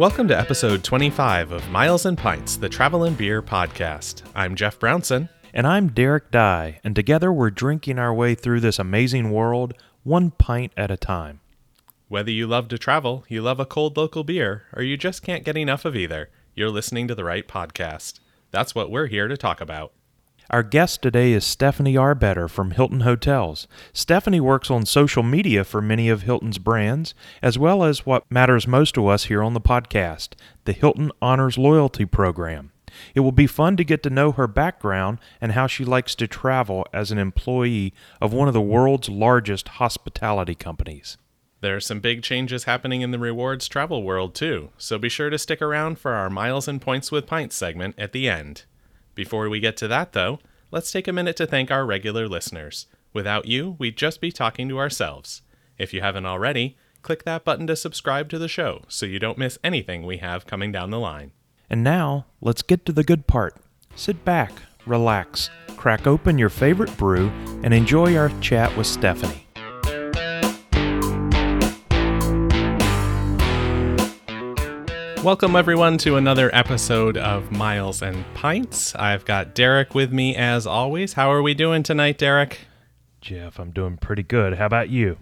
Welcome 0.00 0.28
to 0.28 0.38
episode 0.38 0.82
25 0.82 1.52
of 1.52 1.68
Miles 1.68 2.06
and 2.06 2.16
Pints, 2.16 2.56
the 2.56 2.70
Travel 2.70 3.04
and 3.04 3.18
Beer 3.18 3.42
podcast. 3.42 4.22
I'm 4.34 4.54
Jeff 4.54 4.78
Brownson. 4.78 5.28
And 5.52 5.66
I'm 5.66 5.88
Derek 5.88 6.30
Dye, 6.30 6.80
and 6.82 6.96
together 6.96 7.30
we're 7.30 7.50
drinking 7.50 7.98
our 7.98 8.14
way 8.14 8.34
through 8.34 8.60
this 8.60 8.78
amazing 8.78 9.30
world, 9.30 9.74
one 10.02 10.30
pint 10.30 10.72
at 10.74 10.90
a 10.90 10.96
time. 10.96 11.40
Whether 12.08 12.30
you 12.30 12.46
love 12.46 12.68
to 12.68 12.78
travel, 12.78 13.26
you 13.28 13.42
love 13.42 13.60
a 13.60 13.66
cold 13.66 13.98
local 13.98 14.24
beer, 14.24 14.62
or 14.72 14.82
you 14.82 14.96
just 14.96 15.22
can't 15.22 15.44
get 15.44 15.58
enough 15.58 15.84
of 15.84 15.94
either, 15.94 16.30
you're 16.54 16.70
listening 16.70 17.06
to 17.08 17.14
the 17.14 17.22
right 17.22 17.46
podcast. 17.46 18.20
That's 18.52 18.74
what 18.74 18.90
we're 18.90 19.08
here 19.08 19.28
to 19.28 19.36
talk 19.36 19.60
about. 19.60 19.92
Our 20.50 20.64
guest 20.64 21.00
today 21.00 21.30
is 21.30 21.44
Stephanie 21.44 21.94
Arbetter 21.94 22.50
from 22.50 22.72
Hilton 22.72 23.02
Hotels. 23.02 23.68
Stephanie 23.92 24.40
works 24.40 24.68
on 24.68 24.84
social 24.84 25.22
media 25.22 25.62
for 25.62 25.80
many 25.80 26.08
of 26.08 26.22
Hilton's 26.22 26.58
brands, 26.58 27.14
as 27.40 27.56
well 27.56 27.84
as 27.84 28.04
what 28.04 28.28
matters 28.28 28.66
most 28.66 28.96
to 28.96 29.06
us 29.06 29.26
here 29.26 29.44
on 29.44 29.54
the 29.54 29.60
podcast 29.60 30.30
the 30.64 30.72
Hilton 30.72 31.12
Honors 31.22 31.56
Loyalty 31.56 32.04
Program. 32.04 32.72
It 33.14 33.20
will 33.20 33.30
be 33.30 33.46
fun 33.46 33.76
to 33.76 33.84
get 33.84 34.02
to 34.02 34.10
know 34.10 34.32
her 34.32 34.48
background 34.48 35.18
and 35.40 35.52
how 35.52 35.68
she 35.68 35.84
likes 35.84 36.16
to 36.16 36.26
travel 36.26 36.84
as 36.92 37.12
an 37.12 37.18
employee 37.18 37.94
of 38.20 38.32
one 38.32 38.48
of 38.48 38.54
the 38.54 38.60
world's 38.60 39.08
largest 39.08 39.68
hospitality 39.68 40.56
companies. 40.56 41.16
There 41.60 41.76
are 41.76 41.80
some 41.80 42.00
big 42.00 42.24
changes 42.24 42.64
happening 42.64 43.02
in 43.02 43.12
the 43.12 43.20
rewards 43.20 43.68
travel 43.68 44.02
world, 44.02 44.34
too, 44.34 44.70
so 44.76 44.98
be 44.98 45.08
sure 45.08 45.30
to 45.30 45.38
stick 45.38 45.62
around 45.62 46.00
for 46.00 46.10
our 46.10 46.28
Miles 46.28 46.66
and 46.66 46.82
Points 46.82 47.12
with 47.12 47.28
Pints 47.28 47.54
segment 47.54 47.94
at 47.96 48.10
the 48.10 48.28
end. 48.28 48.64
Before 49.14 49.48
we 49.48 49.60
get 49.60 49.76
to 49.78 49.88
that, 49.88 50.12
though, 50.12 50.38
let's 50.70 50.92
take 50.92 51.08
a 51.08 51.12
minute 51.12 51.36
to 51.36 51.46
thank 51.46 51.70
our 51.70 51.84
regular 51.84 52.28
listeners. 52.28 52.86
Without 53.12 53.46
you, 53.46 53.76
we'd 53.78 53.96
just 53.96 54.20
be 54.20 54.30
talking 54.30 54.68
to 54.68 54.78
ourselves. 54.78 55.42
If 55.78 55.92
you 55.92 56.00
haven't 56.00 56.26
already, 56.26 56.76
click 57.02 57.24
that 57.24 57.44
button 57.44 57.66
to 57.66 57.76
subscribe 57.76 58.28
to 58.28 58.38
the 58.38 58.48
show 58.48 58.82
so 58.88 59.06
you 59.06 59.18
don't 59.18 59.38
miss 59.38 59.58
anything 59.64 60.04
we 60.04 60.18
have 60.18 60.46
coming 60.46 60.70
down 60.70 60.90
the 60.90 60.98
line. 61.00 61.32
And 61.68 61.82
now, 61.82 62.26
let's 62.40 62.62
get 62.62 62.84
to 62.86 62.92
the 62.92 63.04
good 63.04 63.26
part. 63.26 63.56
Sit 63.96 64.24
back, 64.24 64.52
relax, 64.86 65.50
crack 65.76 66.06
open 66.06 66.38
your 66.38 66.48
favorite 66.48 66.96
brew, 66.96 67.28
and 67.62 67.74
enjoy 67.74 68.16
our 68.16 68.30
chat 68.40 68.76
with 68.76 68.86
Stephanie. 68.86 69.46
Welcome, 75.22 75.54
everyone, 75.54 75.98
to 75.98 76.16
another 76.16 76.48
episode 76.54 77.18
of 77.18 77.52
Miles 77.52 78.00
and 78.00 78.24
Pints. 78.32 78.94
I've 78.94 79.26
got 79.26 79.54
Derek 79.54 79.94
with 79.94 80.14
me 80.14 80.34
as 80.34 80.66
always. 80.66 81.12
How 81.12 81.30
are 81.30 81.42
we 81.42 81.52
doing 81.52 81.82
tonight, 81.82 82.16
Derek? 82.16 82.60
Jeff, 83.20 83.60
I'm 83.60 83.70
doing 83.70 83.98
pretty 83.98 84.22
good. 84.22 84.54
How 84.54 84.64
about 84.64 84.88
you? 84.88 85.18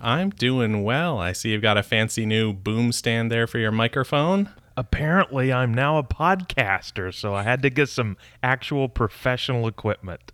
I'm 0.00 0.30
doing 0.30 0.84
well. 0.84 1.18
I 1.18 1.32
see 1.32 1.50
you've 1.50 1.62
got 1.62 1.76
a 1.76 1.82
fancy 1.82 2.24
new 2.24 2.52
boom 2.52 2.92
stand 2.92 3.32
there 3.32 3.48
for 3.48 3.58
your 3.58 3.72
microphone. 3.72 4.50
Apparently, 4.76 5.52
I'm 5.52 5.74
now 5.74 5.98
a 5.98 6.04
podcaster, 6.04 7.12
so 7.12 7.34
I 7.34 7.42
had 7.42 7.60
to 7.62 7.70
get 7.70 7.88
some 7.88 8.16
actual 8.44 8.88
professional 8.88 9.66
equipment. 9.66 10.30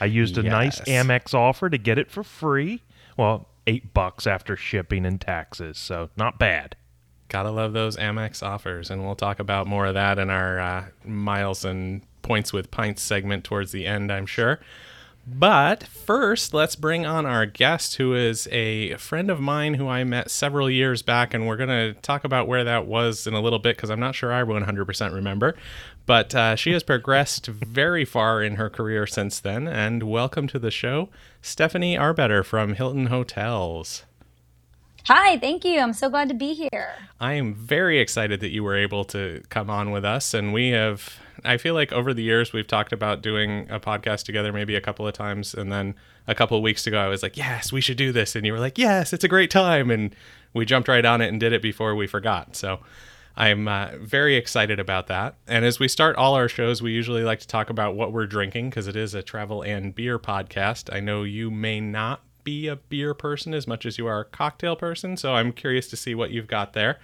I 0.00 0.04
used 0.04 0.38
a 0.38 0.42
nice 0.44 0.80
Amex 0.82 1.34
offer 1.34 1.68
to 1.68 1.78
get 1.78 1.98
it 1.98 2.12
for 2.12 2.22
free. 2.22 2.82
Well, 3.18 3.48
eight 3.66 3.92
bucks 3.92 4.24
after 4.24 4.56
shipping 4.56 5.04
and 5.04 5.20
taxes, 5.20 5.78
so 5.78 6.10
not 6.16 6.38
bad. 6.38 6.76
Gotta 7.32 7.50
love 7.50 7.72
those 7.72 7.96
Amex 7.96 8.42
offers, 8.42 8.90
and 8.90 9.02
we'll 9.02 9.14
talk 9.14 9.38
about 9.38 9.66
more 9.66 9.86
of 9.86 9.94
that 9.94 10.18
in 10.18 10.28
our 10.28 10.60
uh, 10.60 10.84
Miles 11.02 11.64
and 11.64 12.02
Points 12.20 12.52
with 12.52 12.70
Pints 12.70 13.00
segment 13.00 13.42
towards 13.42 13.72
the 13.72 13.86
end, 13.86 14.12
I'm 14.12 14.26
sure. 14.26 14.60
But 15.26 15.84
first, 15.84 16.52
let's 16.52 16.76
bring 16.76 17.06
on 17.06 17.24
our 17.24 17.46
guest, 17.46 17.96
who 17.96 18.14
is 18.14 18.48
a 18.52 18.96
friend 18.96 19.30
of 19.30 19.40
mine 19.40 19.74
who 19.74 19.88
I 19.88 20.04
met 20.04 20.30
several 20.30 20.68
years 20.68 21.00
back, 21.00 21.32
and 21.32 21.46
we're 21.46 21.56
going 21.56 21.70
to 21.70 21.98
talk 22.02 22.24
about 22.24 22.48
where 22.48 22.64
that 22.64 22.86
was 22.86 23.26
in 23.26 23.32
a 23.32 23.40
little 23.40 23.58
bit 23.58 23.76
because 23.76 23.88
I'm 23.88 23.98
not 23.98 24.14
sure 24.14 24.30
I 24.30 24.42
100% 24.42 25.14
remember. 25.14 25.56
But 26.04 26.34
uh, 26.34 26.54
she 26.54 26.72
has 26.72 26.82
progressed 26.82 27.46
very 27.46 28.04
far 28.04 28.42
in 28.42 28.56
her 28.56 28.68
career 28.68 29.06
since 29.06 29.40
then, 29.40 29.66
and 29.66 30.02
welcome 30.02 30.48
to 30.48 30.58
the 30.58 30.70
show, 30.70 31.08
Stephanie 31.40 31.96
Arbetter 31.96 32.44
from 32.44 32.74
Hilton 32.74 33.06
Hotels. 33.06 34.02
Hi, 35.06 35.36
thank 35.38 35.64
you. 35.64 35.80
I'm 35.80 35.92
so 35.92 36.08
glad 36.08 36.28
to 36.28 36.34
be 36.34 36.54
here. 36.54 36.94
I 37.20 37.32
am 37.32 37.54
very 37.54 37.98
excited 37.98 38.38
that 38.38 38.50
you 38.50 38.62
were 38.62 38.76
able 38.76 39.04
to 39.06 39.42
come 39.48 39.68
on 39.68 39.90
with 39.90 40.04
us. 40.04 40.32
And 40.32 40.52
we 40.52 40.68
have, 40.70 41.16
I 41.44 41.56
feel 41.56 41.74
like 41.74 41.92
over 41.92 42.14
the 42.14 42.22
years, 42.22 42.52
we've 42.52 42.68
talked 42.68 42.92
about 42.92 43.20
doing 43.20 43.68
a 43.68 43.80
podcast 43.80 44.24
together 44.24 44.52
maybe 44.52 44.76
a 44.76 44.80
couple 44.80 45.04
of 45.04 45.12
times. 45.12 45.54
And 45.54 45.72
then 45.72 45.96
a 46.28 46.36
couple 46.36 46.56
of 46.56 46.62
weeks 46.62 46.86
ago, 46.86 47.00
I 47.00 47.08
was 47.08 47.20
like, 47.20 47.36
yes, 47.36 47.72
we 47.72 47.80
should 47.80 47.96
do 47.96 48.12
this. 48.12 48.36
And 48.36 48.46
you 48.46 48.52
were 48.52 48.60
like, 48.60 48.78
yes, 48.78 49.12
it's 49.12 49.24
a 49.24 49.28
great 49.28 49.50
time. 49.50 49.90
And 49.90 50.14
we 50.54 50.64
jumped 50.64 50.86
right 50.86 51.04
on 51.04 51.20
it 51.20 51.28
and 51.28 51.40
did 51.40 51.52
it 51.52 51.62
before 51.62 51.96
we 51.96 52.06
forgot. 52.06 52.54
So 52.54 52.78
I'm 53.36 53.66
uh, 53.66 53.96
very 54.00 54.36
excited 54.36 54.78
about 54.78 55.08
that. 55.08 55.34
And 55.48 55.64
as 55.64 55.80
we 55.80 55.88
start 55.88 56.14
all 56.14 56.34
our 56.34 56.48
shows, 56.48 56.80
we 56.80 56.92
usually 56.92 57.24
like 57.24 57.40
to 57.40 57.48
talk 57.48 57.70
about 57.70 57.96
what 57.96 58.12
we're 58.12 58.26
drinking 58.26 58.70
because 58.70 58.86
it 58.86 58.94
is 58.94 59.14
a 59.14 59.22
travel 59.22 59.62
and 59.62 59.96
beer 59.96 60.20
podcast. 60.20 60.94
I 60.94 61.00
know 61.00 61.24
you 61.24 61.50
may 61.50 61.80
not 61.80 62.20
be 62.44 62.68
a 62.68 62.76
beer 62.76 63.14
person 63.14 63.54
as 63.54 63.66
much 63.66 63.86
as 63.86 63.98
you 63.98 64.06
are 64.06 64.20
a 64.20 64.24
cocktail 64.24 64.76
person. 64.76 65.16
So 65.16 65.34
I'm 65.34 65.52
curious 65.52 65.88
to 65.88 65.96
see 65.96 66.14
what 66.14 66.30
you've 66.30 66.46
got 66.46 66.72
there. 66.72 66.98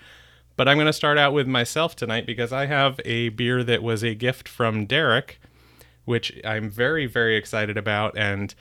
But 0.56 0.69
I'm 0.69 0.76
going 0.76 0.87
to 0.87 0.93
start 0.93 1.19
out 1.19 1.32
with 1.32 1.47
myself 1.47 1.94
tonight 1.94 2.26
because 2.26 2.53
I 2.53 2.66
have 2.66 3.00
a 3.04 3.28
beer 3.28 3.62
that 3.62 3.82
was 3.82 4.03
a 4.03 4.15
gift 4.15 4.49
from 4.49 4.87
Derek, 4.87 5.41
which 6.04 6.41
I'm 6.44 6.69
very, 6.69 7.06
very 7.06 7.37
excited 7.37 7.76
about. 7.76 8.19
And 8.19 8.54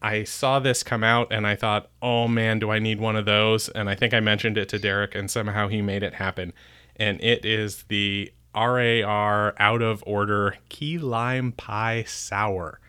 I 0.00 0.24
saw 0.24 0.60
this 0.60 0.82
come 0.82 1.04
out 1.04 1.30
and 1.30 1.46
I 1.46 1.56
thought, 1.56 1.90
oh 2.00 2.26
man, 2.26 2.58
do 2.58 2.70
I 2.70 2.78
need 2.78 3.00
one 3.00 3.16
of 3.16 3.26
those? 3.26 3.68
And 3.68 3.90
I 3.90 3.94
think 3.94 4.14
I 4.14 4.20
mentioned 4.20 4.56
it 4.56 4.68
to 4.70 4.78
Derek 4.78 5.14
and 5.14 5.30
somehow 5.30 5.68
he 5.68 5.82
made 5.82 6.02
it 6.02 6.14
happen. 6.14 6.54
And 6.96 7.22
it 7.22 7.44
is 7.44 7.84
the 7.88 8.32
RAR 8.54 9.54
out 9.58 9.82
of 9.82 10.02
order 10.06 10.56
key 10.70 10.98
lime 10.98 11.52
pie 11.52 12.04
sour. 12.04 12.80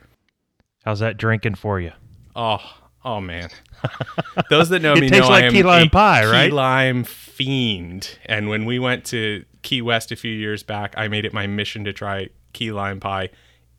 How's 0.86 1.00
that 1.00 1.18
drinking 1.18 1.56
for 1.56 1.80
you? 1.80 1.92
Oh, 2.36 2.81
oh 3.04 3.22
man. 3.22 3.50
Those 4.50 4.70
that 4.70 4.82
know 4.82 4.96
me 4.96 5.10
know 5.10 5.28
like 5.28 5.44
I 5.44 5.48
am 5.48 5.52
key 5.54 5.64
lime 5.64 5.88
a 5.88 5.90
pie, 5.90 6.22
key 6.22 6.28
right? 6.28 6.54
lime 6.54 7.04
fiend. 7.04 8.18
And 8.26 8.50
when 8.50 8.66
we 8.66 8.80
went 8.80 9.06
to 9.06 9.46
Key 9.64 9.82
West 9.82 10.12
a 10.12 10.16
few 10.16 10.32
years 10.32 10.64
back, 10.64 10.94
I 10.98 11.08
made 11.08 11.26
it 11.26 11.34
my 11.34 11.48
mission 11.48 11.84
to 11.86 11.94
try 11.94 12.30
key 12.54 12.72
lime 12.72 13.00
pie 13.00 13.30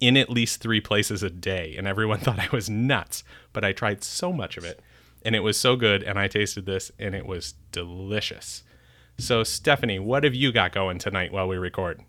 in 0.00 0.16
at 0.16 0.28
least 0.30 0.60
three 0.60 0.80
places 0.80 1.22
a 1.22 1.30
day. 1.30 1.74
And 1.78 1.86
everyone 1.86 2.18
thought 2.20 2.38
I 2.38 2.48
was 2.52 2.68
nuts, 2.68 3.24
but 3.52 3.64
I 3.64 3.72
tried 3.72 4.02
so 4.02 4.32
much 4.32 4.56
of 4.56 4.64
it, 4.64 4.80
and 5.24 5.34
it 5.36 5.40
was 5.40 5.58
so 5.58 5.76
good. 5.76 6.02
And 6.02 6.18
I 6.18 6.28
tasted 6.28 6.66
this, 6.66 6.90
and 6.98 7.14
it 7.14 7.26
was 7.26 7.54
delicious. 7.70 8.64
So, 9.18 9.44
Stephanie, 9.44 9.98
what 9.98 10.24
have 10.24 10.34
you 10.34 10.52
got 10.52 10.72
going 10.72 10.98
tonight 10.98 11.32
while 11.32 11.46
we 11.46 11.56
record? 11.56 12.00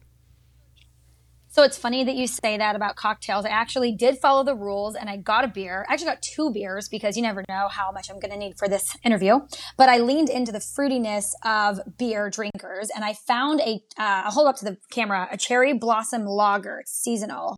So 1.54 1.62
it's 1.62 1.78
funny 1.78 2.04
that 2.04 2.16
you 2.16 2.26
say 2.26 2.58
that 2.58 2.76
about 2.76 2.96
cocktails. 2.96 3.46
I 3.46 3.50
actually 3.50 3.92
did 3.92 4.18
follow 4.18 4.44
the 4.44 4.56
rules 4.56 4.96
and 4.96 5.08
I 5.08 5.18
got 5.18 5.44
a 5.44 5.48
beer. 5.48 5.86
I 5.88 5.94
actually 5.94 6.08
got 6.08 6.24
two 6.24 6.52
beers 6.52 6.90
because 6.90 7.16
you 7.16 7.22
never 7.22 7.44
know 7.48 7.68
how 7.68 7.92
much 7.92 8.10
I'm 8.10 8.20
going 8.20 8.32
to 8.32 8.38
need 8.40 8.58
for 8.58 8.68
this 8.68 8.98
interview. 9.04 9.40
But 9.78 9.88
I 9.88 10.00
leaned 10.00 10.30
into 10.30 10.52
the 10.52 10.58
fruitiness 10.58 11.34
of 11.46 11.80
beer 12.00 12.32
drinkers 12.32 12.90
and 12.96 13.06
I 13.06 13.14
found 13.14 13.62
a, 13.62 13.76
uh, 14.00 14.24
I'll 14.26 14.32
hold 14.32 14.48
up 14.48 14.56
to 14.58 14.66
the 14.66 14.78
camera, 14.90 15.28
a 15.32 15.38
cherry 15.38 15.74
blossom 15.74 16.26
lager. 16.26 16.80
It's 16.80 16.92
seasonal 16.92 17.56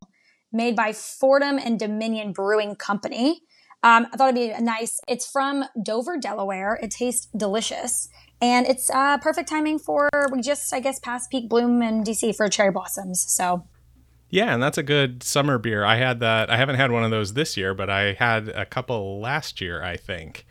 made 0.51 0.75
by 0.75 0.91
Fordham 0.91 1.57
and 1.57 1.79
Dominion 1.79 2.33
Brewing 2.33 2.75
Company. 2.75 3.43
Um, 3.81 4.07
I 4.11 4.17
thought 4.17 4.27
it'd 4.27 4.35
be 4.35 4.49
a 4.49 4.59
nice, 4.59 4.99
it's 5.07 5.25
from 5.25 5.63
Dover, 5.81 6.17
Delaware. 6.17 6.77
It 6.83 6.91
tastes 6.91 7.29
delicious. 7.37 8.09
And 8.41 8.67
it's 8.67 8.89
uh, 8.89 9.19
perfect 9.19 9.47
timing 9.47 9.79
for, 9.79 10.09
we 10.33 10.41
just, 10.41 10.73
I 10.73 10.81
guess, 10.81 10.99
past 10.99 11.31
peak 11.31 11.47
bloom 11.47 11.81
in 11.81 12.03
DC 12.03 12.35
for 12.35 12.49
cherry 12.49 12.71
blossoms. 12.71 13.23
So 13.25 13.65
Yeah, 14.29 14.53
and 14.53 14.61
that's 14.61 14.77
a 14.77 14.83
good 14.83 15.23
summer 15.23 15.57
beer. 15.57 15.85
I 15.85 15.97
had 15.97 16.19
that. 16.19 16.49
I 16.49 16.57
haven't 16.57 16.75
had 16.75 16.91
one 16.91 17.03
of 17.03 17.11
those 17.11 17.33
this 17.33 17.55
year, 17.55 17.73
but 17.73 17.89
I 17.89 18.13
had 18.13 18.49
a 18.49 18.65
couple 18.65 19.19
last 19.19 19.61
year, 19.61 19.83
I 19.83 19.97
think. 19.97 20.45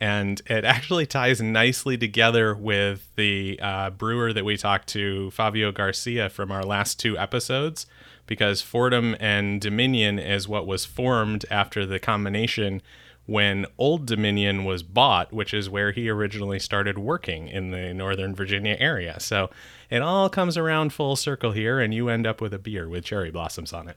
And 0.00 0.40
it 0.46 0.64
actually 0.64 1.06
ties 1.06 1.40
nicely 1.40 1.98
together 1.98 2.54
with 2.54 3.08
the 3.16 3.58
uh, 3.62 3.90
brewer 3.90 4.32
that 4.32 4.44
we 4.44 4.56
talked 4.56 4.88
to, 4.88 5.30
Fabio 5.30 5.72
Garcia, 5.72 6.28
from 6.28 6.52
our 6.52 6.62
last 6.62 7.00
two 7.00 7.18
episodes, 7.18 7.86
because 8.26 8.62
Fordham 8.62 9.16
and 9.20 9.60
Dominion 9.60 10.18
is 10.18 10.48
what 10.48 10.66
was 10.66 10.84
formed 10.84 11.44
after 11.50 11.86
the 11.86 11.98
combination 11.98 12.82
when 13.26 13.66
Old 13.76 14.06
Dominion 14.06 14.64
was 14.64 14.82
bought, 14.82 15.32
which 15.32 15.52
is 15.52 15.68
where 15.68 15.92
he 15.92 16.08
originally 16.08 16.58
started 16.58 16.98
working 16.98 17.48
in 17.48 17.70
the 17.70 17.92
Northern 17.92 18.34
Virginia 18.34 18.76
area. 18.78 19.18
So 19.20 19.50
it 19.90 20.00
all 20.00 20.28
comes 20.28 20.56
around 20.56 20.92
full 20.92 21.16
circle 21.16 21.52
here, 21.52 21.80
and 21.80 21.92
you 21.92 22.08
end 22.08 22.26
up 22.26 22.40
with 22.40 22.54
a 22.54 22.58
beer 22.58 22.88
with 22.88 23.04
cherry 23.04 23.30
blossoms 23.30 23.72
on 23.72 23.88
it. 23.88 23.96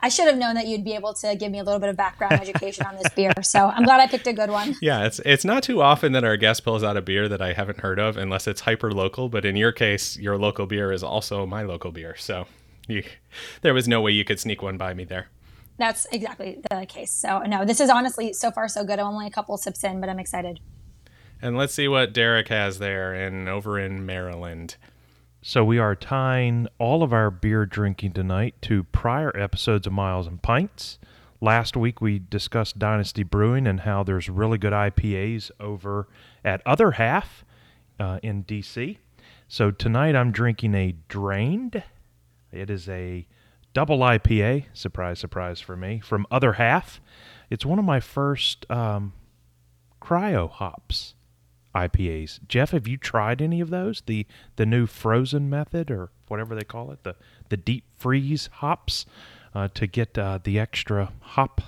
I 0.00 0.10
should 0.10 0.28
have 0.28 0.36
known 0.36 0.54
that 0.54 0.68
you'd 0.68 0.84
be 0.84 0.94
able 0.94 1.12
to 1.14 1.34
give 1.34 1.50
me 1.50 1.58
a 1.58 1.64
little 1.64 1.80
bit 1.80 1.88
of 1.88 1.96
background 1.96 2.34
education 2.34 2.86
on 2.86 2.96
this 2.96 3.12
beer. 3.14 3.32
So 3.42 3.66
I'm 3.66 3.82
glad 3.82 3.98
I 4.00 4.06
picked 4.06 4.28
a 4.28 4.32
good 4.32 4.50
one. 4.50 4.76
Yeah, 4.80 5.04
it's 5.04 5.18
it's 5.24 5.44
not 5.44 5.64
too 5.64 5.82
often 5.82 6.12
that 6.12 6.22
our 6.22 6.36
guest 6.36 6.62
pulls 6.62 6.84
out 6.84 6.96
a 6.96 7.02
beer 7.02 7.28
that 7.28 7.42
I 7.42 7.52
haven't 7.52 7.80
heard 7.80 7.98
of, 7.98 8.16
unless 8.16 8.46
it's 8.46 8.60
hyper 8.60 8.92
local. 8.92 9.28
But 9.28 9.44
in 9.44 9.56
your 9.56 9.72
case, 9.72 10.16
your 10.16 10.38
local 10.38 10.66
beer 10.66 10.92
is 10.92 11.02
also 11.02 11.46
my 11.46 11.62
local 11.62 11.90
beer, 11.90 12.14
so 12.16 12.46
you, 12.86 13.02
there 13.62 13.74
was 13.74 13.88
no 13.88 14.00
way 14.00 14.12
you 14.12 14.24
could 14.24 14.38
sneak 14.38 14.62
one 14.62 14.76
by 14.76 14.94
me 14.94 15.02
there. 15.02 15.28
That's 15.78 16.06
exactly 16.10 16.60
the 16.70 16.86
case. 16.86 17.12
So 17.12 17.38
no, 17.40 17.64
this 17.64 17.80
is 17.80 17.88
honestly 17.88 18.32
so 18.32 18.50
far 18.50 18.68
so 18.68 18.84
good. 18.84 18.98
I'm 18.98 19.06
only 19.06 19.26
a 19.26 19.30
couple 19.30 19.56
sips 19.56 19.84
in, 19.84 20.00
but 20.00 20.10
I'm 20.10 20.18
excited. 20.18 20.60
And 21.40 21.56
let's 21.56 21.72
see 21.72 21.86
what 21.86 22.12
Derek 22.12 22.48
has 22.48 22.80
there 22.80 23.14
and 23.14 23.48
over 23.48 23.78
in 23.78 24.04
Maryland. 24.04 24.76
So 25.40 25.64
we 25.64 25.78
are 25.78 25.94
tying 25.94 26.66
all 26.78 27.04
of 27.04 27.12
our 27.12 27.30
beer 27.30 27.64
drinking 27.64 28.12
tonight 28.12 28.56
to 28.62 28.82
prior 28.84 29.34
episodes 29.36 29.86
of 29.86 29.92
Miles 29.92 30.26
and 30.26 30.42
Pints. 30.42 30.98
Last 31.40 31.76
week 31.76 32.00
we 32.00 32.18
discussed 32.18 32.80
Dynasty 32.80 33.22
Brewing 33.22 33.68
and 33.68 33.80
how 33.80 34.02
there's 34.02 34.28
really 34.28 34.58
good 34.58 34.72
IPAs 34.72 35.52
over 35.60 36.08
at 36.44 36.60
Other 36.66 36.92
Half 36.92 37.44
uh, 38.00 38.18
in 38.20 38.42
DC. 38.42 38.98
So 39.46 39.70
tonight 39.70 40.16
I'm 40.16 40.32
drinking 40.32 40.74
a 40.74 40.96
Drained. 41.06 41.84
It 42.50 42.68
is 42.68 42.88
a 42.88 43.28
double 43.72 43.98
IPA, 43.98 44.66
surprise, 44.72 45.18
surprise 45.18 45.60
for 45.60 45.76
me, 45.76 46.00
from 46.00 46.26
Other 46.30 46.54
Half. 46.54 47.00
It's 47.50 47.64
one 47.64 47.78
of 47.78 47.84
my 47.84 48.00
first 48.00 48.70
um, 48.70 49.12
cryo 50.00 50.50
hops. 50.50 51.14
IPAs. 51.74 52.40
Jeff, 52.48 52.70
have 52.70 52.88
you 52.88 52.96
tried 52.96 53.40
any 53.40 53.60
of 53.60 53.70
those? 53.70 54.02
The 54.06 54.26
the 54.56 54.66
new 54.66 54.86
frozen 54.86 55.48
method 55.48 55.90
or 55.90 56.10
whatever 56.26 56.54
they 56.54 56.64
call 56.64 56.90
it, 56.90 57.04
the 57.04 57.14
the 57.50 57.56
deep 57.56 57.84
freeze 57.96 58.48
hops 58.54 59.06
uh, 59.54 59.68
to 59.74 59.86
get 59.86 60.18
uh, 60.18 60.38
the 60.42 60.58
extra 60.58 61.12
hop 61.20 61.60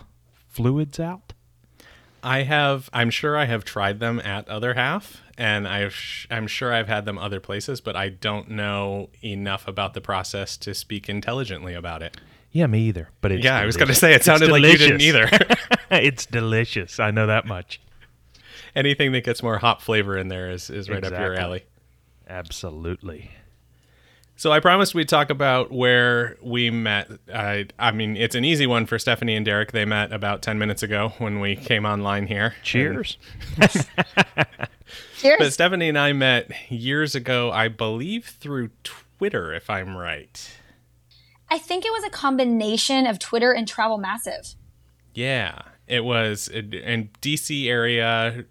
fluids 0.49 0.99
out. 0.99 1.33
I 2.23 2.43
have. 2.43 2.91
I'm 2.93 3.11
sure 3.11 3.37
I 3.37 3.47
have 3.47 3.65
tried 3.65 4.01
them 4.01 4.21
at 4.21 4.49
other 4.49 4.75
half, 4.75 5.23
and 5.41 5.67
I've. 5.67 5.97
I'm 6.31 6.47
sure 6.47 6.73
I've 6.73 6.89
had 6.89 7.05
them 7.05 7.19
other 7.19 7.41
places, 7.41 7.81
but 7.81 7.97
I 7.97 8.11
don't 8.11 8.51
know 8.51 9.11
enough 9.25 9.67
about 9.67 9.95
the 9.95 10.01
process 10.01 10.57
to 10.59 10.75
speak 10.75 11.09
intelligently 11.09 11.75
about 11.75 12.03
it. 12.03 12.17
Yeah, 12.53 12.67
me 12.67 12.81
either. 12.89 13.09
But 13.21 13.33
it's 13.33 13.45
yeah, 13.45 13.61
delicious. 13.61 13.63
I 13.63 13.67
was 13.67 13.77
going 13.77 13.89
to 13.89 13.95
say 13.95 14.15
it 14.15 14.25
sounded 14.25 14.51
like 14.51 14.63
you 14.63 14.77
didn't 14.77 15.01
either. 15.01 15.29
it's 15.91 16.27
delicious. 16.27 17.01
I 17.01 17.11
know 17.11 17.27
that 17.27 17.47
much 17.47 17.81
anything 18.75 19.13
that 19.13 19.25
gets 19.25 19.43
more 19.43 19.59
hop 19.59 19.83
flavor 19.83 20.17
in 20.17 20.29
there 20.29 20.51
is, 20.51 20.71
is 20.71 20.89
right 20.89 20.99
exactly. 20.99 21.17
up 21.17 21.25
your 21.25 21.35
alley. 21.35 21.65
Absolutely. 22.29 23.31
So 24.37 24.53
I 24.53 24.61
promised 24.61 24.95
we'd 24.95 25.09
talk 25.09 25.29
about 25.29 25.71
where 25.71 26.39
we 26.43 26.71
met. 26.71 27.11
I, 27.33 27.67
I 27.79 27.91
mean, 27.91 28.17
it's 28.17 28.35
an 28.35 28.45
easy 28.45 28.67
one 28.67 28.87
for 28.87 28.99
Stephanie 28.99 29.37
and 29.37 29.45
Derek. 29.45 29.73
They 29.73 29.85
met 29.85 30.13
about 30.13 30.41
10 30.41 30.59
minutes 30.59 30.83
ago 30.83 31.13
when 31.19 31.41
we 31.41 31.57
came 31.57 31.85
online 31.85 32.27
here. 32.27 32.55
Cheers. 32.63 33.19
Cheers. 35.19 35.39
But 35.39 35.53
Stephanie 35.53 35.89
and 35.89 35.99
I 35.99 36.13
met 36.13 36.51
years 36.71 37.15
ago, 37.15 37.51
I 37.51 37.69
believe 37.69 38.27
through 38.27 38.71
Twitter, 38.85 39.53
if 39.55 39.69
I'm 39.71 39.97
right. 39.97 40.59
I 41.49 41.59
think 41.59 41.85
it 41.85 41.91
was 41.91 42.05
a 42.05 42.11
combination 42.11 43.07
of 43.07 43.19
Twitter 43.19 43.53
and 43.53 43.67
Travel 43.67 43.99
Massive. 43.99 44.55
Yeah, 45.15 45.63
it 45.89 46.05
was 46.05 46.49
in 46.49 47.11
DC 47.21 47.67
area 47.67 48.45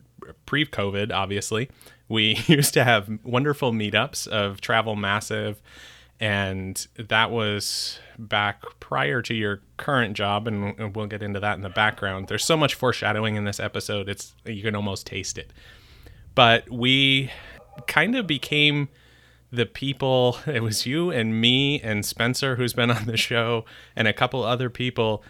pre 0.46 0.66
COVID, 0.66 1.12
obviously, 1.14 1.70
we 2.10 2.40
used 2.48 2.74
to 2.74 2.84
have 2.84 3.10
wonderful 3.24 3.72
meetups 3.72 4.28
of 4.28 4.60
Travel 4.60 4.96
Massive. 4.96 5.62
And 6.22 6.86
that 6.98 7.32
was 7.32 8.00
back 8.18 8.64
prior 8.82 9.22
to 9.22 9.34
your 9.34 9.62
current 9.78 10.18
job, 10.18 10.48
and 10.48 10.94
we'll 10.94 11.08
get 11.08 11.24
into 11.24 11.40
that 11.40 11.56
in 11.56 11.62
the 11.62 11.70
background. 11.70 12.28
There's 12.28 12.44
so 12.44 12.58
much 12.58 12.76
foreshadowing 12.76 13.38
in 13.38 13.46
this 13.46 13.58
episode; 13.58 14.10
it's 14.10 14.36
you 14.46 14.62
can 14.62 14.76
almost 14.76 15.08
taste 15.08 15.38
it. 15.38 15.54
But 16.40 16.70
we 16.70 17.32
kind 17.86 18.16
of 18.16 18.26
became 18.26 18.88
the 19.52 19.66
people. 19.66 20.38
It 20.48 20.64
was 20.64 20.86
you 20.86 21.12
and 21.12 21.42
me 21.42 21.82
and 21.82 22.06
Spencer, 22.06 22.56
who's 22.56 22.72
been 22.72 22.90
on 22.90 23.08
the 23.08 23.18
show, 23.18 23.66
and 23.94 24.08
a 24.08 24.14
couple 24.14 24.42
other 24.46 24.70
people 24.70 25.22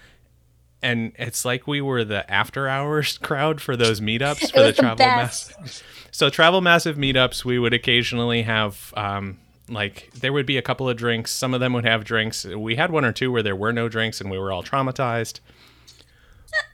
and 0.84 1.12
it's 1.18 1.44
like 1.44 1.66
we 1.66 1.82
were 1.82 2.06
the 2.06 2.30
after 2.32 2.68
hours 2.70 3.18
crowd 3.24 3.60
for 3.60 3.76
those 3.76 4.00
meetups 4.00 4.52
for 4.54 4.62
the 4.62 4.72
travel 4.72 5.04
massive. 5.04 5.84
So 6.12 6.30
travel 6.30 6.62
massive 6.62 6.96
meetups, 6.96 7.44
we 7.44 7.58
would 7.58 7.74
occasionally 7.74 8.44
have 8.44 8.94
um, 8.96 9.40
like 9.68 10.12
there 10.14 10.32
would 10.32 10.46
be 10.46 10.58
a 10.58 10.62
couple 10.62 10.88
of 10.88 10.96
drinks. 10.96 11.32
Some 11.32 11.56
of 11.56 11.60
them 11.60 11.74
would 11.74 11.86
have 11.86 12.04
drinks. 12.04 12.46
We 12.46 12.76
had 12.76 12.92
one 12.92 13.04
or 13.04 13.12
two 13.12 13.32
where 13.32 13.44
there 13.44 13.56
were 13.56 13.74
no 13.74 13.90
drinks, 13.90 14.22
and 14.22 14.30
we 14.30 14.38
were 14.38 14.52
all 14.52 14.64
traumatized. 14.64 15.40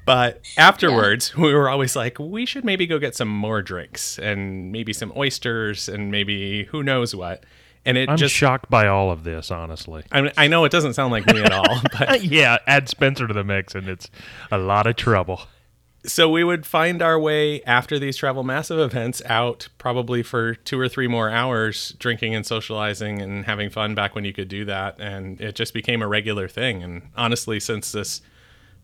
But 0.05 0.41
afterwards, 0.57 1.33
yeah. 1.35 1.43
we 1.45 1.53
were 1.53 1.69
always 1.69 1.95
like, 1.95 2.19
we 2.19 2.45
should 2.45 2.63
maybe 2.63 2.85
go 2.85 2.99
get 2.99 3.15
some 3.15 3.27
more 3.27 3.61
drinks 3.61 4.19
and 4.19 4.71
maybe 4.71 4.93
some 4.93 5.11
oysters 5.15 5.89
and 5.89 6.11
maybe 6.11 6.65
who 6.65 6.83
knows 6.83 7.15
what 7.15 7.43
and 7.85 7.97
it 7.97 8.09
I'm 8.09 8.17
just 8.17 8.33
shocked 8.33 8.69
by 8.69 8.87
all 8.87 9.11
of 9.11 9.23
this, 9.23 9.51
honestly. 9.51 10.03
I, 10.11 10.21
mean, 10.21 10.31
I 10.37 10.47
know 10.47 10.65
it 10.65 10.71
doesn't 10.71 10.95
sound 10.95 11.11
like 11.11 11.27
me 11.27 11.41
at 11.41 11.53
all, 11.53 11.81
but 11.99 12.23
yeah, 12.23 12.57
add 12.65 12.89
Spencer 12.89 13.27
to 13.27 13.33
the 13.33 13.43
mix, 13.43 13.75
and 13.75 13.87
it's 13.87 14.09
a 14.51 14.57
lot 14.57 14.87
of 14.87 14.95
trouble. 14.95 15.41
So 16.03 16.29
we 16.29 16.43
would 16.43 16.65
find 16.67 17.01
our 17.01 17.19
way 17.19 17.63
after 17.63 17.97
these 17.97 18.17
travel 18.17 18.43
massive 18.43 18.77
events 18.77 19.23
out 19.25 19.69
probably 19.77 20.21
for 20.21 20.53
two 20.53 20.79
or 20.79 20.87
three 20.87 21.07
more 21.07 21.29
hours 21.29 21.95
drinking 21.97 22.35
and 22.35 22.45
socializing 22.45 23.21
and 23.21 23.45
having 23.45 23.69
fun 23.71 23.95
back 23.95 24.13
when 24.13 24.23
you 24.23 24.33
could 24.33 24.47
do 24.47 24.65
that 24.65 24.99
and 24.99 25.41
it 25.41 25.55
just 25.55 25.73
became 25.73 26.03
a 26.03 26.07
regular 26.07 26.47
thing 26.47 26.83
and 26.83 27.09
honestly 27.17 27.59
since 27.59 27.91
this 27.91 28.21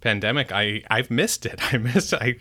pandemic 0.02 0.52
I 0.52 0.84
I've 0.90 1.10
missed 1.10 1.46
it. 1.46 1.60
I 1.74 1.78
miss 1.78 2.14
I 2.14 2.36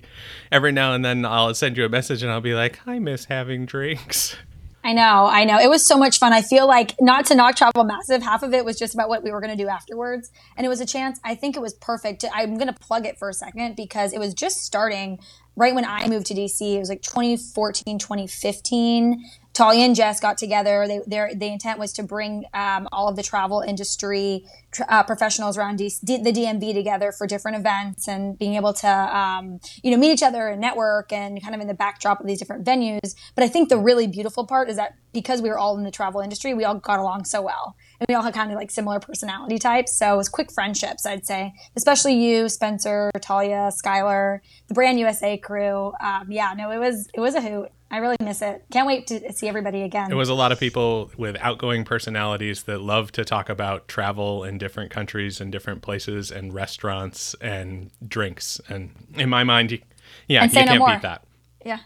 every 0.50 0.72
now 0.72 0.94
and 0.94 1.04
then 1.04 1.24
I'll 1.24 1.54
send 1.54 1.76
you 1.76 1.84
a 1.84 1.88
message 1.88 2.22
and 2.22 2.32
I'll 2.32 2.40
be 2.40 2.54
like 2.54 2.80
I 2.86 2.98
miss 2.98 3.26
having 3.26 3.66
drinks. 3.66 4.36
I 4.82 4.94
know, 4.94 5.26
I 5.26 5.44
know. 5.44 5.58
It 5.58 5.68
was 5.68 5.84
so 5.84 5.98
much 5.98 6.18
fun. 6.18 6.32
I 6.32 6.40
feel 6.40 6.66
like 6.66 6.94
not 7.00 7.26
to 7.26 7.34
knock 7.34 7.56
travel 7.56 7.84
massive, 7.84 8.22
half 8.22 8.42
of 8.42 8.54
it 8.54 8.64
was 8.64 8.78
just 8.78 8.94
about 8.94 9.10
what 9.10 9.22
we 9.22 9.30
were 9.30 9.40
going 9.40 9.54
to 9.54 9.62
do 9.62 9.68
afterwards. 9.68 10.30
And 10.56 10.64
it 10.64 10.70
was 10.70 10.80
a 10.80 10.86
chance. 10.86 11.20
I 11.22 11.34
think 11.34 11.54
it 11.54 11.60
was 11.60 11.74
perfect. 11.74 12.24
I'm 12.32 12.54
going 12.54 12.72
to 12.72 12.80
plug 12.80 13.04
it 13.04 13.18
for 13.18 13.28
a 13.28 13.34
second 13.34 13.76
because 13.76 14.14
it 14.14 14.18
was 14.18 14.32
just 14.32 14.62
starting 14.64 15.18
right 15.54 15.74
when 15.74 15.84
I 15.84 16.08
moved 16.08 16.26
to 16.28 16.34
DC. 16.34 16.76
It 16.76 16.78
was 16.78 16.88
like 16.88 17.02
2014, 17.02 17.98
2015. 17.98 19.22
Talia 19.52 19.84
and 19.84 19.96
Jess 19.96 20.20
got 20.20 20.38
together. 20.38 20.86
They, 20.86 21.00
their 21.06 21.34
the 21.34 21.46
intent 21.46 21.78
was 21.78 21.92
to 21.94 22.02
bring 22.02 22.44
um, 22.54 22.88
all 22.92 23.08
of 23.08 23.16
the 23.16 23.22
travel 23.22 23.60
industry 23.60 24.44
uh, 24.88 25.02
professionals 25.02 25.58
around 25.58 25.76
D- 25.76 25.88
the 26.02 26.32
DMV 26.32 26.72
together 26.72 27.10
for 27.10 27.26
different 27.26 27.56
events 27.56 28.06
and 28.06 28.38
being 28.38 28.54
able 28.54 28.72
to 28.74 28.88
um, 28.88 29.60
you 29.82 29.90
know 29.90 29.96
meet 29.96 30.12
each 30.12 30.22
other 30.22 30.48
and 30.48 30.60
network 30.60 31.12
and 31.12 31.42
kind 31.42 31.54
of 31.54 31.60
in 31.60 31.66
the 31.66 31.74
backdrop 31.74 32.20
of 32.20 32.26
these 32.26 32.38
different 32.38 32.64
venues. 32.64 33.14
But 33.34 33.44
I 33.44 33.48
think 33.48 33.68
the 33.68 33.78
really 33.78 34.06
beautiful 34.06 34.46
part 34.46 34.70
is 34.70 34.76
that 34.76 34.94
because 35.12 35.42
we 35.42 35.48
were 35.48 35.58
all 35.58 35.76
in 35.76 35.82
the 35.82 35.90
travel 35.90 36.20
industry, 36.20 36.54
we 36.54 36.64
all 36.64 36.76
got 36.76 37.00
along 37.00 37.24
so 37.24 37.42
well, 37.42 37.74
and 37.98 38.06
we 38.08 38.14
all 38.14 38.22
had 38.22 38.32
kind 38.32 38.52
of 38.52 38.56
like 38.56 38.70
similar 38.70 39.00
personality 39.00 39.58
types. 39.58 39.96
So 39.96 40.14
it 40.14 40.16
was 40.16 40.28
quick 40.28 40.52
friendships, 40.52 41.04
I'd 41.04 41.26
say, 41.26 41.52
especially 41.74 42.14
you, 42.14 42.48
Spencer, 42.48 43.10
Talia, 43.20 43.70
Skylar, 43.72 44.40
the 44.68 44.74
Brand 44.74 45.00
USA 45.00 45.36
crew. 45.36 45.92
Um, 46.00 46.30
yeah, 46.30 46.54
no, 46.56 46.70
it 46.70 46.78
was 46.78 47.08
it 47.12 47.20
was 47.20 47.34
a 47.34 47.40
hoot. 47.40 47.72
I 47.90 47.98
really 47.98 48.16
miss 48.22 48.40
it. 48.40 48.64
Can't 48.70 48.86
wait 48.86 49.08
to 49.08 49.32
see 49.32 49.48
everybody 49.48 49.82
again. 49.82 50.12
It 50.12 50.14
was 50.14 50.28
a 50.28 50.34
lot 50.34 50.52
of 50.52 50.60
people 50.60 51.10
with 51.16 51.36
outgoing 51.40 51.84
personalities 51.84 52.62
that 52.64 52.80
love 52.80 53.10
to 53.12 53.24
talk 53.24 53.48
about 53.48 53.88
travel 53.88 54.44
in 54.44 54.58
different 54.58 54.92
countries 54.92 55.40
and 55.40 55.50
different 55.50 55.82
places 55.82 56.30
and 56.30 56.54
restaurants 56.54 57.34
and 57.40 57.90
drinks. 58.06 58.60
And 58.68 58.92
in 59.14 59.28
my 59.28 59.42
mind, 59.42 59.72
you, 59.72 59.80
yeah, 60.28 60.44
you 60.44 60.50
can't 60.50 60.86
beat 60.86 61.02
that. 61.02 61.24
Yeah. 61.64 61.80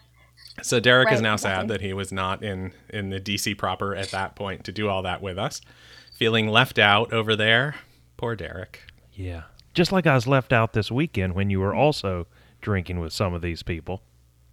So 0.63 0.79
Derek 0.79 1.07
right, 1.07 1.15
is 1.15 1.23
now 1.23 1.35
exactly. 1.35 1.63
sad 1.63 1.69
that 1.69 1.81
he 1.81 1.93
was 1.95 2.13
not 2.13 2.43
in 2.43 2.73
in 2.91 3.11
the 3.11 3.21
DC 3.21 3.57
proper 3.57 3.95
at 3.95 4.11
that 4.11 4.37
point 4.37 4.65
to 4.65 4.73
do 4.73 4.89
all 4.89 5.03
that 5.03 5.23
with 5.23 5.39
us, 5.39 5.61
feeling 6.15 6.49
left 6.49 6.79
out 6.79 7.13
over 7.13 7.35
there. 7.35 7.77
Poor 8.17 8.37
Derek. 8.37 8.81
Yeah, 9.15 9.45
just 9.73 9.91
like 9.91 10.07
I 10.07 10.15
was 10.15 10.27
left 10.27 10.53
out 10.53 10.75
this 10.75 10.93
weekend 10.93 11.35
when 11.35 11.51
you 11.51 11.61
were 11.61 11.75
also 11.75 12.27
drinking 12.61 13.01
with 13.01 13.13
some 13.13 13.35
of 13.35 13.43
these 13.43 13.63
people. 13.63 14.03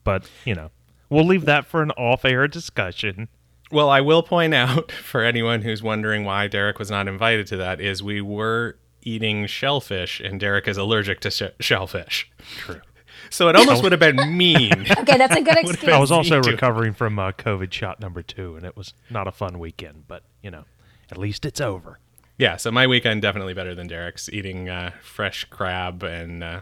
But 0.03 0.27
you 0.43 0.55
know, 0.55 0.71
We'll 1.11 1.25
leave 1.25 1.43
that 1.45 1.65
for 1.65 1.83
an 1.83 1.91
off 1.91 2.23
air 2.23 2.47
discussion. 2.47 3.27
Well, 3.69 3.89
I 3.89 3.99
will 3.99 4.23
point 4.23 4.53
out 4.53 4.91
for 5.03 5.23
anyone 5.23 5.61
who's 5.61 5.83
wondering 5.83 6.23
why 6.23 6.47
Derek 6.47 6.79
was 6.79 6.89
not 6.89 7.07
invited 7.09 7.47
to 7.47 7.57
that 7.57 7.81
is 7.81 8.01
we 8.01 8.21
were 8.21 8.77
eating 9.03 9.45
shellfish 9.45 10.21
and 10.21 10.39
Derek 10.39 10.69
is 10.69 10.77
allergic 10.77 11.19
to 11.21 11.29
sh- 11.29 11.43
shellfish. 11.59 12.31
True. 12.57 12.81
So 13.29 13.47
it 13.47 13.55
almost 13.55 13.83
would 13.83 13.93
have 13.93 13.99
been 13.99 14.35
mean. 14.35 14.73
okay, 14.99 15.15
that's 15.17 15.35
a 15.35 15.41
good 15.41 15.55
excuse. 15.55 15.93
I 15.93 15.99
was 15.99 16.11
also 16.11 16.41
recovering 16.41 16.93
from 16.93 17.17
uh, 17.17 17.31
COVID 17.31 17.71
shot 17.71 17.99
number 18.01 18.21
two, 18.21 18.55
and 18.57 18.65
it 18.65 18.75
was 18.75 18.93
not 19.09 19.25
a 19.27 19.31
fun 19.31 19.59
weekend. 19.59 20.05
But 20.07 20.23
you 20.41 20.51
know, 20.51 20.65
at 21.09 21.17
least 21.17 21.45
it's 21.45 21.61
over. 21.61 21.99
Yeah, 22.37 22.57
so 22.57 22.71
my 22.71 22.87
weekend 22.87 23.21
definitely 23.21 23.53
better 23.53 23.73
than 23.75 23.87
Derek's. 23.87 24.27
Eating 24.29 24.67
uh, 24.67 24.91
fresh 25.01 25.45
crab 25.45 26.03
and 26.03 26.43
uh, 26.43 26.61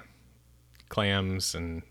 clams 0.90 1.56
and 1.56 1.82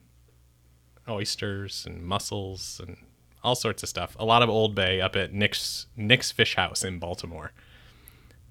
oysters 1.08 1.84
and 1.86 2.04
mussels 2.04 2.80
and 2.84 2.96
all 3.42 3.54
sorts 3.54 3.82
of 3.82 3.88
stuff. 3.88 4.16
A 4.18 4.24
lot 4.24 4.42
of 4.42 4.48
Old 4.48 4.74
Bay 4.74 5.00
up 5.00 5.16
at 5.16 5.32
Nick's 5.32 5.86
Nick's 5.96 6.32
Fish 6.32 6.56
House 6.56 6.84
in 6.84 6.98
Baltimore. 6.98 7.52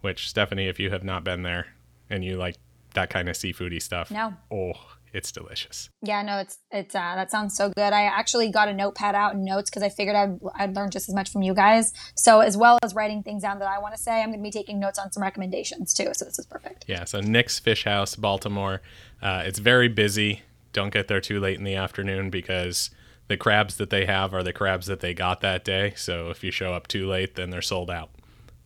Which 0.02 0.30
Stephanie, 0.30 0.68
if 0.68 0.80
you 0.80 0.92
have 0.92 1.04
not 1.04 1.24
been 1.24 1.42
there 1.42 1.68
and 2.10 2.24
you 2.24 2.38
like 2.38 2.56
that 2.94 3.10
kind 3.10 3.28
of 3.30 3.36
seafoody 3.36 3.82
stuff, 3.82 4.12
no, 4.12 4.34
oh, 4.52 4.74
it's 5.12 5.32
delicious. 5.32 5.90
Yeah, 6.02 6.22
no, 6.22 6.38
it's 6.38 6.60
it's 6.72 6.94
uh, 6.94 7.16
that 7.16 7.32
sounds 7.32 7.56
so 7.56 7.70
good. 7.70 7.94
I 7.94 8.04
actually 8.04 8.52
got 8.52 8.70
a 8.70 8.74
notepad 8.74 9.16
out 9.16 9.34
and 9.34 9.44
notes 9.44 9.70
because 9.70 9.84
I 9.84 9.90
figured 9.90 10.16
I'd 10.16 10.40
I'd 10.56 10.76
learn 10.76 10.92
just 10.92 11.10
as 11.10 11.16
much 11.16 11.32
from 11.32 11.42
you 11.42 11.54
guys. 11.54 11.94
So 12.16 12.42
as 12.42 12.56
well 12.56 12.78
as 12.84 12.94
writing 12.94 13.24
things 13.24 13.42
down 13.42 13.60
that 13.60 13.68
I 13.68 13.80
want 13.80 13.96
to 13.96 14.02
say, 14.02 14.22
I'm 14.22 14.30
going 14.30 14.40
to 14.40 14.44
be 14.44 14.52
taking 14.52 14.80
notes 14.80 15.00
on 15.00 15.12
some 15.12 15.24
recommendations 15.24 15.94
too. 15.94 16.10
So 16.14 16.26
this 16.26 16.38
is 16.38 16.46
perfect. 16.46 16.86
Yeah. 16.88 17.06
So 17.06 17.20
Nick's 17.20 17.60
Fish 17.60 17.86
House, 17.86 18.16
Baltimore. 18.16 18.82
Uh, 19.22 19.44
it's 19.46 19.60
very 19.60 19.88
busy 19.88 20.44
don't 20.78 20.94
get 20.94 21.08
there 21.08 21.20
too 21.20 21.40
late 21.40 21.58
in 21.58 21.64
the 21.64 21.76
afternoon 21.76 22.30
because 22.30 22.92
the 23.28 23.36
crabs 23.36 23.78
that 23.78 23.90
they 23.90 24.06
have 24.06 24.34
are 24.34 24.44
the 24.44 24.54
crabs 24.54 24.86
that 24.86 25.00
they 25.00 25.14
got 25.14 25.42
that 25.42 25.66
day. 25.66 25.92
So 25.96 26.30
if 26.30 26.44
you 26.44 26.52
show 26.52 26.74
up 26.74 26.88
too 26.88 27.08
late, 27.08 27.34
then 27.36 27.50
they're 27.50 27.62
sold 27.64 27.90
out. 27.90 28.12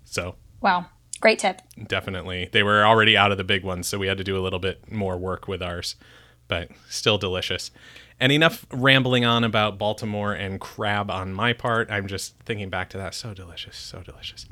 So 0.04 0.36
Wow. 0.60 0.88
Great 1.22 1.40
tip. 1.40 1.62
definitely, 1.88 2.50
they 2.52 2.64
were 2.64 2.84
already 2.84 3.16
out 3.16 3.32
of 3.32 3.38
the 3.38 3.44
big 3.44 3.64
ones, 3.64 3.88
so 3.88 3.98
we 4.00 4.08
had 4.08 4.18
to 4.18 4.24
do 4.24 4.36
a 4.38 4.42
little 4.42 4.60
bit 4.60 4.92
more 4.92 5.18
work 5.18 5.48
with 5.48 5.62
ours, 5.62 5.96
but 6.48 6.70
still 6.90 7.18
delicious. 7.20 7.70
And 8.20 8.32
enough 8.32 8.66
rambling 8.74 9.24
on 9.24 9.44
about 9.44 9.78
Baltimore 9.78 10.34
and 10.34 10.60
crab 10.60 11.10
on 11.12 11.32
my 11.32 11.54
part. 11.54 11.90
I'm 11.92 12.08
just 12.08 12.38
thinking 12.40 12.70
back 12.70 12.90
to 12.90 12.98
that. 12.98 13.14
So 13.16 13.34
delicious, 13.34 13.78
so 13.78 14.02
delicious. 14.02 14.48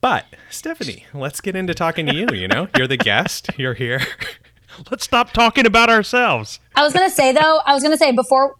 But 0.00 0.26
Stephanie, 0.50 1.04
let's 1.12 1.40
get 1.40 1.56
into 1.56 1.74
talking 1.74 2.06
to 2.06 2.14
you. 2.14 2.28
You 2.32 2.46
know, 2.48 2.68
you're 2.76 2.86
the 2.86 2.96
guest. 2.96 3.50
You're 3.56 3.74
here. 3.74 4.00
Let's 4.90 5.04
stop 5.04 5.32
talking 5.32 5.66
about 5.66 5.88
ourselves. 5.90 6.60
I 6.74 6.82
was 6.82 6.92
gonna 6.92 7.10
say 7.10 7.32
though, 7.32 7.60
I 7.64 7.72
was 7.74 7.82
gonna 7.82 7.96
say 7.96 8.12
before 8.12 8.54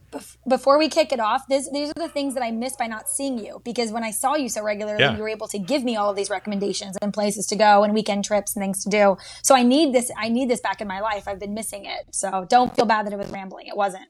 before 0.49 0.78
we 0.78 0.88
kick 0.88 1.12
it 1.12 1.20
off, 1.20 1.42
this, 1.49 1.68
these 1.70 1.90
are 1.90 1.94
the 2.00 2.08
things 2.08 2.32
that 2.35 2.42
I 2.42 2.50
missed 2.50 2.78
by 2.78 2.87
not 2.87 3.08
seeing 3.08 3.38
you 3.38 3.61
because 3.64 3.90
when 3.92 4.02
I 4.02 4.11
saw 4.11 4.35
you 4.35 4.49
so 4.49 4.62
regularly, 4.62 5.02
Yeah. 5.02 5.14
you 5.14 5.23
were 5.23 5.28
able 5.28 5.49
to 5.49 5.58
give 5.58 5.85
me 5.85 5.96
all 5.96 6.08
of 6.11 6.16
these 6.16 6.30
recommendations 6.30 6.96
and 7.02 7.12
places 7.12 7.46
to 7.49 7.56
go 7.56 7.82
and 7.85 7.92
weekend 7.92 8.25
trips 8.25 8.56
and 8.56 8.62
things 8.62 8.82
to 8.85 8.90
do. 8.90 9.16
So 9.42 9.54
I 9.54 9.62
need 9.62 9.92
this. 9.94 10.11
I 10.16 10.28
need 10.30 10.49
this 10.49 10.61
back 10.61 10.80
in 10.80 10.88
my 10.88 11.00
life. 11.00 11.28
I've 11.28 11.38
been 11.38 11.52
missing 11.54 11.85
it. 11.85 12.06
So 12.14 12.46
don't 12.49 12.75
feel 12.75 12.87
bad 12.87 13.04
that 13.06 13.12
it 13.12 13.18
was 13.18 13.28
rambling. 13.30 13.66
It 13.66 13.76
wasn't. 13.76 14.06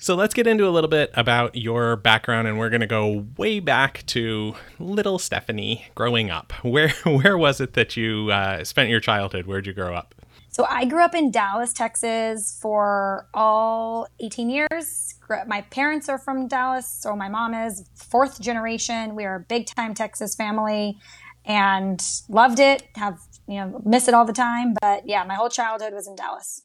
So 0.00 0.14
let's 0.14 0.32
get 0.32 0.46
into 0.46 0.66
a 0.66 0.70
little 0.70 0.88
bit 0.88 1.10
about 1.14 1.56
your 1.56 1.96
background, 1.96 2.46
and 2.46 2.56
we're 2.56 2.70
going 2.70 2.82
to 2.82 2.86
go 2.86 3.26
way 3.36 3.58
back 3.58 4.04
to 4.06 4.54
little 4.78 5.18
Stephanie 5.18 5.86
growing 5.96 6.30
up. 6.30 6.52
Where 6.62 6.88
where 7.04 7.36
was 7.36 7.60
it 7.60 7.72
that 7.74 7.96
you 7.96 8.30
uh, 8.30 8.62
spent 8.64 8.88
your 8.90 9.00
childhood? 9.00 9.46
Where'd 9.46 9.66
you 9.66 9.72
grow 9.72 9.94
up? 9.94 10.14
So 10.50 10.66
I 10.68 10.86
grew 10.86 11.04
up 11.04 11.14
in 11.14 11.30
Dallas, 11.30 11.72
Texas 11.72 12.58
for 12.60 13.28
all 13.34 14.08
18 14.20 14.50
years. 14.50 15.14
My 15.46 15.60
parents 15.62 16.08
are 16.08 16.18
from 16.18 16.48
Dallas, 16.48 16.88
so 16.88 17.14
my 17.14 17.28
mom 17.28 17.54
is 17.54 17.88
fourth 17.94 18.40
generation. 18.40 19.14
We 19.14 19.24
are 19.24 19.36
a 19.36 19.40
big 19.40 19.66
time 19.66 19.94
Texas 19.94 20.34
family 20.34 20.98
and 21.44 22.02
loved 22.28 22.60
it. 22.60 22.82
Have, 22.94 23.18
you 23.46 23.56
know, 23.56 23.80
miss 23.84 24.08
it 24.08 24.14
all 24.14 24.24
the 24.24 24.32
time, 24.32 24.74
but 24.80 25.06
yeah, 25.06 25.24
my 25.24 25.34
whole 25.34 25.50
childhood 25.50 25.92
was 25.92 26.08
in 26.08 26.16
Dallas. 26.16 26.62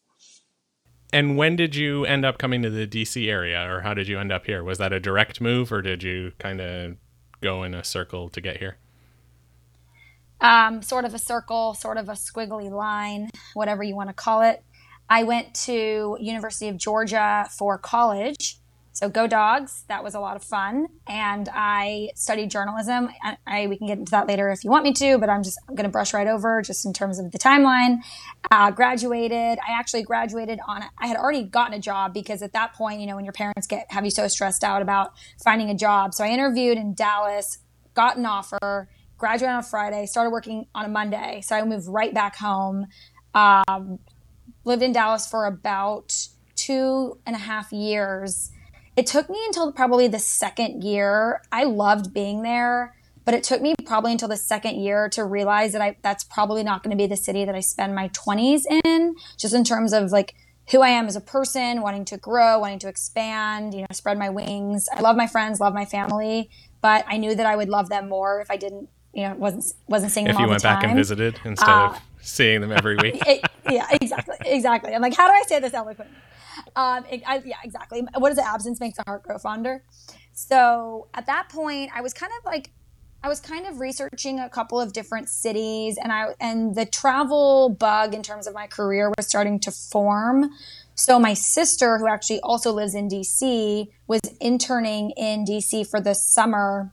And 1.11 1.37
when 1.37 1.55
did 1.55 1.75
you 1.75 2.05
end 2.05 2.25
up 2.25 2.39
coming 2.39 2.63
to 2.63 2.71
the 2.71 2.87
DC 2.87 3.29
area, 3.29 3.69
or 3.69 3.81
how 3.81 3.93
did 3.93 4.07
you 4.07 4.17
end 4.17 4.31
up 4.31 4.45
here? 4.45 4.63
Was 4.63 4.79
that 4.79 4.91
a 4.91 4.99
direct 4.99 5.39
move, 5.39 5.71
or 5.71 5.81
did 5.81 6.01
you 6.01 6.31
kind 6.39 6.59
of 6.59 6.95
go 7.39 7.63
in 7.63 7.75
a 7.75 7.83
circle 7.83 8.29
to 8.29 8.41
get 8.41 8.57
here? 8.57 8.77
Um, 10.43 10.81
sort 10.81 11.05
of 11.05 11.13
a 11.13 11.19
circle, 11.19 11.73
sort 11.73 11.97
of 11.97 12.09
a 12.09 12.13
squiggly 12.13 12.69
line, 12.69 13.29
whatever 13.53 13.81
you 13.81 13.95
want 13.95 14.09
to 14.09 14.13
call 14.13 14.41
it. 14.41 14.63
I 15.09 15.23
went 15.23 15.53
to 15.65 16.17
University 16.19 16.67
of 16.69 16.77
Georgia 16.77 17.47
for 17.57 17.77
college. 17.77 18.57
So 18.95 19.09
go 19.09 19.25
dogs. 19.25 19.85
That 19.87 20.03
was 20.03 20.13
a 20.13 20.19
lot 20.19 20.35
of 20.35 20.43
fun. 20.43 20.85
And 21.07 21.49
I 21.51 22.09
studied 22.15 22.51
journalism. 22.51 23.09
I, 23.23 23.37
I 23.47 23.67
we 23.67 23.77
can 23.77 23.87
get 23.87 23.97
into 23.97 24.11
that 24.11 24.27
later 24.27 24.51
if 24.51 24.63
you 24.63 24.69
want 24.69 24.83
me 24.83 24.93
to, 24.93 25.17
but 25.17 25.29
I'm 25.29 25.41
just 25.41 25.57
going 25.67 25.83
to 25.83 25.89
brush 25.89 26.13
right 26.13 26.27
over 26.27 26.61
just 26.61 26.85
in 26.85 26.93
terms 26.93 27.17
of 27.17 27.31
the 27.31 27.39
timeline. 27.39 27.97
Uh, 28.51 28.69
graduated. 28.69 29.57
I 29.67 29.71
actually 29.79 30.03
graduated 30.03 30.59
on. 30.67 30.83
I 30.99 31.07
had 31.07 31.17
already 31.17 31.43
gotten 31.43 31.73
a 31.73 31.79
job 31.79 32.13
because 32.13 32.43
at 32.43 32.53
that 32.53 32.73
point, 32.73 33.01
you 33.01 33.07
know, 33.07 33.15
when 33.15 33.25
your 33.25 33.33
parents 33.33 33.65
get 33.65 33.87
have 33.91 34.05
you 34.05 34.11
so 34.11 34.27
stressed 34.27 34.63
out 34.63 34.83
about 34.83 35.13
finding 35.43 35.71
a 35.71 35.75
job. 35.75 36.13
So 36.13 36.23
I 36.23 36.27
interviewed 36.27 36.77
in 36.77 36.93
Dallas, 36.93 37.57
got 37.95 38.17
an 38.17 38.27
offer, 38.27 38.89
graduated 39.23 39.53
on 39.53 39.59
a 39.59 39.63
Friday, 39.63 40.05
started 40.05 40.31
working 40.31 40.67
on 40.75 40.83
a 40.83 40.89
Monday. 40.89 41.39
So 41.45 41.55
I 41.55 41.63
moved 41.63 41.87
right 41.87 42.13
back 42.13 42.35
home. 42.35 42.87
Um, 43.33 43.99
lived 44.65 44.83
in 44.83 44.91
Dallas 44.91 45.25
for 45.25 45.45
about 45.45 46.27
two 46.55 47.17
and 47.25 47.33
a 47.33 47.39
half 47.39 47.71
years. 47.71 48.51
It 48.97 49.07
took 49.07 49.29
me 49.29 49.39
until 49.47 49.71
probably 49.71 50.09
the 50.09 50.19
second 50.19 50.83
year. 50.83 51.41
I 51.53 51.63
loved 51.63 52.13
being 52.13 52.43
there, 52.43 52.97
but 53.23 53.33
it 53.33 53.45
took 53.45 53.61
me 53.61 53.75
probably 53.85 54.11
until 54.11 54.27
the 54.27 54.35
second 54.35 54.81
year 54.81 55.07
to 55.13 55.23
realize 55.23 55.71
that 55.71 55.81
I 55.81 55.95
that's 56.01 56.25
probably 56.25 56.61
not 56.61 56.83
going 56.83 56.91
to 56.91 57.01
be 57.01 57.07
the 57.07 57.15
city 57.15 57.45
that 57.45 57.55
I 57.55 57.61
spend 57.61 57.95
my 57.95 58.09
20s 58.09 58.63
in, 58.83 59.15
just 59.37 59.53
in 59.53 59.63
terms 59.63 59.93
of 59.93 60.11
like 60.11 60.35
who 60.71 60.81
I 60.81 60.89
am 60.89 61.07
as 61.07 61.15
a 61.15 61.21
person, 61.21 61.81
wanting 61.81 62.03
to 62.05 62.17
grow, 62.17 62.59
wanting 62.59 62.79
to 62.79 62.89
expand, 62.89 63.73
you 63.73 63.81
know, 63.81 63.87
spread 63.93 64.19
my 64.19 64.29
wings. 64.29 64.89
I 64.93 64.99
love 64.99 65.15
my 65.15 65.27
friends, 65.27 65.61
love 65.61 65.73
my 65.73 65.85
family, 65.85 66.49
but 66.81 67.05
I 67.07 67.15
knew 67.15 67.33
that 67.35 67.45
I 67.45 67.55
would 67.55 67.69
love 67.69 67.87
them 67.87 68.09
more 68.09 68.41
if 68.41 68.51
I 68.51 68.57
didn't, 68.57 68.89
you 69.13 69.27
know, 69.27 69.35
wasn't 69.35 69.65
wasn't 69.87 70.11
seeing 70.11 70.27
If 70.27 70.33
them 70.35 70.41
if 70.41 70.45
you 70.45 70.49
went 70.49 70.63
back 70.63 70.83
and 70.83 70.95
visited 70.95 71.39
instead 71.45 71.69
Uh, 71.69 71.89
of 71.89 72.01
seeing 72.21 72.61
them 72.61 72.71
every 72.71 72.95
week. 72.97 73.21
It- 73.27 73.43
yeah, 73.69 73.87
exactly, 74.01 74.35
exactly. 74.45 74.93
I'm 74.93 75.01
like, 75.01 75.15
how 75.15 75.27
do 75.27 75.33
I 75.33 75.43
say 75.47 75.59
this 75.59 75.73
eloquently? 75.73 76.15
Um, 76.75 77.05
it, 77.09 77.23
I, 77.25 77.41
yeah, 77.45 77.55
exactly. 77.63 78.05
What 78.17 78.31
is 78.31 78.37
it? 78.37 78.43
Absence 78.45 78.79
makes 78.79 78.97
the 78.97 79.03
heart 79.07 79.23
grow 79.23 79.37
fonder. 79.37 79.83
So 80.33 81.07
at 81.13 81.25
that 81.27 81.49
point, 81.49 81.91
I 81.95 82.01
was 82.01 82.13
kind 82.13 82.31
of 82.39 82.45
like, 82.45 82.71
I 83.23 83.29
was 83.29 83.39
kind 83.39 83.65
of 83.65 83.79
researching 83.79 84.39
a 84.39 84.49
couple 84.49 84.81
of 84.81 84.91
different 84.91 85.29
cities, 85.29 85.97
and 86.01 86.11
I 86.11 86.35
and 86.41 86.75
the 86.75 86.85
travel 86.85 87.69
bug 87.69 88.13
in 88.13 88.21
terms 88.21 88.47
of 88.47 88.53
my 88.53 88.67
career 88.67 89.11
was 89.15 89.27
starting 89.27 89.59
to 89.61 89.71
form. 89.71 90.49
So 90.95 91.19
my 91.19 91.33
sister, 91.33 91.97
who 91.99 92.07
actually 92.07 92.41
also 92.41 92.71
lives 92.73 92.93
in 92.95 93.07
DC, 93.07 93.87
was 94.07 94.19
interning 94.41 95.11
in 95.11 95.45
DC 95.45 95.87
for 95.89 96.01
the 96.01 96.13
summer 96.15 96.91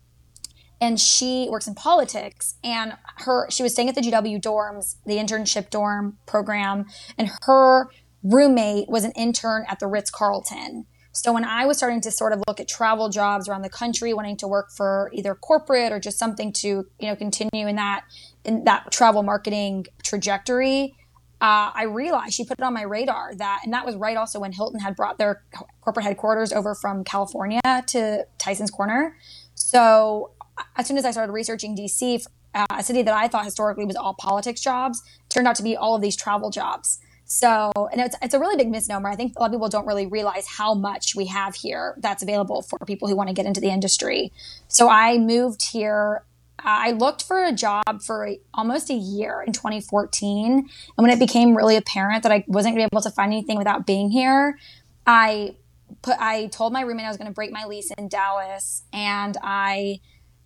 and 0.81 0.99
she 0.99 1.49
works 1.51 1.67
in 1.67 1.75
politics 1.75 2.57
and 2.65 2.95
her 3.19 3.49
she 3.51 3.63
was 3.63 3.73
staying 3.73 3.89
at 3.89 3.95
the 3.95 4.01
GW 4.01 4.41
dorms, 4.41 4.97
the 5.07 5.15
internship 5.15 5.71
dorm 5.71 6.19
program, 6.27 6.87
and 7.19 7.31
her 7.43 7.89
roommate 8.23 8.89
was 8.89 9.05
an 9.05 9.13
intern 9.13 9.65
at 9.69 9.79
the 9.79 9.87
Ritz 9.87 10.11
Carlton. 10.11 10.87
So 11.13 11.33
when 11.33 11.45
I 11.45 11.67
was 11.67 11.77
starting 11.77 12.01
to 12.03 12.11
sort 12.11 12.33
of 12.33 12.43
look 12.47 12.61
at 12.61 12.69
travel 12.69 13.09
jobs 13.09 13.49
around 13.49 13.63
the 13.63 13.71
country, 13.71 14.15
wanting 14.15 14.37
to 14.39 14.49
work 14.49 14.71
for 14.71 15.11
either 15.13 15.35
corporate 15.35 15.93
or 15.93 15.99
just 15.99 16.19
something 16.19 16.53
to 16.55 16.69
you 16.69 17.09
know 17.09 17.17
continue 17.17 17.67
in 17.67 17.77
that 17.77 18.05
in 18.45 18.65
that 18.65 18.91
travel 18.91 19.23
marketing 19.23 19.87
trajectory, 20.03 20.95
uh, 21.41 21.73
I 21.75 21.85
realized 21.85 22.35
she 22.35 22.45
put 22.45 22.59
it 22.59 22.63
on 22.63 22.75
my 22.75 22.83
radar 22.83 23.35
that, 23.37 23.61
and 23.65 23.73
that 23.73 23.87
was 23.87 23.97
right 23.97 24.17
also 24.17 24.41
when 24.41 24.53
Hilton 24.53 24.79
had 24.79 24.95
brought 24.95 25.17
their 25.17 25.43
corporate 25.81 26.05
headquarters 26.05 26.53
over 26.53 26.75
from 26.75 27.03
California 27.03 27.61
to 27.65 28.27
Tyson's 28.39 28.71
Corner. 28.71 29.17
So 29.55 30.33
as 30.77 30.87
soon 30.87 30.99
as 30.99 31.05
I 31.05 31.11
started 31.11 31.33
researching 31.33 31.77
DC, 31.77 32.27
uh, 32.55 32.67
a 32.71 32.83
city 32.83 33.03
that 33.03 33.15
I 33.15 33.29
thought 33.29 33.45
historically 33.45 33.85
was 33.85 33.97
all 33.97 34.15
politics 34.15 34.61
jobs, 34.61 35.03
turned 35.29 35.47
out 35.47 35.57
to 35.57 35.63
be 35.63 35.77
all 35.77 35.95
of 35.95 36.03
these 36.03 36.17
travel 36.17 36.51
jobs. 36.51 37.01
So, 37.25 37.71
and 37.93 38.01
it's, 38.01 38.17
it's 38.23 38.35
a 38.35 38.41
really 38.41 38.57
big 38.57 38.71
misnomer. 38.71 39.09
I 39.09 39.15
think 39.15 39.35
a 39.37 39.41
lot 39.41 39.47
of 39.47 39.53
people 39.53 39.69
don't 39.69 39.87
really 39.87 40.07
realize 40.07 40.49
how 40.49 40.75
much 40.75 41.15
we 41.15 41.27
have 41.27 41.55
here 41.55 41.95
that's 41.99 42.25
available 42.25 42.63
for 42.63 42.77
people 42.87 43.07
who 43.07 43.15
want 43.15 43.29
to 43.29 43.35
get 43.35 43.47
into 43.47 43.61
the 43.61 43.69
industry. 43.69 44.33
So 44.67 44.89
I 44.89 45.17
moved 45.17 45.71
here. 45.71 46.25
uh, 46.59 46.63
I 46.65 46.91
looked 46.91 47.23
for 47.23 47.45
a 47.45 47.53
job 47.53 48.03
for 48.03 48.31
almost 48.53 48.91
a 48.91 48.95
year 48.95 49.45
in 49.47 49.53
2014. 49.53 50.57
And 50.57 50.69
when 50.97 51.11
it 51.11 51.21
became 51.21 51.57
really 51.57 51.77
apparent 51.77 52.25
that 52.25 52.33
I 52.33 52.45
wasn't 52.49 52.75
going 52.75 52.85
to 52.85 52.91
be 52.91 52.97
able 52.97 53.03
to 53.03 53.11
find 53.13 53.33
anything 53.33 53.59
without 53.59 53.87
being 53.87 54.11
here, 54.11 54.59
I 55.07 55.55
put, 56.03 56.17
I 56.19 56.47
told 56.49 56.73
my 56.73 56.81
roommate 56.81 57.07
I 57.07 57.11
was 57.11 57.17
going 57.17 57.31
to 57.31 57.35
break 57.35 57.53
my 57.53 57.65
lease 57.65 57.93
in 57.97 58.09
Dallas 58.09 58.83
and 58.93 59.37
I 59.41 60.01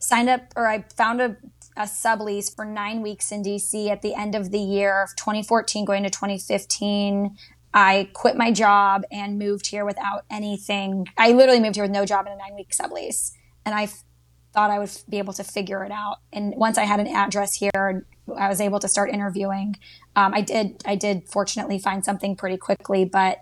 signed 0.04 0.28
up 0.28 0.42
or 0.56 0.66
I 0.66 0.84
found 0.96 1.20
a, 1.20 1.36
a 1.76 1.82
sublease 1.82 2.54
for 2.54 2.64
nine 2.64 3.02
weeks 3.02 3.32
in 3.32 3.42
DC 3.42 3.88
at 3.88 4.02
the 4.02 4.14
end 4.14 4.34
of 4.34 4.50
the 4.50 4.58
year 4.58 5.02
of 5.02 5.16
2014 5.16 5.84
going 5.84 6.02
to 6.02 6.10
2015. 6.10 7.36
I 7.72 8.08
quit 8.12 8.36
my 8.36 8.52
job 8.52 9.02
and 9.10 9.38
moved 9.38 9.66
here 9.66 9.84
without 9.84 10.24
anything. 10.30 11.08
I 11.18 11.32
literally 11.32 11.60
moved 11.60 11.74
here 11.74 11.84
with 11.84 11.90
no 11.90 12.06
job 12.06 12.26
and 12.26 12.34
a 12.34 12.38
nine 12.38 12.54
week 12.54 12.70
sublease. 12.70 13.32
And 13.66 13.74
I 13.74 13.84
f- 13.84 14.04
thought 14.52 14.70
I 14.70 14.78
would 14.78 14.90
f- 14.90 15.02
be 15.08 15.18
able 15.18 15.32
to 15.32 15.42
figure 15.42 15.84
it 15.84 15.90
out. 15.90 16.18
And 16.32 16.54
once 16.56 16.78
I 16.78 16.84
had 16.84 17.00
an 17.00 17.08
address 17.08 17.56
here, 17.56 18.06
I 18.36 18.48
was 18.48 18.60
able 18.60 18.78
to 18.78 18.86
start 18.86 19.10
interviewing. 19.10 19.74
Um, 20.14 20.32
I 20.32 20.40
did, 20.40 20.82
I 20.86 20.94
did 20.94 21.28
fortunately 21.28 21.80
find 21.80 22.04
something 22.04 22.36
pretty 22.36 22.58
quickly, 22.58 23.04
but 23.04 23.38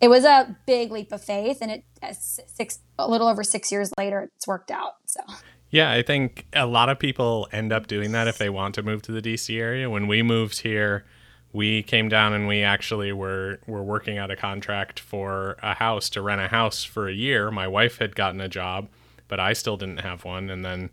it 0.00 0.08
was 0.08 0.24
a 0.24 0.56
big 0.66 0.90
leap 0.90 1.12
of 1.12 1.22
faith. 1.22 1.58
And 1.60 1.70
it, 1.70 1.84
uh, 2.02 2.12
six, 2.12 2.80
a 2.98 3.08
little 3.08 3.28
over 3.28 3.44
six 3.44 3.70
years 3.70 3.92
later, 3.96 4.30
it's 4.34 4.48
worked 4.48 4.72
out. 4.72 4.94
So. 5.06 5.20
Yeah, 5.70 5.90
I 5.90 6.02
think 6.02 6.46
a 6.52 6.66
lot 6.66 6.88
of 6.88 6.98
people 6.98 7.48
end 7.52 7.72
up 7.72 7.86
doing 7.86 8.12
that 8.12 8.28
if 8.28 8.38
they 8.38 8.48
want 8.48 8.74
to 8.76 8.82
move 8.82 9.02
to 9.02 9.12
the 9.12 9.20
DC 9.20 9.58
area. 9.58 9.90
When 9.90 10.06
we 10.06 10.22
moved 10.22 10.60
here, 10.60 11.04
we 11.52 11.82
came 11.82 12.08
down 12.08 12.32
and 12.32 12.46
we 12.46 12.62
actually 12.62 13.12
were 13.12 13.58
were 13.66 13.82
working 13.82 14.18
out 14.18 14.30
a 14.30 14.36
contract 14.36 15.00
for 15.00 15.56
a 15.62 15.74
house 15.74 16.08
to 16.10 16.22
rent 16.22 16.40
a 16.40 16.48
house 16.48 16.84
for 16.84 17.08
a 17.08 17.14
year. 17.14 17.50
My 17.50 17.66
wife 17.66 17.98
had 17.98 18.14
gotten 18.14 18.40
a 18.40 18.48
job, 18.48 18.88
but 19.26 19.40
I 19.40 19.54
still 19.54 19.76
didn't 19.76 19.98
have 19.98 20.24
one. 20.24 20.50
And 20.50 20.64
then, 20.64 20.90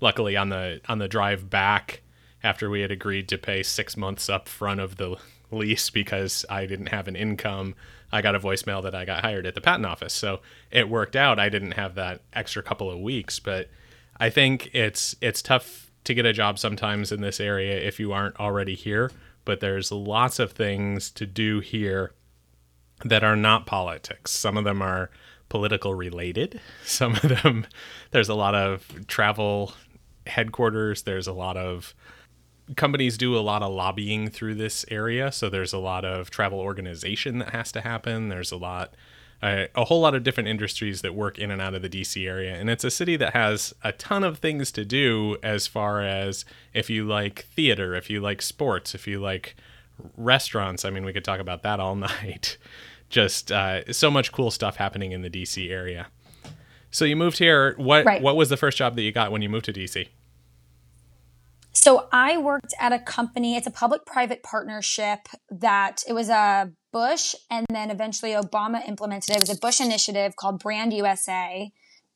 luckily, 0.00 0.36
on 0.36 0.48
the 0.48 0.80
on 0.88 0.98
the 0.98 1.08
drive 1.08 1.50
back, 1.50 2.02
after 2.42 2.70
we 2.70 2.80
had 2.80 2.90
agreed 2.90 3.28
to 3.28 3.38
pay 3.38 3.62
six 3.62 3.96
months 3.96 4.28
up 4.28 4.48
front 4.48 4.80
of 4.80 4.96
the 4.96 5.16
lease 5.50 5.90
because 5.90 6.44
I 6.48 6.66
didn't 6.66 6.88
have 6.88 7.08
an 7.08 7.16
income, 7.16 7.74
I 8.12 8.22
got 8.22 8.34
a 8.34 8.40
voicemail 8.40 8.82
that 8.82 8.94
I 8.94 9.04
got 9.04 9.22
hired 9.22 9.46
at 9.46 9.54
the 9.54 9.60
patent 9.60 9.86
office. 9.86 10.14
So 10.14 10.40
it 10.70 10.88
worked 10.88 11.16
out. 11.16 11.38
I 11.38 11.48
didn't 11.48 11.72
have 11.72 11.94
that 11.96 12.22
extra 12.32 12.62
couple 12.62 12.90
of 12.90 13.00
weeks, 13.00 13.38
but 13.38 13.68
I 14.18 14.30
think 14.30 14.70
it's 14.72 15.16
it's 15.20 15.42
tough 15.42 15.90
to 16.04 16.14
get 16.14 16.26
a 16.26 16.32
job 16.32 16.58
sometimes 16.58 17.10
in 17.12 17.20
this 17.20 17.40
area 17.40 17.76
if 17.76 17.98
you 17.98 18.12
aren't 18.12 18.38
already 18.38 18.74
here. 18.74 19.10
But 19.44 19.60
there's 19.60 19.92
lots 19.92 20.38
of 20.38 20.52
things 20.52 21.10
to 21.12 21.26
do 21.26 21.60
here 21.60 22.12
that 23.04 23.22
are 23.22 23.36
not 23.36 23.66
politics. 23.66 24.30
Some 24.30 24.56
of 24.56 24.64
them 24.64 24.80
are 24.80 25.10
political 25.48 25.94
related. 25.94 26.60
Some 26.84 27.14
of 27.16 27.42
them 27.42 27.66
there's 28.10 28.28
a 28.28 28.34
lot 28.34 28.54
of 28.54 29.06
travel 29.06 29.74
headquarters. 30.26 31.02
There's 31.02 31.26
a 31.26 31.32
lot 31.32 31.56
of 31.56 31.94
companies 32.76 33.18
do 33.18 33.36
a 33.36 33.40
lot 33.40 33.62
of 33.62 33.72
lobbying 33.72 34.30
through 34.30 34.54
this 34.54 34.86
area, 34.90 35.30
so 35.30 35.50
there's 35.50 35.74
a 35.74 35.78
lot 35.78 36.04
of 36.04 36.30
travel 36.30 36.60
organization 36.60 37.38
that 37.38 37.50
has 37.50 37.70
to 37.72 37.82
happen. 37.82 38.28
There's 38.28 38.52
a 38.52 38.56
lot 38.56 38.94
uh, 39.42 39.66
a 39.74 39.84
whole 39.84 40.00
lot 40.00 40.14
of 40.14 40.22
different 40.22 40.48
industries 40.48 41.02
that 41.02 41.14
work 41.14 41.38
in 41.38 41.50
and 41.50 41.60
out 41.60 41.74
of 41.74 41.82
the 41.82 41.88
DC 41.88 42.26
area. 42.26 42.54
And 42.54 42.70
it's 42.70 42.84
a 42.84 42.90
city 42.90 43.16
that 43.16 43.34
has 43.34 43.74
a 43.82 43.92
ton 43.92 44.24
of 44.24 44.38
things 44.38 44.72
to 44.72 44.84
do 44.84 45.36
as 45.42 45.66
far 45.66 46.02
as 46.02 46.44
if 46.72 46.88
you 46.88 47.04
like 47.04 47.46
theater, 47.54 47.94
if 47.94 48.08
you 48.08 48.20
like 48.20 48.40
sports, 48.40 48.94
if 48.94 49.06
you 49.06 49.20
like 49.20 49.56
restaurants. 50.16 50.84
I 50.84 50.90
mean, 50.90 51.04
we 51.04 51.12
could 51.12 51.24
talk 51.24 51.40
about 51.40 51.62
that 51.62 51.80
all 51.80 51.94
night. 51.96 52.56
Just 53.10 53.52
uh, 53.52 53.92
so 53.92 54.10
much 54.10 54.32
cool 54.32 54.50
stuff 54.50 54.76
happening 54.76 55.12
in 55.12 55.22
the 55.22 55.30
DC 55.30 55.70
area. 55.70 56.08
So 56.90 57.04
you 57.04 57.16
moved 57.16 57.38
here. 57.38 57.74
What 57.76 58.04
right. 58.04 58.22
what 58.22 58.36
was 58.36 58.48
the 58.48 58.56
first 58.56 58.78
job 58.78 58.94
that 58.96 59.02
you 59.02 59.12
got 59.12 59.32
when 59.32 59.42
you 59.42 59.48
moved 59.48 59.64
to 59.66 59.72
DC? 59.72 60.08
So 61.74 62.08
I 62.12 62.38
worked 62.38 62.72
at 62.80 62.92
a 62.92 62.98
company. 62.98 63.56
It's 63.56 63.66
a 63.66 63.70
public-private 63.70 64.42
partnership 64.42 65.28
that 65.50 66.02
it 66.08 66.12
was 66.12 66.28
a 66.30 66.70
Bush 66.92 67.34
and 67.50 67.66
then 67.68 67.90
eventually 67.90 68.30
Obama 68.30 68.86
implemented 68.88 69.30
it. 69.30 69.36
It 69.36 69.40
was 69.40 69.50
a 69.50 69.58
Bush 69.58 69.80
initiative 69.80 70.36
called 70.36 70.60
Brand 70.60 70.92
USA, 70.92 71.72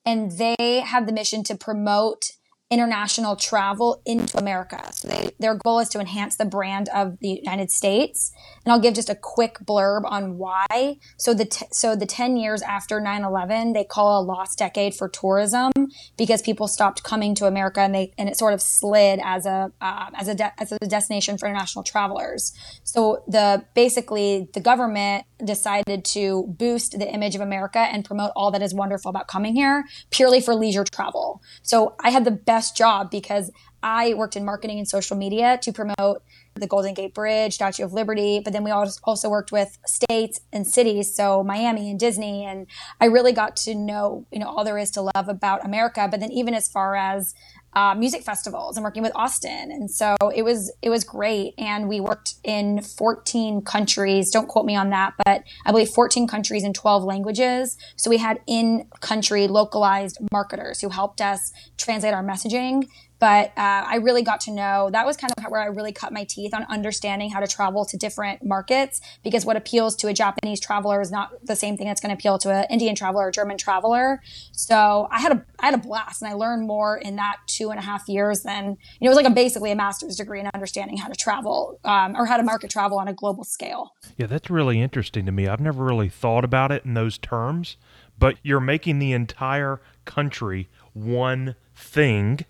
and 0.06 0.30
they 0.30 0.82
have 0.86 1.06
the 1.06 1.12
mission 1.12 1.42
to 1.44 1.56
promote 1.56 2.32
international 2.70 3.34
travel 3.34 4.02
into 4.04 4.36
America. 4.36 4.82
So 4.92 5.08
they, 5.08 5.30
their 5.38 5.54
goal 5.54 5.78
is 5.78 5.88
to 5.90 6.00
enhance 6.00 6.36
the 6.36 6.44
brand 6.44 6.90
of 6.90 7.18
the 7.20 7.40
United 7.42 7.70
States. 7.70 8.30
And 8.64 8.72
I'll 8.72 8.80
give 8.80 8.92
just 8.94 9.08
a 9.08 9.14
quick 9.14 9.58
blurb 9.64 10.02
on 10.04 10.36
why. 10.36 10.98
So 11.16 11.32
the 11.32 11.46
t- 11.46 11.66
so 11.72 11.96
the 11.96 12.04
10 12.04 12.36
years 12.36 12.60
after 12.60 13.00
9/11, 13.00 13.72
they 13.72 13.84
call 13.84 14.20
a 14.20 14.22
lost 14.22 14.58
decade 14.58 14.94
for 14.94 15.08
tourism 15.08 15.72
because 16.18 16.42
people 16.42 16.68
stopped 16.68 17.02
coming 17.02 17.34
to 17.36 17.46
America 17.46 17.80
and 17.80 17.94
they 17.94 18.12
and 18.18 18.28
it 18.28 18.36
sort 18.36 18.52
of 18.52 18.60
slid 18.60 19.18
as 19.24 19.46
a 19.46 19.72
uh, 19.80 20.10
as 20.14 20.28
a 20.28 20.34
de- 20.34 20.60
as 20.60 20.72
a 20.72 20.78
destination 20.86 21.38
for 21.38 21.46
international 21.46 21.82
travelers. 21.82 22.52
So 22.84 23.22
the 23.26 23.64
basically 23.74 24.48
the 24.52 24.60
government 24.60 25.24
decided 25.42 26.04
to 26.04 26.44
boost 26.58 26.98
the 26.98 27.08
image 27.08 27.34
of 27.34 27.40
America 27.40 27.78
and 27.78 28.04
promote 28.04 28.32
all 28.36 28.50
that 28.50 28.60
is 28.60 28.74
wonderful 28.74 29.08
about 29.08 29.28
coming 29.28 29.54
here 29.54 29.84
purely 30.10 30.40
for 30.40 30.54
leisure 30.54 30.84
travel. 30.84 31.40
So 31.62 31.94
I 32.00 32.10
had 32.10 32.24
the 32.24 32.30
best 32.32 32.57
job 32.76 33.10
because 33.10 33.50
I 33.82 34.14
worked 34.14 34.36
in 34.36 34.44
marketing 34.44 34.78
and 34.78 34.88
social 34.88 35.16
media 35.16 35.58
to 35.62 35.72
promote 35.72 36.22
the 36.54 36.66
Golden 36.66 36.94
Gate 36.94 37.14
Bridge, 37.14 37.54
Statue 37.54 37.84
of 37.84 37.92
Liberty, 37.92 38.40
but 38.42 38.52
then 38.52 38.64
we 38.64 38.70
also 38.70 39.28
worked 39.28 39.52
with 39.52 39.78
states 39.86 40.40
and 40.52 40.66
cities, 40.66 41.14
so 41.14 41.44
Miami 41.44 41.90
and 41.90 42.00
Disney, 42.00 42.44
and 42.44 42.66
I 43.00 43.06
really 43.06 43.32
got 43.32 43.56
to 43.58 43.74
know, 43.74 44.26
you 44.32 44.40
know, 44.40 44.48
all 44.48 44.64
there 44.64 44.78
is 44.78 44.90
to 44.92 45.02
love 45.02 45.28
about 45.28 45.64
America. 45.64 46.08
But 46.10 46.20
then 46.20 46.32
even 46.32 46.54
as 46.54 46.66
far 46.66 46.96
as 46.96 47.34
uh, 47.78 47.94
music 47.94 48.24
festivals 48.24 48.76
and 48.76 48.82
working 48.82 49.04
with 49.04 49.12
Austin. 49.14 49.70
And 49.70 49.88
so 49.88 50.16
it 50.34 50.42
was 50.42 50.72
it 50.82 50.90
was 50.90 51.04
great. 51.04 51.54
And 51.58 51.88
we 51.88 52.00
worked 52.00 52.34
in 52.42 52.82
14 52.82 53.62
countries. 53.62 54.32
Don't 54.32 54.48
quote 54.48 54.66
me 54.66 54.74
on 54.74 54.90
that, 54.90 55.14
but 55.24 55.44
I 55.64 55.70
believe 55.70 55.88
14 55.90 56.26
countries 56.26 56.64
in 56.64 56.72
12 56.72 57.04
languages. 57.04 57.76
So 57.94 58.10
we 58.10 58.16
had 58.16 58.40
in 58.48 58.88
country 58.98 59.46
localized 59.46 60.18
marketers 60.32 60.80
who 60.80 60.88
helped 60.88 61.20
us 61.20 61.52
translate 61.76 62.14
our 62.14 62.24
messaging 62.24 62.88
but 63.18 63.48
uh, 63.56 63.84
I 63.86 63.96
really 63.96 64.22
got 64.22 64.40
to 64.42 64.50
know 64.50 64.90
that 64.92 65.04
was 65.04 65.16
kind 65.16 65.32
of 65.36 65.44
where 65.50 65.60
I 65.60 65.66
really 65.66 65.92
cut 65.92 66.12
my 66.12 66.24
teeth 66.24 66.54
on 66.54 66.64
understanding 66.64 67.30
how 67.30 67.40
to 67.40 67.46
travel 67.46 67.84
to 67.86 67.96
different 67.96 68.44
markets 68.44 69.00
because 69.24 69.44
what 69.44 69.56
appeals 69.56 69.96
to 69.96 70.08
a 70.08 70.14
Japanese 70.14 70.60
traveler 70.60 71.00
is 71.00 71.10
not 71.10 71.44
the 71.44 71.56
same 71.56 71.76
thing 71.76 71.86
that's 71.86 72.00
going 72.00 72.14
to 72.14 72.18
appeal 72.18 72.38
to 72.38 72.50
an 72.50 72.66
Indian 72.70 72.94
traveler 72.94 73.26
or 73.26 73.30
German 73.30 73.58
traveler. 73.58 74.22
So 74.52 75.08
I 75.10 75.20
had 75.20 75.32
a 75.32 75.44
I 75.58 75.66
had 75.66 75.74
a 75.74 75.78
blast 75.78 76.22
and 76.22 76.30
I 76.30 76.34
learned 76.34 76.66
more 76.66 76.96
in 76.96 77.16
that 77.16 77.38
two 77.46 77.70
and 77.70 77.78
a 77.78 77.82
half 77.82 78.08
years 78.08 78.42
than 78.42 78.76
you 79.00 79.04
know 79.04 79.06
it 79.06 79.08
was 79.08 79.16
like 79.16 79.26
a 79.26 79.30
basically 79.30 79.72
a 79.72 79.76
master's 79.76 80.16
degree 80.16 80.40
in 80.40 80.48
understanding 80.54 80.96
how 80.96 81.08
to 81.08 81.14
travel 81.14 81.80
um, 81.84 82.16
or 82.16 82.26
how 82.26 82.36
to 82.36 82.42
market 82.42 82.70
travel 82.70 82.98
on 82.98 83.08
a 83.08 83.12
global 83.12 83.44
scale. 83.44 83.94
Yeah, 84.16 84.26
that's 84.26 84.50
really 84.50 84.80
interesting 84.80 85.26
to 85.26 85.32
me. 85.32 85.48
I've 85.48 85.60
never 85.60 85.84
really 85.84 86.08
thought 86.08 86.44
about 86.44 86.70
it 86.70 86.84
in 86.84 86.94
those 86.94 87.18
terms, 87.18 87.76
but 88.18 88.36
you're 88.42 88.60
making 88.60 88.98
the 88.98 89.12
entire 89.12 89.80
country 90.04 90.68
one 90.92 91.54
thing 91.74 92.44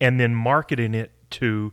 and 0.00 0.18
then 0.18 0.34
marketing 0.34 0.94
it 0.94 1.12
to 1.30 1.72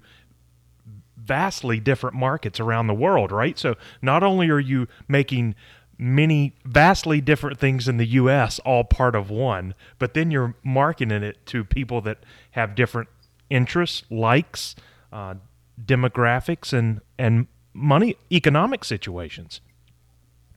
vastly 1.17 1.79
different 1.79 2.15
markets 2.15 2.59
around 2.59 2.87
the 2.87 2.93
world, 2.93 3.31
right? 3.31 3.57
So 3.57 3.75
not 4.01 4.23
only 4.23 4.49
are 4.49 4.59
you 4.59 4.87
making 5.07 5.55
many 5.97 6.55
vastly 6.65 7.21
different 7.21 7.57
things 7.57 7.87
in 7.87 7.97
the 7.97 8.05
US 8.05 8.59
all 8.59 8.83
part 8.83 9.15
of 9.15 9.29
one, 9.29 9.73
but 9.97 10.13
then 10.13 10.29
you're 10.29 10.55
marketing 10.63 11.23
it 11.23 11.45
to 11.47 11.63
people 11.63 12.01
that 12.01 12.19
have 12.51 12.75
different 12.75 13.09
interests, 13.49 14.03
likes, 14.09 14.75
uh, 15.11 15.35
demographics 15.83 16.73
and 16.73 17.01
and 17.17 17.47
money 17.73 18.15
economic 18.31 18.83
situations. 18.83 19.61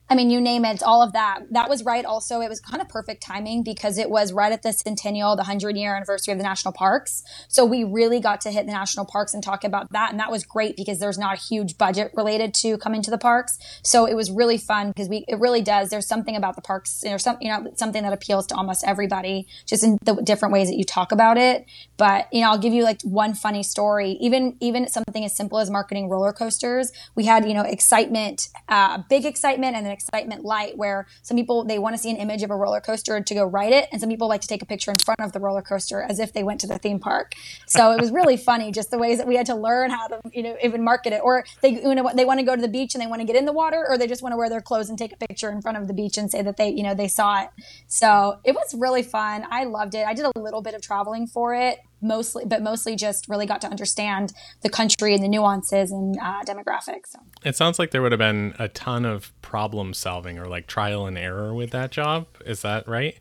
I 0.09 0.15
mean, 0.15 0.31
you 0.31 0.41
name 0.41 0.65
it, 0.65 0.81
all 0.81 1.03
of 1.03 1.13
that. 1.13 1.41
That 1.51 1.69
was 1.69 1.83
right. 1.83 2.03
Also, 2.03 2.41
it 2.41 2.49
was 2.49 2.59
kind 2.59 2.81
of 2.81 2.89
perfect 2.89 3.21
timing 3.21 3.61
because 3.61 3.99
it 3.99 4.09
was 4.09 4.33
right 4.33 4.51
at 4.51 4.63
the 4.63 4.73
centennial, 4.73 5.35
the 5.35 5.41
100 5.41 5.77
year 5.77 5.95
anniversary 5.95 6.31
of 6.31 6.39
the 6.39 6.43
national 6.43 6.73
parks. 6.73 7.23
So 7.47 7.63
we 7.63 7.83
really 7.83 8.19
got 8.19 8.41
to 8.41 8.51
hit 8.51 8.65
the 8.65 8.71
national 8.71 9.05
parks 9.05 9.35
and 9.35 9.43
talk 9.43 9.63
about 9.63 9.91
that. 9.91 10.09
And 10.09 10.19
that 10.19 10.31
was 10.31 10.43
great 10.43 10.75
because 10.75 10.99
there's 10.99 11.19
not 11.19 11.37
a 11.37 11.39
huge 11.39 11.77
budget 11.77 12.11
related 12.15 12.55
to 12.55 12.79
coming 12.79 13.03
to 13.03 13.11
the 13.11 13.19
parks. 13.19 13.59
So 13.83 14.05
it 14.05 14.15
was 14.15 14.31
really 14.31 14.57
fun 14.57 14.87
because 14.87 15.09
we, 15.09 15.25
it 15.27 15.39
really 15.39 15.61
does. 15.61 15.91
There's 15.91 16.07
something 16.07 16.35
about 16.35 16.55
the 16.55 16.63
parks, 16.63 17.01
there's 17.01 17.23
some, 17.23 17.37
you 17.39 17.49
know, 17.49 17.71
something 17.75 18.01
that 18.01 18.11
appeals 18.11 18.47
to 18.47 18.55
almost 18.55 18.83
everybody, 18.87 19.47
just 19.67 19.83
in 19.83 19.99
the 20.03 20.15
different 20.15 20.53
ways 20.53 20.69
that 20.69 20.77
you 20.77 20.85
talk 20.85 21.11
about 21.11 21.37
it. 21.37 21.67
But, 21.97 22.27
you 22.33 22.41
know, 22.41 22.49
I'll 22.49 22.57
give 22.57 22.73
you 22.73 22.83
like 22.83 23.01
one 23.03 23.35
funny 23.35 23.61
story. 23.61 24.17
Even, 24.21 24.57
even 24.59 24.87
something 24.87 25.23
as 25.23 25.35
simple 25.35 25.59
as 25.59 25.69
marketing 25.69 26.09
roller 26.09 26.33
coasters. 26.33 26.91
We 27.13 27.25
had, 27.25 27.47
you 27.47 27.53
know, 27.53 27.61
excitement, 27.61 28.49
uh, 28.67 29.03
big 29.07 29.25
excitement 29.25 29.75
and 29.75 29.85
then 29.85 29.98
excitement 29.99 30.43
light 30.45 30.77
where 30.77 31.07
some 31.21 31.35
people 31.35 31.63
they 31.65 31.77
want 31.77 31.93
to 31.93 32.01
see 32.01 32.09
an 32.09 32.15
image 32.15 32.41
of 32.43 32.49
a 32.49 32.55
roller 32.55 32.79
coaster 32.79 33.19
to 33.19 33.33
go 33.33 33.45
ride 33.45 33.73
it 33.73 33.89
and 33.91 33.99
some 33.99 34.09
people 34.09 34.27
like 34.29 34.41
to 34.41 34.47
take 34.47 34.61
a 34.61 34.65
picture 34.65 34.91
in 34.91 34.97
front 34.97 35.19
of 35.19 35.33
the 35.33 35.39
roller 35.39 35.61
coaster 35.61 36.01
as 36.01 36.19
if 36.19 36.31
they 36.31 36.43
went 36.43 36.61
to 36.61 36.67
the 36.67 36.77
theme 36.77 36.99
park. 36.99 37.33
So 37.67 37.91
it 37.91 37.99
was 37.99 38.11
really 38.11 38.37
funny 38.37 38.71
just 38.71 38.91
the 38.91 38.97
ways 38.97 39.17
that 39.17 39.27
we 39.27 39.35
had 39.35 39.45
to 39.47 39.55
learn 39.55 39.89
how 39.89 40.07
to 40.07 40.21
you 40.31 40.43
know 40.43 40.55
even 40.63 40.83
market 40.83 41.13
it. 41.13 41.21
Or 41.23 41.43
they 41.61 41.69
you 41.69 41.95
know 41.95 42.09
they 42.15 42.25
want 42.25 42.39
to 42.39 42.45
go 42.45 42.55
to 42.55 42.61
the 42.61 42.67
beach 42.67 42.95
and 42.95 43.01
they 43.01 43.07
want 43.07 43.21
to 43.21 43.25
get 43.25 43.35
in 43.35 43.45
the 43.45 43.53
water 43.53 43.85
or 43.87 43.97
they 43.97 44.07
just 44.07 44.23
want 44.23 44.33
to 44.33 44.37
wear 44.37 44.49
their 44.49 44.61
clothes 44.61 44.89
and 44.89 44.97
take 44.97 45.11
a 45.11 45.17
picture 45.17 45.49
in 45.49 45.61
front 45.61 45.77
of 45.77 45.87
the 45.87 45.93
beach 45.93 46.17
and 46.17 46.31
say 46.31 46.41
that 46.41 46.57
they 46.57 46.69
you 46.69 46.83
know 46.83 46.95
they 46.95 47.07
saw 47.07 47.43
it. 47.43 47.49
So 47.87 48.39
it 48.43 48.53
was 48.53 48.73
really 48.73 49.03
fun. 49.03 49.45
I 49.49 49.65
loved 49.65 49.95
it. 49.95 50.07
I 50.07 50.13
did 50.13 50.25
a 50.25 50.39
little 50.39 50.61
bit 50.61 50.73
of 50.73 50.81
traveling 50.81 51.27
for 51.27 51.53
it 51.53 51.79
mostly, 52.01 52.45
but 52.45 52.61
mostly 52.61 52.95
just 52.95 53.27
really 53.27 53.45
got 53.45 53.61
to 53.61 53.67
understand 53.67 54.33
the 54.61 54.69
country 54.69 55.13
and 55.13 55.23
the 55.23 55.27
nuances 55.27 55.91
and 55.91 56.17
uh, 56.19 56.43
demographics. 56.43 57.07
So. 57.07 57.19
It 57.43 57.55
sounds 57.55 57.79
like 57.79 57.91
there 57.91 58.01
would 58.01 58.11
have 58.11 58.19
been 58.19 58.53
a 58.59 58.67
ton 58.67 59.05
of 59.05 59.31
problem 59.41 59.93
solving 59.93 60.37
or 60.37 60.45
like 60.45 60.67
trial 60.67 61.05
and 61.05 61.17
error 61.17 61.53
with 61.53 61.71
that 61.71 61.91
job. 61.91 62.27
Is 62.45 62.61
that 62.61 62.87
right? 62.87 63.17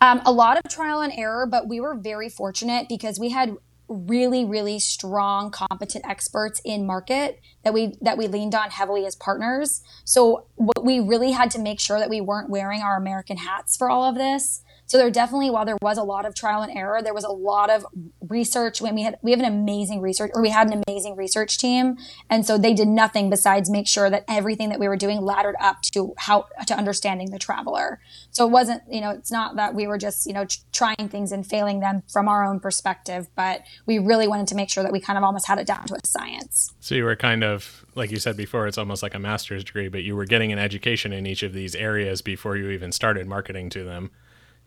Um, 0.00 0.20
a 0.26 0.32
lot 0.32 0.58
of 0.58 0.70
trial 0.70 1.00
and 1.00 1.12
error, 1.16 1.46
but 1.46 1.68
we 1.68 1.80
were 1.80 1.94
very 1.94 2.28
fortunate 2.28 2.88
because 2.88 3.18
we 3.18 3.30
had 3.30 3.56
really 3.88 4.44
really 4.44 4.78
strong 4.78 5.50
competent 5.50 6.06
experts 6.08 6.60
in 6.64 6.86
market 6.86 7.38
that 7.64 7.74
we 7.74 7.94
that 8.00 8.16
we 8.16 8.26
leaned 8.26 8.54
on 8.54 8.70
heavily 8.70 9.04
as 9.04 9.14
partners 9.14 9.82
so 10.04 10.46
what 10.54 10.82
we 10.82 11.00
really 11.00 11.32
had 11.32 11.50
to 11.50 11.58
make 11.58 11.78
sure 11.78 11.98
that 11.98 12.08
we 12.08 12.18
weren't 12.18 12.48
wearing 12.48 12.80
our 12.80 12.96
american 12.96 13.36
hats 13.36 13.76
for 13.76 13.90
all 13.90 14.04
of 14.04 14.14
this 14.14 14.62
so 14.86 14.98
there 14.98 15.10
definitely, 15.10 15.50
while 15.50 15.64
there 15.64 15.78
was 15.80 15.98
a 15.98 16.02
lot 16.02 16.26
of 16.26 16.34
trial 16.34 16.62
and 16.62 16.76
error, 16.76 17.00
there 17.02 17.14
was 17.14 17.24
a 17.24 17.30
lot 17.30 17.70
of 17.70 17.86
research. 18.28 18.80
When 18.80 18.94
we 18.94 19.02
had, 19.02 19.18
we 19.22 19.30
have 19.30 19.40
an 19.40 19.46
amazing 19.46 20.00
research, 20.00 20.30
or 20.34 20.42
we 20.42 20.50
had 20.50 20.70
an 20.70 20.82
amazing 20.86 21.16
research 21.16 21.58
team, 21.58 21.96
and 22.28 22.44
so 22.44 22.58
they 22.58 22.74
did 22.74 22.88
nothing 22.88 23.30
besides 23.30 23.70
make 23.70 23.88
sure 23.88 24.10
that 24.10 24.24
everything 24.28 24.68
that 24.68 24.78
we 24.78 24.88
were 24.88 24.96
doing 24.96 25.20
laddered 25.20 25.56
up 25.60 25.82
to 25.92 26.14
how 26.18 26.46
to 26.66 26.76
understanding 26.76 27.30
the 27.30 27.38
traveler. 27.38 28.00
So 28.30 28.46
it 28.46 28.50
wasn't, 28.50 28.82
you 28.90 29.00
know, 29.00 29.10
it's 29.10 29.30
not 29.30 29.56
that 29.56 29.74
we 29.74 29.86
were 29.86 29.98
just, 29.98 30.26
you 30.26 30.32
know, 30.32 30.46
trying 30.72 31.08
things 31.08 31.32
and 31.32 31.46
failing 31.46 31.80
them 31.80 32.02
from 32.12 32.28
our 32.28 32.44
own 32.44 32.60
perspective, 32.60 33.28
but 33.34 33.62
we 33.86 33.98
really 33.98 34.28
wanted 34.28 34.48
to 34.48 34.54
make 34.54 34.70
sure 34.70 34.82
that 34.82 34.92
we 34.92 35.00
kind 35.00 35.16
of 35.16 35.24
almost 35.24 35.46
had 35.46 35.58
it 35.58 35.66
down 35.66 35.86
to 35.86 35.94
a 35.94 36.06
science. 36.06 36.72
So 36.80 36.94
you 36.94 37.04
were 37.04 37.16
kind 37.16 37.42
of, 37.42 37.84
like 37.94 38.10
you 38.10 38.18
said 38.18 38.36
before, 38.36 38.66
it's 38.66 38.78
almost 38.78 39.02
like 39.02 39.14
a 39.14 39.18
master's 39.18 39.64
degree, 39.64 39.88
but 39.88 40.02
you 40.02 40.14
were 40.16 40.26
getting 40.26 40.52
an 40.52 40.58
education 40.58 41.12
in 41.12 41.26
each 41.26 41.42
of 41.42 41.52
these 41.52 41.74
areas 41.74 42.22
before 42.22 42.56
you 42.56 42.70
even 42.70 42.92
started 42.92 43.26
marketing 43.26 43.70
to 43.70 43.84
them 43.84 44.10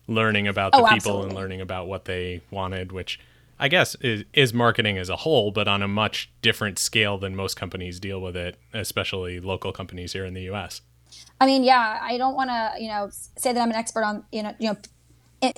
learning 0.08 0.48
about 0.48 0.70
oh, 0.74 0.78
the 0.78 0.86
oh, 0.86 0.94
people 0.94 1.22
and 1.22 1.34
learning 1.34 1.60
about 1.60 1.86
what 1.86 2.06
they 2.06 2.40
wanted, 2.50 2.90
which 2.90 3.20
I 3.60 3.68
guess 3.68 3.94
is, 3.96 4.24
is 4.32 4.54
marketing 4.54 4.98
as 4.98 5.08
a 5.08 5.16
whole, 5.16 5.50
but 5.50 5.68
on 5.68 5.82
a 5.82 5.88
much 5.88 6.30
different 6.42 6.78
scale 6.78 7.18
than 7.18 7.36
most 7.36 7.56
companies 7.56 8.00
deal 8.00 8.20
with 8.20 8.36
it, 8.36 8.58
especially 8.72 9.38
local 9.38 9.72
companies 9.72 10.12
here 10.12 10.24
in 10.24 10.34
the 10.34 10.42
U.S. 10.42 10.80
I 11.40 11.46
mean, 11.46 11.62
yeah, 11.62 11.98
I 12.02 12.18
don't 12.18 12.34
want 12.34 12.50
to, 12.50 12.82
you 12.82 12.88
know, 12.88 13.10
say 13.12 13.52
that 13.52 13.60
I'm 13.60 13.70
an 13.70 13.76
expert 13.76 14.02
on, 14.02 14.24
you 14.32 14.42
know, 14.42 14.54
you 14.58 14.70
know, 14.70 14.76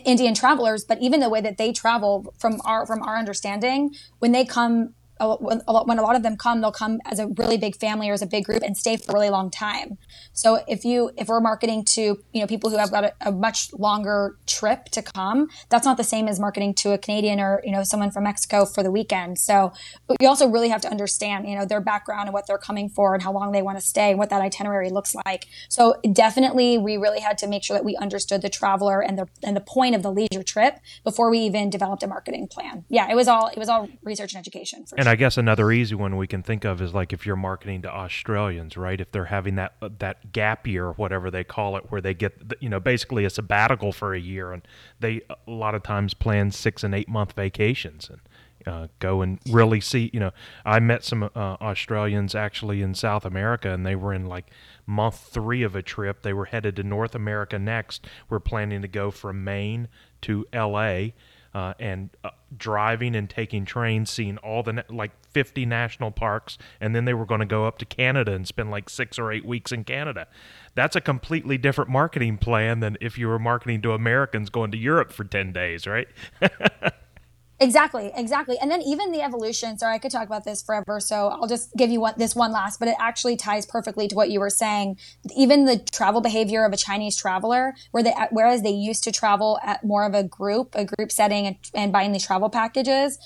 Indian 0.04 0.34
travelers, 0.34 0.84
but 0.84 1.00
even 1.00 1.20
the 1.20 1.30
way 1.30 1.40
that 1.40 1.56
they 1.56 1.72
travel 1.72 2.34
from 2.38 2.60
our 2.64 2.86
from 2.86 3.02
our 3.02 3.16
understanding, 3.16 3.94
when 4.18 4.32
they 4.32 4.44
come 4.44 4.94
when 5.20 5.98
a 5.98 6.02
lot 6.02 6.16
of 6.16 6.22
them 6.22 6.36
come, 6.36 6.60
they'll 6.60 6.72
come 6.72 7.00
as 7.04 7.18
a 7.18 7.26
really 7.28 7.56
big 7.56 7.76
family 7.76 8.08
or 8.08 8.12
as 8.12 8.22
a 8.22 8.26
big 8.26 8.44
group 8.44 8.62
and 8.62 8.76
stay 8.76 8.96
for 8.96 9.12
a 9.12 9.14
really 9.14 9.30
long 9.30 9.50
time. 9.50 9.98
So 10.32 10.62
if 10.66 10.84
you 10.84 11.10
if 11.16 11.28
we're 11.28 11.40
marketing 11.40 11.84
to 11.96 12.02
you 12.32 12.40
know 12.40 12.46
people 12.46 12.70
who 12.70 12.76
have 12.76 12.90
got 12.90 13.04
a, 13.04 13.14
a 13.20 13.32
much 13.32 13.72
longer 13.72 14.36
trip 14.46 14.86
to 14.86 15.02
come, 15.02 15.48
that's 15.68 15.84
not 15.84 15.96
the 15.96 16.04
same 16.04 16.28
as 16.28 16.40
marketing 16.40 16.74
to 16.74 16.92
a 16.92 16.98
Canadian 16.98 17.40
or 17.40 17.60
you 17.64 17.72
know 17.72 17.82
someone 17.82 18.10
from 18.10 18.24
Mexico 18.24 18.64
for 18.64 18.82
the 18.82 18.90
weekend. 18.90 19.38
So 19.38 19.72
you 20.20 20.28
also 20.28 20.48
really 20.48 20.68
have 20.68 20.80
to 20.82 20.88
understand 20.88 21.48
you 21.48 21.56
know 21.56 21.64
their 21.64 21.80
background 21.80 22.28
and 22.28 22.32
what 22.32 22.46
they're 22.46 22.58
coming 22.58 22.88
for 22.88 23.14
and 23.14 23.22
how 23.22 23.32
long 23.32 23.52
they 23.52 23.62
want 23.62 23.78
to 23.78 23.84
stay 23.84 24.10
and 24.10 24.18
what 24.18 24.30
that 24.30 24.40
itinerary 24.40 24.90
looks 24.90 25.14
like. 25.26 25.46
So 25.68 25.96
definitely, 26.12 26.78
we 26.78 26.96
really 26.96 27.20
had 27.20 27.38
to 27.38 27.46
make 27.46 27.62
sure 27.62 27.76
that 27.76 27.84
we 27.84 27.96
understood 27.96 28.42
the 28.42 28.48
traveler 28.48 29.02
and 29.02 29.18
the 29.18 29.28
and 29.42 29.56
the 29.56 29.60
point 29.60 29.94
of 29.94 30.02
the 30.02 30.12
leisure 30.12 30.42
trip 30.42 30.78
before 31.04 31.30
we 31.30 31.40
even 31.40 31.70
developed 31.70 32.02
a 32.02 32.06
marketing 32.06 32.48
plan. 32.48 32.84
Yeah, 32.88 33.10
it 33.10 33.14
was 33.14 33.28
all 33.28 33.48
it 33.48 33.58
was 33.58 33.68
all 33.68 33.88
research 34.02 34.32
and 34.34 34.40
education. 34.40 34.84
and 34.96 35.04
sure. 35.04 35.09
I 35.10 35.16
guess 35.16 35.36
another 35.36 35.72
easy 35.72 35.96
one 35.96 36.16
we 36.16 36.28
can 36.28 36.44
think 36.44 36.64
of 36.64 36.80
is 36.80 36.94
like 36.94 37.12
if 37.12 37.26
you're 37.26 37.34
marketing 37.34 37.82
to 37.82 37.92
Australians, 37.92 38.76
right? 38.76 39.00
If 39.00 39.10
they're 39.10 39.24
having 39.24 39.56
that 39.56 39.74
that 39.98 40.30
gap 40.30 40.68
year 40.68 40.86
or 40.86 40.92
whatever 40.92 41.32
they 41.32 41.42
call 41.42 41.76
it, 41.76 41.90
where 41.90 42.00
they 42.00 42.14
get 42.14 42.40
you 42.60 42.68
know 42.68 42.78
basically 42.78 43.24
a 43.24 43.30
sabbatical 43.30 43.90
for 43.90 44.14
a 44.14 44.20
year, 44.20 44.52
and 44.52 44.62
they 45.00 45.22
a 45.28 45.50
lot 45.50 45.74
of 45.74 45.82
times 45.82 46.14
plan 46.14 46.52
six 46.52 46.84
and 46.84 46.94
eight 46.94 47.08
month 47.08 47.32
vacations 47.32 48.08
and. 48.08 48.20
Uh, 48.66 48.88
go 48.98 49.22
and 49.22 49.38
really 49.48 49.80
see. 49.80 50.10
You 50.12 50.20
know, 50.20 50.30
I 50.66 50.80
met 50.80 51.02
some 51.02 51.22
uh, 51.22 51.28
Australians 51.34 52.34
actually 52.34 52.82
in 52.82 52.94
South 52.94 53.24
America, 53.24 53.70
and 53.70 53.86
they 53.86 53.96
were 53.96 54.12
in 54.12 54.26
like 54.26 54.50
month 54.84 55.16
three 55.18 55.62
of 55.62 55.74
a 55.74 55.80
trip. 55.80 56.20
They 56.20 56.34
were 56.34 56.44
headed 56.44 56.76
to 56.76 56.82
North 56.82 57.14
America 57.14 57.58
next. 57.58 58.06
We're 58.28 58.38
planning 58.38 58.82
to 58.82 58.88
go 58.88 59.10
from 59.10 59.44
Maine 59.44 59.88
to 60.20 60.46
L.A 60.52 61.14
uh, 61.54 61.74
and 61.78 62.10
uh, 62.22 62.30
driving 62.56 63.14
and 63.14 63.28
taking 63.28 63.64
trains, 63.64 64.10
seeing 64.10 64.38
all 64.38 64.62
the 64.62 64.84
like 64.88 65.12
50 65.32 65.66
national 65.66 66.10
parks, 66.10 66.58
and 66.80 66.94
then 66.94 67.04
they 67.04 67.14
were 67.14 67.26
going 67.26 67.40
to 67.40 67.46
go 67.46 67.66
up 67.66 67.78
to 67.78 67.84
Canada 67.84 68.32
and 68.32 68.46
spend 68.46 68.70
like 68.70 68.88
six 68.88 69.18
or 69.18 69.32
eight 69.32 69.44
weeks 69.44 69.72
in 69.72 69.84
Canada. 69.84 70.26
That's 70.74 70.96
a 70.96 71.00
completely 71.00 71.58
different 71.58 71.90
marketing 71.90 72.38
plan 72.38 72.80
than 72.80 72.96
if 73.00 73.18
you 73.18 73.28
were 73.28 73.38
marketing 73.38 73.82
to 73.82 73.92
Americans 73.92 74.50
going 74.50 74.70
to 74.72 74.78
Europe 74.78 75.12
for 75.12 75.24
10 75.24 75.52
days, 75.52 75.86
right? 75.86 76.08
Exactly, 77.62 78.10
exactly. 78.14 78.56
And 78.58 78.70
then 78.70 78.80
even 78.80 79.12
the 79.12 79.20
evolution, 79.20 79.76
sorry, 79.76 79.94
I 79.94 79.98
could 79.98 80.10
talk 80.10 80.26
about 80.26 80.44
this 80.44 80.62
forever. 80.62 80.98
So 80.98 81.28
I'll 81.28 81.46
just 81.46 81.74
give 81.76 81.90
you 81.90 82.00
one, 82.00 82.14
this 82.16 82.34
one 82.34 82.52
last, 82.52 82.78
but 82.80 82.88
it 82.88 82.94
actually 82.98 83.36
ties 83.36 83.66
perfectly 83.66 84.08
to 84.08 84.14
what 84.14 84.30
you 84.30 84.40
were 84.40 84.48
saying. 84.48 84.96
Even 85.36 85.66
the 85.66 85.78
travel 85.78 86.22
behavior 86.22 86.64
of 86.64 86.72
a 86.72 86.78
Chinese 86.78 87.18
traveler, 87.18 87.74
where 87.90 88.02
they, 88.02 88.14
whereas 88.30 88.62
they 88.62 88.70
used 88.70 89.04
to 89.04 89.12
travel 89.12 89.60
at 89.62 89.84
more 89.84 90.04
of 90.04 90.14
a 90.14 90.24
group, 90.24 90.74
a 90.74 90.86
group 90.86 91.12
setting 91.12 91.46
and, 91.46 91.56
and 91.74 91.92
buying 91.92 92.12
these 92.12 92.24
travel 92.24 92.48
packages, 92.48 93.18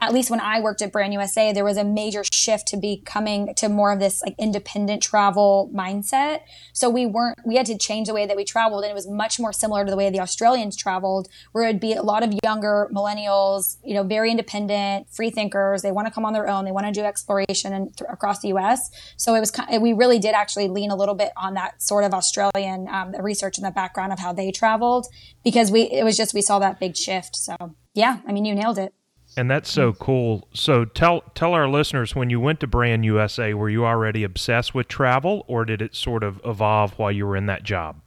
at 0.00 0.12
least 0.12 0.30
when 0.30 0.40
I 0.40 0.60
worked 0.60 0.80
at 0.80 0.92
Brand 0.92 1.12
USA, 1.12 1.52
there 1.52 1.64
was 1.64 1.76
a 1.76 1.84
major 1.84 2.22
shift 2.32 2.68
to 2.68 2.76
becoming 2.76 3.54
to 3.56 3.68
more 3.68 3.92
of 3.92 3.98
this 3.98 4.22
like 4.22 4.34
independent 4.38 5.02
travel 5.02 5.70
mindset. 5.74 6.40
So 6.72 6.88
we 6.88 7.04
weren't, 7.04 7.38
we 7.44 7.56
had 7.56 7.66
to 7.66 7.76
change 7.76 8.06
the 8.06 8.14
way 8.14 8.24
that 8.26 8.36
we 8.36 8.44
traveled 8.44 8.84
and 8.84 8.90
it 8.90 8.94
was 8.94 9.08
much 9.08 9.40
more 9.40 9.52
similar 9.52 9.84
to 9.84 9.90
the 9.90 9.96
way 9.96 10.08
the 10.10 10.20
Australians 10.20 10.76
traveled, 10.76 11.28
where 11.52 11.64
it'd 11.64 11.80
be 11.80 11.94
a 11.94 12.02
lot 12.02 12.22
of 12.22 12.32
younger 12.44 12.88
millennials, 12.94 13.78
you 13.84 13.94
know, 13.94 14.04
very 14.04 14.30
independent, 14.30 15.08
free 15.10 15.30
thinkers. 15.30 15.82
They 15.82 15.92
want 15.92 16.06
to 16.06 16.14
come 16.14 16.24
on 16.24 16.32
their 16.32 16.48
own. 16.48 16.64
They 16.64 16.72
want 16.72 16.86
to 16.86 16.92
do 16.92 17.04
exploration 17.04 17.72
and 17.72 17.96
th- 17.96 18.08
across 18.10 18.40
the 18.40 18.48
U.S. 18.48 18.90
So 19.16 19.34
it 19.34 19.40
was, 19.40 19.52
we 19.80 19.92
really 19.92 20.20
did 20.20 20.34
actually 20.34 20.68
lean 20.68 20.90
a 20.90 20.96
little 20.96 21.14
bit 21.14 21.32
on 21.36 21.54
that 21.54 21.82
sort 21.82 22.04
of 22.04 22.14
Australian 22.14 22.88
um, 22.88 23.14
research 23.18 23.58
in 23.58 23.64
the 23.64 23.70
background 23.72 24.12
of 24.12 24.20
how 24.20 24.32
they 24.32 24.52
traveled 24.52 25.06
because 25.42 25.70
we, 25.72 25.82
it 25.82 26.04
was 26.04 26.16
just, 26.16 26.34
we 26.34 26.42
saw 26.42 26.60
that 26.60 26.78
big 26.78 26.96
shift. 26.96 27.34
So 27.34 27.56
yeah, 27.94 28.18
I 28.26 28.32
mean, 28.32 28.44
you 28.44 28.54
nailed 28.54 28.78
it. 28.78 28.94
And 29.38 29.48
that's 29.48 29.70
so 29.70 29.92
mm. 29.92 29.98
cool. 30.00 30.48
So 30.52 30.84
tell 30.84 31.20
tell 31.36 31.54
our 31.54 31.68
listeners 31.68 32.16
when 32.16 32.28
you 32.28 32.40
went 32.40 32.58
to 32.58 32.66
Brand 32.66 33.04
USA, 33.04 33.54
were 33.54 33.70
you 33.70 33.86
already 33.86 34.24
obsessed 34.24 34.74
with 34.74 34.88
travel, 34.88 35.44
or 35.46 35.64
did 35.64 35.80
it 35.80 35.94
sort 35.94 36.24
of 36.24 36.40
evolve 36.44 36.98
while 36.98 37.12
you 37.12 37.24
were 37.24 37.36
in 37.36 37.46
that 37.46 37.62
job? 37.62 38.00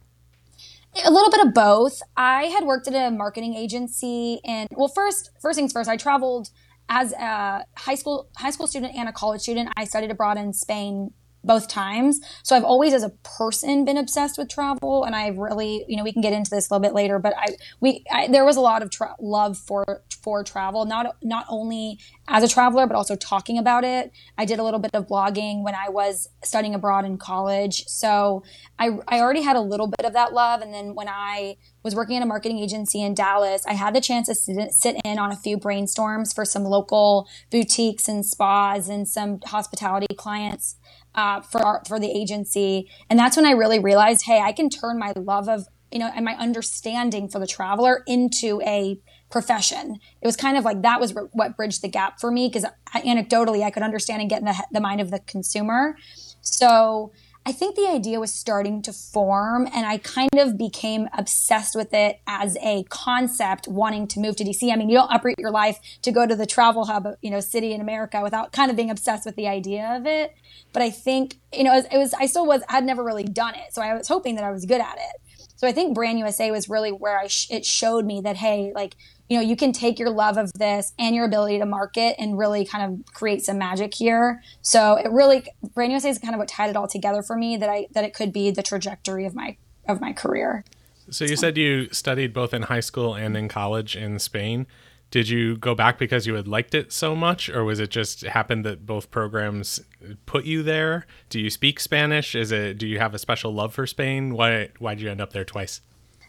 A 1.06 1.10
little 1.10 1.30
bit 1.30 1.46
of 1.46 1.54
both. 1.54 2.02
I 2.18 2.44
had 2.44 2.64
worked 2.64 2.86
at 2.86 2.92
a 2.92 3.10
marketing 3.10 3.54
agency, 3.54 4.40
and 4.44 4.68
well, 4.72 4.88
first 4.88 5.30
first 5.40 5.56
things 5.56 5.72
first, 5.72 5.88
I 5.88 5.96
traveled 5.96 6.50
as 6.90 7.14
a 7.14 7.64
high 7.78 7.94
school 7.94 8.28
high 8.36 8.50
school 8.50 8.66
student 8.66 8.94
and 8.94 9.08
a 9.08 9.12
college 9.12 9.40
student. 9.40 9.70
I 9.74 9.84
studied 9.84 10.10
abroad 10.10 10.36
in 10.36 10.52
Spain 10.52 11.14
both 11.44 11.68
times. 11.68 12.20
So 12.42 12.56
I've 12.56 12.64
always, 12.64 12.92
as 12.92 13.02
a 13.02 13.10
person, 13.38 13.84
been 13.84 13.96
obsessed 13.96 14.38
with 14.38 14.48
travel, 14.48 15.04
and 15.04 15.14
I've 15.14 15.38
really, 15.38 15.84
you 15.88 15.96
know, 15.96 16.04
we 16.04 16.12
can 16.12 16.22
get 16.22 16.32
into 16.32 16.50
this 16.50 16.70
a 16.70 16.74
little 16.74 16.82
bit 16.82 16.94
later, 16.94 17.18
but 17.18 17.34
I, 17.36 17.56
we, 17.80 18.04
I, 18.10 18.28
there 18.28 18.44
was 18.44 18.56
a 18.56 18.60
lot 18.60 18.82
of 18.82 18.90
tra- 18.90 19.16
love 19.20 19.58
for 19.58 20.02
for 20.22 20.44
travel, 20.44 20.84
not 20.84 21.16
not 21.22 21.44
only 21.48 21.98
as 22.28 22.44
a 22.44 22.48
traveler, 22.48 22.86
but 22.86 22.94
also 22.94 23.16
talking 23.16 23.58
about 23.58 23.82
it. 23.82 24.12
I 24.38 24.44
did 24.44 24.58
a 24.60 24.62
little 24.62 24.78
bit 24.78 24.92
of 24.94 25.08
blogging 25.08 25.62
when 25.64 25.74
I 25.74 25.88
was 25.88 26.28
studying 26.44 26.74
abroad 26.74 27.04
in 27.04 27.18
college, 27.18 27.84
so 27.86 28.44
I, 28.78 28.98
I 29.08 29.20
already 29.20 29.42
had 29.42 29.56
a 29.56 29.60
little 29.60 29.88
bit 29.88 30.06
of 30.06 30.12
that 30.12 30.32
love. 30.32 30.60
And 30.62 30.72
then 30.72 30.94
when 30.94 31.08
I 31.08 31.56
was 31.82 31.94
working 31.94 32.16
at 32.16 32.22
a 32.22 32.26
marketing 32.26 32.58
agency 32.58 33.02
in 33.02 33.14
Dallas, 33.14 33.64
I 33.66 33.74
had 33.74 33.94
the 33.94 34.00
chance 34.00 34.28
to 34.28 34.34
sit, 34.34 34.72
sit 34.72 35.00
in 35.04 35.18
on 35.18 35.32
a 35.32 35.36
few 35.36 35.58
brainstorms 35.58 36.34
for 36.34 36.44
some 36.44 36.64
local 36.64 37.28
boutiques 37.50 38.08
and 38.08 38.24
spas 38.24 38.88
and 38.88 39.08
some 39.08 39.40
hospitality 39.44 40.14
clients 40.16 40.76
uh, 41.14 41.40
for 41.40 41.60
our, 41.64 41.82
for 41.86 41.98
the 41.98 42.10
agency. 42.10 42.90
And 43.10 43.18
that's 43.18 43.36
when 43.36 43.46
I 43.46 43.52
really 43.52 43.78
realized, 43.78 44.24
hey, 44.26 44.40
I 44.40 44.52
can 44.52 44.68
turn 44.70 44.98
my 44.98 45.12
love 45.16 45.48
of 45.48 45.66
you 45.92 45.98
know 45.98 46.10
and 46.14 46.24
my 46.24 46.34
understanding 46.34 47.28
for 47.28 47.38
the 47.38 47.46
traveler 47.46 48.02
into 48.06 48.60
a 48.62 48.98
profession. 49.30 49.98
It 50.20 50.26
was 50.26 50.36
kind 50.36 50.56
of 50.56 50.64
like 50.64 50.82
that 50.82 51.00
was 51.00 51.14
what 51.32 51.56
bridged 51.56 51.82
the 51.82 51.88
gap 51.88 52.20
for 52.20 52.30
me 52.30 52.48
because 52.48 52.68
anecdotally 52.94 53.62
I 53.62 53.70
could 53.70 53.82
understand 53.82 54.20
and 54.20 54.30
get 54.30 54.40
in 54.40 54.46
the, 54.46 54.64
the 54.72 54.80
mind 54.80 55.00
of 55.00 55.10
the 55.10 55.20
consumer. 55.20 55.96
So 56.40 57.12
I 57.44 57.50
think 57.50 57.74
the 57.74 57.88
idea 57.88 58.20
was 58.20 58.32
starting 58.32 58.82
to 58.82 58.92
form 58.92 59.66
and 59.74 59.84
I 59.84 59.98
kind 59.98 60.30
of 60.38 60.56
became 60.56 61.08
obsessed 61.12 61.74
with 61.74 61.92
it 61.92 62.20
as 62.26 62.56
a 62.62 62.84
concept 62.84 63.66
wanting 63.66 64.06
to 64.08 64.20
move 64.20 64.36
to 64.36 64.44
DC. 64.44 64.72
I 64.72 64.76
mean, 64.76 64.88
you 64.88 64.96
don't 64.96 65.12
uproot 65.12 65.38
your 65.40 65.50
life 65.50 65.80
to 66.02 66.12
go 66.12 66.24
to 66.24 66.36
the 66.36 66.46
travel 66.46 66.84
hub, 66.84 67.08
you 67.20 67.30
know, 67.30 67.40
city 67.40 67.72
in 67.72 67.80
America 67.80 68.20
without 68.22 68.52
kind 68.52 68.70
of 68.70 68.76
being 68.76 68.90
obsessed 68.90 69.26
with 69.26 69.34
the 69.34 69.48
idea 69.48 69.96
of 69.96 70.06
it. 70.06 70.34
But 70.72 70.82
I 70.82 70.90
think, 70.90 71.40
you 71.52 71.64
know, 71.64 71.72
it 71.72 71.76
was, 71.76 71.84
it 71.86 71.98
was 71.98 72.14
I 72.14 72.26
still 72.26 72.46
was, 72.46 72.62
I'd 72.68 72.84
never 72.84 73.02
really 73.02 73.24
done 73.24 73.56
it. 73.56 73.74
So 73.74 73.82
I 73.82 73.92
was 73.94 74.06
hoping 74.06 74.36
that 74.36 74.44
I 74.44 74.52
was 74.52 74.64
good 74.64 74.80
at 74.80 74.96
it. 74.96 75.20
So 75.56 75.66
I 75.66 75.72
think 75.72 75.94
Brand 75.94 76.18
USA 76.18 76.50
was 76.50 76.68
really 76.68 76.90
where 76.90 77.18
I 77.18 77.26
sh- 77.26 77.50
it 77.50 77.64
showed 77.64 78.04
me 78.04 78.20
that 78.22 78.36
hey, 78.36 78.72
like 78.74 78.96
you 79.32 79.38
know, 79.38 79.44
you 79.44 79.56
can 79.56 79.72
take 79.72 79.98
your 79.98 80.10
love 80.10 80.36
of 80.36 80.52
this 80.52 80.92
and 80.98 81.16
your 81.16 81.24
ability 81.24 81.58
to 81.58 81.64
market 81.64 82.16
and 82.18 82.36
really 82.36 82.66
kind 82.66 82.92
of 82.92 83.14
create 83.14 83.42
some 83.42 83.56
magic 83.56 83.94
here. 83.94 84.42
So 84.60 84.96
it 84.96 85.10
really 85.10 85.46
Brand 85.72 85.90
USA 85.90 86.10
is 86.10 86.18
kind 86.18 86.34
of 86.34 86.38
what 86.38 86.48
tied 86.48 86.68
it 86.68 86.76
all 86.76 86.86
together 86.86 87.22
for 87.22 87.34
me 87.34 87.56
that 87.56 87.70
I 87.70 87.86
that 87.92 88.04
it 88.04 88.12
could 88.12 88.30
be 88.30 88.50
the 88.50 88.62
trajectory 88.62 89.24
of 89.24 89.34
my 89.34 89.56
of 89.88 90.02
my 90.02 90.12
career. 90.12 90.66
So 91.10 91.24
you 91.24 91.36
said 91.36 91.56
you 91.56 91.88
studied 91.92 92.34
both 92.34 92.52
in 92.52 92.62
high 92.62 92.80
school 92.80 93.14
and 93.14 93.34
in 93.34 93.48
college 93.48 93.96
in 93.96 94.18
Spain. 94.18 94.66
Did 95.10 95.30
you 95.30 95.56
go 95.56 95.74
back 95.74 95.98
because 95.98 96.26
you 96.26 96.34
had 96.34 96.46
liked 96.46 96.74
it 96.74 96.92
so 96.92 97.16
much, 97.16 97.48
or 97.48 97.64
was 97.64 97.80
it 97.80 97.88
just 97.88 98.22
happened 98.22 98.66
that 98.66 98.84
both 98.84 99.10
programs 99.10 99.80
put 100.26 100.44
you 100.44 100.62
there? 100.62 101.06
Do 101.30 101.40
you 101.40 101.48
speak 101.48 101.80
Spanish? 101.80 102.34
Is 102.34 102.52
it? 102.52 102.76
Do 102.76 102.86
you 102.86 102.98
have 102.98 103.14
a 103.14 103.18
special 103.18 103.54
love 103.54 103.72
for 103.72 103.86
Spain? 103.86 104.34
Why? 104.34 104.68
Why 104.78 104.94
did 104.94 105.04
you 105.04 105.10
end 105.10 105.22
up 105.22 105.32
there 105.32 105.46
twice? 105.46 105.80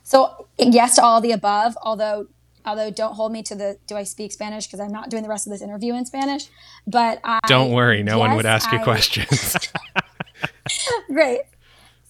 So 0.04 0.48
yes 0.58 0.96
to 0.96 1.04
all 1.04 1.20
the 1.20 1.34
above. 1.34 1.78
Although 1.82 2.28
although 2.66 2.90
don't 2.90 3.14
hold 3.14 3.32
me 3.32 3.44
to 3.44 3.56
the 3.56 3.78
do 3.88 3.96
I 3.96 4.04
speak 4.04 4.32
Spanish 4.32 4.68
because 4.68 4.80
I'm 4.80 4.92
not 4.92 5.10
doing 5.10 5.24
the 5.24 5.30
rest 5.30 5.48
of 5.48 5.52
this 5.52 5.62
interview 5.62 5.94
in 5.96 6.06
Spanish. 6.06 6.48
But 6.88 7.20
I, 7.24 7.40
don't 7.48 7.72
worry, 7.72 8.04
no 8.04 8.18
yes, 8.18 8.28
one 8.28 8.36
would 8.36 8.46
ask 8.46 8.72
I, 8.72 8.78
you 8.78 8.84
questions. 8.84 9.58
Great. 11.08 11.42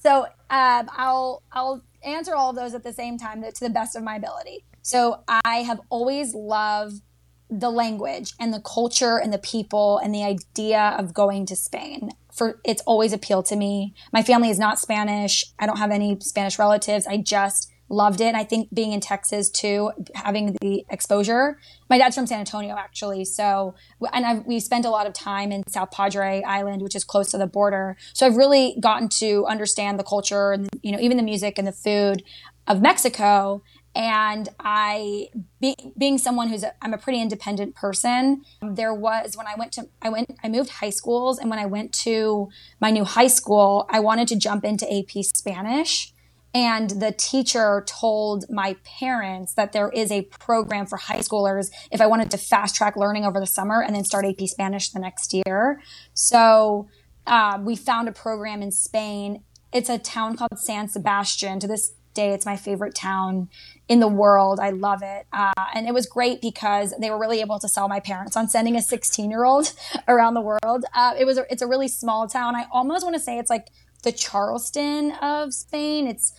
So 0.01 0.23
um, 0.49 0.89
I'll 0.95 1.41
I'll 1.51 1.81
answer 2.03 2.35
all 2.35 2.49
of 2.49 2.55
those 2.55 2.73
at 2.73 2.83
the 2.83 2.93
same 2.93 3.17
time 3.17 3.43
to 3.43 3.59
the 3.59 3.69
best 3.69 3.95
of 3.95 4.03
my 4.03 4.15
ability. 4.15 4.65
So 4.81 5.23
I 5.27 5.59
have 5.59 5.79
always 5.89 6.35
loved 6.35 7.01
the 7.49 7.69
language 7.69 8.33
and 8.39 8.53
the 8.53 8.61
culture 8.61 9.17
and 9.17 9.31
the 9.31 9.37
people 9.37 9.99
and 9.99 10.13
the 10.13 10.23
idea 10.23 10.95
of 10.97 11.13
going 11.13 11.45
to 11.45 11.55
Spain. 11.55 12.09
For 12.31 12.59
it's 12.65 12.81
always 12.81 13.13
appealed 13.13 13.45
to 13.47 13.55
me. 13.55 13.93
My 14.11 14.23
family 14.23 14.49
is 14.49 14.57
not 14.57 14.79
Spanish. 14.79 15.45
I 15.59 15.65
don't 15.65 15.77
have 15.77 15.91
any 15.91 16.19
Spanish 16.19 16.57
relatives. 16.57 17.05
I 17.05 17.17
just 17.17 17.71
loved 17.89 18.21
it. 18.21 18.35
I 18.35 18.43
think 18.43 18.73
being 18.73 18.91
in 18.91 18.99
Texas 18.99 19.49
too, 19.49 19.91
having 20.15 20.57
the 20.61 20.85
exposure. 20.89 21.59
My 21.89 21.97
dad's 21.97 22.15
from 22.15 22.27
San 22.27 22.39
Antonio 22.39 22.75
actually, 22.75 23.25
so 23.25 23.75
and 24.13 24.25
I've, 24.25 24.45
we 24.45 24.59
spent 24.59 24.85
a 24.85 24.89
lot 24.89 25.07
of 25.07 25.13
time 25.13 25.51
in 25.51 25.67
South 25.67 25.91
Padre 25.91 26.41
Island, 26.43 26.81
which 26.81 26.95
is 26.95 27.03
close 27.03 27.29
to 27.31 27.37
the 27.37 27.47
border. 27.47 27.97
So 28.13 28.25
I've 28.25 28.35
really 28.35 28.77
gotten 28.79 29.09
to 29.19 29.45
understand 29.45 29.99
the 29.99 30.03
culture 30.03 30.51
and 30.51 30.69
you 30.81 30.91
know 30.91 30.99
even 30.99 31.17
the 31.17 31.23
music 31.23 31.57
and 31.57 31.67
the 31.67 31.73
food 31.73 32.23
of 32.67 32.81
Mexico. 32.81 33.61
And 33.95 34.49
I, 34.59 35.27
be, 35.61 35.75
being 35.95 36.17
someone 36.17 36.49
who's 36.49 36.65
I'm 36.81 36.95
a 36.95 36.97
pretty 36.97 37.21
independent 37.21 37.75
person. 37.75 38.41
There 38.59 38.93
was 38.93 39.37
when 39.37 39.45
I 39.45 39.53
went 39.55 39.71
to 39.73 39.87
I 40.01 40.09
went 40.09 40.35
I 40.43 40.49
moved 40.49 40.71
high 40.71 40.89
schools, 40.89 41.37
and 41.37 41.49
when 41.49 41.59
I 41.59 41.67
went 41.67 41.93
to 42.05 42.49
my 42.79 42.89
new 42.89 43.03
high 43.03 43.27
school, 43.27 43.85
I 43.89 43.99
wanted 43.99 44.27
to 44.29 44.35
jump 44.35 44.65
into 44.65 44.91
AP 44.91 45.23
Spanish 45.23 46.12
And 46.53 46.89
the 46.91 47.11
teacher 47.11 47.83
told 47.87 48.45
my 48.49 48.75
parents 48.83 49.53
that 49.55 49.73
there 49.73 49.89
is 49.89 50.11
a 50.11 50.23
program 50.23 50.85
for 50.85 50.97
high 50.97 51.19
schoolers 51.19 51.71
if 51.91 51.99
I 51.99 52.05
wanted 52.05 52.29
to 52.31 52.37
fast 52.37 52.75
track 52.75 52.95
learning 52.95 53.25
over 53.25 53.39
the 53.39 53.47
summer 53.47 53.81
and 53.81 53.95
then 53.95 54.03
start 54.03 54.25
AP 54.25 54.47
Spanish 54.47 54.89
the 54.89 54.99
next 54.99 55.33
year. 55.33 55.81
So 56.13 56.87
uh, 57.25 57.59
we 57.61 57.75
found 57.75 58.07
a 58.07 58.11
program 58.11 58.61
in 58.61 58.71
Spain. 58.71 59.43
It's 59.71 59.89
a 59.89 59.97
town 59.97 60.35
called 60.35 60.59
San 60.59 60.87
Sebastian. 60.87 61.59
To 61.59 61.67
this 61.67 61.93
day, 62.13 62.33
it's 62.33 62.45
my 62.45 62.55
favorite 62.55 62.93
town 62.93 63.49
in 63.87 63.99
the 63.99 64.07
world. 64.07 64.59
I 64.59 64.69
love 64.69 65.01
it. 65.01 65.25
Uh, 65.33 65.51
and 65.73 65.87
it 65.87 65.93
was 65.93 66.05
great 66.05 66.41
because 66.41 66.93
they 66.99 67.09
were 67.09 67.19
really 67.19 67.41
able 67.41 67.59
to 67.59 67.67
sell 67.67 67.87
my 67.87 67.99
parents 67.99 68.37
on 68.37 68.47
sending 68.47 68.75
a 68.75 68.81
16 68.81 69.31
year 69.31 69.43
old 69.43 69.73
around 70.07 70.35
the 70.35 70.41
world. 70.41 70.85
Uh, 70.93 71.13
it 71.17 71.25
was, 71.25 71.37
a, 71.37 71.51
it's 71.51 71.61
a 71.61 71.67
really 71.67 71.87
small 71.87 72.27
town. 72.27 72.55
I 72.55 72.65
almost 72.71 73.03
want 73.03 73.15
to 73.15 73.19
say 73.19 73.39
it's 73.39 73.49
like 73.49 73.69
the 74.03 74.11
Charleston 74.11 75.11
of 75.21 75.53
Spain. 75.53 76.07
It's 76.07 76.33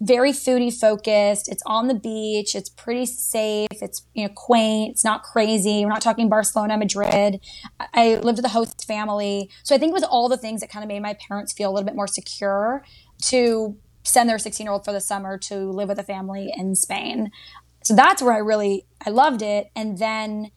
very 0.00 0.32
foodie 0.32 0.72
focused. 0.72 1.48
It's 1.48 1.62
on 1.66 1.88
the 1.88 1.94
beach. 1.94 2.54
It's 2.54 2.68
pretty 2.70 3.06
safe. 3.06 3.68
It's 3.72 4.06
you 4.14 4.24
know 4.24 4.32
quaint. 4.34 4.92
It's 4.92 5.04
not 5.04 5.22
crazy. 5.22 5.84
We're 5.84 5.90
not 5.90 6.00
talking 6.00 6.28
Barcelona, 6.28 6.78
Madrid. 6.78 7.40
I 7.94 8.16
lived 8.16 8.38
with 8.38 8.44
a 8.44 8.50
host 8.50 8.86
family, 8.86 9.50
so 9.62 9.74
I 9.74 9.78
think 9.78 9.90
it 9.90 9.94
was 9.94 10.04
all 10.04 10.28
the 10.28 10.36
things 10.36 10.60
that 10.60 10.70
kind 10.70 10.84
of 10.84 10.88
made 10.88 11.00
my 11.00 11.14
parents 11.14 11.52
feel 11.52 11.70
a 11.70 11.72
little 11.72 11.86
bit 11.86 11.96
more 11.96 12.06
secure 12.06 12.84
to 13.24 13.76
send 14.02 14.28
their 14.28 14.38
16 14.38 14.64
year 14.64 14.72
old 14.72 14.84
for 14.84 14.92
the 14.92 15.00
summer 15.00 15.36
to 15.36 15.56
live 15.70 15.88
with 15.88 15.98
a 15.98 16.04
family 16.04 16.52
in 16.56 16.74
Spain. 16.74 17.30
So 17.82 17.94
that's 17.94 18.22
where 18.22 18.32
I 18.32 18.38
really 18.38 18.86
I 19.04 19.10
loved 19.10 19.42
it, 19.42 19.70
and 19.74 19.98
then 19.98 20.50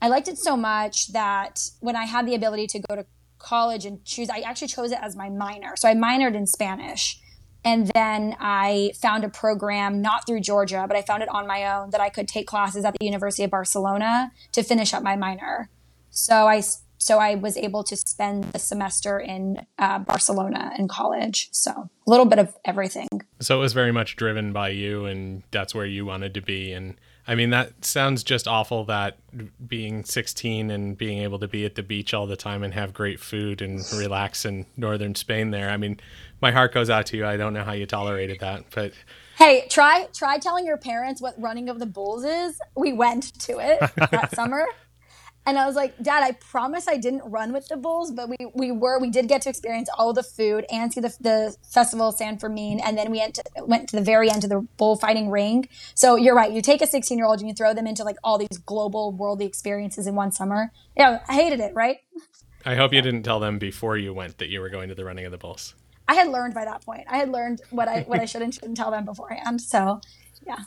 I 0.00 0.08
liked 0.08 0.28
it 0.28 0.38
so 0.38 0.56
much 0.56 1.12
that 1.12 1.60
when 1.80 1.96
I 1.96 2.04
had 2.04 2.26
the 2.26 2.34
ability 2.34 2.66
to 2.68 2.78
go 2.78 2.96
to 2.96 3.06
college 3.44 3.84
and 3.84 4.04
choose, 4.04 4.30
I 4.30 4.40
actually 4.40 4.68
chose 4.68 4.90
it 4.90 4.98
as 5.00 5.14
my 5.14 5.28
minor. 5.28 5.76
So 5.76 5.88
I 5.88 5.94
minored 5.94 6.34
in 6.34 6.46
Spanish. 6.46 7.20
And 7.66 7.90
then 7.94 8.36
I 8.40 8.92
found 9.00 9.24
a 9.24 9.30
program, 9.30 10.02
not 10.02 10.26
through 10.26 10.40
Georgia, 10.40 10.84
but 10.86 10.98
I 10.98 11.02
found 11.02 11.22
it 11.22 11.30
on 11.30 11.46
my 11.46 11.64
own 11.72 11.90
that 11.90 12.00
I 12.00 12.10
could 12.10 12.28
take 12.28 12.46
classes 12.46 12.84
at 12.84 12.94
the 12.98 13.04
University 13.06 13.42
of 13.42 13.50
Barcelona 13.50 14.30
to 14.52 14.62
finish 14.62 14.92
up 14.92 15.02
my 15.02 15.16
minor. 15.16 15.70
So 16.10 16.46
I, 16.46 16.62
so 16.98 17.18
I 17.18 17.36
was 17.36 17.56
able 17.56 17.82
to 17.84 17.96
spend 17.96 18.44
the 18.52 18.58
semester 18.58 19.18
in 19.18 19.64
uh, 19.78 19.98
Barcelona 20.00 20.72
in 20.78 20.88
college. 20.88 21.48
So 21.52 21.70
a 21.70 22.10
little 22.10 22.26
bit 22.26 22.38
of 22.38 22.54
everything. 22.66 23.08
So 23.40 23.56
it 23.56 23.60
was 23.60 23.72
very 23.72 23.92
much 23.92 24.16
driven 24.16 24.52
by 24.52 24.68
you, 24.68 25.06
and 25.06 25.42
that's 25.50 25.74
where 25.74 25.86
you 25.86 26.04
wanted 26.04 26.34
to 26.34 26.42
be. 26.42 26.72
And 26.72 26.96
I 27.26 27.34
mean, 27.34 27.50
that 27.50 27.84
sounds 27.84 28.22
just 28.22 28.46
awful 28.46 28.84
that 28.84 29.16
being 29.66 30.04
16 30.04 30.70
and 30.70 30.96
being 30.96 31.22
able 31.22 31.38
to 31.38 31.48
be 31.48 31.64
at 31.64 31.74
the 31.74 31.82
beach 31.82 32.12
all 32.12 32.26
the 32.26 32.36
time 32.36 32.62
and 32.62 32.74
have 32.74 32.92
great 32.92 33.18
food 33.18 33.62
and 33.62 33.80
relax 33.96 34.44
in 34.44 34.66
northern 34.76 35.14
Spain 35.14 35.50
there. 35.50 35.70
I 35.70 35.78
mean, 35.78 36.00
my 36.42 36.50
heart 36.50 36.74
goes 36.74 36.90
out 36.90 37.06
to 37.06 37.16
you. 37.16 37.26
I 37.26 37.38
don't 37.38 37.54
know 37.54 37.64
how 37.64 37.72
you 37.72 37.86
tolerated 37.86 38.40
that, 38.40 38.64
but 38.74 38.92
hey, 39.38 39.66
try 39.70 40.06
try 40.12 40.38
telling 40.38 40.66
your 40.66 40.76
parents 40.76 41.22
what 41.22 41.34
running 41.40 41.70
of 41.70 41.78
the 41.78 41.86
bulls 41.86 42.24
is. 42.24 42.60
We 42.76 42.92
went 42.92 43.32
to 43.40 43.58
it 43.58 43.78
that 43.96 44.32
summer. 44.34 44.66
And 45.46 45.58
I 45.58 45.66
was 45.66 45.76
like, 45.76 45.96
Dad, 46.02 46.22
I 46.22 46.32
promise 46.32 46.88
I 46.88 46.96
didn't 46.96 47.22
run 47.26 47.52
with 47.52 47.68
the 47.68 47.76
bulls, 47.76 48.10
but 48.10 48.30
we, 48.30 48.36
we 48.54 48.72
were, 48.72 48.98
we 48.98 49.10
did 49.10 49.28
get 49.28 49.42
to 49.42 49.50
experience 49.50 49.90
all 49.98 50.14
the 50.14 50.22
food 50.22 50.64
and 50.70 50.92
see 50.92 51.00
the, 51.00 51.14
the 51.20 51.56
festival 51.70 52.08
of 52.08 52.14
San 52.14 52.38
Fermin. 52.38 52.80
And 52.80 52.96
then 52.96 53.10
we 53.10 53.18
went 53.18 53.34
to, 53.34 53.44
went 53.64 53.88
to 53.90 53.96
the 53.96 54.02
very 54.02 54.30
end 54.30 54.44
of 54.44 54.50
the 54.50 54.66
bullfighting 54.78 55.30
ring. 55.30 55.68
So 55.94 56.16
you're 56.16 56.34
right. 56.34 56.50
You 56.50 56.62
take 56.62 56.80
a 56.80 56.86
16 56.86 57.18
year 57.18 57.26
old 57.26 57.40
and 57.40 57.48
you 57.48 57.54
throw 57.54 57.74
them 57.74 57.86
into 57.86 58.04
like 58.04 58.16
all 58.24 58.38
these 58.38 58.56
global 58.64 59.12
worldly 59.12 59.44
experiences 59.44 60.06
in 60.06 60.14
one 60.14 60.32
summer. 60.32 60.72
Yeah. 60.96 61.20
I 61.28 61.34
hated 61.34 61.60
it. 61.60 61.74
Right. 61.74 61.98
I 62.64 62.76
hope 62.76 62.94
you 62.94 63.02
didn't 63.02 63.24
tell 63.24 63.40
them 63.40 63.58
before 63.58 63.98
you 63.98 64.14
went 64.14 64.38
that 64.38 64.48
you 64.48 64.60
were 64.60 64.70
going 64.70 64.88
to 64.88 64.94
the 64.94 65.04
running 65.04 65.26
of 65.26 65.32
the 65.32 65.38
bulls. 65.38 65.74
I 66.08 66.14
had 66.14 66.28
learned 66.28 66.54
by 66.54 66.64
that 66.64 66.84
point. 66.84 67.04
I 67.08 67.18
had 67.18 67.30
learned 67.30 67.60
what 67.70 67.88
I, 67.88 68.02
what 68.02 68.18
I 68.20 68.24
should 68.24 68.40
and 68.40 68.54
shouldn't 68.54 68.78
tell 68.78 68.90
them 68.90 69.04
beforehand. 69.04 69.60
So 69.60 70.00
yeah. 70.46 70.60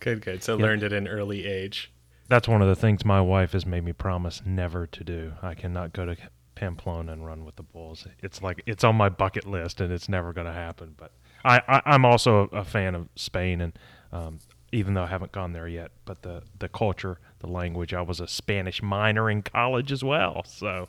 Good, 0.00 0.20
good. 0.20 0.42
So 0.42 0.56
learned 0.56 0.82
at 0.82 0.92
an 0.92 1.06
early 1.06 1.46
age 1.46 1.92
that's 2.28 2.48
one 2.48 2.62
of 2.62 2.68
the 2.68 2.76
things 2.76 3.04
my 3.04 3.20
wife 3.20 3.52
has 3.52 3.64
made 3.64 3.84
me 3.84 3.92
promise 3.92 4.42
never 4.44 4.86
to 4.86 5.04
do. 5.04 5.32
I 5.42 5.54
cannot 5.54 5.92
go 5.92 6.06
to 6.06 6.16
Pamplona 6.54 7.12
and 7.12 7.24
run 7.24 7.44
with 7.44 7.56
the 7.56 7.62
bulls. 7.62 8.06
It's 8.20 8.42
like 8.42 8.62
it's 8.66 8.82
on 8.82 8.96
my 8.96 9.08
bucket 9.08 9.46
list, 9.46 9.80
and 9.80 9.92
it's 9.92 10.08
never 10.08 10.32
going 10.32 10.46
to 10.46 10.52
happen. 10.52 10.94
But 10.96 11.12
I, 11.44 11.60
I, 11.68 11.94
am 11.94 12.04
also 12.04 12.48
a, 12.52 12.64
fan 12.64 12.94
of 12.94 13.08
Spain, 13.14 13.60
and 13.60 13.78
um, 14.12 14.40
even 14.72 14.94
though 14.94 15.04
I 15.04 15.06
haven't 15.06 15.32
gone 15.32 15.52
there 15.52 15.68
yet, 15.68 15.92
but 16.04 16.22
the 16.22 16.42
the 16.58 16.68
culture, 16.68 17.18
the 17.38 17.46
language. 17.46 17.94
I 17.94 18.02
was 18.02 18.20
a 18.20 18.26
Spanish 18.26 18.82
minor 18.82 19.30
in 19.30 19.42
college 19.42 19.92
as 19.92 20.02
well. 20.02 20.42
So, 20.46 20.88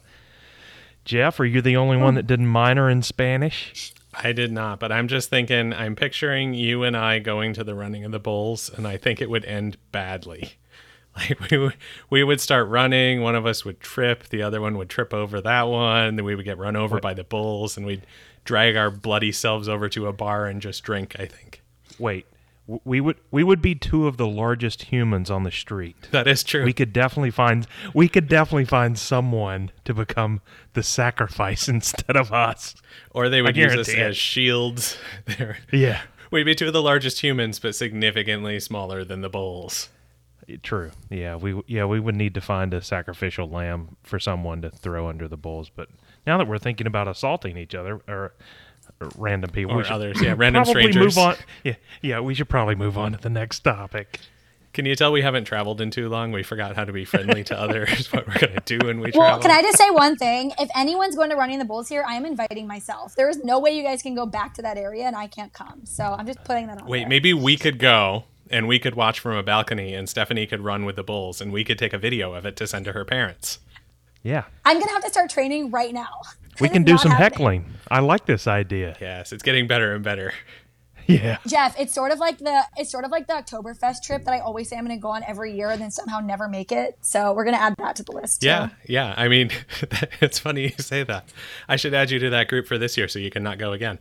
Jeff, 1.06 1.40
are 1.40 1.46
you 1.46 1.62
the 1.62 1.78
only 1.78 1.98
one 1.98 2.16
that 2.16 2.26
didn't 2.26 2.48
minor 2.48 2.90
in 2.90 3.04
Spanish? 3.04 3.94
I 4.14 4.32
did 4.32 4.52
not, 4.52 4.80
but 4.80 4.92
I'm 4.92 5.08
just 5.08 5.30
thinking. 5.30 5.74
I'm 5.74 5.96
picturing 5.96 6.54
you 6.56 6.84
and 6.84 6.98
I 6.98 7.20
going 7.20 7.54
to 7.54 7.64
the 7.64 7.76
running 7.76 8.04
of 8.06 8.12
the 8.12 8.20
bulls, 8.20 8.72
and 8.76 8.88
I 8.88 8.98
think 8.98 9.22
it 9.22 9.30
would 9.30 9.46
end 9.46 9.78
badly. 9.92 10.54
Like 11.30 11.52
we 11.52 11.72
we 12.10 12.24
would 12.24 12.40
start 12.40 12.68
running, 12.68 13.22
one 13.22 13.36
of 13.36 13.46
us 13.46 13.66
would 13.66 13.80
trip, 13.80 14.30
the 14.30 14.44
other 14.44 14.62
one 14.62 14.78
would 14.78 14.90
trip 14.90 15.14
over 15.14 15.42
that 15.42 15.64
one, 15.64 16.16
then 16.16 16.26
we 16.26 16.36
would 16.36 16.46
get 16.46 16.58
run 16.58 16.76
over 16.76 17.00
by 17.00 17.14
the 17.14 17.24
bulls, 17.24 17.76
and 17.76 17.86
we'd 17.86 18.06
drag 18.44 18.76
our 18.76 18.92
bloody 18.92 19.32
selves 19.32 19.68
over 19.68 19.90
to 19.90 20.08
a 20.08 20.14
bar 20.14 20.46
and 20.46 20.62
just 20.62 20.84
drink. 20.84 21.16
I 21.20 21.26
think. 21.26 21.64
Wait, 21.98 22.26
we 22.84 23.00
would 23.00 23.18
we 23.32 23.44
would 23.44 23.62
be 23.62 23.76
two 23.76 24.08
of 24.08 24.18
the 24.18 24.28
largest 24.28 24.84
humans 24.84 25.32
on 25.32 25.44
the 25.44 25.52
street. 25.52 25.96
That 26.12 26.28
is 26.28 26.44
true. 26.44 26.66
We 26.66 26.74
could 26.74 26.92
definitely 26.92 27.32
find 27.32 27.66
we 27.94 28.10
could 28.10 28.28
definitely 28.28 28.66
find 28.66 29.00
someone 29.00 29.72
to 29.86 29.94
become 29.94 30.42
the 30.74 30.84
sacrifice 30.84 31.68
instead 31.70 32.18
of 32.18 32.34
us. 32.34 32.76
Or 33.12 33.30
they 33.30 33.42
would 33.42 33.56
use 33.56 33.76
us 33.76 33.90
it. 33.90 34.00
as 34.00 34.18
shields. 34.18 34.98
yeah. 35.72 36.02
We'd 36.30 36.44
be 36.44 36.56
two 36.56 36.68
of 36.68 36.74
the 36.74 36.82
largest 36.82 37.22
humans, 37.22 37.58
but 37.58 37.74
significantly 37.74 38.60
smaller 38.60 39.06
than 39.06 39.22
the 39.22 39.30
bulls. 39.30 39.88
True. 40.64 40.92
Yeah, 41.10 41.36
we 41.36 41.62
yeah 41.68 41.86
we 41.86 42.00
would 42.00 42.16
need 42.16 42.34
to 42.36 42.42
find 42.42 42.74
a 42.74 42.82
sacrificial 42.82 43.50
lamb 43.50 43.98
for 44.04 44.18
someone 44.18 44.62
to 44.62 44.70
throw 44.70 45.08
under 45.08 45.28
the 45.28 45.36
bulls. 45.36 45.70
But 45.70 45.90
now 46.26 46.38
that 46.38 46.48
we're 46.48 46.58
thinking 46.58 46.88
about 46.88 47.08
assaulting 47.08 47.58
each 47.58 47.76
other 47.76 48.02
or, 48.08 48.34
or 49.02 49.10
random 49.18 49.50
people 49.50 49.78
or 49.78 49.86
others, 49.92 50.22
yeah, 50.22 50.36
random 50.38 50.64
strangers. 50.64 51.18
Move 51.18 51.18
on. 51.18 51.36
Yeah, 51.66 51.76
yeah, 52.02 52.20
we 52.22 52.34
should 52.34 52.48
probably 52.48 52.76
move 52.76 52.98
on 52.98 53.12
to 53.12 53.18
the 53.18 53.30
next 53.30 53.60
topic. 53.60 54.22
Can 54.72 54.86
you 54.86 54.96
tell 54.96 55.12
we 55.12 55.22
haven't 55.22 55.46
traveled 55.46 55.82
in 55.82 55.90
too 55.92 56.08
long? 56.08 56.32
We 56.32 56.44
forgot 56.44 56.76
how 56.76 56.86
to 56.86 56.94
be 56.94 57.04
friendly 57.04 57.44
to 57.46 57.60
others. 57.60 58.14
What 58.14 58.26
we're 58.28 58.40
gonna 58.40 58.62
do 58.64 58.80
when 58.86 59.02
we 59.02 59.12
well, 59.16 59.40
travel. 59.40 59.42
can 59.42 59.52
I 59.52 59.62
just 59.62 59.78
say 59.78 59.90
one 59.90 60.16
thing? 60.16 60.54
If 60.60 60.70
anyone's 60.78 61.16
going 61.18 61.32
to 61.32 61.36
running 61.36 61.60
the 61.60 61.66
bulls 61.66 61.90
here, 61.90 62.06
I 62.08 62.14
am 62.14 62.26
inviting 62.26 62.68
myself. 62.68 63.16
There 63.16 63.28
is 63.28 63.44
no 63.44 63.60
way 63.60 63.72
you 63.72 63.84
guys 63.84 64.02
can 64.02 64.16
go 64.16 64.26
back 64.26 64.54
to 64.54 64.62
that 64.62 64.78
area, 64.78 65.06
and 65.06 65.16
I 65.16 65.28
can't 65.28 65.52
come. 65.52 65.82
So 65.86 66.04
I'm 66.04 66.26
just 66.26 66.42
putting 66.46 66.68
that 66.68 66.82
on. 66.82 66.88
Wait, 66.88 67.00
there. 67.00 67.10
maybe 67.10 67.34
we 67.34 67.58
could 67.58 67.80
go 67.80 68.26
and 68.50 68.68
we 68.68 68.80
could 68.80 68.96
watch 68.96 69.20
from 69.20 69.36
a 69.36 69.44
balcony 69.44 69.94
and 69.94 70.08
Stephanie 70.10 70.48
could 70.48 70.62
run 70.62 70.86
with 70.86 70.96
the 70.96 71.04
bulls 71.04 71.42
and 71.42 71.52
we 71.52 71.64
could 71.64 71.78
take 71.78 71.94
a 71.94 71.98
video 71.98 72.34
of 72.34 72.46
it 72.46 72.56
to 72.58 72.68
send 72.68 72.86
to 72.86 72.94
her 72.94 73.06
parents. 73.06 73.60
Yeah. 74.24 74.46
I'm 74.66 74.76
going 74.78 74.88
to 74.88 74.94
have 74.94 75.04
to 75.04 75.10
start 75.10 75.30
training 75.30 75.72
right 75.72 75.94
now. 75.94 76.22
We 76.60 76.70
can 76.70 76.84
do 76.84 76.98
some 76.98 77.12
happening. 77.12 77.62
heckling. 77.62 77.74
I 77.90 78.00
like 78.00 78.26
this 78.26 78.48
idea. 78.48 78.98
Yes, 79.00 79.32
it's 79.32 79.44
getting 79.44 79.68
better 79.68 79.94
and 79.94 80.04
better. 80.04 80.34
Yeah. 81.08 81.38
Jeff, 81.48 81.80
it's 81.80 81.94
sort 81.96 82.12
of 82.12 82.20
like 82.20 82.38
the 82.38 82.64
it's 82.76 82.92
sort 82.92 83.06
of 83.06 83.12
like 83.12 83.28
the 83.28 83.34
Oktoberfest 83.34 84.04
trip 84.04 84.26
that 84.26 84.34
I 84.34 84.40
always 84.40 84.68
say 84.68 84.76
I'm 84.76 84.86
going 84.86 84.98
to 84.98 85.02
go 85.02 85.08
on 85.08 85.24
every 85.24 85.56
year 85.56 85.70
and 85.70 85.82
then 85.82 85.90
somehow 85.90 86.20
never 86.20 86.50
make 86.50 86.72
it. 86.74 86.98
So 87.00 87.32
we're 87.32 87.46
going 87.46 87.56
to 87.56 87.62
add 87.62 87.76
that 87.78 87.96
to 87.96 88.04
the 88.04 88.12
list. 88.12 88.42
Too. 88.42 88.48
Yeah, 88.48 88.70
yeah. 88.86 89.14
I 89.16 89.30
mean, 89.30 89.50
it's 90.22 90.38
funny 90.38 90.64
you 90.64 90.74
say 90.80 91.04
that. 91.04 91.30
I 91.70 91.78
should 91.78 91.94
add 91.94 92.12
you 92.12 92.20
to 92.20 92.30
that 92.32 92.50
group 92.50 92.68
for 92.68 92.78
this 92.78 92.98
year 92.98 93.08
so 93.08 93.20
you 93.20 93.32
can 93.32 93.42
not 93.42 93.58
go 93.58 93.72
again. 93.72 94.00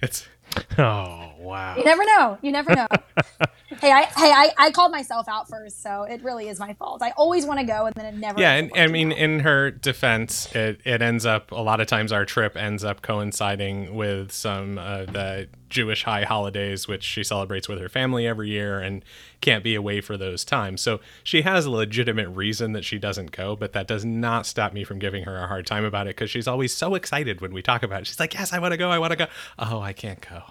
It's 0.00 0.26
Oh 0.78 1.32
wow! 1.48 1.76
You 1.76 1.84
never 1.84 2.04
know. 2.04 2.38
You 2.42 2.52
never 2.52 2.74
know. 2.74 2.86
hey, 3.80 3.92
I 3.92 4.02
hey 4.04 4.32
I, 4.32 4.52
I 4.58 4.70
called 4.70 4.92
myself 4.92 5.28
out 5.28 5.48
first, 5.48 5.82
so 5.82 6.02
it 6.02 6.22
really 6.22 6.48
is 6.48 6.58
my 6.58 6.74
fault. 6.74 7.02
I 7.02 7.12
always 7.12 7.46
want 7.46 7.60
to 7.60 7.66
go, 7.66 7.86
and 7.86 7.94
then 7.94 8.06
it 8.06 8.18
never. 8.18 8.40
Yeah, 8.40 8.54
and 8.54 8.70
I 8.74 8.86
mean, 8.86 9.12
in 9.12 9.40
her 9.40 9.70
defense, 9.70 10.54
it 10.54 10.80
it 10.84 11.02
ends 11.02 11.26
up 11.26 11.50
a 11.52 11.60
lot 11.60 11.80
of 11.80 11.86
times 11.86 12.12
our 12.12 12.24
trip 12.24 12.56
ends 12.56 12.84
up 12.84 13.02
coinciding 13.02 13.94
with 13.94 14.32
some 14.32 14.78
of 14.78 15.12
the 15.12 15.48
Jewish 15.68 16.04
high 16.04 16.24
holidays, 16.24 16.88
which 16.88 17.02
she 17.02 17.22
celebrates 17.22 17.68
with 17.68 17.80
her 17.80 17.88
family 17.88 18.26
every 18.26 18.48
year, 18.48 18.80
and 18.80 19.04
can't 19.40 19.62
be 19.62 19.74
away 19.74 20.00
for 20.00 20.16
those 20.16 20.44
times. 20.44 20.80
So 20.80 21.00
she 21.22 21.42
has 21.42 21.66
a 21.66 21.70
legitimate 21.70 22.28
reason 22.30 22.72
that 22.72 22.84
she 22.84 22.98
doesn't 22.98 23.32
go, 23.32 23.54
but 23.54 23.72
that 23.72 23.86
does 23.86 24.04
not 24.04 24.46
stop 24.46 24.72
me 24.72 24.84
from 24.84 24.98
giving 24.98 25.24
her 25.24 25.36
a 25.36 25.46
hard 25.46 25.66
time 25.66 25.84
about 25.84 26.06
it 26.06 26.16
because 26.16 26.30
she's 26.30 26.48
always 26.48 26.74
so 26.74 26.94
excited 26.94 27.40
when 27.40 27.52
we 27.52 27.62
talk 27.62 27.82
about 27.82 28.02
it. 28.02 28.06
She's 28.06 28.20
like, 28.20 28.34
"Yes, 28.34 28.52
I 28.52 28.58
want 28.58 28.72
to 28.72 28.78
go. 28.78 28.90
I 28.90 28.98
want 28.98 29.12
to 29.12 29.16
go." 29.16 29.26
Oh, 29.58 29.80
I 29.80 29.92
can't 29.92 30.20
go. 30.20 30.42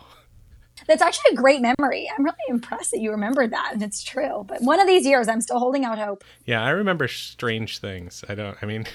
That's 0.86 1.02
actually 1.02 1.34
a 1.34 1.36
great 1.36 1.62
memory. 1.62 2.10
I'm 2.16 2.24
really 2.24 2.36
impressed 2.50 2.92
that 2.92 3.00
you 3.00 3.12
remembered 3.12 3.52
that, 3.52 3.72
and 3.74 3.82
it's 3.82 4.04
true. 4.04 4.46
But 4.48 4.62
one 4.62 4.80
of 4.80 4.88
these 4.88 5.06
years, 5.06 5.28
I'm 5.28 5.42
still 5.42 5.60
holding 5.60 5.86
out 5.86 5.98
hope. 5.98 6.24
Yeah, 6.46 6.64
I 6.64 6.70
remember 6.70 7.08
strange 7.08 7.80
things. 7.80 8.24
I 8.30 8.36
don't. 8.36 8.58
I 8.62 8.66
mean, 8.66 8.86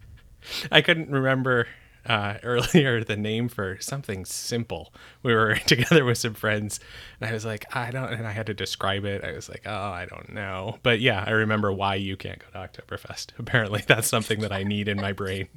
I 0.72 0.80
couldn't 0.80 1.10
remember 1.10 1.66
uh, 2.06 2.34
earlier 2.42 3.02
the 3.04 3.16
name 3.16 3.48
for 3.48 3.78
something 3.80 4.24
simple. 4.24 4.92
We 5.22 5.34
were 5.34 5.54
together 5.66 6.04
with 6.04 6.18
some 6.18 6.34
friends, 6.34 6.80
and 7.20 7.28
I 7.28 7.32
was 7.32 7.44
like, 7.44 7.74
I 7.74 7.90
don't, 7.90 8.12
and 8.12 8.26
I 8.26 8.32
had 8.32 8.46
to 8.46 8.54
describe 8.54 9.04
it. 9.04 9.24
I 9.24 9.32
was 9.32 9.48
like, 9.48 9.62
oh, 9.66 9.90
I 9.90 10.06
don't 10.06 10.32
know. 10.32 10.78
But 10.82 11.00
yeah, 11.00 11.24
I 11.26 11.30
remember 11.32 11.72
why 11.72 11.96
you 11.96 12.16
can't 12.16 12.38
go 12.38 12.46
to 12.52 12.68
Oktoberfest. 12.68 13.38
Apparently, 13.38 13.82
that's 13.86 14.08
something 14.08 14.40
that 14.40 14.52
I 14.52 14.62
need 14.62 14.88
in 14.88 14.96
my 14.96 15.12
brain. 15.12 15.48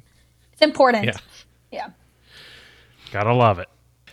It's 0.52 0.62
important. 0.62 1.04
Yeah. 1.04 1.16
Yeah. 1.70 1.90
Gotta 3.12 3.32
love 3.32 3.58
it. 3.58 3.68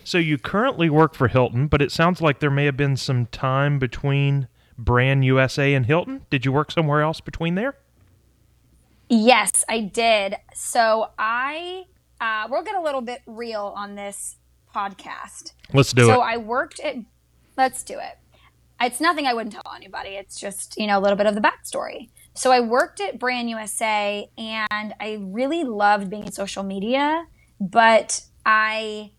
So 0.08 0.20
you 0.20 0.38
currently 0.38 0.89
work 0.89 1.15
for 1.15 1.28
Hilton, 1.28 1.67
but 1.67 1.82
it 1.82 1.91
sounds 1.91 2.22
like 2.22 2.39
there 2.39 2.50
may 2.50 2.63
have 2.63 2.78
been 2.78 2.96
some 2.96 3.26
time 3.26 3.78
between 3.78 4.48
Brand 4.78 5.26
USA 5.26 5.74
and 5.74 5.86
Hilton. 5.86 6.26
Did 6.30 6.46
you 6.46 6.54
work 6.54 6.72
somewhere 6.72 7.02
else 7.02 7.20
between 7.20 7.56
there? 7.56 7.76
Yes, 9.10 9.65
I 9.67 9.82
did. 9.82 10.38
So 10.54 11.10
I 11.20 11.88
uh, 12.22 12.48
we'll 12.50 12.63
get 12.63 12.76
a 12.76 12.82
little 12.82 13.02
bit 13.02 13.22
real 13.28 13.74
on 13.76 13.96
this 13.96 14.38
podcast. 14.74 15.52
Let's 15.74 15.91
do 15.91 16.06
so 16.06 16.12
it. 16.12 16.15
So 16.15 16.22
I 16.22 16.38
worked 16.38 16.80
at. 16.80 16.96
Let's 17.58 17.84
do 17.84 18.00
it. 18.00 18.17
It's 18.80 19.02
nothing 19.02 19.26
I 19.26 19.34
wouldn't 19.34 19.52
tell 19.52 19.74
anybody. 19.76 20.12
It's 20.12 20.39
just 20.39 20.78
you 20.78 20.88
know 20.88 21.00
a 21.00 21.02
little 21.02 21.17
bit 21.17 21.26
of 21.26 21.36
the 21.36 21.41
backstory. 21.41 22.12
So 22.34 22.54
I 22.54 22.62
worked 22.62 23.02
at 23.02 23.20
Brand 23.20 23.50
USA, 23.50 24.30
and 24.38 24.93
I 25.02 25.17
really 25.20 25.65
loved 25.65 26.10
being 26.10 26.28
in 26.28 26.32
social 26.32 26.63
media, 26.63 27.26
but 27.60 28.22
I 28.46 29.12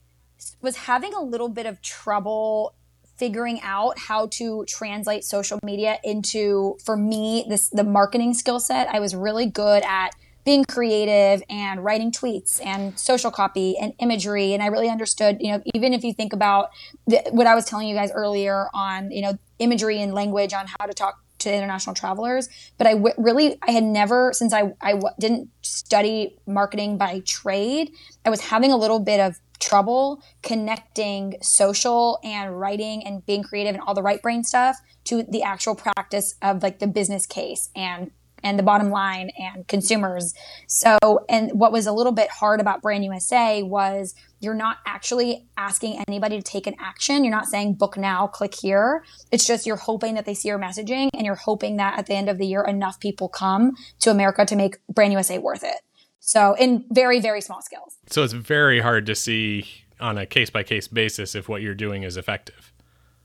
was 0.61 0.77
having 0.77 1.15
a 1.15 1.23
little 1.23 1.49
bit 1.49 1.67
of 1.67 1.81
trouble 1.83 2.75
figuring 3.17 3.61
out 3.63 3.99
how 3.99 4.29
to 4.29 4.65
translate 4.67 5.25
social 5.25 5.59
media 5.65 5.99
into 6.05 6.77
for 6.85 6.97
me 6.97 7.45
this 7.49 7.69
the 7.71 7.85
marketing 7.85 8.33
skill 8.33 8.61
set. 8.61 8.89
I 8.89 9.01
was 9.01 9.15
really 9.15 9.47
good 9.47 9.83
at 9.85 10.11
being 10.45 10.65
creative 10.65 11.43
and 11.51 11.85
writing 11.85 12.11
tweets 12.11 12.65
and 12.65 12.99
social 12.99 13.31
copy 13.31 13.77
and 13.77 13.93
imagery. 13.99 14.55
And 14.55 14.63
i 14.63 14.67
really 14.67 14.89
understood 14.89 15.39
you 15.41 15.53
know 15.53 15.63
even 15.75 15.93
if 15.93 16.05
you 16.05 16.13
think 16.13 16.33
about 16.33 16.71
the, 17.07 17.23
what 17.33 17.47
i 17.47 17.55
was 17.55 17.65
telling 17.65 17.89
you 17.89 17.95
guys 17.95 18.11
earlier 18.13 18.69
on 18.73 19.11
you 19.11 19.21
know 19.21 19.35
imagery 19.59 20.01
and 20.01 20.15
language 20.15 20.53
on 20.55 20.67
how 20.79 20.87
to 20.87 20.95
talk 20.95 21.21
to 21.39 21.55
international 21.55 21.95
travelers. 21.95 22.49
But 22.79 22.87
I 22.87 22.95
w- 22.95 23.15
really 23.19 23.59
i 23.63 23.73
had 23.73 23.85
never 23.85 24.33
since 24.33 24.53
I 24.53 24.73
I 24.81 24.93
w- 24.93 25.15
didn't 25.19 25.51
study 25.63 26.37
marketing 26.47 26.99
by 26.99 27.21
trade 27.27 27.91
i 28.25 28.31
was 28.31 28.41
having 28.41 28.73
a 28.73 28.77
little 28.77 29.01
bit 29.01 29.21
of 29.21 29.39
trouble 29.61 30.23
connecting 30.43 31.37
social 31.43 32.19
and 32.23 32.59
writing 32.59 33.05
and 33.07 33.25
being 33.27 33.43
creative 33.43 33.75
and 33.75 33.83
all 33.87 33.95
the 33.95 34.03
right 34.03 34.23
brain 34.23 34.45
stuff 34.45 34.77
to 35.05 35.23
the 35.23 35.43
actual 35.43 35.75
practice 35.75 36.35
of 36.43 36.63
like 36.63 36.79
the 36.79 36.87
business 36.87 37.27
case 37.27 37.71
and 37.75 38.11
and 38.43 38.59
the 38.59 38.63
bottom 38.63 38.91
line 38.91 39.31
and 39.37 39.67
consumers. 39.67 40.35
So, 40.67 40.99
and 41.29 41.51
what 41.53 41.73
was 41.73 41.87
a 41.87 41.93
little 41.93 42.13
bit 42.13 42.31
hard 42.31 42.61
about 42.61 42.83
Brand 42.83 43.05
USA 43.05 43.63
was 43.63 44.15
you're 44.41 44.55
not 44.55 44.79
actually 44.87 45.47
asking 45.57 46.03
anybody 46.07 46.37
to 46.37 46.43
take 46.43 46.67
an 46.67 46.77
action. 46.79 47.25
You're 47.25 47.35
not 47.35 47.47
saying 47.47 47.75
book 47.75 47.97
now, 47.97 48.27
click 48.29 48.55
here. 48.55 49.05
It's 49.33 49.47
just 49.47 49.67
you're 49.67 49.77
hoping 49.77 50.15
that 50.15 50.25
they 50.25 50.35
see 50.35 50.49
your 50.49 50.59
messaging 50.59 51.09
and 51.15 51.27
you're 51.27 51.35
hoping 51.35 51.77
that 51.79 51.99
at 51.99 52.07
the 52.07 52.15
end 52.15 52.29
of 52.29 52.39
the 52.39 52.47
year, 52.47 52.63
enough 52.63 53.01
people 53.01 53.29
come 53.29 53.73
to 54.01 54.11
America 54.11 54.45
to 54.47 54.57
make 54.57 54.77
Brand 54.89 55.13
USA 55.13 55.39
worth 55.39 55.65
it. 55.65 55.81
So, 56.21 56.55
in 56.55 56.85
very, 56.91 57.21
very 57.21 57.41
small 57.41 57.63
scales. 57.63 57.97
So, 58.09 58.23
it's 58.23 58.33
very 58.33 58.81
hard 58.81 59.07
to 59.07 59.15
see 59.15 59.67
on 60.01 60.19
a 60.19 60.27
case 60.27 60.51
by 60.51 60.63
case 60.63 60.89
basis 60.89 61.35
if 61.35 61.49
what 61.49 61.63
you're 61.63 61.75
doing 61.75 62.03
is 62.03 62.17
effective. 62.17 62.73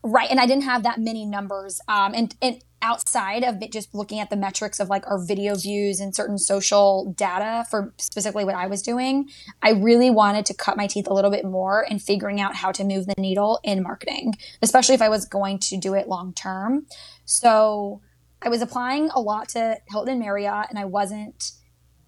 Right. 0.02 0.30
And 0.30 0.38
I 0.38 0.46
didn't 0.46 0.64
have 0.64 0.82
that 0.82 1.00
many 1.00 1.24
numbers. 1.24 1.80
Um, 1.88 2.12
and, 2.14 2.36
and 2.42 2.62
outside 2.82 3.42
of 3.42 3.58
just 3.70 3.94
looking 3.94 4.20
at 4.20 4.28
the 4.28 4.36
metrics 4.36 4.78
of 4.78 4.90
like 4.90 5.06
our 5.06 5.18
video 5.18 5.54
views 5.54 5.98
and 5.98 6.14
certain 6.14 6.36
social 6.36 7.14
data 7.16 7.64
for 7.70 7.94
specifically 7.96 8.44
what 8.44 8.54
I 8.54 8.66
was 8.66 8.82
doing, 8.82 9.30
I 9.62 9.70
really 9.70 10.10
wanted 10.10 10.44
to 10.46 10.54
cut 10.54 10.76
my 10.76 10.86
teeth 10.86 11.06
a 11.06 11.14
little 11.14 11.30
bit 11.30 11.46
more 11.46 11.86
in 11.88 11.98
figuring 11.98 12.42
out 12.42 12.54
how 12.54 12.70
to 12.72 12.84
move 12.84 13.06
the 13.06 13.14
needle 13.16 13.58
in 13.64 13.82
marketing, 13.82 14.34
especially 14.60 14.94
if 14.94 15.00
I 15.00 15.08
was 15.08 15.24
going 15.24 15.58
to 15.60 15.78
do 15.78 15.94
it 15.94 16.06
long 16.06 16.34
term. 16.34 16.86
So 17.24 18.02
I 18.42 18.50
was 18.50 18.60
applying 18.60 19.08
a 19.08 19.20
lot 19.20 19.48
to 19.50 19.78
Hilton 19.88 20.18
Marriott 20.18 20.66
and 20.68 20.78
I 20.78 20.84
wasn't 20.84 21.52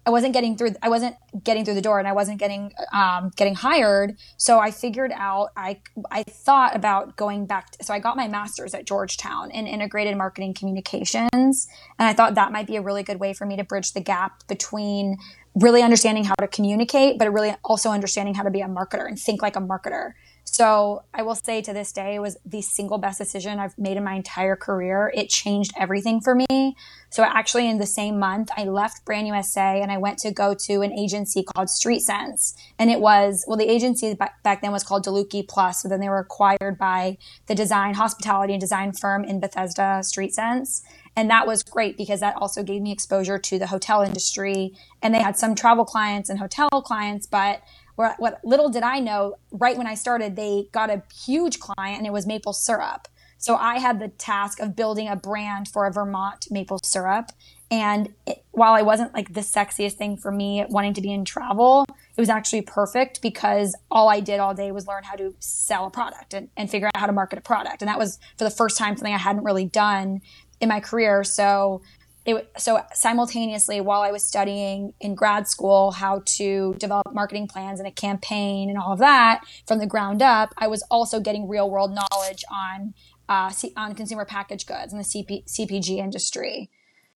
I 0.07 0.09
wasn't 0.09 0.31
getting 0.31 0.55
through. 0.55 0.73
I 0.81 0.87
wasn't 0.87 1.17
getting 1.43 1.65
through 1.65 1.73
the 1.73 1.81
door, 1.81 1.99
and 1.99 2.07
I 2.07 2.13
wasn't 2.13 2.39
getting 2.39 2.71
um, 2.93 3.29
getting 3.35 3.55
hired. 3.55 4.15
So 4.37 4.57
I 4.57 4.71
figured 4.71 5.11
out. 5.13 5.49
I 5.57 5.81
I 6.09 6.23
thought 6.23 6.77
about 6.77 7.17
going 7.17 7.45
back. 7.45 7.71
To, 7.71 7.83
so 7.83 7.93
I 7.93 7.99
got 7.99 8.15
my 8.15 8.29
master's 8.29 8.73
at 8.73 8.85
Georgetown 8.85 9.51
in 9.51 9.67
integrated 9.67 10.15
marketing 10.15 10.53
communications, 10.53 11.67
and 11.99 12.07
I 12.07 12.13
thought 12.13 12.35
that 12.35 12.53
might 12.53 12.67
be 12.67 12.77
a 12.77 12.81
really 12.81 13.03
good 13.03 13.19
way 13.19 13.33
for 13.33 13.45
me 13.45 13.57
to 13.57 13.65
bridge 13.65 13.91
the 13.91 13.99
gap 13.99 14.47
between 14.47 15.17
really 15.55 15.81
understanding 15.81 16.23
how 16.23 16.35
to 16.35 16.47
communicate, 16.47 17.19
but 17.19 17.31
really 17.33 17.53
also 17.65 17.89
understanding 17.89 18.33
how 18.33 18.43
to 18.43 18.51
be 18.51 18.61
a 18.61 18.67
marketer 18.67 19.05
and 19.05 19.19
think 19.19 19.41
like 19.41 19.57
a 19.57 19.61
marketer. 19.61 20.13
So 20.49 21.03
I 21.13 21.23
will 21.23 21.35
say 21.35 21.61
to 21.61 21.73
this 21.73 21.91
day, 21.91 22.15
it 22.15 22.19
was 22.19 22.37
the 22.45 22.61
single 22.61 22.97
best 22.97 23.19
decision 23.19 23.59
I've 23.59 23.77
made 23.77 23.97
in 23.97 24.03
my 24.03 24.13
entire 24.13 24.55
career. 24.55 25.11
It 25.13 25.29
changed 25.29 25.73
everything 25.77 26.21
for 26.21 26.33
me. 26.33 26.75
So 27.09 27.23
actually, 27.23 27.69
in 27.69 27.79
the 27.79 27.85
same 27.85 28.17
month, 28.17 28.49
I 28.55 28.63
left 28.63 29.05
Brand 29.05 29.27
USA 29.27 29.81
and 29.81 29.91
I 29.91 29.97
went 29.97 30.19
to 30.19 30.31
go 30.31 30.55
to 30.65 30.81
an 30.81 30.93
agency 30.93 31.43
called 31.43 31.69
Street 31.69 31.99
Sense. 31.99 32.55
And 32.79 32.89
it 32.89 33.01
was, 33.01 33.43
well, 33.45 33.57
the 33.57 33.69
agency 33.69 34.15
back 34.15 34.61
then 34.61 34.71
was 34.71 34.83
called 34.83 35.05
Delucchi 35.05 35.47
Plus. 35.47 35.81
So 35.81 35.89
then 35.89 35.99
they 35.99 36.09
were 36.09 36.19
acquired 36.19 36.77
by 36.79 37.17
the 37.47 37.55
design, 37.55 37.95
hospitality, 37.95 38.53
and 38.53 38.61
design 38.61 38.93
firm 38.93 39.25
in 39.25 39.41
Bethesda, 39.41 40.01
Street 40.01 40.33
Sense. 40.33 40.81
And 41.15 41.29
that 41.29 41.45
was 41.45 41.61
great 41.61 41.97
because 41.97 42.21
that 42.21 42.35
also 42.37 42.63
gave 42.63 42.81
me 42.81 42.91
exposure 42.91 43.37
to 43.37 43.59
the 43.59 43.67
hotel 43.67 44.01
industry. 44.01 44.73
And 45.01 45.13
they 45.13 45.21
had 45.21 45.37
some 45.37 45.55
travel 45.55 45.83
clients 45.83 46.29
and 46.29 46.39
hotel 46.39 46.69
clients, 46.69 47.25
but 47.25 47.61
what 47.97 48.39
little 48.43 48.69
did 48.69 48.83
I 48.83 48.99
know, 48.99 49.35
right 49.51 49.75
when 49.75 49.87
I 49.87 49.95
started, 49.95 50.35
they 50.35 50.69
got 50.71 50.89
a 50.89 51.03
huge 51.25 51.59
client 51.59 51.97
and 51.97 52.07
it 52.07 52.13
was 52.13 52.25
maple 52.25 52.53
syrup. 52.53 53.07
So 53.39 53.55
I 53.55 53.79
had 53.79 53.99
the 53.99 54.07
task 54.07 54.59
of 54.59 54.75
building 54.75 55.07
a 55.07 55.15
brand 55.15 55.67
for 55.67 55.85
a 55.85 55.91
Vermont 55.91 56.47
maple 56.49 56.79
syrup. 56.83 57.31
And 57.69 58.13
it, 58.25 58.43
while 58.51 58.73
I 58.73 58.81
wasn't 58.81 59.13
like 59.13 59.33
the 59.33 59.41
sexiest 59.41 59.93
thing 59.93 60.15
for 60.17 60.31
me 60.31 60.65
wanting 60.69 60.93
to 60.93 61.01
be 61.01 61.11
in 61.11 61.25
travel, 61.25 61.85
it 61.89 62.21
was 62.21 62.29
actually 62.29 62.61
perfect 62.61 63.21
because 63.21 63.75
all 63.91 64.09
I 64.09 64.21
did 64.21 64.39
all 64.39 64.53
day 64.53 64.71
was 64.71 64.87
learn 64.87 65.03
how 65.03 65.15
to 65.15 65.35
sell 65.39 65.85
a 65.85 65.91
product 65.91 66.33
and, 66.33 66.49
and 66.55 66.69
figure 66.69 66.87
out 66.87 66.97
how 66.97 67.07
to 67.07 67.13
market 67.13 67.39
a 67.39 67.41
product. 67.41 67.81
And 67.81 67.89
that 67.89 67.99
was 67.99 68.19
for 68.37 68.43
the 68.43 68.49
first 68.49 68.77
time 68.77 68.95
something 68.95 69.13
I 69.13 69.17
hadn't 69.17 69.43
really 69.43 69.65
done 69.65 70.21
in 70.59 70.69
my 70.69 70.79
career. 70.79 71.23
So 71.23 71.81
it, 72.27 72.51
so 72.57 72.81
simultaneously 72.93 73.81
while 73.81 74.01
i 74.01 74.11
was 74.11 74.23
studying 74.23 74.93
in 74.99 75.15
grad 75.15 75.47
school 75.47 75.91
how 75.91 76.21
to 76.25 76.75
develop 76.77 77.13
marketing 77.13 77.47
plans 77.47 77.79
and 77.79 77.87
a 77.87 77.91
campaign 77.91 78.69
and 78.69 78.77
all 78.77 78.93
of 78.93 78.99
that 78.99 79.41
from 79.65 79.79
the 79.79 79.87
ground 79.87 80.21
up 80.21 80.53
i 80.57 80.67
was 80.67 80.83
also 80.91 81.19
getting 81.19 81.47
real 81.47 81.69
world 81.69 81.91
knowledge 81.91 82.43
on 82.51 82.93
uh, 83.29 83.51
on 83.75 83.95
consumer 83.95 84.25
packaged 84.25 84.67
goods 84.67 84.93
and 84.93 84.99
the 84.99 85.05
CP- 85.05 85.45
cpg 85.45 85.97
industry. 85.97 86.69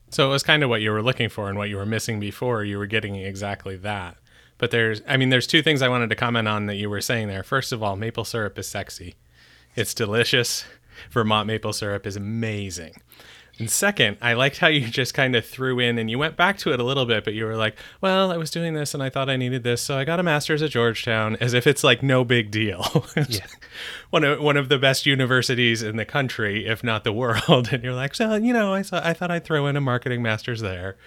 So 0.09 0.27
it 0.27 0.31
was 0.31 0.43
kind 0.43 0.63
of 0.63 0.69
what 0.69 0.81
you 0.81 0.91
were 0.91 1.01
looking 1.01 1.29
for 1.29 1.47
and 1.47 1.57
what 1.57 1.69
you 1.69 1.77
were 1.77 1.85
missing 1.85 2.19
before. 2.19 2.65
You 2.65 2.77
were 2.77 2.85
getting 2.85 3.15
exactly 3.15 3.77
that. 3.77 4.17
But 4.57 4.71
there's 4.71 5.01
i 5.07 5.17
mean 5.17 5.29
there's 5.29 5.47
two 5.47 5.61
things 5.61 5.81
i 5.81 5.89
wanted 5.89 6.09
to 6.09 6.15
comment 6.15 6.47
on 6.47 6.65
that 6.67 6.75
you 6.75 6.89
were 6.89 7.01
saying 7.01 7.27
there. 7.27 7.43
First 7.43 7.71
of 7.71 7.81
all 7.81 7.95
maple 7.95 8.25
syrup 8.25 8.59
is 8.59 8.67
sexy. 8.67 9.15
It's 9.75 9.93
delicious. 9.93 10.65
Vermont 11.09 11.47
maple 11.47 11.73
syrup 11.73 12.05
is 12.05 12.15
amazing 12.15 12.93
and 13.61 13.69
second, 13.69 14.17
I 14.21 14.33
liked 14.33 14.57
how 14.57 14.69
you 14.69 14.87
just 14.87 15.13
kind 15.13 15.35
of 15.35 15.45
threw 15.45 15.77
in 15.77 15.99
and 15.99 16.09
you 16.09 16.17
went 16.17 16.35
back 16.35 16.57
to 16.59 16.73
it 16.73 16.79
a 16.79 16.83
little 16.83 17.05
bit, 17.05 17.23
but 17.23 17.35
you 17.35 17.45
were 17.45 17.55
like, 17.55 17.75
well, 18.01 18.31
I 18.31 18.37
was 18.37 18.49
doing 18.49 18.73
this 18.73 18.95
and 18.95 19.03
I 19.03 19.09
thought 19.11 19.29
I 19.29 19.37
needed 19.37 19.61
this. 19.61 19.83
So 19.83 19.99
I 19.99 20.03
got 20.03 20.19
a 20.19 20.23
master's 20.23 20.63
at 20.63 20.71
Georgetown 20.71 21.35
as 21.35 21.53
if 21.53 21.67
it's 21.67 21.83
like 21.83 22.01
no 22.01 22.23
big 22.25 22.49
deal. 22.49 23.05
yeah. 23.15 23.45
one, 24.09 24.23
of, 24.23 24.41
one 24.41 24.57
of 24.57 24.67
the 24.69 24.79
best 24.79 25.05
universities 25.05 25.83
in 25.83 25.95
the 25.95 26.05
country, 26.05 26.65
if 26.65 26.83
not 26.83 27.03
the 27.03 27.13
world. 27.13 27.69
And 27.71 27.83
you're 27.83 27.93
like, 27.93 28.15
so, 28.15 28.35
you 28.35 28.53
know, 28.53 28.73
I, 28.73 28.81
saw, 28.81 28.99
I 29.01 29.13
thought 29.13 29.29
I'd 29.29 29.45
throw 29.45 29.67
in 29.67 29.77
a 29.77 29.81
marketing 29.81 30.23
master's 30.23 30.61
there. 30.61 30.97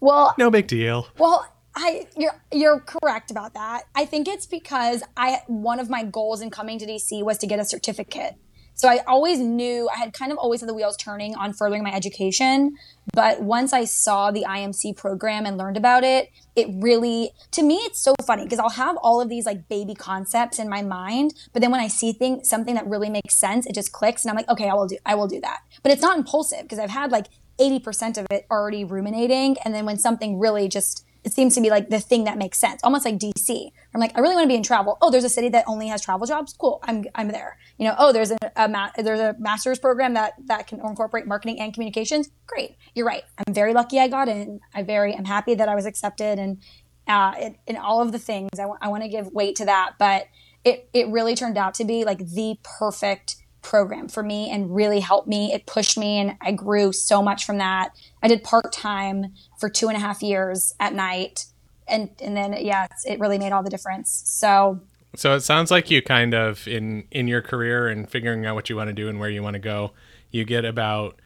Well, 0.00 0.34
no 0.36 0.50
big 0.50 0.66
deal. 0.66 1.06
Well, 1.16 1.46
I 1.76 2.06
you're 2.16 2.40
you're 2.52 2.80
correct 2.80 3.30
about 3.30 3.54
that. 3.54 3.84
I 3.94 4.04
think 4.04 4.28
it's 4.28 4.46
because 4.46 5.02
I 5.16 5.40
one 5.46 5.80
of 5.80 5.90
my 5.90 6.04
goals 6.04 6.40
in 6.40 6.50
coming 6.50 6.78
to 6.78 6.86
DC 6.86 7.22
was 7.24 7.38
to 7.38 7.46
get 7.46 7.58
a 7.58 7.64
certificate. 7.64 8.36
So 8.74 8.88
I 8.88 9.00
always 9.06 9.38
knew 9.38 9.88
I 9.94 9.98
had 9.98 10.12
kind 10.12 10.32
of 10.32 10.38
always 10.38 10.60
had 10.60 10.68
the 10.68 10.74
wheels 10.74 10.96
turning 10.96 11.34
on 11.36 11.52
furthering 11.52 11.82
my 11.82 11.92
education. 11.92 12.76
But 13.12 13.42
once 13.42 13.72
I 13.72 13.84
saw 13.84 14.30
the 14.30 14.44
IMC 14.48 14.96
program 14.96 15.46
and 15.46 15.56
learned 15.56 15.76
about 15.76 16.04
it, 16.04 16.30
it 16.56 16.68
really, 16.72 17.30
to 17.52 17.62
me, 17.62 17.76
it's 17.76 18.00
so 18.00 18.14
funny 18.26 18.44
because 18.44 18.58
I'll 18.58 18.70
have 18.70 18.96
all 18.96 19.20
of 19.20 19.28
these 19.28 19.46
like 19.46 19.68
baby 19.68 19.94
concepts 19.94 20.58
in 20.58 20.68
my 20.68 20.82
mind. 20.82 21.34
But 21.52 21.62
then 21.62 21.70
when 21.70 21.80
I 21.80 21.88
see 21.88 22.12
things, 22.12 22.48
something 22.48 22.74
that 22.74 22.86
really 22.86 23.10
makes 23.10 23.36
sense, 23.36 23.66
it 23.66 23.74
just 23.74 23.92
clicks 23.92 24.24
and 24.24 24.30
I'm 24.30 24.36
like, 24.36 24.48
okay, 24.48 24.68
I 24.68 24.74
will 24.74 24.88
do, 24.88 24.98
I 25.06 25.14
will 25.14 25.28
do 25.28 25.40
that. 25.40 25.60
But 25.82 25.92
it's 25.92 26.02
not 26.02 26.18
impulsive 26.18 26.62
because 26.62 26.78
I've 26.78 26.90
had 26.90 27.12
like 27.12 27.26
80% 27.60 28.18
of 28.18 28.26
it 28.30 28.46
already 28.50 28.84
ruminating. 28.84 29.56
And 29.64 29.74
then 29.74 29.86
when 29.86 29.98
something 29.98 30.38
really 30.38 30.68
just 30.68 31.04
it 31.24 31.32
seems 31.32 31.54
to 31.54 31.60
be 31.60 31.70
like 31.70 31.88
the 31.88 32.00
thing 32.00 32.24
that 32.24 32.36
makes 32.36 32.58
sense, 32.58 32.82
almost 32.84 33.04
like 33.04 33.18
DC. 33.18 33.70
I'm 33.94 34.00
like, 34.00 34.16
I 34.16 34.20
really 34.20 34.34
want 34.34 34.44
to 34.44 34.48
be 34.48 34.54
in 34.54 34.62
travel. 34.62 34.98
Oh, 35.00 35.10
there's 35.10 35.24
a 35.24 35.30
city 35.30 35.48
that 35.48 35.64
only 35.66 35.88
has 35.88 36.02
travel 36.02 36.26
jobs. 36.26 36.54
Cool, 36.58 36.80
I'm 36.82 37.04
I'm 37.14 37.28
there. 37.28 37.56
You 37.78 37.88
know, 37.88 37.94
oh, 37.98 38.12
there's 38.12 38.30
a, 38.30 38.38
a 38.56 38.68
ma- 38.68 38.90
there's 38.96 39.20
a 39.20 39.34
master's 39.38 39.78
program 39.78 40.14
that 40.14 40.34
that 40.46 40.66
can 40.66 40.80
incorporate 40.80 41.26
marketing 41.26 41.60
and 41.60 41.72
communications. 41.74 42.30
Great, 42.46 42.76
you're 42.94 43.06
right. 43.06 43.24
I'm 43.46 43.52
very 43.52 43.74
lucky 43.74 43.98
I 43.98 44.08
got 44.08 44.28
in. 44.28 44.60
I 44.74 44.82
very 44.82 45.14
I'm 45.14 45.24
happy 45.24 45.54
that 45.54 45.68
I 45.68 45.74
was 45.74 45.86
accepted 45.86 46.38
and 46.38 46.58
uh, 47.06 47.50
in 47.66 47.76
all 47.76 48.00
of 48.00 48.12
the 48.12 48.18
things. 48.18 48.50
I, 48.54 48.62
w- 48.62 48.78
I 48.80 48.88
want 48.88 49.02
to 49.02 49.08
give 49.08 49.26
weight 49.32 49.56
to 49.56 49.64
that, 49.64 49.94
but 49.98 50.26
it 50.64 50.88
it 50.92 51.08
really 51.08 51.34
turned 51.34 51.58
out 51.58 51.74
to 51.74 51.84
be 51.84 52.04
like 52.04 52.18
the 52.18 52.58
perfect 52.62 53.36
program 53.64 54.08
for 54.08 54.22
me 54.22 54.50
and 54.50 54.72
really 54.74 55.00
helped 55.00 55.26
me. 55.26 55.52
It 55.52 55.66
pushed 55.66 55.98
me 55.98 56.18
and 56.18 56.36
I 56.40 56.52
grew 56.52 56.92
so 56.92 57.22
much 57.22 57.44
from 57.44 57.58
that. 57.58 57.90
I 58.22 58.28
did 58.28 58.44
part 58.44 58.72
time 58.72 59.32
for 59.58 59.68
two 59.68 59.88
and 59.88 59.96
a 59.96 60.00
half 60.00 60.22
years 60.22 60.74
at 60.78 60.92
night. 60.92 61.46
And, 61.88 62.10
and 62.22 62.36
then, 62.36 62.56
yeah, 62.60 62.86
it 63.04 63.18
really 63.18 63.38
made 63.38 63.52
all 63.52 63.62
the 63.62 63.70
difference. 63.70 64.22
So 64.26 64.80
So 65.16 65.34
it 65.34 65.40
sounds 65.40 65.70
like 65.70 65.90
you 65.90 66.02
kind 66.02 66.34
of 66.34 66.66
in 66.66 67.04
in 67.10 67.28
your 67.28 67.42
career 67.42 67.88
and 67.88 68.08
figuring 68.08 68.46
out 68.46 68.54
what 68.54 68.68
you 68.70 68.76
want 68.76 68.88
to 68.88 68.94
do 68.94 69.08
and 69.08 69.20
where 69.20 69.30
you 69.30 69.42
want 69.42 69.54
to 69.54 69.60
go, 69.60 69.92
you 70.30 70.44
get 70.44 70.64
about 70.64 71.20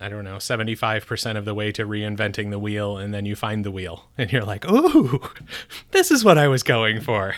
I 0.00 0.08
don't 0.08 0.22
know, 0.22 0.36
75% 0.36 1.36
of 1.36 1.44
the 1.44 1.54
way 1.54 1.72
to 1.72 1.84
reinventing 1.84 2.50
the 2.50 2.58
wheel 2.60 2.96
and 2.98 3.12
then 3.12 3.26
you 3.26 3.34
find 3.34 3.64
the 3.64 3.72
wheel 3.72 4.08
and 4.18 4.32
you're 4.32 4.44
like, 4.44 4.70
"Ooh, 4.70 5.20
this 5.90 6.10
is 6.10 6.24
what 6.24 6.38
I 6.38 6.48
was 6.48 6.62
going 6.62 7.00
for." 7.00 7.34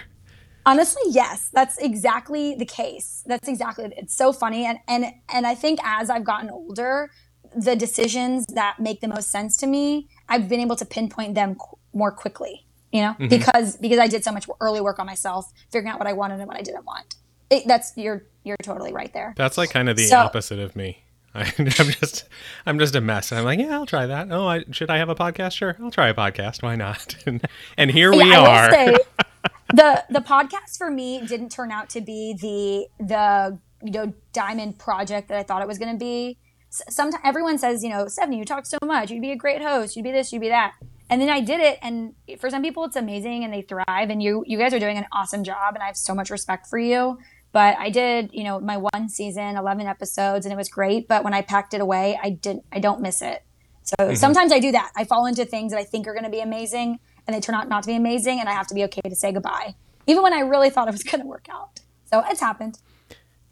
Honestly, 0.66 1.02
yes, 1.08 1.48
that's 1.52 1.78
exactly 1.78 2.54
the 2.54 2.66
case. 2.66 3.24
That's 3.26 3.48
exactly 3.48 3.92
it's 3.96 4.14
so 4.14 4.32
funny 4.32 4.66
and 4.66 4.78
and 4.88 5.06
and 5.32 5.46
I 5.46 5.54
think 5.54 5.80
as 5.82 6.10
I've 6.10 6.24
gotten 6.24 6.50
older, 6.50 7.10
the 7.56 7.76
decisions 7.76 8.46
that 8.54 8.78
make 8.78 9.00
the 9.00 9.08
most 9.08 9.30
sense 9.30 9.56
to 9.58 9.66
me, 9.66 10.08
I've 10.28 10.48
been 10.48 10.60
able 10.60 10.76
to 10.76 10.84
pinpoint 10.84 11.34
them 11.34 11.56
qu- 11.56 11.78
more 11.92 12.12
quickly, 12.12 12.66
you 12.92 13.02
know, 13.02 13.12
mm-hmm. 13.12 13.28
because 13.28 13.76
because 13.76 13.98
I 13.98 14.08
did 14.08 14.24
so 14.24 14.32
much 14.32 14.48
early 14.60 14.80
work 14.80 14.98
on 14.98 15.06
myself, 15.06 15.52
figuring 15.70 15.92
out 15.92 15.98
what 15.98 16.08
I 16.08 16.12
wanted 16.12 16.40
and 16.40 16.48
what 16.48 16.56
I 16.56 16.62
didn't 16.62 16.84
want. 16.84 17.16
It, 17.48 17.66
that's 17.66 17.92
you're 17.96 18.24
you're 18.44 18.56
totally 18.62 18.92
right 18.92 19.12
there. 19.12 19.34
That's 19.36 19.58
like 19.58 19.70
kind 19.70 19.88
of 19.88 19.96
the 19.96 20.06
so, 20.06 20.18
opposite 20.18 20.58
of 20.58 20.76
me. 20.76 21.04
I, 21.34 21.52
am 21.58 21.66
just 21.66 22.24
I'm 22.66 22.78
just 22.78 22.96
a 22.96 23.00
mess. 23.00 23.30
I'm 23.30 23.44
like, 23.44 23.60
yeah, 23.60 23.74
I'll 23.74 23.86
try 23.86 24.06
that. 24.06 24.32
Oh, 24.32 24.48
I, 24.48 24.64
should 24.72 24.90
I 24.90 24.98
have 24.98 25.08
a 25.08 25.14
podcast? 25.14 25.52
Sure, 25.52 25.76
I'll 25.80 25.90
try 25.90 26.08
a 26.08 26.14
podcast. 26.14 26.62
Why 26.62 26.76
not? 26.76 27.16
And, 27.26 27.46
and 27.76 27.90
here 27.90 28.10
we 28.10 28.30
yeah, 28.30 28.40
are. 28.40 28.70
Say, 28.70 28.96
the 29.72 30.04
the 30.10 30.20
podcast 30.20 30.76
for 30.76 30.90
me 30.90 31.24
didn't 31.24 31.50
turn 31.50 31.70
out 31.70 31.88
to 31.90 32.00
be 32.00 32.34
the 32.34 33.04
the 33.04 33.58
you 33.82 33.92
know 33.92 34.12
diamond 34.32 34.78
project 34.78 35.28
that 35.28 35.38
I 35.38 35.44
thought 35.44 35.62
it 35.62 35.68
was 35.68 35.78
going 35.78 35.92
to 35.92 35.98
be. 35.98 36.38
Sometimes 36.70 37.22
everyone 37.24 37.58
says, 37.58 37.82
you 37.82 37.90
know, 37.90 38.06
Stephanie, 38.06 38.38
you 38.38 38.44
talk 38.44 38.64
so 38.64 38.78
much. 38.84 39.10
You'd 39.10 39.22
be 39.22 39.32
a 39.32 39.36
great 39.36 39.60
host. 39.60 39.96
You'd 39.96 40.04
be 40.04 40.12
this. 40.12 40.32
You'd 40.32 40.40
be 40.40 40.48
that. 40.48 40.72
And 41.10 41.20
then 41.20 41.28
I 41.28 41.40
did 41.40 41.60
it, 41.60 41.78
and 41.82 42.14
for 42.38 42.48
some 42.48 42.62
people, 42.62 42.84
it's 42.84 42.96
amazing 42.96 43.44
and 43.44 43.52
they 43.52 43.62
thrive. 43.62 44.10
And 44.10 44.22
you 44.22 44.44
you 44.46 44.56
guys 44.56 44.72
are 44.72 44.78
doing 44.78 44.96
an 44.96 45.06
awesome 45.12 45.44
job, 45.44 45.74
and 45.74 45.82
I 45.82 45.86
have 45.86 45.96
so 45.96 46.14
much 46.14 46.30
respect 46.30 46.68
for 46.68 46.78
you. 46.78 47.18
But 47.52 47.76
I 47.78 47.90
did, 47.90 48.30
you 48.32 48.44
know, 48.44 48.60
my 48.60 48.76
one 48.76 49.08
season, 49.08 49.56
11 49.56 49.86
episodes, 49.86 50.46
and 50.46 50.52
it 50.52 50.56
was 50.56 50.68
great. 50.68 51.08
But 51.08 51.24
when 51.24 51.34
I 51.34 51.42
packed 51.42 51.74
it 51.74 51.80
away, 51.80 52.18
I 52.22 52.30
didn't, 52.30 52.64
I 52.70 52.78
don't 52.78 53.00
miss 53.00 53.22
it. 53.22 53.42
So 53.82 53.96
mm-hmm. 53.98 54.14
sometimes 54.14 54.52
I 54.52 54.60
do 54.60 54.70
that. 54.72 54.92
I 54.96 55.04
fall 55.04 55.26
into 55.26 55.44
things 55.44 55.72
that 55.72 55.78
I 55.78 55.84
think 55.84 56.06
are 56.06 56.12
going 56.12 56.24
to 56.24 56.30
be 56.30 56.40
amazing 56.40 57.00
and 57.26 57.34
they 57.34 57.40
turn 57.40 57.54
out 57.54 57.68
not 57.68 57.82
to 57.82 57.88
be 57.88 57.96
amazing. 57.96 58.38
And 58.38 58.48
I 58.48 58.52
have 58.52 58.66
to 58.68 58.74
be 58.74 58.84
okay 58.84 59.00
to 59.00 59.16
say 59.16 59.32
goodbye, 59.32 59.74
even 60.06 60.22
when 60.22 60.32
I 60.32 60.40
really 60.40 60.70
thought 60.70 60.86
it 60.86 60.92
was 60.92 61.02
going 61.02 61.22
to 61.22 61.26
work 61.26 61.48
out. 61.50 61.80
So 62.04 62.22
it's 62.28 62.40
happened. 62.40 62.78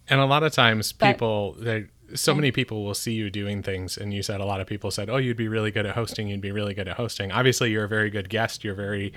And 0.09 0.21
a 0.21 0.27
lot 0.27 0.43
of 0.43 0.53
times 0.53 0.93
people, 0.93 1.57
they, 1.59 1.87
so 2.15 2.35
many 2.35 2.51
people 2.51 2.85
will 2.85 2.95
see 2.95 3.13
you 3.13 3.31
doing 3.31 3.63
things 3.63 3.97
and 3.97 4.15
you 4.15 4.23
said 4.23 4.41
a 4.41 4.45
lot 4.45 4.61
of 4.61 4.67
people 4.67 4.91
said 4.91 5.11
oh 5.11 5.17
you'd 5.17 5.37
be 5.37 5.49
really 5.49 5.71
good 5.71 5.87
at 5.87 5.95
hosting 5.95 6.29
you'd 6.29 6.41
be 6.41 6.53
really 6.53 6.75
good 6.75 6.89
at 6.89 6.97
hosting 6.97 7.31
obviously 7.33 7.71
you're 7.71 7.85
a 7.85 7.89
very 7.89 8.11
good 8.11 8.29
guest 8.29 8.65
you're 8.65 8.75
very 8.75 9.13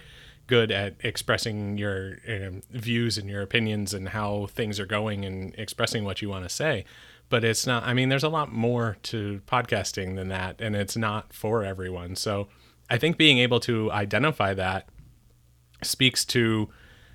good 0.51 0.69
at 0.69 0.95
expressing 0.99 1.77
your 1.77 2.17
um, 2.27 2.61
views 2.71 3.17
and 3.17 3.29
your 3.29 3.41
opinions 3.41 3.93
and 3.93 4.09
how 4.09 4.47
things 4.47 4.81
are 4.81 4.85
going 4.85 5.23
and 5.23 5.55
expressing 5.57 6.03
what 6.03 6.21
you 6.21 6.27
want 6.27 6.43
to 6.43 6.49
say. 6.49 6.83
But 7.29 7.45
it's 7.45 7.65
not, 7.65 7.83
I 7.83 7.93
mean, 7.93 8.09
there's 8.09 8.25
a 8.25 8.29
lot 8.29 8.51
more 8.51 8.97
to 9.03 9.41
podcasting 9.47 10.17
than 10.17 10.27
that, 10.27 10.59
and 10.59 10.75
it's 10.75 10.97
not 10.97 11.31
for 11.31 11.63
everyone. 11.63 12.17
So 12.17 12.49
I 12.89 12.97
think 12.97 13.15
being 13.15 13.37
able 13.37 13.61
to 13.61 13.89
identify 13.93 14.53
that 14.55 14.89
speaks 15.81 16.25
to 16.25 16.69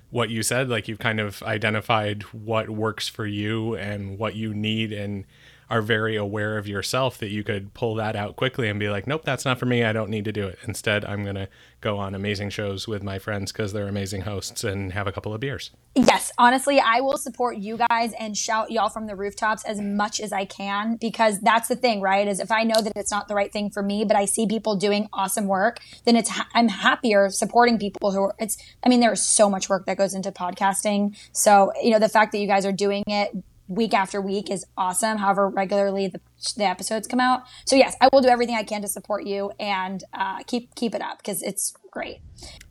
what 0.09 0.29
you 0.31 0.41
said. 0.41 0.69
Like 0.69 0.87
you've 0.87 0.97
kind 0.97 1.19
of 1.19 1.43
identified 1.43 2.23
what 2.33 2.69
works 2.69 3.07
for 3.07 3.27
you 3.27 3.75
and 3.75 4.17
what 4.17 4.35
you 4.35 4.53
need 4.53 4.91
and 4.91 5.25
are 5.69 5.81
very 5.81 6.15
aware 6.15 6.57
of 6.57 6.67
yourself 6.67 7.17
that 7.17 7.29
you 7.29 7.43
could 7.43 7.73
pull 7.73 7.95
that 7.95 8.15
out 8.15 8.35
quickly 8.35 8.69
and 8.69 8.79
be 8.79 8.89
like, 8.89 9.05
nope, 9.05 9.23
that's 9.25 9.43
not 9.43 9.59
for 9.59 9.65
me. 9.65 9.83
I 9.83 9.91
don't 9.91 10.09
need 10.09 10.25
to 10.25 10.31
do 10.31 10.47
it. 10.47 10.59
Instead, 10.65 11.03
I'm 11.03 11.23
going 11.23 11.35
to 11.35 11.49
go 11.81 11.97
on 11.97 12.15
amazing 12.15 12.49
shows 12.49 12.87
with 12.87 13.03
my 13.03 13.19
friends 13.19 13.51
because 13.51 13.73
they're 13.73 13.87
amazing 13.87 14.21
hosts 14.21 14.63
and 14.63 14.93
have 14.93 15.07
a 15.07 15.11
couple 15.11 15.33
of 15.33 15.41
beers. 15.41 15.71
Yes, 15.95 16.31
honestly, 16.37 16.79
I 16.79 17.01
will 17.01 17.17
support 17.17 17.57
you 17.57 17.77
guys 17.89 18.13
and 18.19 18.37
shout 18.37 18.71
y'all 18.71 18.89
from 18.89 19.07
the 19.07 19.15
rooftops 19.15 19.63
as 19.65 19.81
much 19.81 20.19
as 20.19 20.31
I 20.31 20.45
can 20.45 20.95
because 20.95 21.39
that's 21.39 21.67
the 21.67 21.75
thing, 21.75 22.01
right? 22.01 22.27
Is 22.27 22.39
if 22.39 22.51
I 22.51 22.63
know 22.63 22.81
that 22.81 22.93
it's 22.95 23.11
not 23.11 23.27
the 23.27 23.35
right 23.35 23.51
thing 23.51 23.69
for 23.69 23.83
me, 23.83 24.05
but 24.05 24.15
I 24.15 24.25
see 24.25 24.47
people 24.47 24.75
doing 24.75 25.09
awesome 25.11 25.47
work, 25.47 25.79
then 26.05 26.15
it's 26.15 26.31
I'm 26.53 26.69
happier 26.69 27.29
supporting 27.29 27.77
people 27.77 28.11
who 28.11 28.21
are 28.21 28.35
it's 28.39 28.57
I 28.83 28.89
mean 28.89 28.99
there 28.99 29.13
is 29.13 29.23
so 29.23 29.49
much 29.49 29.69
work 29.69 29.85
that 29.85 29.97
goes 29.97 30.13
into 30.13 30.31
podcasting. 30.31 31.17
So, 31.31 31.71
you 31.81 31.91
know, 31.91 31.99
the 31.99 32.09
fact 32.09 32.31
that 32.31 32.39
you 32.39 32.47
guys 32.47 32.65
are 32.65 32.71
doing 32.71 33.03
it 33.07 33.31
week 33.67 33.93
after 33.93 34.21
week 34.21 34.49
is 34.49 34.65
awesome. 34.77 35.17
However, 35.17 35.49
regularly 35.49 36.07
the, 36.07 36.19
the 36.55 36.65
episodes 36.65 37.07
come 37.07 37.19
out. 37.19 37.43
So 37.65 37.75
yes, 37.75 37.95
I 38.01 38.09
will 38.11 38.21
do 38.21 38.29
everything 38.29 38.55
I 38.55 38.63
can 38.63 38.81
to 38.81 38.87
support 38.87 39.25
you 39.25 39.51
and 39.59 40.03
uh, 40.13 40.43
keep 40.43 40.73
keep 40.75 40.95
it 40.95 41.01
up 41.01 41.19
because 41.19 41.41
it's 41.41 41.73
great. 41.91 42.19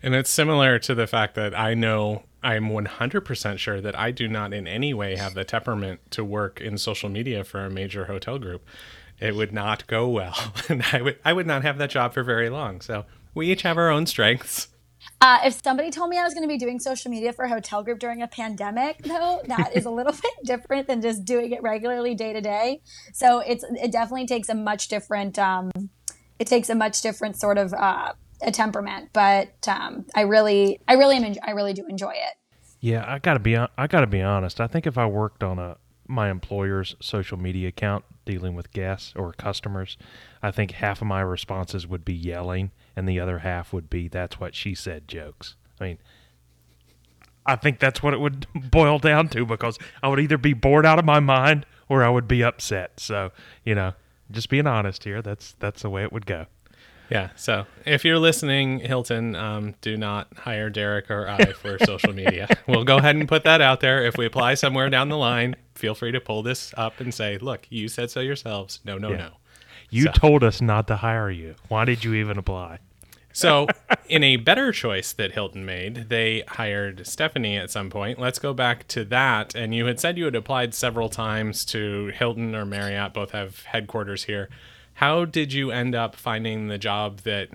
And 0.03 0.15
it's 0.15 0.31
similar 0.31 0.79
to 0.81 0.95
the 0.95 1.07
fact 1.07 1.35
that 1.35 1.59
I 1.59 1.75
know 1.75 2.25
I'm 2.43 2.69
100% 2.71 3.59
sure 3.59 3.81
that 3.81 3.99
I 3.99 4.13
do 4.13 4.29
not 4.29 4.53
in 4.53 4.69
any 4.69 4.95
way 4.95 5.17
have 5.17 5.35
the 5.35 5.45
temperament 5.45 6.01
to 6.13 6.25
work 6.25 6.61
in 6.61 6.79
social 6.79 7.09
media 7.09 7.43
for 7.43 7.65
a 7.65 7.71
major 7.71 8.05
hotel 8.05 8.39
group. 8.39 8.65
It 9.19 9.35
would 9.35 9.53
not 9.53 9.87
go 9.87 10.09
well, 10.09 10.53
and 10.69 10.85
I 10.93 11.03
would 11.03 11.19
I 11.25 11.33
would 11.33 11.47
not 11.47 11.63
have 11.63 11.79
that 11.79 11.91
job 11.91 12.15
for 12.15 12.23
very 12.23 12.49
long. 12.49 12.81
So 12.81 13.05
we 13.35 13.51
each 13.51 13.63
have 13.63 13.79
our 13.79 13.91
own 13.91 14.07
strengths. 14.07 14.69
Uh, 15.21 15.39
if 15.45 15.63
somebody 15.63 15.91
told 15.91 16.11
me 16.11 16.19
I 16.19 16.25
was 16.25 16.35
going 16.35 16.45
to 16.45 16.49
be 16.49 16.59
doing 16.59 16.79
social 16.79 17.11
media 17.11 17.33
for 17.33 17.47
a 17.47 17.49
hotel 17.49 17.83
group 17.83 17.99
during 17.99 18.23
a 18.23 18.29
pandemic, 18.29 19.03
though, 19.03 19.41
that 19.47 19.75
is 19.75 19.87
a 19.87 19.91
little 19.91 20.13
bit 20.23 20.35
different 20.45 20.87
than 20.87 21.01
just 21.01 21.25
doing 21.25 21.53
it 21.53 21.63
regularly 21.63 22.15
day 22.15 22.33
to 22.33 22.41
day. 22.41 22.83
So 23.13 23.41
it's 23.41 23.65
it 23.71 23.93
definitely 23.93 24.27
takes 24.27 24.49
a 24.49 24.55
much 24.55 24.89
different 24.89 25.39
um, 25.39 25.71
it 26.39 26.47
takes 26.47 26.69
a 26.69 26.75
much 26.75 27.01
different 27.01 27.37
sort 27.37 27.59
of 27.59 27.73
uh, 27.73 28.13
a 28.43 28.51
temperament. 28.51 29.11
But 29.13 29.67
um, 29.69 30.07
I 30.15 30.23
really 30.23 30.81
I 30.87 30.95
really 30.95 31.17
am 31.17 31.35
I 31.43 31.53
really 31.53 31.73
do 31.73 31.87
enjoy 31.89 32.13
it. 32.13 32.35
Yeah, 32.81 33.05
I 33.07 33.19
gotta 33.19 33.41
be 33.41 33.57
I 33.57 33.87
gotta 33.87 34.07
be 34.07 34.21
honest. 34.21 34.61
I 34.61 34.67
think 34.67 34.87
if 34.87 34.99
I 34.99 35.07
worked 35.07 35.43
on 35.43 35.59
a 35.59 35.79
my 36.09 36.31
employer's 36.31 36.95
social 37.01 37.37
media 37.37 37.69
account 37.69 38.05
dealing 38.25 38.55
with 38.55 38.71
guests 38.71 39.13
or 39.17 39.33
customers, 39.33 39.97
I 40.43 40.51
think 40.51 40.73
half 40.73 41.01
of 41.01 41.09
my 41.09 41.21
responses 41.21 41.87
would 41.87 42.05
be 42.05 42.15
yelling 42.15 42.71
and 42.97 43.09
the 43.09 43.21
other 43.21 43.41
half 43.41 43.73
would 43.73 43.89
be 43.91 44.09
that's 44.09 44.41
what 44.41 44.55
she 44.55 44.75
said 44.75 45.07
jokes. 45.07 45.55
I 45.81 45.85
mean, 45.85 45.99
I 47.45 47.55
think 47.55 47.79
that's 47.79 48.03
what 48.03 48.15
it 48.15 48.21
would 48.21 48.47
boil 48.71 48.99
down 48.99 49.29
to 49.29 49.47
because 49.47 49.79
I 50.03 50.09
would 50.09 50.19
either 50.19 50.39
be 50.39 50.55
bored 50.55 50.87
out 50.87 50.99
of 50.99 51.05
my 51.05 51.21
mind 51.21 51.67
or 51.89 52.03
I 52.03 52.09
would 52.09 52.27
be 52.27 52.43
upset. 52.43 52.99
So, 52.99 53.31
you 53.65 53.75
know, 53.75 53.93
just 54.31 54.49
being 54.49 54.67
honest 54.67 55.05
here, 55.05 55.23
that's 55.23 55.55
that's 55.59 55.83
the 55.83 55.91
way 55.91 56.03
it 56.03 56.13
would 56.13 56.27
go. 56.27 56.47
Yeah. 57.09 57.31
So 57.37 57.67
if 57.85 58.05
you're 58.05 58.19
listening, 58.19 58.81
Hilton, 58.81 59.37
um, 59.37 59.75
do 59.81 59.97
not 59.97 60.27
hire 60.39 60.71
Derek 60.71 61.09
or 61.09 61.29
I 61.29 61.53
for 61.53 61.79
social 61.85 62.13
media. 62.13 62.49
We'll 62.67 62.85
go 62.85 62.97
ahead 62.97 63.15
and 63.15 63.29
put 63.29 63.45
that 63.45 63.61
out 63.61 63.81
there. 63.81 64.05
If 64.05 64.17
we 64.17 64.27
apply 64.27 64.55
somewhere 64.55 64.91
down 64.91 65.09
the 65.09 65.17
line, 65.17 65.55
feel 65.75 65.95
free 65.95 66.11
to 66.13 66.21
pull 66.21 66.43
this 66.43 66.75
up 66.77 66.99
and 66.99 67.15
say, 67.15 67.39
look, 67.39 67.67
you 67.71 67.87
said 67.87 68.11
so 68.11 68.19
yourselves. 68.19 68.81
No, 68.85 68.99
no, 68.99 69.11
yeah. 69.11 69.17
no. 69.17 69.31
You 69.89 70.05
so. 70.05 70.13
told 70.13 70.43
us 70.43 70.61
not 70.61 70.89
to 70.89 70.97
hire 70.97 71.31
you. 71.31 71.55
Why 71.69 71.85
did 71.85 72.03
you 72.03 72.15
even 72.15 72.39
apply? 72.39 72.81
So, 73.37 73.67
in 74.09 74.25
a 74.25 74.37
better 74.37 74.73
choice 74.73 75.13
that 75.13 75.33
Hilton 75.33 75.67
made, 75.67 76.09
they 76.09 76.43
hired 76.49 77.07
Stephanie 77.07 77.59
at 77.59 77.71
some 77.71 77.91
point. 77.91 78.19
Let's 78.19 78.39
go 78.39 78.55
back 78.55 78.89
to 78.89 79.05
that. 79.05 79.55
And 79.55 79.75
you 79.75 79.85
had 79.85 80.01
said 80.01 80.17
you 80.17 80.25
had 80.25 80.35
applied 80.35 80.73
several 80.73 81.11
times 81.11 81.67
to 81.67 82.07
Hilton 82.15 82.55
or 82.55 82.65
Marriott, 82.65 83.13
both 83.13 83.33
have 83.33 83.65
headquarters 83.65 84.25
here. 84.25 84.49
How 84.95 85.27
did 85.27 85.53
you 85.53 85.71
end 85.71 85.95
up 85.95 86.17
finding 86.17 86.69
the 86.69 86.79
job 86.79 87.19
that 87.25 87.51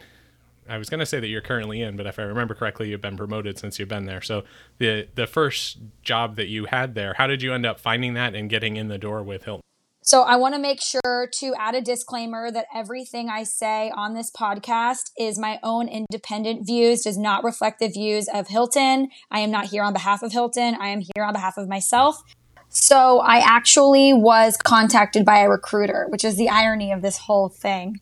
I 0.69 0.77
was 0.77 0.87
going 0.87 0.99
to 0.99 1.05
say 1.07 1.19
that 1.19 1.27
you're 1.27 1.41
currently 1.41 1.81
in, 1.81 1.97
but 1.97 2.05
if 2.05 2.19
I 2.19 2.23
remember 2.23 2.53
correctly, 2.53 2.89
you've 2.89 3.01
been 3.01 3.17
promoted 3.17 3.57
since 3.57 3.79
you've 3.79 3.89
been 3.89 4.05
there. 4.05 4.21
So 4.21 4.43
the 4.77 5.07
the 5.15 5.25
first 5.25 5.79
job 6.03 6.35
that 6.35 6.47
you 6.47 6.65
had 6.65 6.93
there, 6.93 7.15
how 7.15 7.25
did 7.25 7.41
you 7.41 7.55
end 7.55 7.65
up 7.65 7.79
finding 7.79 8.13
that 8.13 8.35
and 8.35 8.51
getting 8.51 8.75
in 8.75 8.87
the 8.87 8.99
door 8.99 9.23
with 9.23 9.45
Hilton? 9.45 9.63
So 10.03 10.23
I 10.23 10.35
want 10.35 10.55
to 10.55 10.59
make 10.59 10.81
sure 10.81 11.29
to 11.31 11.53
add 11.59 11.75
a 11.75 11.81
disclaimer 11.81 12.49
that 12.49 12.65
everything 12.73 13.29
I 13.29 13.43
say 13.43 13.91
on 13.95 14.15
this 14.15 14.31
podcast 14.31 15.11
is 15.15 15.37
my 15.37 15.59
own 15.61 15.87
independent 15.87 16.65
views, 16.65 17.03
does 17.03 17.19
not 17.19 17.43
reflect 17.43 17.79
the 17.79 17.87
views 17.87 18.27
of 18.33 18.47
Hilton. 18.47 19.09
I 19.29 19.41
am 19.41 19.51
not 19.51 19.65
here 19.65 19.83
on 19.83 19.93
behalf 19.93 20.23
of 20.23 20.31
Hilton. 20.31 20.75
I 20.79 20.87
am 20.87 21.01
here 21.01 21.23
on 21.23 21.33
behalf 21.33 21.55
of 21.55 21.69
myself. 21.69 22.23
So 22.69 23.19
I 23.19 23.39
actually 23.39 24.11
was 24.13 24.57
contacted 24.57 25.23
by 25.23 25.39
a 25.39 25.49
recruiter, 25.49 26.07
which 26.09 26.25
is 26.25 26.35
the 26.35 26.49
irony 26.49 26.91
of 26.91 27.03
this 27.03 27.19
whole 27.19 27.49
thing. 27.49 27.99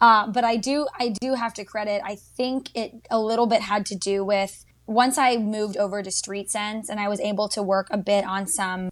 Uh, 0.00 0.28
but 0.28 0.44
I 0.44 0.56
do, 0.56 0.86
I 0.98 1.10
do 1.20 1.34
have 1.34 1.52
to 1.54 1.64
credit. 1.66 2.00
I 2.02 2.16
think 2.16 2.70
it 2.74 2.92
a 3.10 3.20
little 3.20 3.46
bit 3.46 3.60
had 3.60 3.84
to 3.86 3.94
do 3.94 4.24
with 4.24 4.64
once 4.86 5.18
I 5.18 5.36
moved 5.36 5.76
over 5.76 6.02
to 6.02 6.10
Street 6.10 6.50
Sense 6.50 6.88
and 6.88 6.98
I 6.98 7.08
was 7.08 7.20
able 7.20 7.48
to 7.50 7.62
work 7.62 7.88
a 7.90 7.98
bit 7.98 8.24
on 8.24 8.46
some 8.46 8.88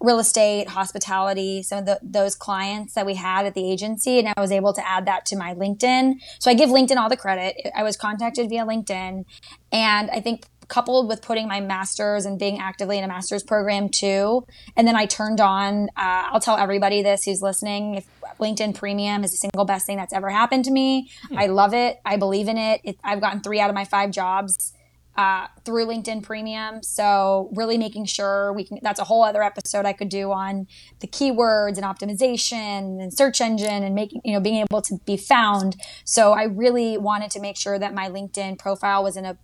real 0.00 0.18
estate, 0.18 0.68
hospitality, 0.68 1.62
some 1.62 1.80
of 1.80 1.86
the, 1.86 1.98
those 2.02 2.34
clients 2.34 2.94
that 2.94 3.04
we 3.04 3.14
had 3.14 3.46
at 3.46 3.54
the 3.54 3.70
agency. 3.70 4.18
And 4.18 4.28
I 4.28 4.40
was 4.40 4.50
able 4.50 4.72
to 4.72 4.88
add 4.88 5.06
that 5.06 5.26
to 5.26 5.36
my 5.36 5.54
LinkedIn. 5.54 6.14
So 6.38 6.50
I 6.50 6.54
give 6.54 6.70
LinkedIn 6.70 6.96
all 6.96 7.08
the 7.08 7.16
credit. 7.16 7.56
I 7.74 7.82
was 7.82 7.96
contacted 7.96 8.48
via 8.48 8.64
LinkedIn. 8.64 9.24
And 9.72 10.10
I 10.10 10.20
think 10.20 10.46
coupled 10.68 11.08
with 11.08 11.20
putting 11.20 11.48
my 11.48 11.60
master's 11.60 12.24
and 12.24 12.38
being 12.38 12.58
actively 12.60 12.96
in 12.96 13.04
a 13.04 13.08
master's 13.08 13.42
program 13.42 13.88
too. 13.88 14.46
And 14.76 14.86
then 14.86 14.96
I 14.96 15.04
turned 15.04 15.40
on, 15.40 15.88
uh, 15.96 16.30
I'll 16.30 16.40
tell 16.40 16.56
everybody 16.56 17.02
this 17.02 17.24
who's 17.24 17.42
listening. 17.42 17.96
If 17.96 18.06
LinkedIn 18.38 18.74
premium 18.76 19.24
is 19.24 19.32
the 19.32 19.36
single 19.36 19.64
best 19.64 19.84
thing 19.84 19.96
that's 19.96 20.12
ever 20.12 20.30
happened 20.30 20.64
to 20.66 20.70
me. 20.70 21.10
Hmm. 21.28 21.38
I 21.38 21.46
love 21.46 21.74
it. 21.74 22.00
I 22.04 22.16
believe 22.16 22.48
in 22.48 22.56
it. 22.56 22.80
it. 22.84 22.98
I've 23.04 23.20
gotten 23.20 23.40
three 23.40 23.60
out 23.60 23.68
of 23.68 23.74
my 23.74 23.84
five 23.84 24.12
jobs 24.12 24.72
uh, 25.20 25.46
through 25.66 25.84
LinkedIn 25.84 26.22
Premium. 26.22 26.82
So 26.82 27.50
really 27.52 27.76
making 27.76 28.06
sure 28.06 28.54
we 28.54 28.64
can. 28.64 28.78
That's 28.80 28.98
a 28.98 29.04
whole 29.04 29.22
other 29.22 29.42
episode 29.42 29.84
I 29.84 29.92
could 29.92 30.08
do 30.08 30.32
on 30.32 30.66
the 31.00 31.06
keywords 31.06 31.76
and 31.76 31.84
optimization 31.84 33.02
and 33.02 33.12
search 33.12 33.42
engine 33.42 33.82
and 33.82 33.94
making 33.94 34.22
you 34.24 34.32
know 34.32 34.40
being 34.40 34.64
able 34.66 34.80
to 34.80 34.98
be 35.04 35.18
found. 35.18 35.76
So 36.06 36.32
I 36.32 36.44
really 36.44 36.96
wanted 36.96 37.30
to 37.32 37.40
make 37.40 37.58
sure 37.58 37.78
that 37.78 37.92
my 37.92 38.08
LinkedIn 38.08 38.58
profile 38.58 39.02
was 39.02 39.18
in 39.18 39.26
a 39.26 39.36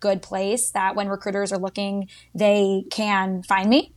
good 0.00 0.20
place 0.20 0.72
that 0.72 0.96
when 0.96 1.08
recruiters 1.08 1.52
are 1.52 1.58
looking, 1.58 2.08
they 2.34 2.82
can 2.90 3.44
find 3.44 3.70
me. 3.70 3.94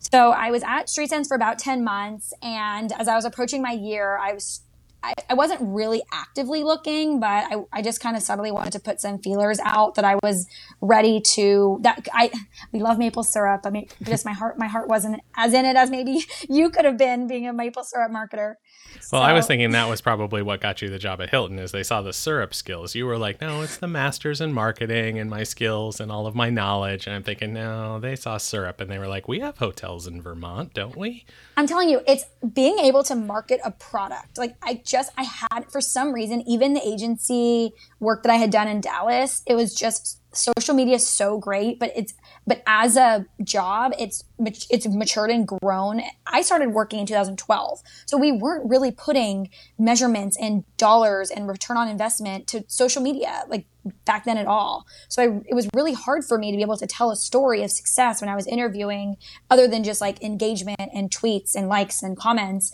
So 0.00 0.32
I 0.32 0.50
was 0.50 0.64
at 0.64 0.88
Street 0.88 1.10
Sense 1.10 1.28
for 1.28 1.36
about 1.36 1.60
10 1.60 1.84
months. 1.84 2.32
And 2.42 2.90
as 2.98 3.06
I 3.06 3.14
was 3.14 3.24
approaching 3.24 3.62
my 3.62 3.70
year, 3.70 4.18
I 4.18 4.32
was 4.32 4.62
I, 5.02 5.14
I 5.30 5.34
wasn't 5.34 5.60
really 5.62 6.02
actively 6.12 6.62
looking, 6.62 7.20
but 7.20 7.26
I, 7.26 7.56
I 7.72 7.82
just 7.82 8.00
kind 8.00 8.16
of 8.16 8.22
subtly 8.22 8.50
wanted 8.50 8.72
to 8.74 8.80
put 8.80 9.00
some 9.00 9.18
feelers 9.18 9.58
out 9.64 9.94
that 9.94 10.04
I 10.04 10.16
was 10.22 10.46
ready 10.80 11.20
to 11.20 11.78
that 11.82 12.06
I 12.12 12.30
we 12.72 12.80
love 12.80 12.98
maple 12.98 13.22
syrup. 13.22 13.62
I 13.64 13.70
mean 13.70 13.88
just 14.02 14.24
my 14.24 14.32
heart 14.32 14.58
my 14.58 14.66
heart 14.66 14.88
wasn't 14.88 15.20
as 15.36 15.54
in 15.54 15.64
it 15.64 15.76
as 15.76 15.90
maybe 15.90 16.24
you 16.48 16.70
could 16.70 16.84
have 16.84 16.98
been 16.98 17.26
being 17.26 17.46
a 17.46 17.52
maple 17.52 17.84
syrup 17.84 18.12
marketer. 18.12 18.54
Well, 19.12 19.22
so. 19.22 19.26
I 19.26 19.32
was 19.32 19.46
thinking 19.46 19.72
that 19.72 19.88
was 19.88 20.00
probably 20.00 20.40
what 20.40 20.60
got 20.60 20.82
you 20.82 20.88
the 20.88 20.98
job 20.98 21.20
at 21.20 21.30
Hilton 21.30 21.58
is 21.58 21.72
they 21.72 21.82
saw 21.82 22.00
the 22.00 22.12
syrup 22.12 22.54
skills. 22.54 22.94
You 22.94 23.06
were 23.06 23.18
like, 23.18 23.40
no, 23.40 23.62
it's 23.62 23.78
the 23.78 23.88
masters 23.88 24.40
in 24.40 24.52
marketing 24.52 25.18
and 25.18 25.28
my 25.28 25.42
skills 25.42 25.98
and 25.98 26.12
all 26.12 26.26
of 26.26 26.36
my 26.36 26.48
knowledge. 26.48 27.06
And 27.06 27.16
I'm 27.16 27.24
thinking, 27.24 27.52
no, 27.54 27.98
they 27.98 28.14
saw 28.14 28.36
syrup 28.36 28.80
and 28.80 28.88
they 28.88 28.98
were 28.98 29.08
like, 29.08 29.26
we 29.26 29.40
have 29.40 29.58
hotels 29.58 30.06
in 30.06 30.22
Vermont, 30.22 30.74
don't 30.74 30.96
we? 30.96 31.24
I'm 31.56 31.66
telling 31.66 31.88
you, 31.88 32.02
it's 32.06 32.24
being 32.52 32.78
able 32.78 33.02
to 33.04 33.16
market 33.16 33.60
a 33.64 33.72
product. 33.72 34.38
Like 34.38 34.54
I 34.62 34.80
just, 34.84 35.10
I 35.16 35.24
had 35.24 35.70
for 35.70 35.80
some 35.80 36.12
reason, 36.12 36.42
even 36.46 36.74
the 36.74 36.86
agency 36.86 37.72
work 37.98 38.22
that 38.22 38.30
I 38.30 38.36
had 38.36 38.50
done 38.50 38.68
in 38.68 38.80
Dallas, 38.80 39.42
it 39.46 39.54
was 39.54 39.74
just 39.74 40.19
social 40.32 40.74
media 40.74 40.96
is 40.96 41.06
so 41.06 41.38
great, 41.38 41.78
but 41.78 41.92
it's 41.96 42.14
but 42.46 42.62
as 42.66 42.96
a 42.96 43.26
job, 43.42 43.92
it's 43.98 44.24
it's 44.38 44.86
matured 44.86 45.30
and 45.30 45.46
grown. 45.46 46.02
I 46.26 46.42
started 46.42 46.70
working 46.70 47.00
in 47.00 47.06
2012, 47.06 47.80
so 48.06 48.16
we 48.16 48.32
weren't 48.32 48.68
really 48.68 48.90
putting 48.90 49.50
measurements 49.78 50.36
and 50.40 50.64
dollars 50.76 51.30
and 51.30 51.48
return 51.48 51.76
on 51.76 51.88
investment 51.88 52.46
to 52.48 52.64
social 52.68 53.02
media 53.02 53.44
like 53.48 53.66
back 54.04 54.24
then 54.24 54.38
at 54.38 54.46
all. 54.46 54.86
So 55.08 55.22
I, 55.22 55.40
it 55.48 55.54
was 55.54 55.68
really 55.74 55.94
hard 55.94 56.24
for 56.24 56.38
me 56.38 56.50
to 56.50 56.56
be 56.56 56.62
able 56.62 56.76
to 56.76 56.86
tell 56.86 57.10
a 57.10 57.16
story 57.16 57.62
of 57.62 57.70
success 57.70 58.20
when 58.20 58.28
I 58.28 58.36
was 58.36 58.46
interviewing, 58.46 59.16
other 59.50 59.66
than 59.66 59.84
just 59.84 60.00
like 60.00 60.22
engagement 60.22 60.90
and 60.94 61.10
tweets 61.10 61.54
and 61.54 61.68
likes 61.68 62.02
and 62.02 62.16
comments 62.16 62.72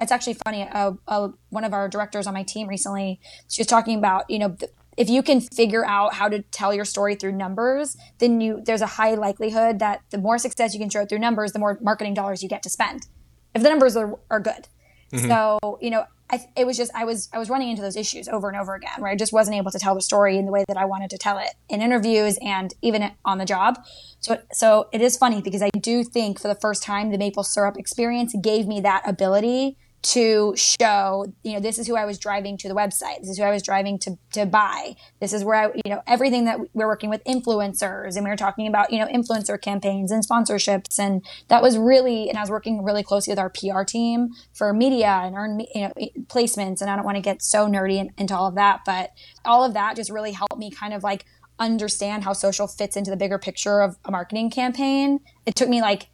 it's 0.00 0.12
actually 0.12 0.36
funny. 0.46 0.66
Uh, 0.66 0.92
uh, 1.06 1.28
one 1.50 1.62
of 1.62 1.74
our 1.74 1.86
directors 1.86 2.26
on 2.26 2.32
my 2.32 2.42
team 2.42 2.66
recently, 2.66 3.20
she 3.48 3.60
was 3.60 3.66
talking 3.66 3.98
about, 3.98 4.28
you 4.30 4.38
know, 4.38 4.48
the, 4.48 4.70
if 5.00 5.08
you 5.08 5.22
can 5.22 5.40
figure 5.40 5.82
out 5.86 6.12
how 6.12 6.28
to 6.28 6.42
tell 6.42 6.74
your 6.74 6.84
story 6.84 7.14
through 7.14 7.32
numbers, 7.32 7.96
then 8.18 8.38
you 8.38 8.60
there's 8.66 8.82
a 8.82 8.86
high 8.86 9.14
likelihood 9.14 9.78
that 9.78 10.02
the 10.10 10.18
more 10.18 10.36
success 10.36 10.74
you 10.74 10.78
can 10.78 10.90
show 10.90 11.06
through 11.06 11.20
numbers, 11.20 11.52
the 11.52 11.58
more 11.58 11.78
marketing 11.80 12.12
dollars 12.12 12.42
you 12.42 12.50
get 12.50 12.62
to 12.64 12.68
spend. 12.68 13.06
If 13.54 13.62
the 13.62 13.70
numbers 13.70 13.96
are, 13.96 14.18
are 14.30 14.40
good. 14.40 14.68
Mm-hmm. 15.10 15.28
So, 15.28 15.78
you 15.80 15.88
know, 15.88 16.04
I, 16.28 16.46
it 16.54 16.66
was 16.66 16.76
just 16.76 16.92
I 16.94 17.06
was 17.06 17.30
I 17.32 17.38
was 17.38 17.48
running 17.48 17.70
into 17.70 17.80
those 17.80 17.96
issues 17.96 18.28
over 18.28 18.48
and 18.48 18.58
over 18.58 18.74
again 18.74 18.92
where 18.98 19.10
I 19.10 19.16
just 19.16 19.32
wasn't 19.32 19.56
able 19.56 19.70
to 19.70 19.78
tell 19.78 19.94
the 19.94 20.02
story 20.02 20.36
in 20.36 20.44
the 20.44 20.52
way 20.52 20.66
that 20.68 20.76
I 20.76 20.84
wanted 20.84 21.08
to 21.10 21.18
tell 21.18 21.38
it 21.38 21.48
in 21.70 21.80
interviews 21.80 22.38
and 22.42 22.74
even 22.82 23.10
on 23.24 23.38
the 23.38 23.46
job. 23.46 23.82
So 24.20 24.38
so 24.52 24.90
it 24.92 25.00
is 25.00 25.16
funny 25.16 25.40
because 25.40 25.62
I 25.62 25.70
do 25.80 26.04
think 26.04 26.38
for 26.38 26.48
the 26.48 26.54
first 26.54 26.82
time 26.82 27.10
the 27.10 27.18
maple 27.18 27.42
syrup 27.42 27.78
experience 27.78 28.36
gave 28.42 28.66
me 28.66 28.82
that 28.82 29.08
ability 29.08 29.78
to 30.02 30.54
show, 30.56 31.26
you 31.42 31.52
know, 31.52 31.60
this 31.60 31.78
is 31.78 31.86
who 31.86 31.96
I 31.96 32.04
was 32.06 32.18
driving 32.18 32.56
to 32.58 32.68
the 32.68 32.74
website. 32.74 33.20
This 33.20 33.30
is 33.30 33.38
who 33.38 33.44
I 33.44 33.50
was 33.50 33.62
driving 33.62 33.98
to, 34.00 34.18
to 34.32 34.46
buy. 34.46 34.96
This 35.20 35.32
is 35.32 35.44
where 35.44 35.56
I, 35.56 35.66
you 35.74 35.90
know, 35.90 36.02
everything 36.06 36.46
that 36.46 36.58
we're 36.72 36.86
working 36.86 37.10
with 37.10 37.22
influencers 37.24 38.16
and 38.16 38.24
we 38.24 38.30
were 38.30 38.36
talking 38.36 38.66
about, 38.66 38.92
you 38.92 38.98
know, 38.98 39.06
influencer 39.06 39.60
campaigns 39.60 40.10
and 40.10 40.26
sponsorships. 40.26 40.98
And 40.98 41.24
that 41.48 41.62
was 41.62 41.76
really, 41.76 42.30
and 42.30 42.38
I 42.38 42.40
was 42.40 42.50
working 42.50 42.82
really 42.82 43.02
closely 43.02 43.32
with 43.32 43.38
our 43.38 43.50
PR 43.50 43.82
team 43.82 44.30
for 44.54 44.72
media 44.72 45.20
and 45.22 45.36
earn, 45.36 45.60
you 45.74 45.82
know, 45.82 45.92
placements. 46.28 46.80
And 46.80 46.88
I 46.88 46.96
don't 46.96 47.04
want 47.04 47.16
to 47.16 47.22
get 47.22 47.42
so 47.42 47.66
nerdy 47.66 47.98
in, 47.98 48.10
into 48.16 48.34
all 48.34 48.46
of 48.46 48.54
that, 48.54 48.80
but 48.86 49.10
all 49.44 49.64
of 49.64 49.74
that 49.74 49.96
just 49.96 50.10
really 50.10 50.32
helped 50.32 50.58
me 50.58 50.70
kind 50.70 50.94
of 50.94 51.02
like 51.02 51.26
understand 51.58 52.24
how 52.24 52.32
social 52.32 52.66
fits 52.66 52.96
into 52.96 53.10
the 53.10 53.16
bigger 53.18 53.38
picture 53.38 53.82
of 53.82 53.98
a 54.06 54.10
marketing 54.10 54.50
campaign. 54.50 55.20
It 55.44 55.54
took 55.54 55.68
me 55.68 55.82
like, 55.82 56.08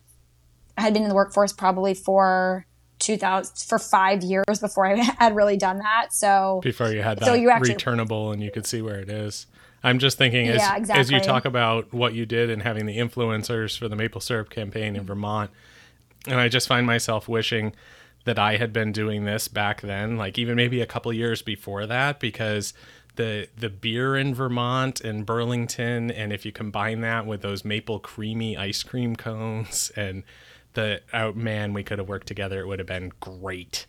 I 0.76 0.82
had 0.82 0.92
been 0.92 1.04
in 1.04 1.08
the 1.08 1.14
workforce 1.14 1.52
probably 1.52 1.94
for 1.94 2.65
2000 3.06 3.56
for 3.68 3.78
five 3.78 4.22
years 4.22 4.60
before 4.60 4.86
I 4.86 4.96
had 5.18 5.36
really 5.36 5.56
done 5.56 5.78
that. 5.78 6.12
So 6.12 6.60
before 6.62 6.88
you 6.88 7.02
had 7.02 7.18
that 7.20 7.26
so 7.26 7.34
you 7.34 7.50
actually, 7.50 7.74
returnable 7.74 8.32
and 8.32 8.42
you 8.42 8.50
could 8.50 8.66
see 8.66 8.82
where 8.82 8.98
it 8.98 9.08
is. 9.08 9.46
I'm 9.82 9.98
just 10.00 10.18
thinking 10.18 10.48
as, 10.48 10.56
yeah, 10.56 10.76
exactly. 10.76 11.00
as 11.00 11.10
you 11.12 11.20
talk 11.20 11.44
about 11.44 11.92
what 11.92 12.12
you 12.12 12.26
did 12.26 12.50
and 12.50 12.62
having 12.62 12.86
the 12.86 12.98
influencers 12.98 13.78
for 13.78 13.88
the 13.88 13.94
maple 13.94 14.20
syrup 14.20 14.50
campaign 14.50 14.96
in 14.96 15.04
Vermont, 15.04 15.50
and 16.26 16.40
I 16.40 16.48
just 16.48 16.66
find 16.66 16.86
myself 16.86 17.28
wishing 17.28 17.72
that 18.24 18.38
I 18.38 18.56
had 18.56 18.72
been 18.72 18.90
doing 18.90 19.24
this 19.24 19.46
back 19.46 19.82
then, 19.82 20.16
like 20.16 20.38
even 20.38 20.56
maybe 20.56 20.80
a 20.80 20.86
couple 20.86 21.12
years 21.12 21.40
before 21.40 21.86
that, 21.86 22.18
because 22.18 22.74
the 23.14 23.48
the 23.56 23.70
beer 23.70 24.16
in 24.16 24.34
Vermont 24.34 25.00
and 25.00 25.24
Burlington, 25.24 26.10
and 26.10 26.32
if 26.32 26.44
you 26.44 26.50
combine 26.50 27.00
that 27.02 27.24
with 27.24 27.42
those 27.42 27.64
maple 27.64 28.00
creamy 28.00 28.56
ice 28.56 28.82
cream 28.82 29.14
cones 29.14 29.92
and 29.94 30.24
the 30.76 31.00
oh 31.12 31.32
man, 31.32 31.72
we 31.72 31.82
could 31.82 31.98
have 31.98 32.08
worked 32.08 32.28
together. 32.28 32.60
It 32.60 32.66
would 32.68 32.78
have 32.78 32.86
been 32.86 33.10
great. 33.20 33.86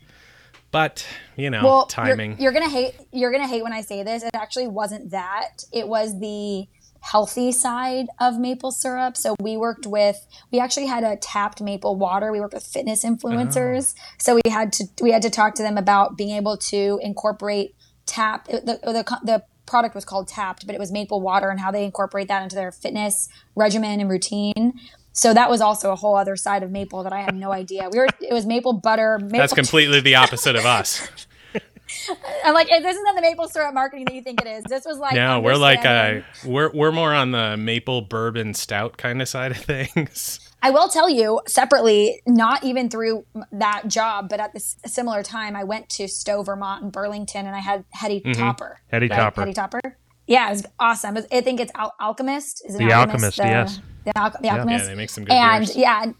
But 0.72 1.06
you 1.36 1.50
know, 1.50 1.64
well, 1.64 1.86
timing. 1.86 2.32
You're, 2.32 2.52
you're 2.52 2.54
gonna 2.54 2.70
hate. 2.70 2.96
You're 3.12 3.32
gonna 3.32 3.48
hate 3.48 3.64
when 3.64 3.74
I 3.74 3.82
say 3.82 4.02
this. 4.04 4.24
It 4.24 4.32
actually 4.34 4.68
wasn't 4.68 5.12
that. 5.12 5.64
It 5.72 5.88
was 5.88 6.20
the 6.20 6.68
healthy 7.02 7.52
side 7.52 8.08
of 8.20 8.38
maple 8.38 8.72
syrup. 8.72 9.16
So 9.16 9.36
we 9.40 9.56
worked 9.56 9.86
with 9.86 10.26
we 10.52 10.60
actually 10.60 10.88
had 10.88 11.04
a 11.04 11.16
tapped 11.18 11.62
maple 11.62 11.96
water. 11.96 12.32
We 12.32 12.40
worked 12.40 12.56
with 12.56 12.66
fitness 12.66 13.06
influencers. 13.06 13.94
Oh. 13.96 14.02
So 14.18 14.36
we 14.44 14.50
had 14.50 14.74
to 14.74 14.86
we 15.02 15.12
had 15.12 15.22
to 15.22 15.30
talk 15.30 15.56
to 15.56 15.64
them 15.64 15.78
about 15.78 16.18
being 16.18 16.36
able 16.36 16.58
to 16.58 17.00
incorporate 17.04 17.76
tap 18.06 18.48
the 18.48 18.80
the, 18.84 19.20
the 19.24 19.44
product 19.68 19.94
was 19.94 20.06
called 20.06 20.28
tapped, 20.28 20.66
but 20.66 20.74
it 20.74 20.80
was 20.80 20.92
maple 20.92 21.22
water 21.22 21.50
and 21.50 21.60
how 21.60 21.70
they 21.70 21.84
incorporate 21.84 22.30
that 22.30 22.42
into 22.42 22.56
their 22.56 22.72
fitness 22.72 23.30
regimen 23.56 24.00
and 24.00 24.10
routine. 24.10 24.74
So 25.18 25.34
that 25.34 25.49
was 25.49 25.61
also 25.61 25.91
a 25.91 25.95
whole 25.95 26.15
other 26.15 26.36
side 26.36 26.61
of 26.61 26.70
maple 26.70 27.01
that 27.01 27.11
I 27.11 27.22
had 27.22 27.34
no 27.34 27.51
idea. 27.51 27.89
We 27.91 27.97
were 27.97 28.07
it 28.22 28.32
was 28.32 28.45
maple 28.45 28.74
butter. 28.74 29.18
Maple 29.18 29.39
That's 29.39 29.53
completely 29.53 29.99
the 29.99 30.13
opposite 30.13 30.55
of 30.55 30.63
us. 30.63 31.07
I'm 32.45 32.53
like, 32.53 32.68
this 32.68 32.95
isn't 32.95 33.15
the 33.15 33.22
maple 33.22 33.47
syrup 33.47 33.74
marketing 33.74 34.05
that 34.05 34.13
you 34.13 34.22
think 34.22 34.41
it 34.41 34.47
is. 34.47 34.63
This 34.65 34.86
was 34.86 34.99
like 34.99 35.15
no, 35.15 35.39
we're 35.39 35.55
like 35.55 35.84
uh, 35.86 36.22
we're 36.45 36.70
we're 36.72 36.91
more 36.91 37.15
on 37.15 37.32
the 37.32 37.57
maple 37.57 38.01
bourbon 38.01 38.53
stout 38.53 38.97
kind 38.97 39.20
of 39.20 39.28
side 39.28 39.51
of 39.51 39.57
things. 39.57 40.39
I 40.61 40.70
will 40.70 40.88
tell 40.88 41.09
you 41.09 41.41
separately, 41.47 42.22
not 42.28 42.63
even 42.63 42.88
through 42.88 43.26
that 43.51 43.88
job, 43.88 44.30
but 44.30 44.39
at 44.39 44.53
this 44.53 44.78
similar 44.86 45.24
time, 45.24 45.55
I 45.55 45.63
went 45.63 45.89
to 45.89 46.07
Stowe, 46.07 46.43
Vermont, 46.43 46.84
and 46.84 46.91
Burlington, 46.91 47.47
and 47.47 47.55
I 47.55 47.59
had 47.59 47.86
Heady 47.89 48.22
mm-hmm. 48.22 48.39
Topper. 48.39 48.82
Heady 48.91 49.07
right? 49.07 49.15
Topper. 49.15 49.41
Heady 49.41 49.53
Topper. 49.53 49.97
Yeah, 50.28 50.47
it 50.47 50.51
was 50.51 50.65
awesome. 50.80 51.18
I 51.32 51.41
think 51.41 51.59
it's 51.59 51.72
Al- 51.74 51.95
Alchemist. 51.99 52.63
Is 52.68 52.76
it 52.76 52.80
the 52.80 52.91
Alchemist? 52.91 53.39
Alchemist 53.39 53.39
uh, 53.39 53.43
yes 53.43 53.82
the, 54.14 54.18
Al- 54.18 54.36
the 54.41 54.49
Alchemist. 54.49 54.86
Yeah, 54.86 54.89
they 54.89 54.95
make 54.95 55.10
some 55.10 55.26
good 55.26 55.34
and 55.34 55.66
beers. 55.66 55.76
yeah, 55.76 56.12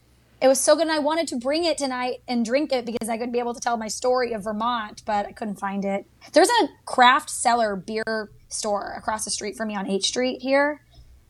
it 0.42 0.48
was 0.48 0.60
so 0.60 0.76
good. 0.76 0.84
And 0.84 0.92
I 0.92 1.00
wanted 1.00 1.28
to 1.30 1.38
bring 1.38 1.66
it 1.66 1.78
tonight 1.78 2.18
and 2.28 2.46
drink 2.46 2.72
it 2.72 2.86
because 2.86 3.10
I 3.10 3.18
could 3.18 3.32
be 3.32 3.40
able 3.40 3.54
to 3.54 3.60
tell 3.60 3.78
my 3.78 3.88
story 3.88 4.34
of 4.34 4.44
Vermont, 4.44 5.04
but 5.06 5.26
I 5.26 5.32
couldn't 5.32 5.60
find 5.60 5.84
it. 5.86 6.06
There's 6.34 6.50
a 6.50 6.68
craft 6.86 7.30
cellar 7.30 7.76
beer 7.76 8.30
store 8.50 8.94
across 8.98 9.26
the 9.26 9.32
street 9.32 9.56
from 9.56 9.70
me 9.70 9.76
on 9.76 9.90
H 9.90 10.06
Street 10.08 10.42
here, 10.42 10.82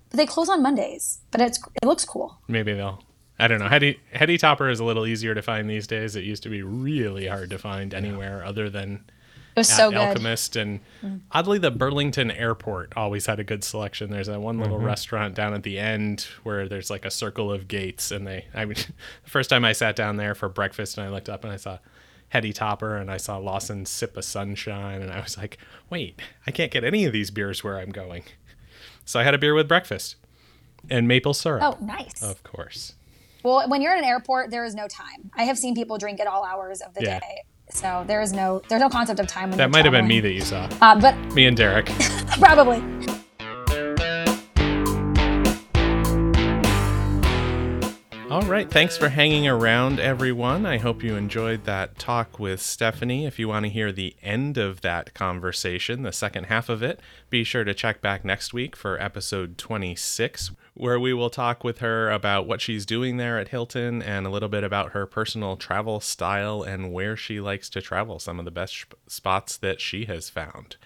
but 0.09 0.17
they 0.17 0.25
close 0.25 0.49
on 0.49 0.61
Mondays. 0.61 1.19
But 1.31 1.41
it's 1.41 1.59
it 1.81 1.85
looks 1.85 2.05
cool. 2.05 2.39
Maybe 2.47 2.73
they'll. 2.73 3.03
I 3.39 3.47
don't 3.47 3.59
know. 3.59 3.67
Heady 3.67 3.99
Heady 4.11 4.37
Topper 4.39 4.67
is 4.69 4.79
a 4.79 4.83
little 4.83 5.05
easier 5.05 5.35
to 5.35 5.43
find 5.43 5.69
these 5.69 5.85
days. 5.85 6.15
It 6.15 6.23
used 6.23 6.43
to 6.43 6.49
be 6.49 6.63
really 6.63 7.27
hard 7.27 7.51
to 7.51 7.59
find 7.59 7.93
anywhere 7.93 8.43
other 8.43 8.67
than 8.69 8.93
it 8.95 9.11
was 9.57 9.67
so 9.67 9.89
good. 9.89 9.97
Alchemist 9.97 10.55
and 10.55 10.79
mm. 11.03 11.21
oddly 11.31 11.57
the 11.57 11.71
Burlington 11.71 12.31
Airport 12.31 12.93
always 12.95 13.25
had 13.25 13.39
a 13.39 13.43
good 13.43 13.63
selection. 13.63 14.11
There's 14.11 14.27
that 14.27 14.39
one 14.39 14.59
little 14.59 14.77
mm-hmm. 14.77 14.85
restaurant 14.85 15.35
down 15.35 15.53
at 15.53 15.63
the 15.63 15.79
end 15.79 16.27
where 16.43 16.69
there's 16.69 16.89
like 16.89 17.05
a 17.05 17.11
circle 17.11 17.51
of 17.51 17.67
gates 17.67 18.11
and 18.11 18.25
they 18.25 18.45
I 18.53 18.65
mean 18.65 18.75
the 19.23 19.29
first 19.29 19.49
time 19.49 19.65
I 19.65 19.73
sat 19.73 19.95
down 19.95 20.17
there 20.17 20.35
for 20.35 20.47
breakfast 20.47 20.97
and 20.97 21.05
I 21.05 21.09
looked 21.09 21.29
up 21.29 21.43
and 21.43 21.51
I 21.51 21.57
saw 21.57 21.79
Heady 22.29 22.53
Topper 22.53 22.95
and 22.95 23.09
I 23.09 23.17
saw 23.17 23.37
Lawson 23.37 23.85
Sip 23.85 24.15
of 24.15 24.23
Sunshine 24.23 25.01
and 25.01 25.11
I 25.11 25.21
was 25.21 25.37
like, 25.37 25.57
"Wait, 25.89 26.21
I 26.45 26.51
can't 26.51 26.71
get 26.71 26.83
any 26.83 27.05
of 27.05 27.13
these 27.13 27.31
beers 27.31 27.63
where 27.63 27.77
I'm 27.77 27.91
going." 27.91 28.23
So 29.05 29.19
I 29.19 29.23
had 29.23 29.33
a 29.33 29.37
beer 29.37 29.53
with 29.53 29.67
breakfast 29.67 30.17
and 30.89 31.07
maple 31.07 31.33
syrup. 31.33 31.63
Oh, 31.63 31.83
nice. 31.83 32.21
Of 32.21 32.43
course. 32.43 32.93
Well, 33.43 33.69
when 33.69 33.81
you're 33.81 33.93
in 33.93 33.99
an 33.99 34.05
airport, 34.05 34.51
there 34.51 34.65
is 34.65 34.75
no 34.75 34.87
time. 34.87 35.31
I 35.33 35.43
have 35.43 35.57
seen 35.57 35.75
people 35.75 35.97
drink 35.97 36.19
at 36.19 36.27
all 36.27 36.43
hours 36.43 36.81
of 36.81 36.93
the 36.93 37.03
yeah. 37.03 37.19
day. 37.19 37.43
So 37.69 38.03
there 38.07 38.21
is 38.21 38.33
no 38.33 38.61
there's 38.69 38.81
no 38.81 38.89
concept 38.89 39.19
of 39.19 39.27
time. 39.27 39.51
That 39.51 39.71
might 39.71 39.85
have 39.85 39.91
been 39.91 40.07
me 40.07 40.19
that 40.19 40.31
you 40.31 40.41
saw. 40.41 40.69
Uh, 40.81 40.99
but 40.99 41.15
me 41.33 41.45
and 41.45 41.57
Derek. 41.57 41.85
probably. 42.39 42.83
All 48.29 48.41
right. 48.41 48.69
Thanks 48.69 48.97
for 48.97 49.09
hanging 49.09 49.47
around, 49.47 49.99
everyone. 49.99 50.65
I 50.65 50.77
hope 50.77 51.01
you 51.01 51.15
enjoyed 51.15 51.63
that 51.63 51.97
talk 51.97 52.39
with 52.39 52.61
Stephanie. 52.61 53.25
If 53.25 53.39
you 53.39 53.47
want 53.47 53.65
to 53.65 53.69
hear 53.69 53.91
the 53.91 54.15
end 54.21 54.57
of 54.57 54.81
that 54.81 55.13
conversation, 55.13 56.03
the 56.03 56.11
second 56.11 56.45
half 56.45 56.67
of 56.67 56.83
it, 56.83 56.99
be 57.29 57.45
sure 57.45 57.63
to 57.63 57.73
check 57.73 58.01
back 58.01 58.25
next 58.25 58.53
week 58.53 58.75
for 58.75 59.01
episode 59.01 59.57
26, 59.57 60.51
where 60.77 60.99
we 60.99 61.11
will 61.11 61.29
talk 61.31 61.63
with 61.63 61.79
her 61.79 62.11
about 62.11 62.47
what 62.47 62.61
she's 62.61 62.85
doing 62.85 63.17
there 63.17 63.39
at 63.39 63.49
Hilton 63.49 64.01
and 64.01 64.27
a 64.27 64.29
little 64.29 64.47
bit 64.47 64.63
about 64.63 64.91
her 64.91 65.07
personal 65.07 65.57
travel 65.57 65.99
style 65.99 66.61
and 66.61 66.93
where 66.93 67.17
she 67.17 67.39
likes 67.39 67.67
to 67.71 67.81
travel, 67.81 68.19
some 68.19 68.37
of 68.37 68.45
the 68.45 68.51
best 68.51 68.85
spots 69.07 69.57
that 69.57 69.81
she 69.81 70.05
has 70.05 70.29
found. 70.29 70.77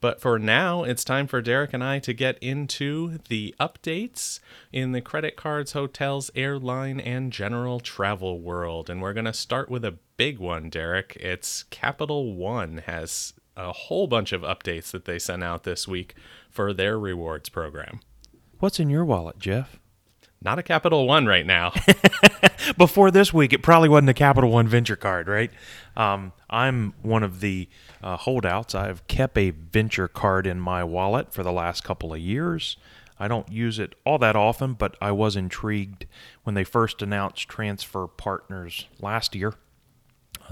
But 0.00 0.20
for 0.20 0.38
now, 0.38 0.84
it's 0.84 1.04
time 1.04 1.26
for 1.26 1.42
Derek 1.42 1.74
and 1.74 1.84
I 1.84 1.98
to 1.98 2.14
get 2.14 2.38
into 2.38 3.18
the 3.28 3.54
updates 3.60 4.40
in 4.72 4.92
the 4.92 5.02
credit 5.02 5.36
cards, 5.36 5.72
hotels, 5.72 6.30
airline, 6.34 7.00
and 7.00 7.32
general 7.32 7.80
travel 7.80 8.40
world. 8.40 8.88
And 8.88 9.02
we're 9.02 9.12
going 9.12 9.26
to 9.26 9.32
start 9.34 9.68
with 9.68 9.84
a 9.84 9.98
big 10.16 10.38
one, 10.38 10.70
Derek. 10.70 11.16
It's 11.16 11.64
Capital 11.64 12.34
One 12.34 12.78
has 12.86 13.34
a 13.56 13.72
whole 13.72 14.06
bunch 14.06 14.32
of 14.32 14.40
updates 14.40 14.90
that 14.92 15.04
they 15.04 15.18
sent 15.18 15.44
out 15.44 15.64
this 15.64 15.86
week 15.86 16.14
for 16.48 16.72
their 16.72 16.98
rewards 16.98 17.50
program. 17.50 18.00
What's 18.60 18.78
in 18.78 18.90
your 18.90 19.06
wallet, 19.06 19.38
Jeff? 19.38 19.80
Not 20.42 20.58
a 20.58 20.62
Capital 20.62 21.06
One 21.06 21.24
right 21.24 21.46
now. 21.46 21.72
Before 22.76 23.10
this 23.10 23.32
week, 23.32 23.54
it 23.54 23.62
probably 23.62 23.88
wasn't 23.88 24.10
a 24.10 24.14
Capital 24.14 24.50
One 24.50 24.68
Venture 24.68 24.96
card, 24.96 25.28
right? 25.28 25.50
Um, 25.96 26.34
I'm 26.50 26.92
one 27.00 27.22
of 27.22 27.40
the 27.40 27.70
uh, 28.02 28.18
holdouts. 28.18 28.74
I've 28.74 29.06
kept 29.06 29.38
a 29.38 29.48
Venture 29.48 30.08
card 30.08 30.46
in 30.46 30.60
my 30.60 30.84
wallet 30.84 31.32
for 31.32 31.42
the 31.42 31.52
last 31.52 31.84
couple 31.84 32.12
of 32.12 32.20
years. 32.20 32.76
I 33.18 33.28
don't 33.28 33.50
use 33.50 33.78
it 33.78 33.94
all 34.04 34.18
that 34.18 34.36
often, 34.36 34.74
but 34.74 34.94
I 35.00 35.10
was 35.12 35.36
intrigued 35.36 36.04
when 36.42 36.54
they 36.54 36.64
first 36.64 37.00
announced 37.00 37.48
transfer 37.48 38.06
partners 38.06 38.88
last 39.00 39.34
year. 39.34 39.54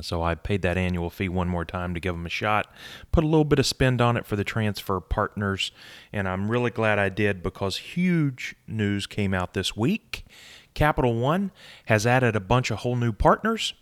So 0.01 0.23
I 0.23 0.35
paid 0.35 0.63
that 0.63 0.77
annual 0.77 1.11
fee 1.11 1.29
one 1.29 1.49
more 1.49 1.65
time 1.65 1.95
to 1.95 2.01
give 2.01 2.15
them 2.15 2.27
a 2.27 2.31
shot. 2.31 2.73
Put 3.13 3.25
a 3.25 3.27
little 3.27 3.45
bit 3.45 3.59
of 3.59 3.67
spend 3.67 4.01
on 4.01 4.17
it 4.17 4.27
for 4.27 4.37
the 4.37 4.45
transfer 4.45 5.01
partners, 5.01 5.73
and 6.13 6.29
I'm 6.29 6.51
really 6.51 6.71
glad 6.71 6.99
I 6.99 7.09
did 7.09 7.43
because 7.43 7.77
huge 7.79 8.55
news 8.67 9.07
came 9.07 9.35
out 9.35 9.55
this 9.55 9.77
week. 9.77 10.25
Capital 10.75 11.15
One 11.15 11.51
has 11.87 12.07
added 12.07 12.37
a 12.37 12.41
bunch 12.41 12.71
of 12.71 12.79
whole 12.79 12.97
new 12.97 13.13
partners 13.13 13.75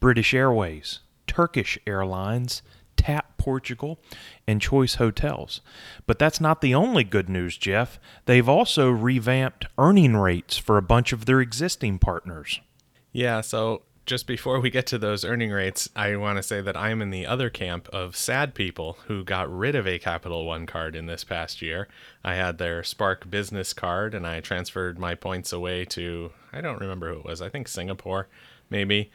British 0.00 0.34
Airways, 0.34 1.00
Turkish 1.26 1.78
Airlines, 1.86 2.62
TAP 2.96 3.38
Portugal, 3.38 3.98
and 4.46 4.60
Choice 4.60 4.96
Hotels. 4.96 5.60
But 6.06 6.18
that's 6.18 6.40
not 6.40 6.60
the 6.60 6.74
only 6.74 7.04
good 7.04 7.28
news, 7.28 7.56
Jeff. 7.56 7.98
They've 8.26 8.48
also 8.48 8.90
revamped 8.90 9.66
earning 9.78 10.16
rates 10.16 10.56
for 10.56 10.76
a 10.76 10.82
bunch 10.82 11.12
of 11.12 11.26
their 11.26 11.40
existing 11.40 11.98
partners. 11.98 12.60
Yeah, 13.12 13.40
so 13.40 13.82
just 14.06 14.26
before 14.26 14.60
we 14.60 14.68
get 14.70 14.86
to 14.86 14.98
those 14.98 15.24
earning 15.24 15.50
rates, 15.50 15.88
I 15.96 16.16
want 16.16 16.36
to 16.36 16.42
say 16.42 16.60
that 16.60 16.76
I'm 16.76 17.00
in 17.00 17.10
the 17.10 17.26
other 17.26 17.48
camp 17.48 17.88
of 17.88 18.16
sad 18.16 18.54
people 18.54 18.98
who 19.06 19.24
got 19.24 19.54
rid 19.54 19.74
of 19.74 19.86
a 19.86 19.98
Capital 19.98 20.44
One 20.44 20.66
card 20.66 20.94
in 20.94 21.06
this 21.06 21.24
past 21.24 21.62
year. 21.62 21.88
I 22.22 22.34
had 22.34 22.58
their 22.58 22.82
Spark 22.82 23.30
business 23.30 23.72
card 23.72 24.14
and 24.14 24.26
I 24.26 24.40
transferred 24.40 24.98
my 24.98 25.14
points 25.14 25.52
away 25.52 25.86
to, 25.86 26.32
I 26.52 26.60
don't 26.60 26.80
remember 26.80 27.12
who 27.12 27.20
it 27.20 27.24
was, 27.24 27.40
I 27.40 27.48
think 27.48 27.66
Singapore, 27.66 28.28
maybe. 28.68 29.10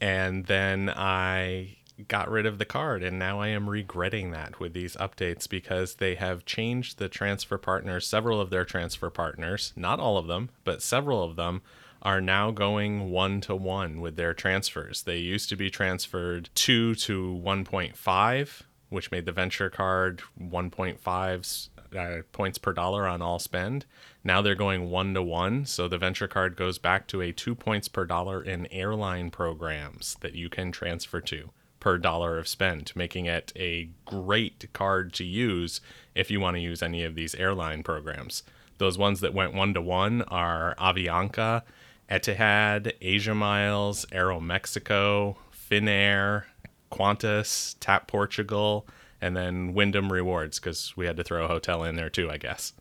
And 0.00 0.46
then 0.46 0.90
I 0.90 1.76
got 2.08 2.30
rid 2.30 2.46
of 2.46 2.58
the 2.58 2.64
card 2.64 3.02
and 3.02 3.18
now 3.18 3.40
I 3.40 3.48
am 3.48 3.70
regretting 3.70 4.32
that 4.32 4.58
with 4.58 4.74
these 4.74 4.96
updates 4.96 5.48
because 5.48 5.94
they 5.94 6.16
have 6.16 6.44
changed 6.44 6.98
the 6.98 7.08
transfer 7.08 7.58
partners, 7.58 8.06
several 8.06 8.40
of 8.40 8.50
their 8.50 8.64
transfer 8.64 9.08
partners, 9.08 9.72
not 9.76 10.00
all 10.00 10.18
of 10.18 10.26
them, 10.26 10.50
but 10.64 10.82
several 10.82 11.22
of 11.22 11.36
them 11.36 11.62
are 12.02 12.20
now 12.20 12.50
going 12.50 13.10
one 13.10 13.40
to 13.42 13.54
one 13.54 14.00
with 14.00 14.16
their 14.16 14.34
transfers. 14.34 15.02
They 15.02 15.18
used 15.18 15.48
to 15.48 15.56
be 15.56 15.70
transferred 15.70 16.50
2 16.54 16.94
to 16.96 17.40
1.5, 17.44 18.62
which 18.88 19.10
made 19.10 19.26
the 19.26 19.32
venture 19.32 19.70
card 19.70 20.22
1.5 20.40 21.68
uh, 21.96 22.22
points 22.32 22.58
per 22.58 22.72
dollar 22.72 23.06
on 23.06 23.22
all 23.22 23.38
spend. 23.38 23.86
Now 24.22 24.42
they're 24.42 24.54
going 24.54 24.90
one 24.90 25.14
to 25.14 25.22
one, 25.22 25.66
so 25.66 25.88
the 25.88 25.98
venture 25.98 26.28
card 26.28 26.56
goes 26.56 26.78
back 26.78 27.06
to 27.08 27.22
a 27.22 27.32
2 27.32 27.54
points 27.54 27.88
per 27.88 28.04
dollar 28.04 28.42
in 28.42 28.66
airline 28.72 29.30
programs 29.30 30.16
that 30.20 30.34
you 30.34 30.48
can 30.48 30.72
transfer 30.72 31.20
to 31.22 31.50
per 31.80 31.98
dollar 31.98 32.38
of 32.38 32.48
spend, 32.48 32.92
making 32.96 33.26
it 33.26 33.52
a 33.54 33.88
great 34.04 34.72
card 34.72 35.12
to 35.12 35.24
use 35.24 35.80
if 36.14 36.30
you 36.30 36.40
want 36.40 36.56
to 36.56 36.60
use 36.60 36.82
any 36.82 37.04
of 37.04 37.14
these 37.14 37.34
airline 37.36 37.82
programs. 37.82 38.42
Those 38.78 38.98
ones 38.98 39.20
that 39.20 39.34
went 39.34 39.54
one 39.54 39.72
to 39.74 39.80
one 39.80 40.22
are 40.22 40.74
Avianca 40.78 41.62
Etihad, 42.10 42.92
Asia 43.00 43.34
Miles, 43.34 44.06
Aeromexico, 44.06 45.36
Finnair, 45.70 46.44
Qantas, 46.92 47.76
Tap 47.80 48.06
Portugal, 48.06 48.86
and 49.20 49.36
then 49.36 49.74
Wyndham 49.74 50.12
Rewards 50.12 50.58
because 50.60 50.96
we 50.96 51.06
had 51.06 51.16
to 51.16 51.24
throw 51.24 51.44
a 51.44 51.48
hotel 51.48 51.82
in 51.84 51.96
there 51.96 52.10
too, 52.10 52.30
I 52.30 52.36
guess. 52.38 52.72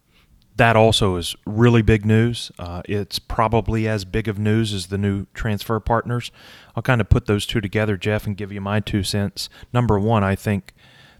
That 0.57 0.77
also 0.77 1.17
is 1.17 1.35
really 1.45 1.81
big 1.81 2.05
news. 2.05 2.49
Uh, 2.57 2.81
it's 2.85 3.19
probably 3.19 3.89
as 3.89 4.05
big 4.05 4.29
of 4.29 4.39
news 4.39 4.73
as 4.73 4.87
the 4.87 4.97
new 4.97 5.25
transfer 5.33 5.79
partners. 5.81 6.31
I'll 6.75 6.83
kind 6.83 7.01
of 7.01 7.09
put 7.09 7.25
those 7.25 7.45
two 7.45 7.59
together, 7.59 7.97
Jeff, 7.97 8.25
and 8.25 8.37
give 8.37 8.53
you 8.53 8.61
my 8.61 8.79
two 8.79 9.03
cents. 9.03 9.49
Number 9.73 9.99
one, 9.99 10.23
I 10.23 10.35
think 10.35 10.73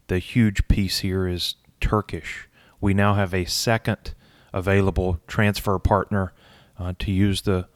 the 0.07 0.19
huge 0.19 0.67
piece 0.69 0.99
here 0.99 1.27
is 1.27 1.55
Turkish. 1.81 2.47
We 2.79 2.93
now 2.93 3.15
have 3.15 3.33
a 3.33 3.43
second 3.45 4.13
available 4.53 5.19
transfer 5.27 5.77
partner 5.79 6.31
uh, 6.79 6.93
to 6.99 7.11
use 7.11 7.41
the 7.41 7.67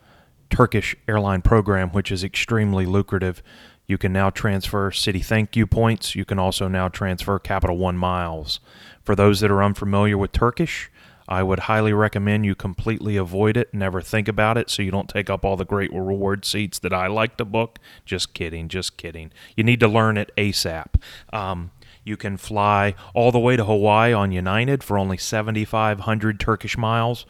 Turkish 0.49 0.95
airline 1.07 1.41
program, 1.41 1.89
which 1.89 2.11
is 2.11 2.23
extremely 2.23 2.85
lucrative. 2.85 3.41
You 3.87 3.97
can 3.97 4.13
now 4.13 4.29
transfer 4.29 4.91
Citi 4.91 5.23
Thank 5.23 5.55
You 5.55 5.65
points. 5.65 6.15
You 6.15 6.25
can 6.25 6.37
also 6.37 6.67
now 6.67 6.89
transfer 6.89 7.39
Capital 7.39 7.77
One 7.77 7.97
miles. 7.97 8.59
For 9.01 9.15
those 9.15 9.39
that 9.39 9.51
are 9.51 9.63
unfamiliar 9.63 10.17
with 10.17 10.31
Turkish, 10.31 10.91
I 11.27 11.43
would 11.43 11.59
highly 11.61 11.93
recommend 11.93 12.45
you 12.45 12.55
completely 12.55 13.15
avoid 13.15 13.55
it, 13.55 13.71
never 13.71 14.01
think 14.01 14.27
about 14.27 14.57
it, 14.57 14.69
so 14.69 14.81
you 14.81 14.89
don't 14.89 15.07
take 15.07 15.29
up 15.29 15.45
all 15.45 15.55
the 15.55 15.63
great 15.63 15.93
reward 15.93 16.43
seats 16.43 16.79
that 16.79 16.91
I 16.91 17.05
like 17.05 17.37
to 17.37 17.45
book. 17.45 17.77
Just 18.03 18.33
kidding, 18.33 18.67
just 18.67 18.97
kidding. 18.97 19.31
You 19.55 19.63
need 19.63 19.79
to 19.79 19.87
learn 19.87 20.17
it 20.17 20.31
ASAP. 20.35 20.95
Um, 21.31 21.69
you 22.03 22.17
can 22.17 22.37
fly 22.37 22.95
all 23.13 23.31
the 23.31 23.39
way 23.39 23.55
to 23.55 23.63
Hawaii 23.63 24.11
on 24.11 24.31
United 24.31 24.83
for 24.83 24.97
only 24.97 25.17
7,500 25.17 26.39
Turkish 26.39 26.77
miles 26.77 27.27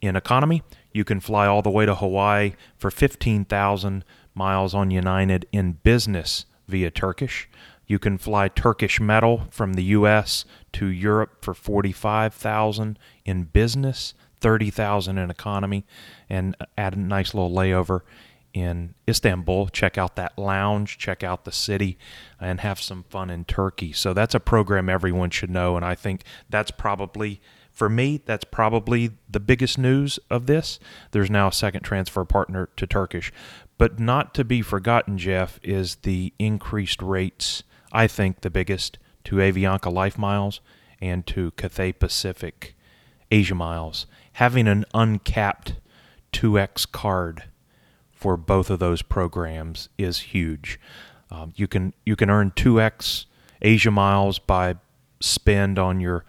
in 0.00 0.16
economy. 0.16 0.62
You 0.96 1.04
can 1.04 1.20
fly 1.20 1.46
all 1.46 1.60
the 1.60 1.68
way 1.68 1.84
to 1.84 1.94
Hawaii 1.94 2.54
for 2.78 2.90
15,000 2.90 4.02
miles 4.34 4.74
on 4.74 4.90
United 4.90 5.46
in 5.52 5.72
business 5.72 6.46
via 6.66 6.90
Turkish. 6.90 7.50
You 7.86 7.98
can 7.98 8.16
fly 8.16 8.48
Turkish 8.48 8.98
metal 8.98 9.42
from 9.50 9.74
the 9.74 9.84
US 9.84 10.46
to 10.72 10.86
Europe 10.86 11.44
for 11.44 11.52
45,000 11.52 12.98
in 13.26 13.44
business, 13.44 14.14
30,000 14.40 15.18
in 15.18 15.30
economy 15.30 15.84
and 16.30 16.56
add 16.78 16.96
a 16.96 16.98
nice 16.98 17.34
little 17.34 17.50
layover 17.50 18.00
in 18.54 18.94
Istanbul, 19.06 19.68
check 19.68 19.98
out 19.98 20.16
that 20.16 20.38
lounge, 20.38 20.96
check 20.96 21.22
out 21.22 21.44
the 21.44 21.52
city, 21.52 21.98
and 22.40 22.60
have 22.60 22.80
some 22.80 23.04
fun 23.10 23.28
in 23.28 23.44
Turkey. 23.44 23.92
So 23.92 24.14
that's 24.14 24.34
a 24.34 24.40
program 24.40 24.88
everyone 24.88 25.28
should 25.28 25.50
know, 25.50 25.76
and 25.76 25.84
I 25.84 25.94
think 25.94 26.22
that's 26.48 26.70
probably 26.70 27.42
for 27.76 27.90
me, 27.90 28.22
that's 28.24 28.44
probably 28.44 29.10
the 29.28 29.38
biggest 29.38 29.76
news 29.76 30.18
of 30.30 30.46
this. 30.46 30.80
There's 31.10 31.28
now 31.28 31.48
a 31.48 31.52
second 31.52 31.82
transfer 31.82 32.24
partner 32.24 32.70
to 32.74 32.86
Turkish. 32.86 33.30
But 33.76 34.00
not 34.00 34.32
to 34.32 34.44
be 34.44 34.62
forgotten, 34.62 35.18
Jeff, 35.18 35.60
is 35.62 35.96
the 35.96 36.32
increased 36.38 37.02
rates, 37.02 37.62
I 37.92 38.06
think 38.06 38.40
the 38.40 38.48
biggest, 38.48 38.96
to 39.24 39.36
Avianca 39.36 39.92
Life 39.92 40.16
Miles 40.16 40.62
and 41.02 41.26
to 41.26 41.50
Cathay 41.58 41.92
Pacific 41.92 42.74
Asia 43.30 43.54
Miles. 43.54 44.06
Having 44.32 44.68
an 44.68 44.86
uncapped 44.94 45.74
2x 46.32 46.90
card 46.90 47.44
for 48.10 48.38
both 48.38 48.70
of 48.70 48.78
those 48.78 49.02
programs 49.02 49.90
is 49.98 50.20
huge. 50.20 50.80
Um, 51.30 51.52
you 51.56 51.66
can 51.66 51.92
you 52.06 52.16
can 52.16 52.30
earn 52.30 52.52
2x 52.52 53.26
Asia 53.60 53.90
miles 53.90 54.38
by 54.38 54.76
spend 55.20 55.78
on 55.78 56.00
your 56.00 56.24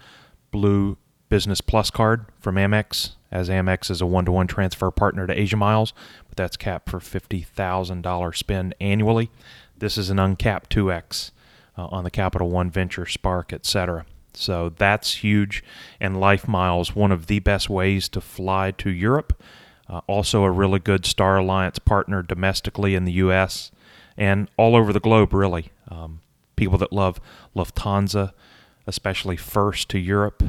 blue 0.51 0.97
Business 1.29 1.61
Plus 1.61 1.91
card 1.91 2.25
from 2.39 2.55
Amex, 2.55 3.11
as 3.31 3.49
Amex 3.49 3.91
is 3.91 4.01
a 4.01 4.05
one 4.05 4.25
to 4.25 4.31
one 4.31 4.47
transfer 4.47 4.89
partner 4.91 5.27
to 5.27 5.39
Asia 5.39 5.57
Miles, 5.57 5.93
but 6.27 6.37
that's 6.37 6.57
capped 6.57 6.89
for 6.89 6.99
$50,000 6.99 8.35
spend 8.35 8.75
annually. 8.79 9.29
This 9.77 9.97
is 9.97 10.09
an 10.09 10.19
uncapped 10.19 10.73
2X 10.73 11.31
uh, 11.77 11.87
on 11.87 12.03
the 12.03 12.11
Capital 12.11 12.49
One 12.49 12.69
Venture, 12.69 13.05
Spark, 13.05 13.51
etc. 13.51 14.05
So 14.33 14.69
that's 14.69 15.15
huge. 15.15 15.63
And 15.99 16.19
Life 16.19 16.47
Miles, 16.47 16.95
one 16.95 17.11
of 17.11 17.27
the 17.27 17.39
best 17.39 17.69
ways 17.69 18.07
to 18.09 18.21
fly 18.21 18.71
to 18.71 18.89
Europe. 18.89 19.41
Uh, 19.89 20.01
also, 20.07 20.43
a 20.43 20.51
really 20.51 20.79
good 20.79 21.05
Star 21.05 21.37
Alliance 21.37 21.79
partner 21.79 22.21
domestically 22.21 22.95
in 22.95 23.05
the 23.05 23.13
U.S. 23.13 23.71
and 24.17 24.49
all 24.57 24.75
over 24.75 24.91
the 24.91 24.99
globe, 24.99 25.33
really. 25.33 25.71
Um, 25.89 26.21
people 26.55 26.77
that 26.79 26.91
love 26.91 27.21
Lufthansa, 27.55 28.33
especially 28.85 29.37
first 29.37 29.87
to 29.89 29.99
Europe, 29.99 30.43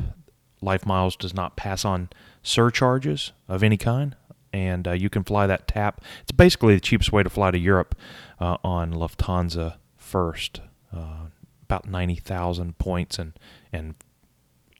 Life 0.60 0.86
Miles 0.86 1.16
does 1.16 1.34
not 1.34 1.56
pass 1.56 1.84
on 1.84 2.08
surcharges 2.42 3.32
of 3.48 3.62
any 3.62 3.76
kind, 3.76 4.16
and 4.52 4.88
uh, 4.88 4.92
you 4.92 5.10
can 5.10 5.24
fly 5.24 5.46
that 5.46 5.68
TAP. 5.68 6.02
It's 6.22 6.32
basically 6.32 6.74
the 6.74 6.80
cheapest 6.80 7.12
way 7.12 7.22
to 7.22 7.30
fly 7.30 7.50
to 7.50 7.58
Europe 7.58 7.94
uh, 8.40 8.56
on 8.64 8.92
Lufthansa 8.92 9.76
first. 9.96 10.60
Uh, 10.92 11.26
about 11.62 11.86
ninety 11.86 12.16
thousand 12.16 12.78
points 12.78 13.18
and 13.18 13.38
and 13.72 13.94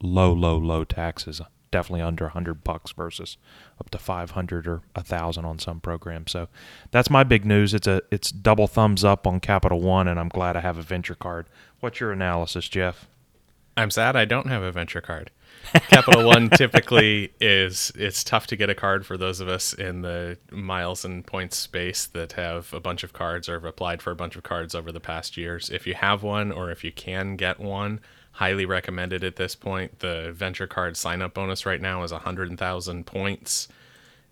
low, 0.03 0.33
low, 0.33 0.57
low 0.57 0.85
taxes. 0.85 1.41
Definitely 1.70 2.01
under 2.01 2.24
a 2.24 2.31
hundred 2.31 2.64
bucks 2.64 2.93
versus 2.93 3.37
up 3.79 3.91
to 3.91 3.99
five 3.99 4.31
hundred 4.31 4.66
or 4.66 4.81
a 4.97 5.03
thousand 5.03 5.45
on 5.45 5.59
some 5.59 5.81
programs. 5.81 6.33
So 6.33 6.49
that's 6.91 7.11
my 7.11 7.24
big 7.24 7.45
news. 7.45 7.74
It's 7.74 7.87
a 7.87 8.01
it's 8.11 8.33
double 8.33 8.68
thumbs 8.68 9.05
up 9.05 9.26
on 9.26 9.39
Capital 9.39 9.83
One, 9.83 10.09
and 10.09 10.18
I'm 10.18 10.31
glad 10.31 10.57
I 10.57 10.61
have 10.61 10.79
a 10.79 10.83
venture 10.83 11.14
card. 11.14 11.47
What's 11.81 12.01
your 12.01 12.11
analysis, 12.11 12.70
Jeff? 12.70 13.07
I'm 13.76 13.91
sad 13.91 14.16
I 14.16 14.24
don't 14.24 14.49
have 14.49 14.62
a 14.62 14.72
venture 14.72 15.03
card. 15.03 15.31
Capital 15.88 16.26
One 16.26 16.50
typically 16.50 17.32
is 17.40 17.92
it's 17.94 18.24
tough 18.24 18.46
to 18.48 18.56
get 18.56 18.70
a 18.70 18.74
card 18.74 19.06
for 19.06 19.16
those 19.16 19.40
of 19.40 19.48
us 19.48 19.72
in 19.72 20.02
the 20.02 20.38
miles 20.50 21.04
and 21.04 21.26
points 21.26 21.56
space 21.56 22.06
that 22.06 22.32
have 22.32 22.72
a 22.72 22.80
bunch 22.80 23.04
of 23.04 23.12
cards 23.12 23.48
or 23.48 23.54
have 23.54 23.64
applied 23.64 24.02
for 24.02 24.10
a 24.10 24.16
bunch 24.16 24.36
of 24.36 24.42
cards 24.42 24.74
over 24.74 24.92
the 24.92 25.00
past 25.00 25.36
years. 25.36 25.70
If 25.70 25.86
you 25.86 25.94
have 25.94 26.22
one 26.22 26.52
or 26.52 26.70
if 26.70 26.84
you 26.84 26.92
can 26.92 27.36
get 27.36 27.60
one, 27.60 28.00
highly 28.32 28.66
recommended 28.66 29.24
at 29.24 29.36
this 29.36 29.54
point. 29.54 29.98
The 30.00 30.32
venture 30.34 30.66
card 30.66 30.96
sign 30.96 31.22
up 31.22 31.34
bonus 31.34 31.66
right 31.66 31.80
now 31.80 32.02
is 32.02 32.12
100,000 32.12 33.06
points 33.06 33.68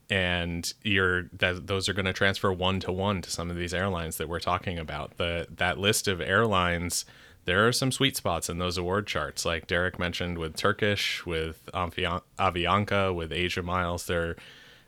and 0.08 0.72
you're 0.82 1.24
that 1.32 1.66
those 1.66 1.88
are 1.88 1.92
going 1.92 2.06
to 2.06 2.12
transfer 2.12 2.52
one 2.52 2.78
to 2.80 2.92
one 2.92 3.20
to 3.22 3.30
some 3.30 3.50
of 3.50 3.56
these 3.56 3.74
airlines 3.74 4.16
that 4.18 4.28
we're 4.28 4.40
talking 4.40 4.78
about. 4.78 5.16
The 5.16 5.48
that 5.56 5.78
list 5.78 6.06
of 6.06 6.20
airlines 6.20 7.04
there 7.46 7.66
are 7.66 7.72
some 7.72 7.92
sweet 7.92 8.16
spots 8.16 8.50
in 8.50 8.58
those 8.58 8.76
award 8.76 9.06
charts, 9.06 9.44
like 9.44 9.68
Derek 9.68 9.98
mentioned 9.98 10.36
with 10.36 10.56
Turkish, 10.56 11.24
with 11.24 11.70
Avianca, 11.72 13.14
with 13.14 13.32
Asia 13.32 13.62
Miles. 13.62 14.06
There, 14.06 14.36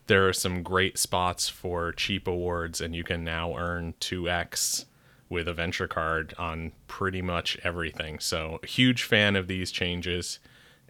there 0.09 0.29
are 0.29 0.33
some 0.33 0.65
great 0.65 0.99
spots 0.99 1.49
for 1.49 1.93
cheap 1.93 2.27
awards, 2.27 2.81
and 2.81 2.97
you 2.97 3.05
can 3.05 3.23
now 3.23 3.57
earn 3.57 3.95
2x 4.01 4.87
with 5.29 5.47
a 5.47 5.55
venture 5.55 5.87
card 5.87 6.35
on 6.37 6.73
pretty 6.89 7.23
much 7.23 7.57
everything. 7.63 8.19
So, 8.19 8.59
huge 8.65 9.05
fan 9.05 9.37
of 9.37 9.47
these 9.47 9.71
changes. 9.71 10.41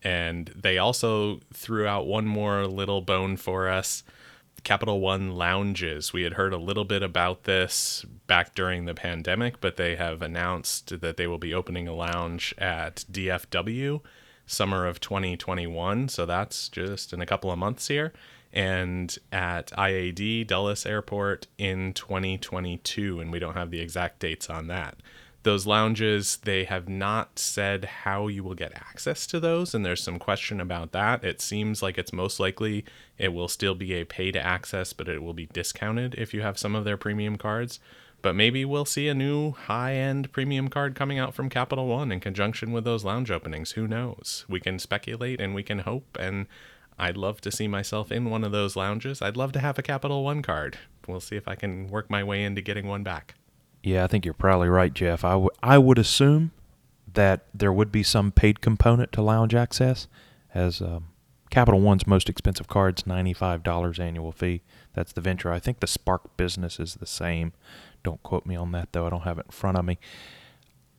And 0.03 0.47
they 0.57 0.79
also 0.79 1.41
threw 1.53 1.87
out 1.87 2.07
one 2.07 2.27
more 2.27 2.67
little 2.67 3.03
bone 3.03 3.37
for 3.37 3.69
us 3.69 4.05
Capital 4.65 5.01
One 5.01 5.33
lounges. 5.33 6.13
We 6.13 6.23
had 6.23 6.35
heard 6.35 6.53
a 6.53 6.59
little 6.59 6.85
bit 6.85 7.03
about 7.03 7.45
this 7.45 8.05
back 8.27 8.55
during 8.55 8.85
the 8.85 8.95
pandemic, 8.95 9.61
but 9.61 9.77
they 9.77 9.97
have 9.97 10.23
announced 10.23 11.01
that 11.01 11.17
they 11.17 11.27
will 11.27 11.39
be 11.39 11.55
opening 11.55 11.89
a 11.89 11.95
lounge 11.95 12.55
at 12.59 13.05
DFW 13.11 14.01
summer 14.47 14.87
of 14.87 15.01
2021. 15.01 16.09
So 16.09 16.27
that's 16.27 16.69
just 16.69 17.13
in 17.13 17.21
a 17.21 17.27
couple 17.27 17.51
of 17.51 17.59
months 17.59 17.89
here. 17.89 18.13
And 18.53 19.17
at 19.31 19.69
IAD 19.73 20.47
Dulles 20.47 20.87
Airport 20.87 21.47
in 21.59 21.93
2022. 21.93 23.21
And 23.21 23.31
we 23.31 23.39
don't 23.39 23.57
have 23.57 23.71
the 23.71 23.81
exact 23.81 24.21
dates 24.21 24.49
on 24.49 24.67
that 24.69 24.97
those 25.45 25.67
lounges 25.67 26.39
they 26.39 26.65
have 26.65 26.89
not 26.89 27.39
said 27.39 27.85
how 27.85 28.27
you 28.27 28.43
will 28.43 28.55
get 28.55 28.75
access 28.75 29.27
to 29.27 29.39
those 29.39 29.75
and 29.75 29.85
there's 29.85 30.03
some 30.03 30.19
question 30.19 30.61
about 30.61 30.93
that. 30.93 31.25
It 31.25 31.41
seems 31.41 31.83
like 31.83 31.97
it's 31.97 32.13
most 32.13 32.41
likely 32.41 32.85
it 33.19 33.33
will 33.33 33.49
still 33.49 33.75
be 33.75 33.95
a 33.95 34.05
pay 34.05 34.33
to 34.33 34.45
access 34.45 34.93
but 34.93 35.09
it 35.09 35.23
will 35.23 35.35
be 35.35 35.47
discounted 35.47 36.15
if 36.17 36.35
you 36.35 36.43
have 36.43 36.59
some 36.59 36.75
of 36.75 36.85
their 36.85 36.97
premium 36.97 37.37
cards. 37.37 37.79
But 38.21 38.35
maybe 38.35 38.65
we'll 38.65 38.85
see 38.85 39.07
a 39.07 39.15
new 39.15 39.53
high 39.53 39.95
end 39.95 40.33
premium 40.33 40.69
card 40.69 40.97
coming 40.97 41.21
out 41.21 41.35
from 41.35 41.49
capital 41.49 41.87
one 41.87 42.11
in 42.11 42.19
conjunction 42.19 42.73
with 42.73 42.83
those 42.83 43.05
lounge 43.05 43.31
openings. 43.31 43.73
Who 43.73 43.87
knows? 43.87 44.45
We 44.49 44.59
can 44.59 44.81
speculate 44.81 45.41
and 45.41 45.55
we 45.55 45.63
can 45.63 45.81
hope 45.81 46.17
and 46.19 46.47
i'd 46.99 47.17
love 47.17 47.41
to 47.41 47.53
see 47.53 47.69
myself 47.69 48.11
in 48.11 48.29
one 48.29 48.43
of 48.43 48.51
those 48.51 48.75
lounges. 48.75 49.23
I'd 49.23 49.37
love 49.37 49.53
to 49.53 49.61
have 49.61 49.79
a 49.79 49.83
capital 49.83 50.25
one 50.25 50.43
card. 50.43 50.79
We'll 51.07 51.21
see 51.21 51.37
if 51.37 51.47
i 51.47 51.55
can 51.55 51.87
work 51.87 52.11
my 52.11 52.25
way 52.25 52.43
into 52.43 52.61
getting 52.61 52.89
one 52.89 53.05
back 53.05 53.35
yeah, 53.89 54.05
I 54.05 54.07
think 54.07 54.25
you're 54.25 54.35
probably 54.35 54.69
right, 54.69 54.93
Jeff. 54.93 55.25
I, 55.25 55.33
w- 55.33 55.51
I 55.63 55.79
would 55.79 55.99
assume 55.99 56.53
that 57.15 57.47
there 57.55 57.73
would 57.73 57.91
be 57.91 58.03
some 58.03 58.31
paid 58.31 58.61
component 58.61 59.13
to 59.13 59.23
lounge 59.23 59.55
access, 59.55 60.07
as 60.55 60.83
um, 60.83 61.09
Capital 61.51 61.81
One's 61.81 62.07
most 62.07 62.29
expensive 62.29 62.69
card's 62.69 63.05
$95 63.05 63.99
annual 63.99 64.31
fee. 64.31 64.61
That's 64.93 65.13
the 65.13 65.23
venture. 65.23 65.51
I 65.51 65.59
think 65.59 65.81
the 65.81 65.87
Spark 65.87 66.37
business 66.37 66.79
is 66.79 66.97
the 66.97 67.07
same. 67.07 67.55
Don't 68.05 68.23
quote 68.23 68.45
me 68.45 68.57
on 68.57 68.73
that, 68.73 68.93
though. 68.93 69.07
I 69.07 69.11
don't 69.11 69.23
have 69.23 69.39
it 69.39 69.47
in 69.47 69.53
front 69.53 69.79
of 69.79 69.85
me. 69.87 69.99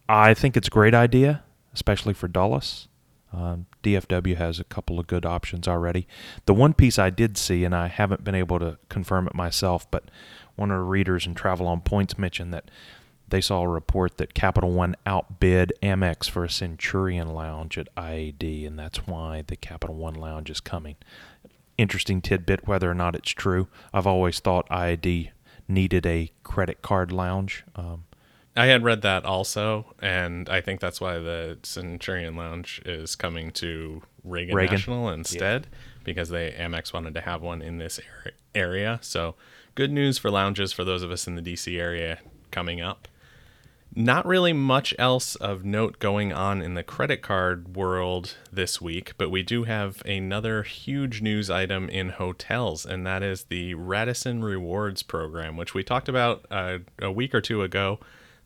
I 0.08 0.34
think 0.34 0.58
it's 0.58 0.68
a 0.68 0.72
great 0.72 0.96
idea, 0.96 1.44
especially 1.74 2.16
for 2.16 2.28
Dulles. 2.28 2.88
Um, 3.32 3.68
DFW 3.84 4.36
has 4.38 4.60
a 4.60 4.64
couple 4.64 5.00
of 5.00 5.06
good 5.06 5.28
options 5.28 5.68
already. 5.68 6.08
The 6.48 6.56
one 6.56 6.74
piece 6.74 6.98
I 6.98 7.12
did 7.12 7.38
see, 7.38 7.64
and 7.64 7.76
I 7.76 7.88
haven't 7.88 8.24
been 8.24 8.34
able 8.34 8.58
to 8.58 8.80
confirm 8.90 9.28
it 9.28 9.36
myself, 9.36 9.90
but 9.92 10.06
one 10.60 10.72
of 10.72 10.78
our 10.78 10.84
readers 10.84 11.26
in 11.26 11.36
Travel 11.36 11.68
on 11.68 11.82
Points 11.82 12.18
mentioned 12.18 12.53
that 12.53 12.70
they 13.30 13.41
saw 13.41 13.62
a 13.62 13.68
report 13.68 14.18
that 14.18 14.34
Capital 14.34 14.72
One 14.72 14.95
outbid 15.05 15.72
Amex 15.82 16.30
for 16.30 16.43
a 16.43 16.49
Centurion 16.49 17.34
lounge 17.34 17.78
at 17.78 17.93
IAD, 17.95 18.68
and 18.68 18.78
that's 18.78 19.07
why 19.07 19.43
the 19.45 19.55
Capital 19.55 19.95
One 19.95 20.16
lounge 20.16 20.49
is 20.49 20.60
coming. 20.60 20.95
Interesting 21.78 22.22
tidbit, 22.22 22.68
whether 22.68 22.89
or 22.89 22.95
not 22.95 23.16
it's 23.16 23.30
true. 23.30 23.68
I've 23.93 24.07
always 24.07 24.39
thought 24.39 24.68
IAD 24.70 25.30
needed 25.68 26.05
a 26.05 26.32
credit 26.43 26.82
card 26.82 27.12
lounge. 27.12 27.64
Um, 27.76 28.05
I 28.55 28.66
had 28.66 28.84
read 28.84 29.03
that 29.03 29.24
also, 29.24 29.93
and 30.01 30.49
I 30.49 30.60
think 30.60 30.82
that's 30.82 30.99
why 30.99 31.20
the 31.20 31.60
Centurion 31.64 32.36
Lounge 32.36 32.82
is 32.86 33.16
coming 33.16 33.51
to 33.51 34.01
Reagan, 34.24 34.55
Reagan. 34.55 34.76
National 34.76 35.10
instead, 35.10 35.68
yeah. 35.72 35.78
because 36.03 36.30
they 36.30 36.51
Amex 36.51 36.91
wanted 36.91 37.14
to 37.14 37.22
have 37.22 37.41
one 37.41 37.62
in 37.62 37.78
this 37.78 38.01
area. 38.53 38.99
So 39.01 39.36
good 39.76 39.92
news 39.92 40.18
for 40.18 40.32
lounges 40.32 40.74
for 40.74 40.84
those 40.84 41.04
of 41.04 41.12
us 41.12 41.28
in 41.28 41.36
the 41.36 41.42
DC 41.42 41.80
area 41.80 42.20
coming 42.52 42.82
up. 42.82 43.08
Not 43.96 44.26
really 44.26 44.54
much 44.54 44.94
else 45.00 45.36
of 45.36 45.66
note 45.66 45.98
going 45.98 46.32
on 46.32 46.62
in 46.62 46.76
the 46.76 46.84
credit 46.84 47.22
card 47.24 47.76
world 47.76 48.36
this 48.52 48.80
week, 48.80 49.14
but 49.18 49.32
we 49.32 49.42
do 49.42 49.64
have 49.64 50.04
another 50.06 50.62
huge 50.62 51.22
news 51.22 51.50
item 51.50 51.90
in 51.90 52.10
hotels, 52.10 52.86
and 52.86 53.06
that 53.08 53.24
is 53.24 53.46
the 53.46 53.74
Radisson 53.74 54.44
Rewards 54.44 55.02
program, 55.02 55.58
which 55.58 55.74
we 55.74 55.84
talked 55.84 56.08
about 56.08 56.46
uh, 56.52 56.80
a 57.02 57.12
week 57.12 57.34
or 57.34 57.42
two 57.42 57.64
ago 57.64 58.00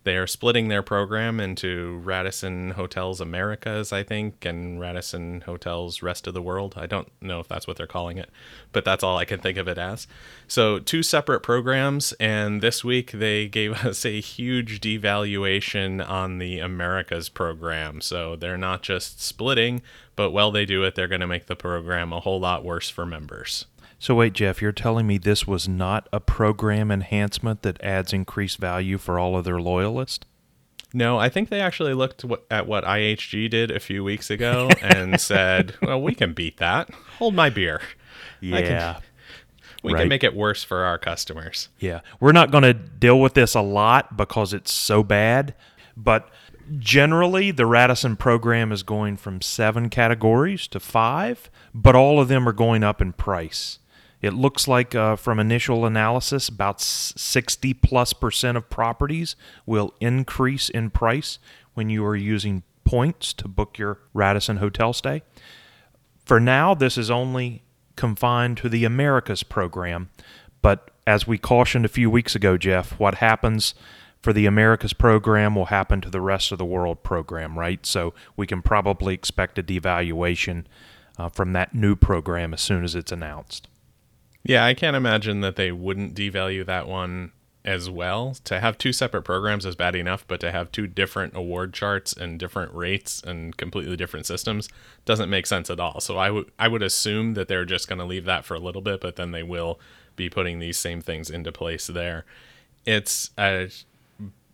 they 0.04 0.18
are 0.18 0.28
splitting 0.28 0.68
their 0.68 0.84
program 0.84 1.40
into 1.40 2.02
Radisson 2.04 2.72
Hotels 2.72 3.22
Americas, 3.22 3.94
I 3.94 4.04
think, 4.04 4.44
and 4.44 4.80
Radisson 4.80 5.42
Hotels 5.42 6.02
Rest 6.02 6.28
of 6.28 6.34
the 6.34 6.42
World. 6.42 6.76
I 6.78 6.88
don't 6.88 7.10
know 7.22 7.40
if 7.40 7.48
that's 7.48 7.68
what 7.68 7.78
they're 7.78 7.88
calling 7.88 8.18
it, 8.18 8.30
but 8.72 8.84
that's 8.84 9.04
all 9.04 9.18
I 9.18 9.26
can 9.26 9.40
think 9.40 9.58
of 9.58 9.68
it 9.68 9.78
as. 9.78 10.08
So, 10.48 10.80
two 10.80 11.04
separate 11.04 11.40
programs, 11.42 12.12
and 12.14 12.62
this 12.62 12.84
week 12.84 13.12
they 13.12 13.48
gave 13.48 13.74
us 13.86 14.06
a 14.06 14.20
huge 14.20 14.82
devaluation 14.82 16.08
on 16.08 16.38
the 16.38 16.60
Americas 16.60 17.30
program. 17.30 18.02
So, 18.02 18.36
they're 18.36 18.58
not 18.58 18.84
just 18.84 19.22
splitting, 19.22 19.82
but 20.16 20.32
while 20.32 20.52
they 20.52 20.66
do 20.66 20.84
it, 20.84 20.96
they're 20.96 21.08
going 21.08 21.22
to 21.22 21.28
make 21.28 21.46
the 21.46 21.56
program 21.56 22.12
a 22.12 22.20
whole 22.20 22.40
lot 22.40 22.66
worse 22.66 22.90
for 22.90 23.06
members. 23.06 23.66
So 24.04 24.16
wait, 24.16 24.34
Jeff, 24.34 24.62
you're 24.62 24.74
telling 24.74 25.08
me 25.08 25.18
this 25.18 25.48
was 25.48 25.66
not 25.66 26.10
a 26.12 26.20
program 26.20 26.92
enhancement 26.92 27.62
that 27.62 27.82
adds 27.82 28.12
increased 28.12 28.58
value 28.58 28.98
for 28.98 29.18
all 29.18 29.38
of 29.38 29.46
their 29.46 29.62
loyalists? 29.62 30.26
No, 30.94 31.18
I 31.18 31.30
think 31.30 31.48
they 31.48 31.62
actually 31.62 31.94
looked 31.94 32.26
at 32.52 32.68
what 32.68 32.84
IHG 32.84 33.50
did 33.50 33.72
a 33.72 33.80
few 33.80 34.04
weeks 34.04 34.30
ago 34.30 34.70
and 34.82 35.22
said, 35.22 35.76
"Well, 35.82 36.02
we 36.02 36.16
can 36.16 36.34
beat 36.34 36.58
that. 36.58 36.90
Hold 37.18 37.34
my 37.34 37.50
beer." 37.50 37.80
Yeah. 38.42 38.96
Can, 38.96 39.02
we 39.84 39.94
right. 39.94 40.02
can 40.02 40.10
make 40.10 40.26
it 40.26 40.36
worse 40.36 40.66
for 40.66 40.84
our 40.84 40.98
customers. 40.98 41.70
Yeah. 41.80 42.02
We're 42.20 42.34
not 42.34 42.52
going 42.52 42.64
to 42.64 42.74
deal 42.74 43.22
with 43.22 43.36
this 43.36 43.56
a 43.56 43.62
lot 43.62 44.18
because 44.18 44.52
it's 44.52 44.74
so 44.74 45.02
bad, 45.02 45.56
but 45.96 46.30
generally 46.78 47.52
the 47.52 47.66
Radisson 47.66 48.18
program 48.18 48.74
is 48.74 48.84
going 48.84 49.16
from 49.16 49.40
7 49.40 49.88
categories 49.88 50.68
to 50.68 50.82
5, 50.82 51.50
but 51.74 51.96
all 51.96 52.20
of 52.20 52.28
them 52.28 52.50
are 52.50 52.54
going 52.54 52.84
up 52.84 53.02
in 53.02 53.14
price. 53.14 53.80
It 54.24 54.34
looks 54.34 54.70
like, 54.70 54.96
uh, 54.96 55.18
from 55.18 55.38
initial 55.38 55.86
analysis, 55.86 56.48
about 56.48 56.80
60 56.80 57.74
plus 57.74 58.14
percent 58.14 58.58
of 58.58 58.70
properties 58.70 59.36
will 59.66 59.94
increase 60.00 60.70
in 60.70 60.92
price 60.92 61.40
when 61.74 61.90
you 61.90 62.06
are 62.06 62.16
using 62.16 62.64
points 62.86 63.34
to 63.34 63.50
book 63.50 63.78
your 63.78 64.00
Radisson 64.14 64.58
hotel 64.58 64.94
stay. 64.94 65.24
For 66.24 66.40
now, 66.40 66.74
this 66.74 66.98
is 66.98 67.12
only 67.12 67.64
confined 67.98 68.56
to 68.60 68.70
the 68.70 68.86
Americas 68.86 69.44
program, 69.44 70.10
but 70.62 70.90
as 71.06 71.28
we 71.28 71.38
cautioned 71.38 71.84
a 71.84 71.90
few 71.90 72.10
weeks 72.10 72.34
ago, 72.34 72.58
Jeff, 72.58 72.98
what 72.98 73.16
happens 73.16 73.76
for 74.22 74.32
the 74.32 74.46
Americas 74.46 74.94
program 74.94 75.54
will 75.54 75.66
happen 75.66 76.00
to 76.00 76.10
the 76.10 76.22
rest 76.22 76.54
of 76.54 76.58
the 76.58 76.64
world 76.64 77.04
program, 77.04 77.60
right? 77.60 77.86
So 77.86 78.14
we 78.38 78.48
can 78.48 78.62
probably 78.62 79.14
expect 79.14 79.60
a 79.60 79.64
devaluation 79.64 80.64
uh, 81.18 81.28
from 81.28 81.52
that 81.52 81.76
new 81.76 81.98
program 81.98 82.54
as 82.54 82.62
soon 82.62 82.86
as 82.86 82.96
it's 82.96 83.12
announced. 83.12 83.68
Yeah, 84.44 84.66
I 84.66 84.74
can't 84.74 84.96
imagine 84.96 85.42
that 85.42 85.56
they 85.56 85.72
wouldn't 85.72 86.16
devalue 86.16 86.66
that 86.66 86.88
one 86.88 87.32
as 87.66 87.90
well. 87.90 88.36
To 88.44 88.60
have 88.60 88.78
two 88.78 88.92
separate 88.92 89.24
programs 89.24 89.66
is 89.66 89.76
bad 89.76 89.96
enough, 89.96 90.28
but 90.28 90.40
to 90.42 90.52
have 90.52 90.72
two 90.72 90.86
different 90.86 91.36
award 91.36 91.74
charts 91.74 92.12
and 92.14 92.38
different 92.38 92.74
rates 92.74 93.22
and 93.26 93.56
completely 93.56 93.96
different 93.96 94.26
systems 94.26 94.68
doesn't 95.06 95.30
make 95.30 95.46
sense 95.48 95.70
at 95.70 95.80
all. 95.80 96.02
So 96.02 96.18
I 96.18 96.30
would 96.30 96.52
I 96.60 96.68
would 96.68 96.84
assume 96.84 97.36
that 97.36 97.48
they're 97.48 97.66
just 97.66 97.88
going 97.88 98.00
to 98.00 98.06
leave 98.06 98.26
that 98.26 98.44
for 98.44 98.54
a 98.54 98.60
little 98.60 98.82
bit, 98.82 99.00
but 99.00 99.16
then 99.16 99.32
they 99.32 99.44
will 99.44 99.80
be 100.16 100.30
putting 100.30 100.60
these 100.60 100.78
same 100.78 101.02
things 101.02 101.30
into 101.30 101.52
place 101.52 101.88
there. 101.88 102.26
It's 102.86 103.30
a 103.38 103.70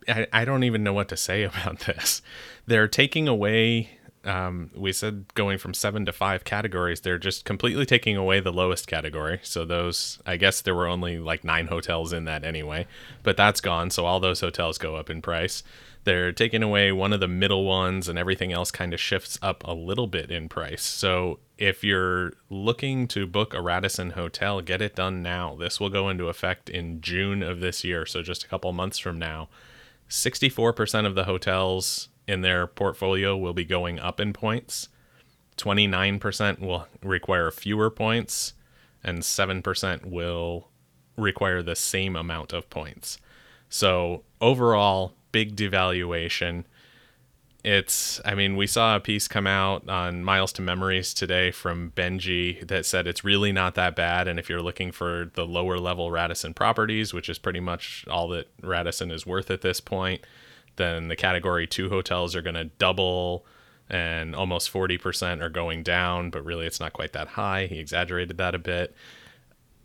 I, 0.08 0.26
I 0.32 0.44
don't 0.44 0.64
even 0.64 0.84
know 0.84 0.92
what 0.92 1.08
to 1.08 1.16
say 1.16 1.42
about 1.44 1.80
this. 1.80 2.22
They're 2.66 2.88
taking 2.88 3.26
away 3.26 3.98
um, 4.24 4.70
we 4.74 4.92
said 4.92 5.32
going 5.34 5.58
from 5.58 5.72
seven 5.72 6.04
to 6.06 6.12
five 6.12 6.44
categories, 6.44 7.00
they're 7.00 7.18
just 7.18 7.44
completely 7.44 7.86
taking 7.86 8.16
away 8.16 8.40
the 8.40 8.52
lowest 8.52 8.86
category. 8.86 9.40
So 9.42 9.64
those, 9.64 10.18
I 10.26 10.36
guess 10.36 10.60
there 10.60 10.74
were 10.74 10.86
only 10.86 11.18
like 11.18 11.44
nine 11.44 11.68
hotels 11.68 12.12
in 12.12 12.24
that 12.26 12.44
anyway, 12.44 12.86
but 13.22 13.36
that's 13.36 13.60
gone. 13.60 13.90
So 13.90 14.04
all 14.04 14.20
those 14.20 14.40
hotels 14.40 14.78
go 14.78 14.96
up 14.96 15.08
in 15.08 15.22
price. 15.22 15.62
They're 16.04 16.32
taking 16.32 16.62
away 16.62 16.92
one 16.92 17.12
of 17.12 17.20
the 17.20 17.28
middle 17.28 17.64
ones, 17.64 18.08
and 18.08 18.18
everything 18.18 18.52
else 18.52 18.70
kind 18.70 18.94
of 18.94 19.00
shifts 19.00 19.38
up 19.42 19.62
a 19.66 19.74
little 19.74 20.06
bit 20.06 20.30
in 20.30 20.48
price. 20.48 20.82
So 20.82 21.40
if 21.58 21.84
you're 21.84 22.32
looking 22.48 23.06
to 23.08 23.26
book 23.26 23.52
a 23.52 23.60
Radisson 23.60 24.10
hotel, 24.10 24.62
get 24.62 24.80
it 24.80 24.94
done 24.94 25.22
now. 25.22 25.56
This 25.56 25.78
will 25.78 25.90
go 25.90 26.08
into 26.08 26.28
effect 26.28 26.70
in 26.70 27.02
June 27.02 27.42
of 27.42 27.60
this 27.60 27.84
year, 27.84 28.06
so 28.06 28.22
just 28.22 28.44
a 28.44 28.48
couple 28.48 28.72
months 28.72 28.98
from 28.98 29.18
now. 29.18 29.48
64% 30.08 31.06
of 31.06 31.14
the 31.14 31.24
hotels 31.24 32.08
in 32.30 32.42
their 32.42 32.64
portfolio 32.68 33.36
will 33.36 33.52
be 33.52 33.64
going 33.64 33.98
up 33.98 34.20
in 34.20 34.32
points. 34.32 34.88
29% 35.56 36.60
will 36.60 36.86
require 37.02 37.50
fewer 37.50 37.90
points, 37.90 38.52
and 39.02 39.22
7% 39.22 40.06
will 40.06 40.68
require 41.16 41.60
the 41.60 41.74
same 41.74 42.14
amount 42.14 42.52
of 42.52 42.70
points. 42.70 43.18
So, 43.68 44.22
overall, 44.40 45.14
big 45.32 45.56
devaluation. 45.56 46.66
It's, 47.64 48.20
I 48.24 48.36
mean, 48.36 48.56
we 48.56 48.68
saw 48.68 48.94
a 48.94 49.00
piece 49.00 49.26
come 49.26 49.48
out 49.48 49.88
on 49.88 50.22
Miles 50.22 50.52
to 50.52 50.62
Memories 50.62 51.12
today 51.12 51.50
from 51.50 51.90
Benji 51.96 52.66
that 52.68 52.86
said 52.86 53.08
it's 53.08 53.24
really 53.24 53.50
not 53.50 53.74
that 53.74 53.96
bad. 53.96 54.28
And 54.28 54.38
if 54.38 54.48
you're 54.48 54.62
looking 54.62 54.92
for 54.92 55.32
the 55.34 55.44
lower 55.44 55.78
level 55.78 56.12
Radisson 56.12 56.54
properties, 56.54 57.12
which 57.12 57.28
is 57.28 57.40
pretty 57.40 57.60
much 57.60 58.04
all 58.08 58.28
that 58.28 58.48
Radisson 58.62 59.10
is 59.10 59.26
worth 59.26 59.50
at 59.50 59.62
this 59.62 59.80
point, 59.80 60.22
then 60.76 61.08
the 61.08 61.16
category 61.16 61.66
two 61.66 61.88
hotels 61.88 62.34
are 62.34 62.42
going 62.42 62.54
to 62.54 62.64
double 62.64 63.44
and 63.88 64.36
almost 64.36 64.72
40% 64.72 65.42
are 65.42 65.50
going 65.50 65.82
down, 65.82 66.30
but 66.30 66.44
really 66.44 66.66
it's 66.66 66.80
not 66.80 66.92
quite 66.92 67.12
that 67.12 67.28
high. 67.28 67.66
He 67.66 67.78
exaggerated 67.78 68.38
that 68.38 68.54
a 68.54 68.58
bit. 68.58 68.94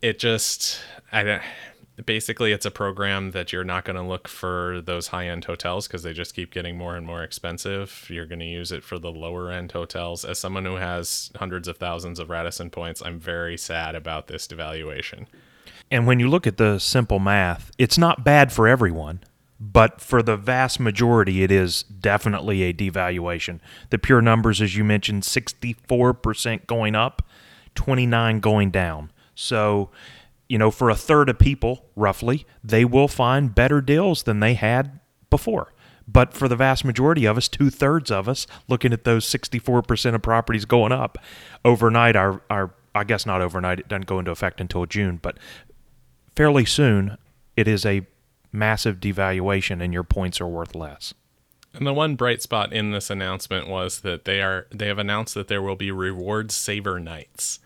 It 0.00 0.18
just, 0.20 0.80
I 1.10 1.22
don't, 1.24 1.42
basically 2.04 2.52
it's 2.52 2.66
a 2.66 2.70
program 2.70 3.32
that 3.32 3.52
you're 3.52 3.64
not 3.64 3.84
going 3.84 3.96
to 3.96 4.02
look 4.02 4.28
for 4.28 4.80
those 4.84 5.08
high 5.08 5.28
end 5.28 5.44
hotels 5.44 5.88
because 5.88 6.02
they 6.02 6.12
just 6.12 6.34
keep 6.34 6.52
getting 6.52 6.76
more 6.76 6.96
and 6.96 7.06
more 7.06 7.22
expensive. 7.24 8.06
You're 8.08 8.26
going 8.26 8.38
to 8.40 8.46
use 8.46 8.70
it 8.70 8.84
for 8.84 8.98
the 8.98 9.10
lower 9.10 9.50
end 9.50 9.72
hotels. 9.72 10.24
As 10.24 10.38
someone 10.38 10.64
who 10.64 10.76
has 10.76 11.30
hundreds 11.36 11.66
of 11.66 11.78
thousands 11.78 12.20
of 12.20 12.30
Radisson 12.30 12.70
points, 12.70 13.02
I'm 13.02 13.18
very 13.18 13.56
sad 13.56 13.94
about 13.94 14.28
this 14.28 14.46
devaluation. 14.46 15.26
And 15.90 16.06
when 16.06 16.20
you 16.20 16.28
look 16.28 16.46
at 16.46 16.58
the 16.58 16.78
simple 16.78 17.18
math, 17.18 17.70
it's 17.78 17.96
not 17.96 18.24
bad 18.24 18.52
for 18.52 18.68
everyone 18.68 19.20
but 19.58 20.00
for 20.00 20.22
the 20.22 20.36
vast 20.36 20.78
majority, 20.78 21.42
it 21.42 21.50
is 21.50 21.82
definitely 21.82 22.62
a 22.62 22.74
devaluation. 22.74 23.60
The 23.90 23.98
pure 23.98 24.20
numbers, 24.20 24.60
as 24.60 24.76
you 24.76 24.84
mentioned, 24.84 25.22
64% 25.22 26.66
going 26.66 26.94
up, 26.94 27.22
29 27.74 28.40
going 28.40 28.70
down. 28.70 29.10
So, 29.34 29.90
you 30.48 30.58
know, 30.58 30.70
for 30.70 30.90
a 30.90 30.96
third 30.96 31.28
of 31.28 31.38
people, 31.38 31.86
roughly, 31.96 32.46
they 32.62 32.84
will 32.84 33.08
find 33.08 33.54
better 33.54 33.80
deals 33.80 34.24
than 34.24 34.40
they 34.40 34.54
had 34.54 35.00
before. 35.30 35.72
But 36.08 36.34
for 36.34 36.48
the 36.48 36.56
vast 36.56 36.84
majority 36.84 37.24
of 37.24 37.36
us, 37.36 37.48
two 37.48 37.70
thirds 37.70 38.10
of 38.10 38.28
us, 38.28 38.46
looking 38.68 38.92
at 38.92 39.04
those 39.04 39.26
64% 39.26 40.14
of 40.14 40.22
properties 40.22 40.64
going 40.64 40.92
up 40.92 41.18
overnight, 41.64 42.14
our, 42.14 42.42
our, 42.48 42.72
I 42.94 43.04
guess 43.04 43.26
not 43.26 43.40
overnight, 43.40 43.80
it 43.80 43.88
doesn't 43.88 44.06
go 44.06 44.18
into 44.18 44.30
effect 44.30 44.60
until 44.60 44.86
June, 44.86 45.18
but 45.20 45.38
fairly 46.36 46.64
soon, 46.64 47.16
it 47.56 47.66
is 47.66 47.84
a 47.84 48.06
massive 48.52 49.00
devaluation 49.00 49.82
and 49.82 49.92
your 49.92 50.04
points 50.04 50.40
are 50.40 50.46
worth 50.46 50.74
less. 50.74 51.14
And 51.74 51.86
the 51.86 51.92
one 51.92 52.16
bright 52.16 52.40
spot 52.40 52.72
in 52.72 52.90
this 52.90 53.10
announcement 53.10 53.68
was 53.68 54.00
that 54.00 54.24
they 54.24 54.40
are 54.40 54.66
they 54.70 54.86
have 54.86 54.98
announced 54.98 55.34
that 55.34 55.48
there 55.48 55.62
will 55.62 55.76
be 55.76 55.90
reward 55.90 56.50
saver 56.50 56.98
nights. 56.98 57.58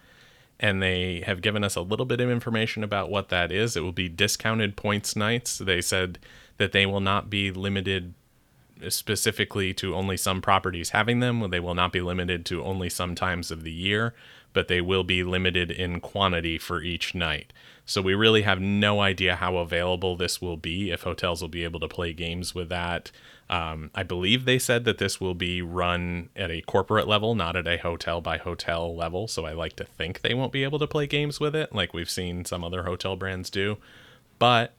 And 0.59 0.83
they 0.83 1.23
have 1.25 1.41
given 1.41 1.65
us 1.65 1.75
a 1.75 1.81
little 1.81 2.05
bit 2.05 2.21
of 2.21 2.29
information 2.29 2.85
about 2.85 3.11
what 3.11 3.31
that 3.31 3.51
is. 3.51 3.77
It 3.77 3.81
will 3.81 3.93
be 3.93 4.11
discounted 4.11 4.77
points 4.77 5.17
nights. 5.17 5.57
They 5.57 5.81
said 5.81 6.19
that 6.59 6.73
they 6.73 6.85
will 6.85 7.01
not 7.01 7.31
be 7.31 7.51
limited 7.51 8.13
specifically 8.89 9.73
to 9.75 9.95
only 9.95 10.17
some 10.17 10.43
properties 10.43 10.91
having 10.91 11.21
them. 11.21 11.49
They 11.51 11.61
will 11.61 11.75
not 11.75 11.93
be 11.93 12.01
limited 12.01 12.45
to 12.47 12.63
only 12.63 12.91
some 12.91 13.15
times 13.15 13.51
of 13.51 13.63
the 13.63 13.73
year, 13.73 14.15
but 14.53 14.69
they 14.69 14.81
will 14.81 15.05
be 15.05 15.23
limited 15.23 15.71
in 15.71 16.01
quantity 16.01 16.59
for 16.59 16.83
each 16.83 17.15
night. 17.15 17.53
So 17.91 18.01
we 18.01 18.15
really 18.15 18.43
have 18.43 18.61
no 18.61 19.01
idea 19.01 19.35
how 19.35 19.57
available 19.57 20.17
this 20.17 20.41
will 20.41 20.57
be, 20.57 20.93
if 20.93 21.03
hotels 21.03 21.43
will 21.43 21.49
be 21.49 21.65
able 21.65 21.81
to 21.81 21.89
play 21.89 22.13
games 22.13 22.55
with 22.55 22.69
that. 22.69 23.11
Um, 23.49 23.91
I 23.97 24.05
believe 24.05 24.45
they 24.45 24.61
said 24.61 24.85
that 24.85 24.99
this 24.99 25.21
will 25.21 25.35
be 25.35 25.61
run 25.61 26.29
at 26.37 26.53
a 26.53 26.61
corporate 26.61 27.09
level, 27.09 27.35
not 27.35 27.57
at 27.57 27.67
a 27.67 27.79
hotel 27.79 28.21
by 28.21 28.39
hotel 28.39 28.95
level. 28.95 29.27
So 29.27 29.45
I 29.45 29.55
like 29.55 29.75
to 29.75 29.85
think 29.85 30.21
they 30.21 30.35
won't 30.35 30.53
be 30.53 30.63
able 30.63 30.79
to 30.79 30.87
play 30.87 31.09
games 31.09 31.41
with 31.41 31.57
it, 31.57 31.75
like 31.75 31.93
we've 31.93 32.09
seen 32.09 32.45
some 32.45 32.63
other 32.63 32.85
hotel 32.85 33.17
brands 33.17 33.51
do. 33.51 33.77
But 34.39 34.73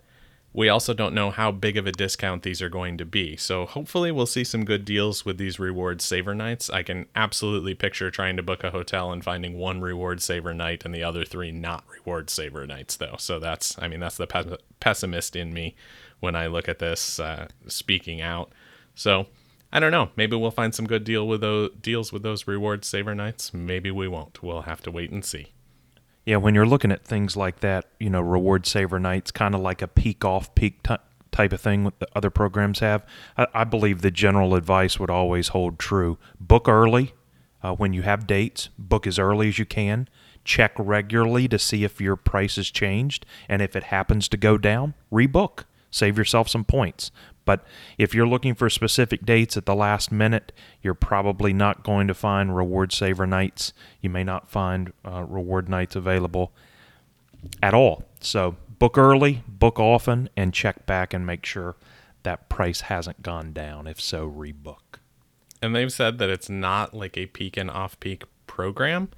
we 0.54 0.68
also 0.68 0.94
don't 0.94 1.16
know 1.16 1.32
how 1.32 1.52
big 1.52 1.78
of 1.78 1.88
a 1.88 1.92
discount 1.92 2.44
these 2.44 2.62
are 2.62 2.70
going 2.70 2.98
to 2.98 3.06
be. 3.06 3.38
So 3.38 3.66
hopefully 3.66 4.12
we'll 4.12 4.26
see 4.26 4.44
some 4.44 4.66
good 4.66 4.84
deals 4.84 5.24
with 5.24 5.38
these 5.38 5.60
reward 5.60 6.02
saver 6.02 6.36
nights. 6.36 6.70
I 6.70 6.84
can 6.84 7.06
absolutely 7.16 7.74
picture 7.74 8.12
trying 8.12 8.36
to 8.36 8.44
book 8.44 8.64
a 8.64 8.72
hotel 8.72 9.12
and 9.12 9.24
finding 9.24 9.58
one 9.58 9.80
reward 9.80 10.22
saver 10.22 10.54
night 10.54 10.84
and 10.84 10.94
the 10.94 11.04
other 11.04 11.24
three 11.24 11.52
not 11.52 11.86
reward 11.88 12.30
saver 12.30 12.68
nights 12.68 12.98
though. 12.98 13.16
So 13.18 13.40
that's 13.40 13.78
I 13.80 13.88
mean 13.88 14.02
that's 14.02 14.18
the 14.18 14.60
pessimist 14.80 15.36
in 15.36 15.54
me 15.54 15.76
when 16.20 16.36
I 16.36 16.48
look 16.48 16.68
at 16.68 16.80
this 16.80 17.20
uh, 17.20 17.48
speaking 17.68 18.22
out. 18.22 18.52
So 18.94 19.28
I 19.72 19.80
don't 19.80 19.92
know. 19.92 20.10
Maybe 20.18 20.36
we'll 20.36 20.52
find 20.52 20.76
some 20.76 20.86
good 20.86 21.06
deal 21.06 21.26
with 21.26 21.40
those 21.40 21.72
deals 21.82 22.12
with 22.12 22.24
those 22.24 22.46
reward 22.46 22.84
saver 22.84 23.16
nights. 23.16 23.54
Maybe 23.54 23.90
we 23.90 24.10
won't. 24.10 24.44
We'll 24.44 24.64
have 24.64 24.82
to 24.82 24.92
wait 24.92 25.12
and 25.12 25.24
see. 25.24 25.54
Yeah, 26.26 26.38
when 26.38 26.54
you're 26.54 26.68
looking 26.68 26.92
at 26.92 27.04
things 27.04 27.36
like 27.36 27.62
that, 27.62 27.86
you 28.00 28.10
know, 28.10 28.22
reward 28.22 28.66
saver 28.66 29.00
nights, 29.00 29.32
kind 29.32 29.56
of 29.56 29.62
like 29.62 29.82
a 29.82 29.88
peak 29.88 30.24
off 30.24 30.54
peak 30.54 30.84
t- 30.84 30.96
type 31.32 31.54
of 31.54 31.62
thing 31.62 31.86
that 31.86 32.10
other 32.16 32.30
programs 32.30 32.80
have. 32.80 33.06
I, 33.38 33.48
I, 33.54 33.64
believe 33.64 34.02
the 34.02 34.12
general 34.12 34.54
advice 34.56 35.00
would 35.00 35.10
always 35.10 35.50
hold 35.50 35.80
true. 35.80 36.20
Book 36.40 36.68
early 36.68 37.14
uh, 37.64 37.74
when 37.74 37.94
you 37.94 38.04
have 38.04 38.28
dates. 38.28 38.70
Book 38.78 39.08
as 39.08 39.18
early 39.18 39.48
as 39.48 39.58
you 39.58 39.66
can. 39.66 40.08
Check 40.44 40.74
regularly 40.78 41.48
to 41.48 41.58
see 41.58 41.84
if 41.84 42.02
your 42.02 42.16
price 42.16 42.56
has 42.56 42.70
changed, 42.70 43.26
and 43.48 43.62
if 43.62 43.76
it 43.76 43.84
happens 43.86 44.28
to 44.30 44.38
go 44.38 44.58
down, 44.58 44.94
rebook. 45.12 45.66
Save 45.92 46.18
yourself 46.18 46.48
some 46.50 46.64
points. 46.64 47.12
But 47.46 47.64
if 47.98 48.14
you're 48.14 48.28
looking 48.28 48.56
for 48.56 48.70
specific 48.70 49.26
dates 49.26 49.58
at 49.58 49.66
the 49.66 49.76
last 49.76 50.12
minute, 50.12 50.52
you're 50.82 50.94
probably 50.94 51.54
not 51.54 51.84
going 51.84 52.08
to 52.08 52.14
find 52.14 52.56
reward 52.56 52.94
saver 52.94 53.26
nights. 53.26 53.74
You 54.00 54.10
may 54.10 54.24
not 54.24 54.50
find 54.50 54.94
uh, 55.06 55.24
reward 55.24 55.68
nights 55.68 55.96
available 55.96 56.54
at 57.62 57.74
all. 57.74 58.04
So 58.20 58.58
book 58.80 58.98
early, 58.98 59.44
book 59.48 59.80
often, 59.80 60.30
and 60.38 60.54
check 60.54 60.86
back 60.86 61.14
and 61.14 61.26
make 61.26 61.46
sure 61.46 61.76
that 62.24 62.50
price 62.50 62.82
hasn't 62.82 63.24
gone 63.24 63.54
down. 63.54 63.88
If 63.88 64.00
so, 64.00 64.30
rebook. 64.30 65.00
And 65.62 65.76
they've 65.76 65.92
said 65.92 66.18
that 66.20 66.30
it's 66.30 66.50
not 66.50 66.94
like 66.94 67.18
a 67.18 67.28
peak 67.28 67.58
and 67.58 67.70
off 67.70 68.00
peak 68.00 68.24
program 68.48 69.10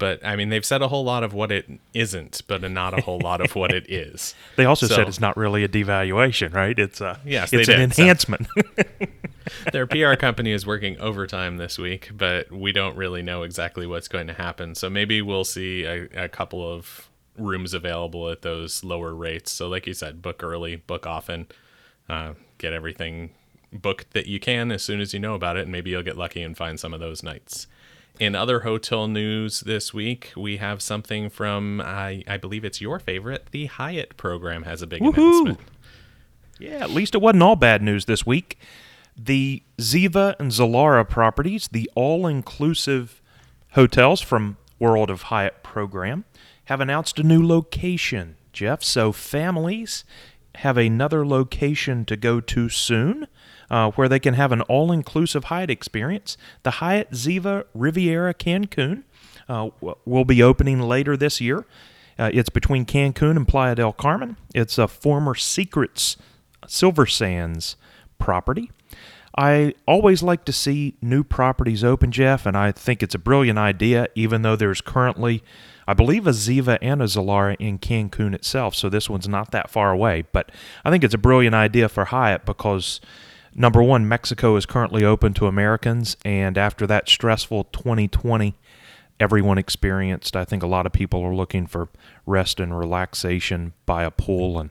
but 0.00 0.24
I 0.26 0.34
mean, 0.34 0.48
they've 0.48 0.64
said 0.64 0.82
a 0.82 0.88
whole 0.88 1.04
lot 1.04 1.22
of 1.22 1.34
what 1.34 1.52
it 1.52 1.68
isn't, 1.94 2.42
but 2.48 2.68
not 2.68 2.98
a 2.98 3.02
whole 3.02 3.20
lot 3.20 3.40
of 3.40 3.54
what 3.54 3.70
it 3.70 3.88
is. 3.88 4.34
They 4.56 4.64
also 4.64 4.86
so, 4.86 4.96
said 4.96 5.08
it's 5.08 5.20
not 5.20 5.36
really 5.36 5.62
a 5.64 5.68
devaluation, 5.68 6.52
right? 6.52 6.76
It's 6.76 7.00
a 7.00 7.20
yes, 7.24 7.52
it's 7.52 7.68
an 7.68 7.76
did. 7.78 7.98
enhancement. 7.98 8.46
So, 8.46 8.82
their 9.72 9.86
PR 9.86 10.14
company 10.14 10.50
is 10.50 10.66
working 10.66 10.98
overtime 10.98 11.56
this 11.56 11.78
week, 11.78 12.10
but 12.14 12.50
we 12.50 12.72
don't 12.72 12.96
really 12.96 13.22
know 13.22 13.42
exactly 13.42 13.86
what's 13.86 14.08
going 14.08 14.26
to 14.26 14.34
happen. 14.34 14.74
So 14.74 14.90
maybe 14.90 15.22
we'll 15.22 15.44
see 15.44 15.84
a, 15.84 16.08
a 16.24 16.28
couple 16.28 16.68
of 16.68 17.08
rooms 17.38 17.72
available 17.74 18.28
at 18.28 18.42
those 18.42 18.82
lower 18.82 19.14
rates. 19.14 19.50
So, 19.52 19.68
like 19.68 19.86
you 19.86 19.94
said, 19.94 20.20
book 20.22 20.42
early, 20.42 20.76
book 20.76 21.06
often, 21.06 21.46
uh, 22.08 22.34
get 22.58 22.72
everything 22.72 23.30
booked 23.72 24.12
that 24.12 24.26
you 24.26 24.40
can 24.40 24.72
as 24.72 24.82
soon 24.82 25.00
as 25.00 25.14
you 25.14 25.20
know 25.20 25.34
about 25.34 25.56
it, 25.56 25.62
and 25.62 25.72
maybe 25.72 25.90
you'll 25.90 26.02
get 26.02 26.16
lucky 26.16 26.42
and 26.42 26.56
find 26.56 26.80
some 26.80 26.92
of 26.92 27.00
those 27.00 27.22
nights. 27.22 27.66
In 28.20 28.34
other 28.34 28.60
hotel 28.60 29.08
news 29.08 29.60
this 29.60 29.94
week, 29.94 30.34
we 30.36 30.58
have 30.58 30.82
something 30.82 31.30
from, 31.30 31.80
I, 31.80 32.22
I 32.28 32.36
believe 32.36 32.66
it's 32.66 32.78
your 32.78 32.98
favorite. 32.98 33.46
The 33.50 33.64
Hyatt 33.64 34.18
program 34.18 34.64
has 34.64 34.82
a 34.82 34.86
big 34.86 35.00
Woo-hoo! 35.00 35.22
announcement. 35.22 35.60
Yeah, 36.58 36.84
at 36.84 36.90
least 36.90 37.14
it 37.14 37.22
wasn't 37.22 37.42
all 37.42 37.56
bad 37.56 37.82
news 37.82 38.04
this 38.04 38.26
week. 38.26 38.58
The 39.16 39.62
Ziva 39.78 40.36
and 40.38 40.50
Zilara 40.50 41.08
properties, 41.08 41.68
the 41.68 41.90
all 41.94 42.26
inclusive 42.26 43.22
hotels 43.70 44.20
from 44.20 44.58
World 44.78 45.08
of 45.08 45.22
Hyatt 45.22 45.62
program, 45.62 46.26
have 46.66 46.82
announced 46.82 47.18
a 47.18 47.22
new 47.22 47.44
location, 47.44 48.36
Jeff. 48.52 48.84
So 48.84 49.12
families 49.12 50.04
have 50.56 50.76
another 50.76 51.26
location 51.26 52.04
to 52.04 52.18
go 52.18 52.42
to 52.42 52.68
soon 52.68 53.28
uh, 53.70 53.90
where 53.92 54.08
they 54.08 54.18
can 54.18 54.34
have 54.34 54.52
an 54.52 54.62
all 54.62 54.90
inclusive 54.92 55.44
Hyatt 55.44 55.70
experience. 55.70 56.36
The 56.62 56.72
Hyatt 56.72 57.12
Ziva 57.12 57.64
Riviera 57.74 58.34
Cancun 58.34 59.04
uh, 59.48 59.70
will 60.04 60.24
be 60.24 60.42
opening 60.42 60.80
later 60.80 61.16
this 61.16 61.40
year. 61.40 61.66
Uh, 62.18 62.30
it's 62.34 62.50
between 62.50 62.84
Cancun 62.84 63.36
and 63.36 63.48
Playa 63.48 63.74
del 63.76 63.92
Carmen. 63.92 64.36
It's 64.54 64.76
a 64.76 64.86
former 64.86 65.34
Secrets 65.34 66.16
Silver 66.66 67.06
Sands 67.06 67.76
property. 68.18 68.70
I 69.38 69.74
always 69.86 70.22
like 70.22 70.44
to 70.46 70.52
see 70.52 70.96
new 71.00 71.22
properties 71.22 71.84
open, 71.84 72.10
Jeff, 72.10 72.46
and 72.46 72.56
I 72.56 72.72
think 72.72 73.02
it's 73.02 73.14
a 73.14 73.18
brilliant 73.18 73.58
idea, 73.58 74.08
even 74.14 74.42
though 74.42 74.56
there's 74.56 74.80
currently, 74.80 75.42
I 75.86 75.94
believe, 75.94 76.26
a 76.26 76.30
Ziva 76.30 76.78
and 76.82 77.00
a 77.00 77.06
Zilara 77.06 77.56
in 77.58 77.78
Cancun 77.78 78.34
itself, 78.34 78.74
so 78.74 78.88
this 78.88 79.08
one's 79.08 79.28
not 79.28 79.52
that 79.52 79.70
far 79.70 79.92
away. 79.92 80.24
But 80.32 80.50
I 80.84 80.90
think 80.90 81.04
it's 81.04 81.14
a 81.14 81.18
brilliant 81.18 81.54
idea 81.54 81.88
for 81.88 82.06
Hyatt 82.06 82.44
because, 82.44 83.00
number 83.54 83.82
one, 83.82 84.08
Mexico 84.08 84.56
is 84.56 84.66
currently 84.66 85.04
open 85.04 85.34
to 85.34 85.46
Americans, 85.46 86.16
and 86.24 86.56
after 86.58 86.86
that 86.86 87.08
stressful 87.08 87.64
2020, 87.64 88.54
everyone 89.18 89.58
experienced, 89.58 90.34
I 90.36 90.44
think 90.44 90.62
a 90.62 90.66
lot 90.66 90.86
of 90.86 90.92
people 90.92 91.22
are 91.22 91.34
looking 91.34 91.66
for 91.66 91.88
rest 92.26 92.58
and 92.60 92.76
relaxation 92.78 93.72
by 93.86 94.04
a 94.04 94.10
pool 94.10 94.58
and 94.58 94.70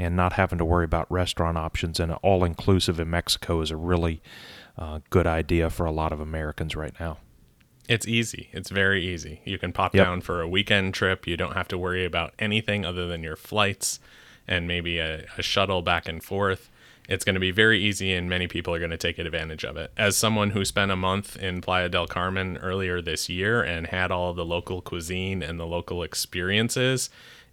and 0.00 0.14
not 0.14 0.34
having 0.34 0.58
to 0.58 0.64
worry 0.64 0.84
about 0.84 1.10
restaurant 1.10 1.58
options 1.58 1.98
and 1.98 2.12
all 2.22 2.44
inclusive 2.44 3.00
in 3.00 3.10
Mexico 3.10 3.60
is 3.60 3.72
a 3.72 3.76
really 3.76 4.22
uh, 4.78 5.00
good 5.10 5.26
idea 5.26 5.68
for 5.68 5.86
a 5.86 5.90
lot 5.90 6.12
of 6.12 6.20
Americans 6.20 6.76
right 6.76 6.94
now. 7.00 7.18
It's 7.88 8.06
easy. 8.06 8.48
It's 8.52 8.70
very 8.70 9.04
easy. 9.04 9.40
You 9.44 9.58
can 9.58 9.72
pop 9.72 9.96
Yep. 9.96 10.04
down 10.06 10.20
for 10.20 10.40
a 10.40 10.46
weekend 10.48 10.94
trip. 10.94 11.26
You 11.26 11.36
don't 11.36 11.54
have 11.54 11.66
to 11.68 11.76
worry 11.78 12.04
about 12.04 12.32
anything 12.38 12.84
other 12.84 13.08
than 13.08 13.24
your 13.24 13.34
flights 13.34 13.98
and 14.46 14.68
maybe 14.68 14.98
a, 15.00 15.24
a 15.36 15.42
shuttle 15.42 15.82
back 15.82 16.08
and 16.08 16.22
forth. 16.22 16.70
It's 17.08 17.24
going 17.24 17.34
to 17.34 17.40
be 17.40 17.50
very 17.50 17.82
easy, 17.82 18.12
and 18.12 18.28
many 18.28 18.46
people 18.46 18.74
are 18.74 18.78
going 18.78 18.90
to 18.90 18.98
take 18.98 19.18
advantage 19.18 19.64
of 19.64 19.78
it. 19.78 19.92
As 19.96 20.16
someone 20.16 20.50
who 20.50 20.64
spent 20.64 20.90
a 20.90 20.96
month 20.96 21.36
in 21.38 21.62
Playa 21.62 21.88
del 21.88 22.06
Carmen 22.06 22.58
earlier 22.58 23.00
this 23.00 23.30
year 23.30 23.62
and 23.62 23.86
had 23.86 24.10
all 24.10 24.34
the 24.34 24.44
local 24.44 24.82
cuisine 24.82 25.42
and 25.42 25.58
the 25.58 25.66
local 25.66 26.02
experiences, 26.02 27.08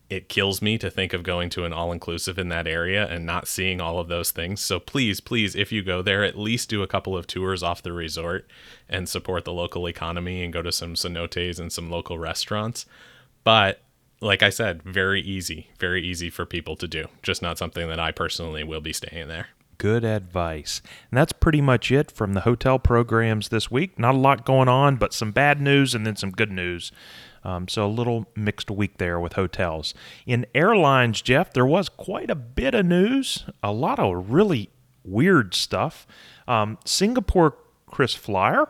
it 0.09 0.29
kills 0.29 0.61
me 0.61 0.77
to 0.77 0.89
think 0.89 1.13
of 1.13 1.23
going 1.23 1.49
to 1.49 1.63
an 1.63 1.73
all 1.73 1.91
inclusive 1.91 2.37
in 2.37 2.49
that 2.49 2.67
area 2.67 3.07
and 3.07 3.25
not 3.25 3.47
seeing 3.47 3.81
all 3.81 3.97
of 3.97 4.07
those 4.07 4.29
things. 4.29 4.61
So 4.61 4.79
please, 4.79 5.19
please, 5.19 5.55
if 5.55 5.71
you 5.71 5.81
go 5.81 6.01
there, 6.01 6.23
at 6.23 6.37
least 6.37 6.69
do 6.69 6.83
a 6.83 6.87
couple 6.87 7.17
of 7.17 7.25
tours 7.25 7.63
off 7.63 7.81
the 7.81 7.93
resort 7.93 8.45
and 8.87 9.09
support 9.09 9.45
the 9.45 9.53
local 9.53 9.87
economy 9.87 10.43
and 10.43 10.53
go 10.53 10.61
to 10.61 10.71
some 10.71 10.93
cenotes 10.93 11.59
and 11.59 11.71
some 11.71 11.89
local 11.89 12.19
restaurants. 12.19 12.85
But 13.43 13.81
like 14.21 14.43
I 14.43 14.49
said, 14.49 14.83
very 14.83 15.21
easy, 15.21 15.69
very 15.79 16.05
easy 16.05 16.29
for 16.29 16.45
people 16.45 16.75
to 16.77 16.87
do. 16.87 17.07
Just 17.21 17.41
not 17.41 17.57
something 17.57 17.87
that 17.89 17.99
I 17.99 18.11
personally 18.11 18.63
will 18.63 18.81
be 18.81 18.93
staying 18.93 19.27
there. 19.27 19.47
Good 19.77 20.05
advice. 20.05 20.81
And 21.11 21.17
that's 21.17 21.33
pretty 21.33 21.61
much 21.61 21.91
it 21.91 22.09
from 22.11 22.33
the 22.33 22.41
hotel 22.41 22.79
programs 22.79 23.49
this 23.49 23.69
week. 23.69 23.99
Not 23.99 24.15
a 24.15 24.17
lot 24.17 24.45
going 24.45 24.69
on, 24.69 24.95
but 24.95 25.13
some 25.13 25.31
bad 25.31 25.59
news 25.59 25.93
and 25.93 26.05
then 26.05 26.15
some 26.15 26.31
good 26.31 26.51
news. 26.51 26.91
Um, 27.43 27.67
so 27.67 27.85
a 27.85 27.87
little 27.87 28.25
mixed 28.35 28.71
week 28.71 28.97
there 28.97 29.19
with 29.19 29.33
hotels. 29.33 29.93
In 30.25 30.45
airlines, 30.55 31.21
Jeff, 31.21 31.53
there 31.53 31.65
was 31.65 31.89
quite 31.89 32.31
a 32.31 32.35
bit 32.35 32.73
of 32.73 32.85
news, 32.85 33.45
a 33.61 33.71
lot 33.71 33.99
of 33.99 34.31
really 34.31 34.69
weird 35.03 35.53
stuff. 35.53 36.07
Um, 36.47 36.79
Singapore 36.85 37.57
KrisFlyer 37.91 38.67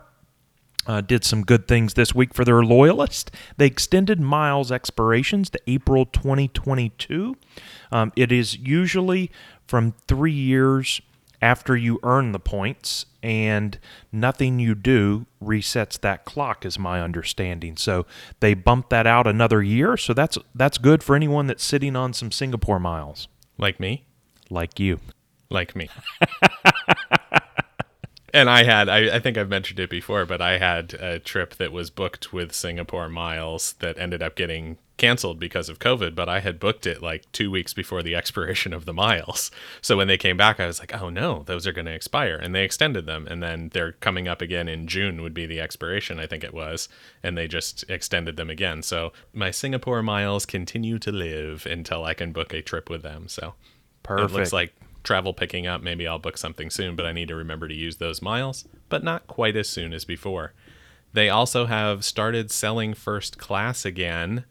uh, 0.88 1.02
did 1.02 1.24
some 1.24 1.44
good 1.44 1.68
things 1.68 1.94
this 1.96 2.14
week 2.14 2.34
for 2.34 2.46
their 2.46 2.64
loyalists. 2.64 3.32
They 3.58 3.66
extended 3.68 4.20
miles 4.20 4.72
expirations 4.72 5.50
to 5.52 5.60
April 5.68 6.06
2022. 6.06 7.36
Um, 7.92 8.12
it 8.16 8.32
is 8.32 8.58
usually 8.58 9.32
from 9.68 9.94
three 10.08 10.32
years 10.32 11.02
after 11.42 11.76
you 11.76 12.00
earn 12.04 12.32
the 12.32 12.40
points, 12.40 13.06
and 13.22 13.78
nothing 14.12 14.58
you 14.60 14.74
do 14.74 15.26
resets 15.44 16.00
that 16.00 16.26
clock, 16.26 16.66
is 16.66 16.80
my 16.80 17.02
understanding. 17.02 17.76
So 17.78 18.06
they 18.40 18.54
bumped 18.54 18.90
that 18.92 19.06
out 19.06 19.28
another 19.28 19.62
year. 19.62 19.98
So 19.98 20.14
that's 20.14 20.38
that's 20.56 20.78
good 20.78 21.04
for 21.04 21.16
anyone 21.16 21.48
that's 21.48 21.64
sitting 21.64 21.96
on 21.96 22.14
some 22.14 22.32
Singapore 22.32 22.80
miles, 22.80 23.28
Like 23.58 23.80
me, 23.80 24.06
like 24.50 24.80
you. 24.80 25.00
like 25.50 25.76
me. 25.76 25.90
and 28.36 28.50
I 28.50 28.64
had, 28.64 28.90
I, 28.90 29.16
I 29.16 29.20
think 29.20 29.38
I've 29.38 29.50
mentioned 29.50 29.80
it 29.80 29.90
before, 29.90 30.26
but 30.26 30.42
I 30.42 30.58
had 30.58 30.94
a 30.96 31.20
trip 31.20 31.56
that 31.56 31.72
was 31.72 31.90
booked 31.90 32.34
with 32.34 32.54
Singapore 32.54 33.08
Miles 33.08 33.74
that 33.80 33.98
ended 33.98 34.22
up 34.22 34.36
getting 34.36 34.78
canceled 34.98 35.40
because 35.40 35.70
of 35.70 35.80
COVID, 35.80 36.16
but 36.16 36.28
I 36.28 36.42
had 36.42 36.60
booked 36.60 36.86
it 36.86 37.02
like 37.02 37.32
two 37.32 37.50
weeks 37.50 37.74
before 37.74 38.04
the 38.04 38.14
expiration 38.22 38.74
of 38.74 38.86
the 38.86 38.94
miles. 38.94 39.52
So 39.82 39.96
when 39.96 40.08
they 40.08 40.18
came 40.18 40.36
back, 40.36 40.60
I 40.60 40.68
was 40.68 40.80
like, 40.80 40.94
oh 41.02 41.10
no, 41.10 41.44
those 41.44 41.66
are 41.66 41.72
going 41.72 41.86
to 41.86 41.94
expire. 41.94 42.36
And 42.36 42.54
they 42.54 42.64
extended 42.64 43.06
them. 43.06 43.26
And 43.26 43.42
then 43.42 43.70
they're 43.74 43.94
coming 43.94 44.28
up 44.28 44.42
again 44.42 44.68
in 44.68 44.88
June, 44.88 45.22
would 45.22 45.34
be 45.34 45.46
the 45.46 45.62
expiration, 45.62 46.20
I 46.20 46.28
think 46.28 46.44
it 46.44 46.54
was. 46.54 46.90
And 47.24 47.38
they 47.38 47.48
just 47.48 47.90
extended 47.90 48.36
them 48.36 48.50
again. 48.50 48.84
So 48.84 49.14
my 49.34 49.52
Singapore 49.52 50.04
miles 50.04 50.46
continue 50.46 51.00
to 51.00 51.12
live 51.12 51.66
until 51.66 52.04
I 52.04 52.14
can 52.14 52.34
book 52.34 52.54
a 52.54 52.62
trip 52.62 52.90
with 52.90 53.02
them. 53.02 53.28
So 53.30 53.54
Perfect. 54.04 54.32
it 54.32 54.34
looks 54.38 54.54
like 54.54 54.74
travel 55.06 55.34
picking 55.34 55.66
up. 55.68 55.82
Maybe 55.82 56.08
I'll 56.08 56.20
book 56.20 56.38
something 56.38 56.70
soon, 56.70 56.96
but 56.96 57.06
I 57.06 57.14
need 57.14 57.30
to 57.30 57.36
remember 57.36 57.68
to 57.68 57.74
use 57.74 57.98
those 57.98 58.22
miles, 58.22 58.68
but 58.90 59.04
not 59.04 59.28
quite 59.28 59.56
as 59.56 59.70
soon 59.70 59.94
as 59.94 60.04
before. 60.04 60.54
They 61.14 61.30
also 61.30 61.66
have 61.68 62.04
started 62.04 62.52
selling 62.52 62.94
first 62.94 63.38
class 63.38 63.86
again 63.86 64.44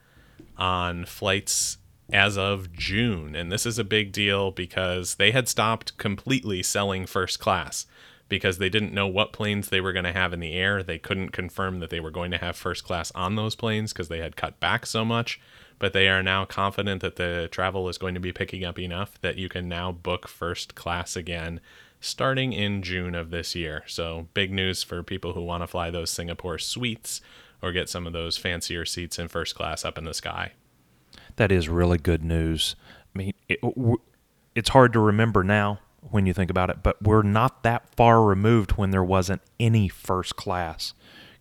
on 0.56 1.04
flights 1.04 1.78
as 2.12 2.38
of 2.38 2.72
June. 2.72 3.34
And 3.34 3.52
this 3.52 3.66
is 3.66 3.78
a 3.78 3.84
big 3.84 4.12
deal 4.12 4.50
because 4.50 5.16
they 5.16 5.30
had 5.30 5.48
stopped 5.48 5.98
completely 5.98 6.62
selling 6.62 7.06
first 7.06 7.38
class 7.38 7.86
because 8.28 8.58
they 8.58 8.68
didn't 8.68 8.94
know 8.94 9.06
what 9.06 9.32
planes 9.32 9.68
they 9.68 9.80
were 9.80 9.92
going 9.92 10.04
to 10.04 10.12
have 10.12 10.32
in 10.32 10.40
the 10.40 10.54
air. 10.54 10.82
They 10.82 10.98
couldn't 10.98 11.30
confirm 11.30 11.80
that 11.80 11.90
they 11.90 12.00
were 12.00 12.10
going 12.10 12.30
to 12.30 12.38
have 12.38 12.56
first 12.56 12.84
class 12.84 13.12
on 13.12 13.36
those 13.36 13.54
planes 13.54 13.92
because 13.92 14.08
they 14.08 14.20
had 14.20 14.36
cut 14.36 14.58
back 14.60 14.86
so 14.86 15.04
much. 15.04 15.40
But 15.78 15.92
they 15.92 16.08
are 16.08 16.22
now 16.22 16.44
confident 16.44 17.02
that 17.02 17.16
the 17.16 17.48
travel 17.50 17.88
is 17.88 17.98
going 17.98 18.14
to 18.14 18.20
be 18.20 18.32
picking 18.32 18.64
up 18.64 18.78
enough 18.78 19.20
that 19.20 19.36
you 19.36 19.48
can 19.48 19.68
now 19.68 19.92
book 19.92 20.28
first 20.28 20.74
class 20.74 21.16
again 21.16 21.60
starting 22.00 22.52
in 22.52 22.82
June 22.82 23.14
of 23.14 23.30
this 23.30 23.54
year. 23.54 23.82
So, 23.86 24.28
big 24.34 24.52
news 24.52 24.82
for 24.82 25.02
people 25.02 25.32
who 25.32 25.42
want 25.42 25.62
to 25.62 25.66
fly 25.66 25.90
those 25.90 26.10
Singapore 26.10 26.58
suites 26.58 27.20
or 27.62 27.72
get 27.72 27.88
some 27.88 28.06
of 28.06 28.12
those 28.12 28.36
fancier 28.36 28.84
seats 28.84 29.18
in 29.18 29.28
first 29.28 29.54
class 29.54 29.84
up 29.84 29.96
in 29.96 30.04
the 30.04 30.14
sky. 30.14 30.52
That 31.36 31.50
is 31.50 31.68
really 31.68 31.98
good 31.98 32.22
news. 32.22 32.76
I 33.14 33.18
mean, 33.18 33.32
it, 33.48 33.60
it's 34.54 34.68
hard 34.68 34.92
to 34.92 35.00
remember 35.00 35.42
now 35.42 35.80
when 36.10 36.26
you 36.26 36.34
think 36.34 36.50
about 36.50 36.68
it, 36.68 36.82
but 36.82 37.02
we're 37.02 37.22
not 37.22 37.62
that 37.62 37.94
far 37.94 38.22
removed 38.22 38.72
when 38.72 38.90
there 38.90 39.02
wasn't 39.02 39.40
any 39.58 39.88
first 39.88 40.36
class 40.36 40.92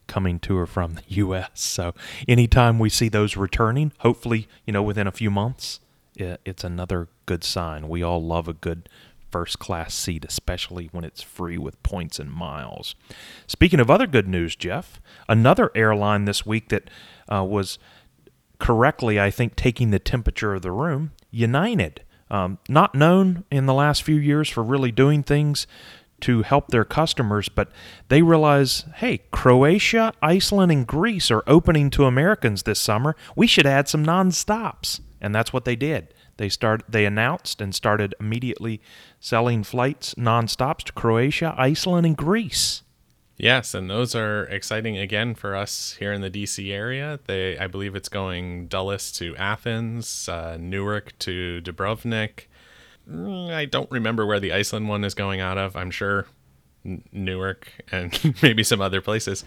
coming 0.08 0.40
to 0.40 0.58
or 0.58 0.66
from 0.66 0.96
the 0.96 1.04
U.S. 1.08 1.50
So 1.56 1.94
anytime 2.28 2.80
we 2.80 2.90
see 2.90 3.10
those 3.10 3.38
returning, 3.38 3.92
hopefully, 4.00 4.48
you 4.66 4.74
know, 4.74 4.84
within 4.84 5.08
a 5.08 5.12
few 5.12 5.32
months, 5.32 5.80
it's 6.16 6.64
another 6.64 7.08
good 7.26 7.44
sign. 7.44 7.90
We 7.90 8.04
all 8.04 8.22
love 8.22 8.48
a 8.48 8.54
good 8.54 8.90
first 9.32 9.58
class 9.58 9.96
seat, 9.96 10.24
especially 10.26 10.90
when 10.92 11.04
it's 11.04 11.24
free 11.24 11.58
with 11.58 11.82
points 11.82 12.20
and 12.20 12.32
miles. 12.32 12.94
Speaking 13.48 13.80
of 13.80 13.90
other 13.90 14.06
good 14.06 14.28
news, 14.28 14.56
Jeff, 14.56 15.02
another 15.28 15.72
airline 15.74 16.26
this 16.26 16.46
week 16.46 16.70
that 16.70 16.90
uh, 17.28 17.44
was 17.44 17.80
correctly, 18.60 19.20
I 19.20 19.32
think, 19.32 19.56
taking 19.56 19.90
the 19.90 19.98
temperature 19.98 20.54
of 20.54 20.62
the 20.62 20.72
room. 20.72 21.14
United, 21.32 22.04
um, 22.30 22.60
not 22.70 22.94
known 22.94 23.44
in 23.50 23.66
the 23.66 23.74
last 23.74 24.04
few 24.04 24.18
years 24.18 24.50
for 24.50 24.62
really 24.62 24.92
doing 24.92 25.24
things 25.24 25.66
to 26.24 26.42
help 26.42 26.70
their 26.70 26.86
customers, 26.86 27.50
but 27.50 27.70
they 28.08 28.22
realize, 28.22 28.86
hey, 28.96 29.20
Croatia, 29.32 30.14
Iceland, 30.22 30.72
and 30.72 30.88
Greece 30.88 31.30
are 31.30 31.44
opening 31.48 31.90
to 31.92 32.06
Americans 32.06 32.64
this 32.64 32.80
summer. 32.80 33.16
We 33.36 33.46
should 33.46 33.66
add 33.66 33.90
some 33.90 34.06
non-stops, 34.06 35.02
and 35.20 35.36
that's 35.36 35.52
what 35.52 35.66
they 35.66 35.76
did. 35.76 36.14
They 36.38 36.48
start. 36.50 36.84
They 36.88 37.06
announced 37.06 37.62
and 37.62 37.76
started 37.76 38.16
immediately 38.20 38.82
selling 39.20 39.64
flights 39.64 40.18
non-stops 40.18 40.86
to 40.86 40.94
Croatia, 40.94 41.54
Iceland, 41.58 42.06
and 42.06 42.18
Greece. 42.18 42.84
Yes, 43.36 43.74
and 43.74 43.90
those 43.90 44.16
are 44.16 44.46
exciting 44.46 44.98
again 44.98 45.36
for 45.36 45.56
us 45.56 45.98
here 46.00 46.14
in 46.14 46.22
the 46.22 46.30
DC 46.30 46.72
area. 46.72 47.20
They, 47.26 47.58
I 47.58 47.68
believe, 47.68 47.96
it's 47.96 48.10
going 48.10 48.68
Dulles 48.68 49.12
to 49.14 49.36
Athens, 49.36 50.30
uh, 50.30 50.58
Newark 50.58 51.18
to 51.20 51.60
Dubrovnik. 51.62 52.48
Mm, 53.10 53.52
I 53.52 53.66
don't 53.66 53.92
remember 53.92 54.26
where 54.26 54.40
the 54.40 54.54
Iceland 54.54 54.88
one 54.88 55.04
is 55.04 55.14
going 55.14 55.40
out 55.40 55.58
of. 55.58 55.76
I'm 55.76 55.92
sure 55.92 56.26
Newark 57.12 57.70
and 57.92 58.36
maybe 58.42 58.64
some 58.64 58.82
other 58.82 59.02
places 59.02 59.44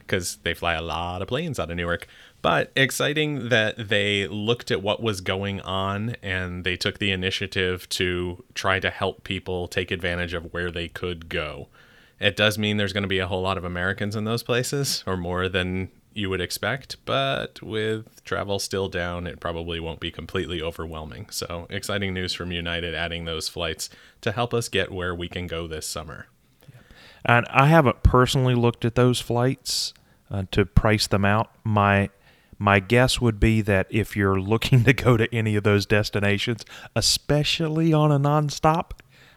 because 0.00 0.36
they 0.36 0.54
fly 0.54 0.74
a 0.74 0.82
lot 0.82 1.20
of 1.20 1.28
planes 1.28 1.58
out 1.58 1.70
of 1.70 1.76
Newark. 1.76 2.06
But 2.40 2.72
exciting 2.74 3.50
that 3.50 3.88
they 3.88 4.26
looked 4.26 4.70
at 4.70 4.82
what 4.82 5.02
was 5.02 5.20
going 5.20 5.60
on 5.60 6.16
and 6.22 6.64
they 6.64 6.76
took 6.76 6.98
the 6.98 7.10
initiative 7.10 7.88
to 7.90 8.42
try 8.54 8.80
to 8.80 8.90
help 8.90 9.24
people 9.24 9.68
take 9.68 9.90
advantage 9.90 10.32
of 10.32 10.52
where 10.52 10.70
they 10.70 10.88
could 10.88 11.28
go. 11.28 11.68
It 12.20 12.36
does 12.36 12.58
mean 12.58 12.78
there's 12.78 12.92
going 12.92 13.02
to 13.02 13.08
be 13.08 13.18
a 13.18 13.26
whole 13.26 13.42
lot 13.42 13.58
of 13.58 13.64
Americans 13.64 14.16
in 14.16 14.24
those 14.24 14.42
places, 14.42 15.04
or 15.06 15.16
more 15.16 15.48
than 15.48 15.90
you 16.18 16.28
would 16.28 16.40
expect, 16.40 16.96
but 17.04 17.62
with 17.62 18.24
travel 18.24 18.58
still 18.58 18.88
down, 18.88 19.26
it 19.26 19.38
probably 19.38 19.78
won't 19.78 20.00
be 20.00 20.10
completely 20.10 20.60
overwhelming. 20.60 21.28
So, 21.30 21.66
exciting 21.70 22.12
news 22.12 22.34
from 22.34 22.50
United 22.50 22.94
adding 22.94 23.24
those 23.24 23.48
flights 23.48 23.88
to 24.22 24.32
help 24.32 24.52
us 24.52 24.68
get 24.68 24.90
where 24.90 25.14
we 25.14 25.28
can 25.28 25.46
go 25.46 25.68
this 25.68 25.86
summer. 25.86 26.26
And 27.24 27.46
I 27.50 27.66
haven't 27.66 28.02
personally 28.02 28.56
looked 28.56 28.84
at 28.84 28.96
those 28.96 29.20
flights 29.20 29.94
uh, 30.30 30.44
to 30.50 30.66
price 30.66 31.06
them 31.06 31.24
out. 31.24 31.52
My 31.62 32.10
my 32.58 32.80
guess 32.80 33.20
would 33.20 33.38
be 33.38 33.60
that 33.62 33.86
if 33.88 34.16
you're 34.16 34.40
looking 34.52 34.82
to 34.84 34.92
go 34.92 35.16
to 35.16 35.32
any 35.32 35.54
of 35.54 35.62
those 35.62 35.86
destinations, 35.86 36.64
especially 36.96 37.92
on 37.92 38.10
a 38.10 38.18
nonstop, 38.18 38.90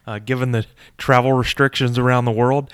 uh, 0.08 0.18
given 0.18 0.52
the 0.52 0.66
travel 0.98 1.34
restrictions 1.34 2.00
around 2.00 2.26
the 2.26 2.32
world, 2.32 2.72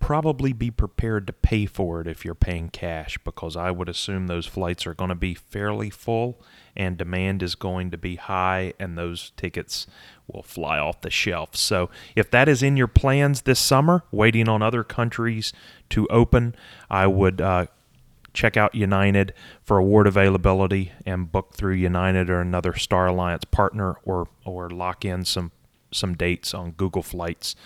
probably 0.00 0.52
be 0.52 0.70
prepared 0.70 1.26
to 1.26 1.32
pay 1.32 1.66
for 1.66 2.00
it 2.00 2.06
if 2.06 2.24
you're 2.24 2.34
paying 2.34 2.68
cash 2.68 3.18
because 3.24 3.56
I 3.56 3.70
would 3.70 3.88
assume 3.88 4.26
those 4.26 4.46
flights 4.46 4.86
are 4.86 4.94
going 4.94 5.08
to 5.08 5.14
be 5.14 5.34
fairly 5.34 5.90
full 5.90 6.40
and 6.76 6.96
demand 6.96 7.42
is 7.42 7.54
going 7.54 7.90
to 7.90 7.98
be 7.98 8.16
high 8.16 8.72
and 8.78 8.96
those 8.96 9.32
tickets 9.36 9.86
will 10.26 10.42
fly 10.42 10.78
off 10.78 11.00
the 11.00 11.10
shelf. 11.10 11.56
So, 11.56 11.90
if 12.14 12.30
that 12.30 12.48
is 12.48 12.62
in 12.62 12.76
your 12.76 12.86
plans 12.86 13.42
this 13.42 13.58
summer, 13.58 14.04
waiting 14.12 14.48
on 14.48 14.62
other 14.62 14.84
countries 14.84 15.52
to 15.90 16.06
open, 16.08 16.54
I 16.88 17.06
would 17.06 17.40
uh, 17.40 17.66
check 18.32 18.56
out 18.56 18.74
United 18.74 19.34
for 19.62 19.78
award 19.78 20.06
availability 20.06 20.92
and 21.04 21.32
book 21.32 21.54
through 21.54 21.74
United 21.74 22.30
or 22.30 22.40
another 22.40 22.74
Star 22.74 23.08
Alliance 23.08 23.44
partner 23.44 23.96
or 24.04 24.28
or 24.44 24.70
lock 24.70 25.04
in 25.04 25.24
some 25.24 25.50
some 25.90 26.14
dates 26.14 26.54
on 26.54 26.72
Google 26.72 27.02
Flights 27.02 27.56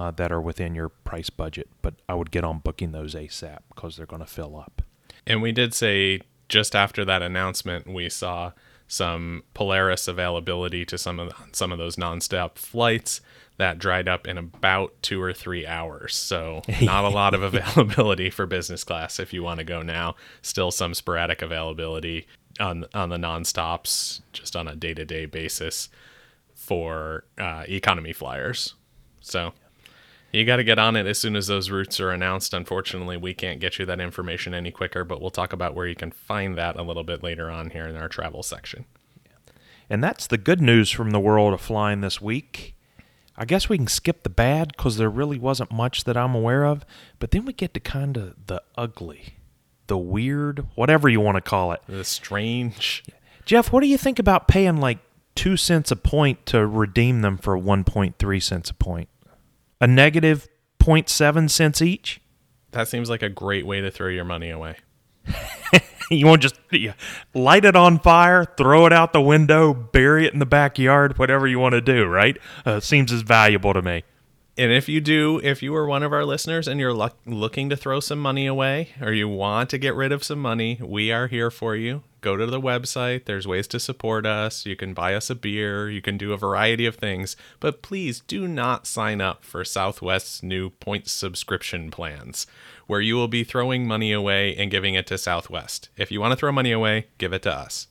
uh, 0.00 0.10
that 0.12 0.32
are 0.32 0.40
within 0.40 0.74
your 0.74 0.88
price 0.88 1.28
budget. 1.28 1.68
But 1.82 1.94
I 2.08 2.14
would 2.14 2.30
get 2.30 2.42
on 2.42 2.60
booking 2.60 2.92
those 2.92 3.14
ASAP 3.14 3.58
because 3.74 3.96
they're 3.96 4.06
going 4.06 4.22
to 4.22 4.26
fill 4.26 4.56
up. 4.56 4.80
And 5.26 5.42
we 5.42 5.52
did 5.52 5.74
say 5.74 6.22
just 6.48 6.74
after 6.74 7.04
that 7.04 7.20
announcement, 7.20 7.86
we 7.86 8.08
saw 8.08 8.52
some 8.88 9.44
Polaris 9.52 10.08
availability 10.08 10.86
to 10.86 10.96
some 10.96 11.20
of 11.20 11.32
some 11.52 11.70
of 11.70 11.76
those 11.78 11.96
nonstop 11.96 12.56
flights 12.56 13.20
that 13.58 13.78
dried 13.78 14.08
up 14.08 14.26
in 14.26 14.38
about 14.38 14.94
two 15.02 15.20
or 15.20 15.34
three 15.34 15.66
hours. 15.66 16.16
So 16.16 16.62
not 16.80 17.04
a 17.04 17.10
lot 17.10 17.34
of 17.34 17.42
availability 17.42 18.30
for 18.30 18.46
business 18.46 18.84
class 18.84 19.20
if 19.20 19.34
you 19.34 19.42
want 19.42 19.58
to 19.58 19.64
go 19.64 19.82
now. 19.82 20.16
Still 20.40 20.70
some 20.70 20.94
sporadic 20.94 21.42
availability 21.42 22.26
on 22.58 22.86
on 22.94 23.10
the 23.10 23.18
nonstops, 23.18 24.22
just 24.32 24.56
on 24.56 24.66
a 24.66 24.74
day 24.74 24.94
to 24.94 25.04
day 25.04 25.26
basis 25.26 25.90
for 26.54 27.24
uh, 27.36 27.64
economy 27.68 28.14
flyers. 28.14 28.74
So 29.20 29.52
you 30.32 30.44
got 30.44 30.56
to 30.56 30.64
get 30.64 30.78
on 30.78 30.96
it 30.96 31.06
as 31.06 31.18
soon 31.18 31.36
as 31.36 31.46
those 31.46 31.70
routes 31.70 31.98
are 32.00 32.10
announced. 32.10 32.54
Unfortunately, 32.54 33.16
we 33.16 33.34
can't 33.34 33.60
get 33.60 33.78
you 33.78 33.86
that 33.86 34.00
information 34.00 34.54
any 34.54 34.70
quicker, 34.70 35.04
but 35.04 35.20
we'll 35.20 35.30
talk 35.30 35.52
about 35.52 35.74
where 35.74 35.86
you 35.86 35.96
can 35.96 36.10
find 36.10 36.56
that 36.56 36.76
a 36.76 36.82
little 36.82 37.04
bit 37.04 37.22
later 37.22 37.50
on 37.50 37.70
here 37.70 37.86
in 37.86 37.96
our 37.96 38.08
travel 38.08 38.42
section. 38.42 38.84
And 39.88 40.04
that's 40.04 40.28
the 40.28 40.38
good 40.38 40.60
news 40.60 40.90
from 40.90 41.10
the 41.10 41.18
world 41.18 41.52
of 41.52 41.60
flying 41.60 42.00
this 42.00 42.20
week. 42.20 42.76
I 43.36 43.44
guess 43.44 43.68
we 43.68 43.76
can 43.76 43.88
skip 43.88 44.22
the 44.22 44.30
bad 44.30 44.68
because 44.76 44.98
there 44.98 45.10
really 45.10 45.38
wasn't 45.38 45.72
much 45.72 46.04
that 46.04 46.16
I'm 46.16 46.34
aware 46.34 46.64
of, 46.64 46.84
but 47.18 47.32
then 47.32 47.44
we 47.44 47.52
get 47.52 47.74
to 47.74 47.80
kind 47.80 48.16
of 48.16 48.46
the 48.46 48.62
ugly, 48.76 49.34
the 49.88 49.98
weird, 49.98 50.66
whatever 50.74 51.08
you 51.08 51.20
want 51.20 51.36
to 51.36 51.40
call 51.40 51.72
it. 51.72 51.80
The 51.88 52.04
strange. 52.04 53.02
Jeff, 53.46 53.72
what 53.72 53.80
do 53.80 53.88
you 53.88 53.98
think 53.98 54.20
about 54.20 54.46
paying 54.46 54.76
like 54.76 54.98
two 55.34 55.56
cents 55.56 55.90
a 55.90 55.96
point 55.96 56.46
to 56.46 56.66
redeem 56.66 57.22
them 57.22 57.36
for 57.36 57.58
1.3 57.58 58.42
cents 58.42 58.70
a 58.70 58.74
point? 58.74 59.08
A 59.80 59.86
negative 59.86 60.48
0.7 60.80 61.50
cents 61.50 61.82
each. 61.82 62.20
That 62.72 62.88
seems 62.88 63.10
like 63.10 63.22
a 63.22 63.28
great 63.28 63.66
way 63.66 63.80
to 63.80 63.90
throw 63.90 64.08
your 64.08 64.24
money 64.24 64.50
away. 64.50 64.76
you 66.10 66.26
won't 66.26 66.42
just 66.42 66.56
you 66.70 66.92
light 67.34 67.64
it 67.64 67.76
on 67.76 67.98
fire, 67.98 68.44
throw 68.44 68.86
it 68.86 68.92
out 68.92 69.12
the 69.12 69.20
window, 69.20 69.72
bury 69.74 70.26
it 70.26 70.32
in 70.32 70.38
the 70.38 70.46
backyard, 70.46 71.18
whatever 71.18 71.46
you 71.46 71.58
want 71.58 71.72
to 71.72 71.80
do, 71.80 72.06
right? 72.06 72.38
Uh, 72.64 72.80
seems 72.80 73.12
as 73.12 73.22
valuable 73.22 73.72
to 73.72 73.82
me. 73.82 74.04
And 74.56 74.72
if 74.72 74.88
you 74.88 75.00
do, 75.00 75.40
if 75.42 75.62
you 75.62 75.74
are 75.74 75.86
one 75.86 76.02
of 76.02 76.12
our 76.12 76.24
listeners 76.24 76.68
and 76.68 76.78
you're 76.78 76.92
lo- 76.92 77.10
looking 77.24 77.70
to 77.70 77.76
throw 77.76 78.00
some 78.00 78.18
money 78.18 78.46
away 78.46 78.90
or 79.00 79.12
you 79.12 79.28
want 79.28 79.70
to 79.70 79.78
get 79.78 79.94
rid 79.94 80.12
of 80.12 80.22
some 80.22 80.40
money, 80.40 80.78
we 80.82 81.10
are 81.10 81.28
here 81.28 81.50
for 81.50 81.74
you. 81.74 82.02
Go 82.20 82.36
to 82.36 82.46
the 82.46 82.60
website. 82.60 83.24
There's 83.24 83.46
ways 83.46 83.66
to 83.68 83.80
support 83.80 84.26
us. 84.26 84.66
You 84.66 84.76
can 84.76 84.92
buy 84.92 85.14
us 85.14 85.30
a 85.30 85.34
beer. 85.34 85.88
You 85.88 86.02
can 86.02 86.18
do 86.18 86.32
a 86.32 86.36
variety 86.36 86.84
of 86.86 86.96
things. 86.96 87.36
But 87.60 87.82
please 87.82 88.20
do 88.20 88.46
not 88.46 88.86
sign 88.86 89.20
up 89.20 89.44
for 89.44 89.64
Southwest's 89.64 90.42
new 90.42 90.70
points 90.70 91.12
subscription 91.12 91.90
plans, 91.90 92.46
where 92.86 93.00
you 93.00 93.14
will 93.14 93.28
be 93.28 93.44
throwing 93.44 93.86
money 93.86 94.12
away 94.12 94.54
and 94.56 94.70
giving 94.70 94.94
it 94.94 95.06
to 95.06 95.18
Southwest. 95.18 95.88
If 95.96 96.10
you 96.10 96.20
want 96.20 96.32
to 96.32 96.36
throw 96.36 96.52
money 96.52 96.72
away, 96.72 97.06
give 97.18 97.32
it 97.32 97.42
to 97.42 97.52
us. 97.52 97.86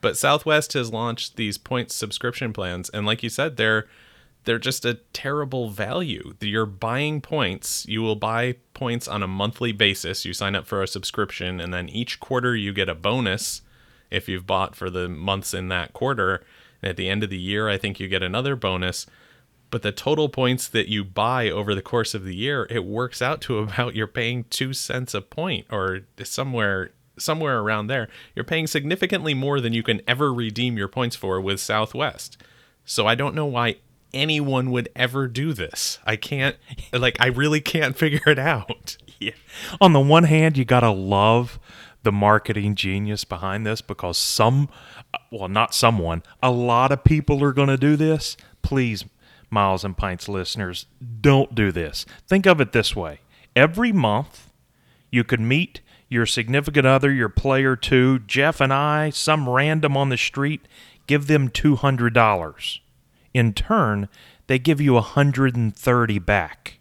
But 0.00 0.16
Southwest 0.16 0.74
has 0.74 0.92
launched 0.92 1.36
these 1.36 1.58
points 1.58 1.94
subscription 1.94 2.52
plans. 2.52 2.90
And 2.90 3.06
like 3.06 3.22
you 3.22 3.30
said, 3.30 3.56
they're 3.56 3.86
they're 4.44 4.58
just 4.58 4.84
a 4.84 4.94
terrible 5.12 5.70
value. 5.70 6.34
You're 6.40 6.66
buying 6.66 7.20
points. 7.20 7.86
You 7.88 8.02
will 8.02 8.16
buy 8.16 8.56
points 8.74 9.08
on 9.08 9.22
a 9.22 9.28
monthly 9.28 9.72
basis. 9.72 10.24
You 10.24 10.32
sign 10.32 10.54
up 10.54 10.66
for 10.66 10.82
a 10.82 10.88
subscription, 10.88 11.60
and 11.60 11.72
then 11.72 11.88
each 11.88 12.20
quarter 12.20 12.54
you 12.54 12.72
get 12.72 12.88
a 12.88 12.94
bonus 12.94 13.62
if 14.10 14.28
you've 14.28 14.46
bought 14.46 14.76
for 14.76 14.90
the 14.90 15.08
months 15.08 15.54
in 15.54 15.68
that 15.68 15.92
quarter. 15.92 16.44
And 16.82 16.90
at 16.90 16.96
the 16.96 17.08
end 17.08 17.24
of 17.24 17.30
the 17.30 17.38
year, 17.38 17.68
I 17.68 17.78
think 17.78 17.98
you 17.98 18.08
get 18.08 18.22
another 18.22 18.56
bonus. 18.56 19.06
But 19.70 19.82
the 19.82 19.92
total 19.92 20.28
points 20.28 20.68
that 20.68 20.88
you 20.88 21.04
buy 21.04 21.50
over 21.50 21.74
the 21.74 21.82
course 21.82 22.14
of 22.14 22.24
the 22.24 22.36
year, 22.36 22.66
it 22.70 22.84
works 22.84 23.20
out 23.20 23.40
to 23.42 23.58
about 23.60 23.94
you're 23.94 24.06
paying 24.06 24.44
two 24.50 24.72
cents 24.72 25.14
a 25.14 25.20
point 25.20 25.66
or 25.70 26.00
somewhere 26.22 26.90
somewhere 27.16 27.60
around 27.60 27.86
there. 27.86 28.08
You're 28.34 28.44
paying 28.44 28.66
significantly 28.66 29.34
more 29.34 29.60
than 29.60 29.72
you 29.72 29.84
can 29.84 30.00
ever 30.06 30.34
redeem 30.34 30.76
your 30.76 30.88
points 30.88 31.14
for 31.14 31.40
with 31.40 31.60
Southwest. 31.60 32.36
So 32.84 33.06
I 33.06 33.14
don't 33.14 33.36
know 33.36 33.46
why 33.46 33.76
anyone 34.14 34.70
would 34.70 34.88
ever 34.96 35.26
do 35.26 35.52
this. 35.52 35.98
I 36.06 36.16
can't, 36.16 36.56
like, 36.92 37.16
I 37.20 37.26
really 37.26 37.60
can't 37.60 37.96
figure 37.98 38.28
it 38.28 38.38
out. 38.38 38.96
Yeah. 39.18 39.32
On 39.80 39.92
the 39.92 40.00
one 40.00 40.24
hand, 40.24 40.56
you 40.56 40.64
got 40.64 40.80
to 40.80 40.90
love 40.90 41.58
the 42.02 42.12
marketing 42.12 42.74
genius 42.74 43.24
behind 43.24 43.66
this 43.66 43.80
because 43.80 44.16
some, 44.16 44.68
well, 45.30 45.48
not 45.48 45.74
someone, 45.74 46.22
a 46.42 46.50
lot 46.50 46.92
of 46.92 47.04
people 47.04 47.42
are 47.42 47.52
going 47.52 47.68
to 47.68 47.76
do 47.76 47.96
this. 47.96 48.36
Please, 48.62 49.04
Miles 49.50 49.84
and 49.84 49.96
Pints 49.96 50.28
listeners, 50.28 50.86
don't 51.20 51.54
do 51.54 51.72
this. 51.72 52.06
Think 52.26 52.46
of 52.46 52.60
it 52.60 52.72
this 52.72 52.94
way 52.94 53.20
every 53.56 53.92
month, 53.92 54.50
you 55.10 55.24
could 55.24 55.40
meet 55.40 55.80
your 56.08 56.26
significant 56.26 56.86
other, 56.86 57.10
your 57.10 57.28
player 57.28 57.76
two, 57.76 58.20
Jeff 58.20 58.60
and 58.60 58.72
I, 58.72 59.10
some 59.10 59.48
random 59.48 59.96
on 59.96 60.08
the 60.08 60.16
street, 60.16 60.66
give 61.06 61.26
them 61.26 61.48
$200 61.48 62.80
in 63.34 63.52
turn, 63.52 64.08
they 64.46 64.58
give 64.58 64.80
you 64.80 64.94
130 64.94 66.18
back 66.20 66.78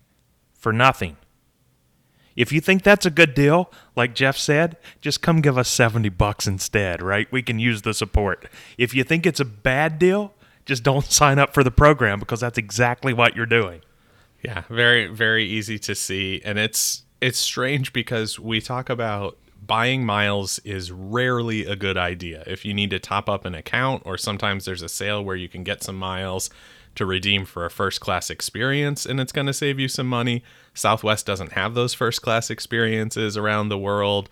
for 0.53 0.71
nothing. 0.71 1.17
If 2.35 2.51
you 2.51 2.61
think 2.61 2.83
that's 2.83 3.05
a 3.05 3.11
good 3.11 3.33
deal, 3.33 3.71
like 3.95 4.15
Jeff 4.15 4.37
said, 4.37 4.77
just 5.01 5.21
come 5.21 5.41
give 5.41 5.57
us 5.57 5.69
70 5.69 6.09
bucks 6.09 6.47
instead, 6.47 7.01
right? 7.01 7.31
We 7.31 7.43
can 7.43 7.59
use 7.59 7.81
the 7.81 7.93
support. 7.93 8.47
If 8.77 8.95
you 8.95 9.03
think 9.03 9.25
it's 9.25 9.39
a 9.39 9.45
bad 9.45 9.99
deal, 9.99 10.33
just 10.65 10.83
don't 10.83 11.05
sign 11.11 11.39
up 11.39 11.53
for 11.53 11.63
the 11.63 11.71
program 11.71 12.19
because 12.19 12.39
that's 12.39 12.57
exactly 12.57 13.13
what 13.13 13.35
you're 13.35 13.45
doing. 13.45 13.81
Yeah, 14.43 14.63
very 14.69 15.07
very 15.07 15.45
easy 15.45 15.79
to 15.79 15.95
see 15.95 16.41
and 16.43 16.59
it's 16.59 17.03
it's 17.21 17.39
strange 17.39 17.93
because 17.93 18.37
we 18.37 18.59
talk 18.59 18.89
about 18.89 19.37
buying 19.65 20.05
miles 20.05 20.59
is 20.59 20.91
rarely 20.91 21.65
a 21.65 21.75
good 21.75 21.97
idea. 21.97 22.43
If 22.45 22.65
you 22.65 22.73
need 22.73 22.89
to 22.91 22.99
top 22.99 23.29
up 23.29 23.45
an 23.45 23.55
account, 23.55 24.03
or 24.05 24.17
sometimes 24.17 24.65
there's 24.65 24.81
a 24.81 24.89
sale 24.89 25.23
where 25.23 25.35
you 25.35 25.47
can 25.47 25.63
get 25.63 25.83
some 25.83 25.95
miles 25.95 26.49
to 26.95 27.05
redeem 27.05 27.45
for 27.45 27.65
a 27.65 27.71
first 27.71 27.99
class 28.01 28.29
experience 28.29 29.05
and 29.05 29.19
it's 29.19 29.31
going 29.31 29.47
to 29.47 29.53
save 29.53 29.79
you 29.79 29.87
some 29.87 30.07
money. 30.07 30.43
Southwest 30.73 31.25
doesn't 31.25 31.53
have 31.53 31.73
those 31.73 31.93
first 31.93 32.21
class 32.21 32.49
experiences 32.49 33.35
around 33.35 33.69
the 33.69 33.77
world. 33.77 34.29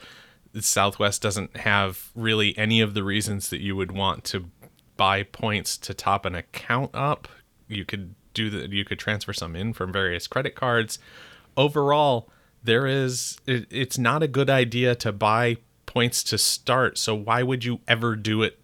Southwest 0.59 1.21
doesn't 1.21 1.57
have 1.57 2.11
really 2.13 2.55
any 2.57 2.81
of 2.81 2.93
the 2.93 3.03
reasons 3.03 3.49
that 3.49 3.61
you 3.61 3.75
would 3.75 3.91
want 3.91 4.23
to 4.25 4.49
buy 4.97 5.23
points 5.23 5.77
to 5.77 5.93
top 5.93 6.25
an 6.25 6.35
account 6.35 6.91
up. 6.93 7.27
You 7.67 7.85
could 7.85 8.13
do 8.33 8.49
that, 8.51 8.71
you 8.71 8.85
could 8.85 8.99
transfer 8.99 9.33
some 9.33 9.55
in 9.55 9.73
from 9.73 9.91
various 9.91 10.27
credit 10.27 10.55
cards. 10.55 10.99
Overall, 11.57 12.29
there 12.63 12.85
is 12.87 13.37
it, 13.45 13.65
it's 13.69 13.97
not 13.97 14.23
a 14.23 14.27
good 14.27 14.49
idea 14.49 14.95
to 14.95 15.11
buy 15.11 15.57
points 15.85 16.23
to 16.23 16.37
start 16.37 16.97
so 16.97 17.13
why 17.13 17.43
would 17.43 17.63
you 17.65 17.79
ever 17.87 18.15
do 18.15 18.41
it 18.43 18.59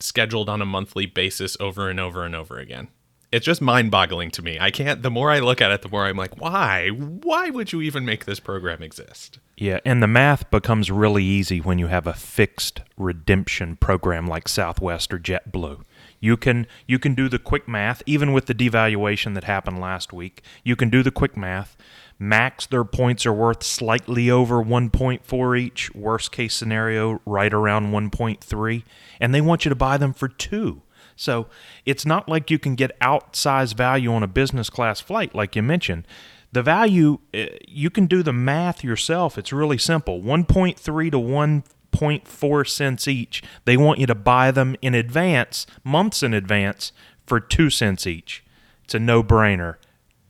scheduled 0.00 0.48
on 0.48 0.60
a 0.60 0.66
monthly 0.66 1.06
basis 1.06 1.56
over 1.60 1.88
and 1.88 2.00
over 2.00 2.24
and 2.24 2.34
over 2.34 2.58
again 2.58 2.88
it's 3.30 3.46
just 3.46 3.60
mind-boggling 3.60 4.30
to 4.30 4.42
me 4.42 4.58
i 4.60 4.70
can't 4.70 5.02
the 5.02 5.10
more 5.10 5.30
i 5.30 5.38
look 5.38 5.60
at 5.60 5.70
it 5.70 5.82
the 5.82 5.88
more 5.88 6.04
i'm 6.04 6.16
like 6.16 6.40
why 6.40 6.88
why 6.88 7.50
would 7.50 7.72
you 7.72 7.80
even 7.80 8.04
make 8.04 8.24
this 8.24 8.40
program 8.40 8.82
exist 8.82 9.38
yeah 9.56 9.78
and 9.84 10.02
the 10.02 10.08
math 10.08 10.50
becomes 10.50 10.90
really 10.90 11.24
easy 11.24 11.60
when 11.60 11.78
you 11.78 11.86
have 11.86 12.06
a 12.06 12.12
fixed 12.12 12.80
redemption 12.96 13.76
program 13.76 14.26
like 14.26 14.48
southwest 14.48 15.12
or 15.14 15.18
jetblue 15.18 15.82
You 16.24 16.38
can 16.38 16.66
you 16.86 16.98
can 16.98 17.14
do 17.14 17.28
the 17.28 17.38
quick 17.38 17.68
math, 17.68 18.02
even 18.06 18.32
with 18.32 18.46
the 18.46 18.54
devaluation 18.54 19.34
that 19.34 19.44
happened 19.44 19.78
last 19.78 20.10
week. 20.10 20.42
You 20.64 20.74
can 20.74 20.88
do 20.88 21.02
the 21.02 21.10
quick 21.10 21.36
math. 21.36 21.76
Max, 22.18 22.66
their 22.66 22.84
points 22.84 23.26
are 23.26 23.32
worth 23.32 23.62
slightly 23.62 24.30
over 24.30 24.62
1.4 24.62 25.60
each. 25.60 25.94
Worst 25.94 26.32
case 26.32 26.54
scenario, 26.54 27.20
right 27.26 27.52
around 27.52 27.92
1.3, 27.92 28.84
and 29.20 29.34
they 29.34 29.40
want 29.40 29.64
you 29.64 29.68
to 29.68 29.74
buy 29.74 29.96
them 29.96 30.12
for 30.12 30.28
two. 30.28 30.82
So 31.16 31.46
it's 31.84 32.06
not 32.06 32.28
like 32.28 32.50
you 32.50 32.58
can 32.58 32.74
get 32.74 32.98
outsized 33.00 33.74
value 33.74 34.12
on 34.12 34.22
a 34.22 34.28
business 34.28 34.70
class 34.70 35.00
flight, 35.00 35.34
like 35.34 35.56
you 35.56 35.62
mentioned. 35.62 36.06
The 36.52 36.62
value, 36.62 37.18
eh, 37.32 37.48
you 37.66 37.90
can 37.90 38.06
do 38.06 38.22
the 38.22 38.32
math 38.32 38.84
yourself. 38.84 39.36
It's 39.36 39.52
really 39.52 39.78
simple 39.78 40.20
1.3 40.20 40.76
to 41.10 41.18
1.4 41.18 42.68
cents 42.68 43.08
each. 43.08 43.42
They 43.64 43.76
want 43.76 43.98
you 43.98 44.06
to 44.06 44.14
buy 44.14 44.50
them 44.50 44.76
in 44.80 44.94
advance, 44.94 45.66
months 45.82 46.22
in 46.22 46.32
advance, 46.32 46.92
for 47.26 47.40
two 47.40 47.70
cents 47.70 48.06
each. 48.06 48.44
It's 48.84 48.94
a 48.94 48.98
no 48.98 49.22
brainer. 49.22 49.76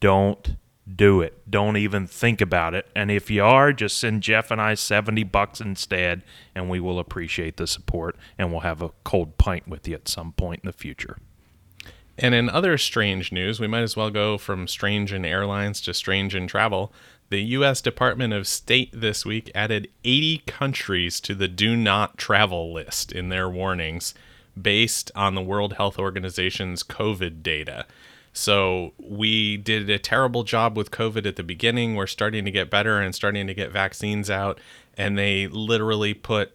Don't 0.00 0.56
do 0.92 1.20
it. 1.20 1.50
Don't 1.50 1.76
even 1.76 2.06
think 2.06 2.40
about 2.40 2.74
it. 2.74 2.86
And 2.94 3.10
if 3.10 3.30
you 3.30 3.42
are, 3.42 3.72
just 3.72 3.98
send 3.98 4.22
Jeff 4.22 4.50
and 4.50 4.60
I 4.60 4.74
70 4.74 5.24
bucks 5.24 5.60
instead, 5.60 6.22
and 6.54 6.68
we 6.68 6.80
will 6.80 6.98
appreciate 6.98 7.56
the 7.56 7.66
support 7.66 8.16
and 8.38 8.50
we'll 8.50 8.60
have 8.60 8.82
a 8.82 8.90
cold 9.02 9.38
pint 9.38 9.66
with 9.66 9.88
you 9.88 9.94
at 9.94 10.08
some 10.08 10.32
point 10.32 10.60
in 10.62 10.66
the 10.66 10.72
future. 10.72 11.18
And 12.16 12.34
in 12.34 12.48
other 12.48 12.78
strange 12.78 13.32
news, 13.32 13.58
we 13.58 13.66
might 13.66 13.82
as 13.82 13.96
well 13.96 14.10
go 14.10 14.38
from 14.38 14.68
strange 14.68 15.12
in 15.12 15.24
airlines 15.24 15.80
to 15.82 15.94
strange 15.94 16.34
in 16.34 16.46
travel. 16.46 16.92
The 17.30 17.42
U.S. 17.42 17.80
Department 17.80 18.32
of 18.32 18.46
State 18.46 18.90
this 18.92 19.26
week 19.26 19.50
added 19.54 19.88
80 20.04 20.42
countries 20.46 21.18
to 21.20 21.34
the 21.34 21.48
do 21.48 21.76
not 21.76 22.16
travel 22.16 22.72
list 22.72 23.10
in 23.10 23.30
their 23.30 23.48
warnings 23.48 24.14
based 24.60 25.10
on 25.16 25.34
the 25.34 25.42
World 25.42 25.72
Health 25.72 25.98
Organization's 25.98 26.84
COVID 26.84 27.42
data. 27.42 27.86
So 28.34 28.92
we 28.98 29.56
did 29.56 29.88
a 29.88 29.98
terrible 29.98 30.42
job 30.42 30.76
with 30.76 30.90
COVID 30.90 31.24
at 31.24 31.36
the 31.36 31.44
beginning. 31.44 31.94
We're 31.94 32.08
starting 32.08 32.44
to 32.44 32.50
get 32.50 32.68
better 32.68 33.00
and 33.00 33.14
starting 33.14 33.46
to 33.46 33.54
get 33.54 33.70
vaccines 33.70 34.28
out, 34.28 34.60
and 34.98 35.16
they 35.16 35.46
literally 35.46 36.14
put 36.14 36.52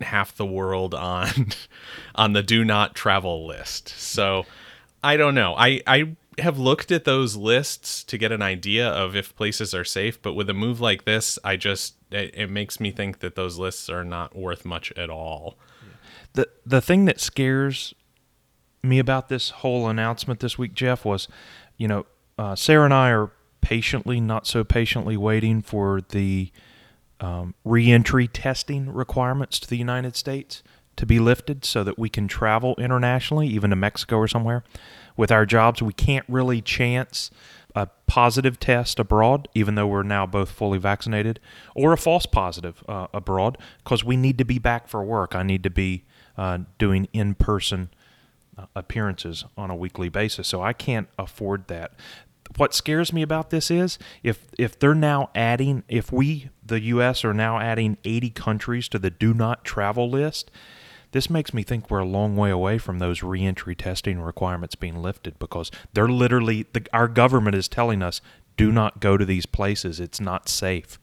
half 0.00 0.34
the 0.34 0.46
world 0.46 0.94
on 0.94 1.48
on 2.14 2.32
the 2.32 2.44
do 2.44 2.64
not 2.64 2.94
travel 2.94 3.44
list. 3.44 3.88
So 3.88 4.46
I 5.02 5.16
don't 5.16 5.34
know. 5.34 5.54
I 5.58 5.80
I 5.84 6.16
have 6.38 6.60
looked 6.60 6.92
at 6.92 7.04
those 7.04 7.34
lists 7.34 8.04
to 8.04 8.16
get 8.16 8.30
an 8.30 8.40
idea 8.40 8.88
of 8.88 9.16
if 9.16 9.34
places 9.34 9.74
are 9.74 9.84
safe, 9.84 10.22
but 10.22 10.34
with 10.34 10.48
a 10.48 10.54
move 10.54 10.80
like 10.80 11.06
this, 11.06 11.40
I 11.42 11.56
just 11.56 11.96
it, 12.12 12.32
it 12.34 12.50
makes 12.50 12.78
me 12.78 12.92
think 12.92 13.18
that 13.18 13.34
those 13.34 13.58
lists 13.58 13.90
are 13.90 14.04
not 14.04 14.36
worth 14.36 14.64
much 14.64 14.92
at 14.92 15.10
all. 15.10 15.56
The 16.34 16.48
the 16.64 16.80
thing 16.80 17.06
that 17.06 17.20
scares 17.20 17.94
me 18.82 18.98
about 18.98 19.28
this 19.28 19.50
whole 19.50 19.88
announcement 19.88 20.40
this 20.40 20.58
week, 20.58 20.74
Jeff, 20.74 21.04
was, 21.04 21.28
you 21.76 21.88
know, 21.88 22.06
uh, 22.38 22.54
Sarah 22.54 22.84
and 22.84 22.94
I 22.94 23.10
are 23.10 23.30
patiently, 23.60 24.20
not 24.20 24.46
so 24.46 24.64
patiently, 24.64 25.16
waiting 25.16 25.62
for 25.62 26.00
the 26.00 26.50
um, 27.20 27.54
reentry 27.64 28.26
testing 28.26 28.90
requirements 28.92 29.58
to 29.60 29.68
the 29.68 29.76
United 29.76 30.16
States 30.16 30.62
to 30.96 31.06
be 31.06 31.18
lifted 31.18 31.64
so 31.64 31.84
that 31.84 31.98
we 31.98 32.08
can 32.08 32.28
travel 32.28 32.74
internationally, 32.78 33.46
even 33.48 33.70
to 33.70 33.76
Mexico 33.76 34.16
or 34.16 34.28
somewhere. 34.28 34.64
With 35.16 35.30
our 35.30 35.44
jobs, 35.44 35.82
we 35.82 35.92
can't 35.92 36.24
really 36.28 36.62
chance 36.62 37.30
a 37.74 37.88
positive 38.06 38.58
test 38.58 38.98
abroad, 38.98 39.48
even 39.54 39.74
though 39.74 39.86
we're 39.86 40.02
now 40.02 40.26
both 40.26 40.50
fully 40.50 40.78
vaccinated, 40.78 41.38
or 41.74 41.92
a 41.92 41.96
false 41.96 42.26
positive 42.26 42.82
uh, 42.88 43.06
abroad, 43.12 43.58
because 43.84 44.02
we 44.02 44.16
need 44.16 44.38
to 44.38 44.44
be 44.44 44.58
back 44.58 44.88
for 44.88 45.04
work. 45.04 45.34
I 45.34 45.42
need 45.42 45.62
to 45.62 45.70
be 45.70 46.04
uh, 46.36 46.60
doing 46.78 47.06
in 47.12 47.34
person 47.34 47.90
Uh, 48.58 48.66
appearances 48.74 49.44
on 49.56 49.70
a 49.70 49.76
weekly 49.76 50.08
basis. 50.08 50.48
So 50.48 50.60
I 50.60 50.72
can't 50.72 51.08
afford 51.18 51.68
that. 51.68 51.92
What 52.56 52.74
scares 52.74 53.12
me 53.12 53.22
about 53.22 53.50
this 53.50 53.70
is 53.70 53.96
if 54.24 54.48
if 54.58 54.76
they're 54.76 54.94
now 54.94 55.30
adding 55.36 55.84
if 55.88 56.10
we 56.10 56.50
the 56.66 56.80
US 56.80 57.24
are 57.24 57.32
now 57.32 57.60
adding 57.60 57.96
80 58.04 58.30
countries 58.30 58.88
to 58.88 58.98
the 58.98 59.08
do 59.08 59.32
not 59.32 59.64
travel 59.64 60.10
list, 60.10 60.50
this 61.12 61.30
makes 61.30 61.54
me 61.54 61.62
think 61.62 61.90
we're 61.90 62.00
a 62.00 62.04
long 62.04 62.36
way 62.36 62.50
away 62.50 62.78
from 62.78 62.98
those 62.98 63.22
reentry 63.22 63.76
testing 63.76 64.20
requirements 64.20 64.74
being 64.74 65.00
lifted 65.00 65.38
because 65.38 65.70
they're 65.92 66.08
literally 66.08 66.66
the, 66.72 66.84
our 66.92 67.08
government 67.08 67.54
is 67.54 67.68
telling 67.68 68.02
us 68.02 68.20
do 68.56 68.72
not 68.72 69.00
go 69.00 69.16
to 69.16 69.24
these 69.24 69.46
places. 69.46 70.00
It's 70.00 70.20
not 70.20 70.48
safe. 70.48 70.98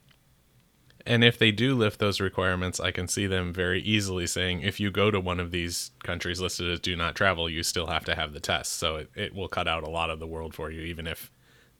And 1.07 1.23
if 1.23 1.39
they 1.39 1.51
do 1.51 1.73
lift 1.73 1.99
those 1.99 2.19
requirements, 2.19 2.81
I 2.81 2.91
can 2.91 3.07
see 3.07 3.27
them 3.27 3.53
very 3.53 3.81
easily 3.81 4.27
saying 4.27 4.61
if 4.61 4.77
you 4.77 4.91
go 4.91 5.09
to 5.09 5.21
one 5.21 5.39
of 5.39 5.51
these 5.51 5.91
countries 6.03 6.41
listed 6.41 6.69
as 6.69 6.81
do 6.81 6.97
not 6.97 7.15
travel, 7.15 7.49
you 7.49 7.63
still 7.63 7.87
have 7.87 8.03
to 8.05 8.15
have 8.15 8.33
the 8.33 8.41
test. 8.41 8.73
So 8.73 8.97
it, 8.97 9.11
it 9.15 9.33
will 9.33 9.47
cut 9.47 9.69
out 9.69 9.83
a 9.83 9.89
lot 9.89 10.09
of 10.09 10.19
the 10.19 10.27
world 10.27 10.53
for 10.53 10.69
you, 10.69 10.81
even 10.81 11.07
if 11.07 11.31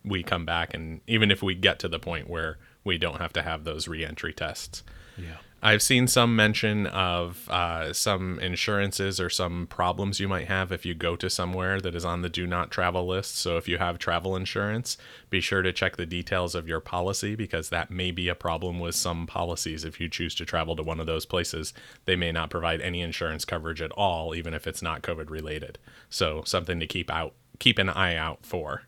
we 0.05 0.23
come 0.23 0.45
back 0.45 0.73
and 0.73 1.01
even 1.07 1.29
if 1.29 1.43
we 1.43 1.55
get 1.55 1.77
to 1.79 1.89
the 1.89 1.99
point 1.99 2.29
where 2.29 2.57
we 2.85 2.97
don't 2.97 3.19
have 3.19 3.33
to 3.33 3.41
have 3.41 3.65
those 3.65 3.87
reentry 3.87 4.31
tests. 4.31 4.81
Yeah. 5.17 5.37
I've 5.61 5.81
seen 5.81 6.05
some 6.05 6.35
mention 6.35 6.85
of 6.85 7.49
uh, 7.49 7.91
some 7.91 8.39
insurances 8.39 9.19
or 9.19 9.29
some 9.29 9.65
problems 9.65 10.19
you 10.19 10.27
might 10.27 10.47
have 10.47 10.71
if 10.71 10.85
you 10.85 10.93
go 10.93 11.15
to 11.15 11.31
somewhere 11.31 11.81
that 11.81 11.95
is 11.95 12.05
on 12.05 12.21
the 12.21 12.29
do 12.29 12.45
not 12.45 12.69
travel 12.69 13.07
list. 13.07 13.37
So, 13.37 13.57
if 13.57 13.67
you 13.67 13.79
have 13.79 13.97
travel 13.97 14.35
insurance, 14.35 14.97
be 15.31 15.41
sure 15.41 15.63
to 15.63 15.73
check 15.73 15.97
the 15.97 16.05
details 16.05 16.53
of 16.53 16.67
your 16.67 16.79
policy 16.79 17.33
because 17.33 17.69
that 17.69 17.89
may 17.89 18.11
be 18.11 18.29
a 18.29 18.35
problem 18.35 18.79
with 18.79 18.93
some 18.93 19.25
policies. 19.25 19.83
If 19.83 19.99
you 19.99 20.09
choose 20.09 20.35
to 20.35 20.45
travel 20.45 20.75
to 20.75 20.83
one 20.83 20.99
of 20.99 21.07
those 21.07 21.25
places, 21.25 21.73
they 22.05 22.15
may 22.15 22.31
not 22.31 22.51
provide 22.51 22.79
any 22.81 23.01
insurance 23.01 23.43
coverage 23.43 23.81
at 23.81 23.91
all, 23.93 24.35
even 24.35 24.53
if 24.53 24.67
it's 24.67 24.83
not 24.83 25.01
COVID 25.01 25.31
related. 25.31 25.79
So, 26.07 26.43
something 26.45 26.79
to 26.79 26.87
keep 26.87 27.09
out, 27.09 27.33
keep 27.57 27.79
an 27.79 27.89
eye 27.89 28.15
out 28.15 28.45
for. 28.45 28.83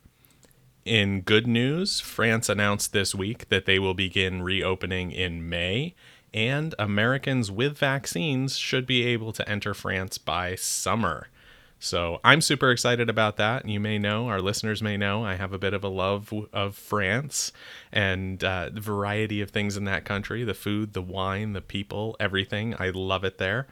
In 0.85 1.21
good 1.21 1.45
news, 1.45 1.99
France 1.99 2.47
announced 2.47 2.93
this 2.93 3.13
week 3.13 3.49
that 3.49 3.65
they 3.65 3.79
will 3.79 3.93
begin 3.93 4.41
reopening 4.43 5.11
in 5.11 5.49
May 5.49 5.93
and 6.33 6.75
Americans 6.77 7.51
with 7.51 7.77
vaccines 7.77 8.57
should 8.57 8.85
be 8.85 9.05
able 9.05 9.31
to 9.33 9.47
enter 9.49 9.73
France 9.73 10.17
by 10.17 10.55
summer. 10.55 11.27
So 11.79 12.19
I'm 12.25 12.41
super 12.41 12.71
excited 12.71 13.09
about 13.09 13.37
that. 13.37 13.67
You 13.67 13.79
may 13.79 13.97
know, 13.97 14.27
our 14.27 14.41
listeners 14.41 14.81
may 14.81 14.97
know, 14.97 15.23
I 15.23 15.35
have 15.35 15.53
a 15.53 15.57
bit 15.57 15.73
of 15.73 15.83
a 15.83 15.87
love 15.87 16.33
of 16.51 16.75
France 16.75 17.53
and 17.91 18.43
uh, 18.43 18.69
the 18.73 18.81
variety 18.81 19.39
of 19.39 19.51
things 19.51 19.77
in 19.77 19.85
that 19.85 20.03
country 20.03 20.43
the 20.43 20.53
food, 20.53 20.91
the 20.91 21.01
wine, 21.01 21.53
the 21.53 21.61
people, 21.61 22.17
everything. 22.19 22.75
I 22.79 22.89
love 22.89 23.23
it 23.23 23.37
there. 23.37 23.67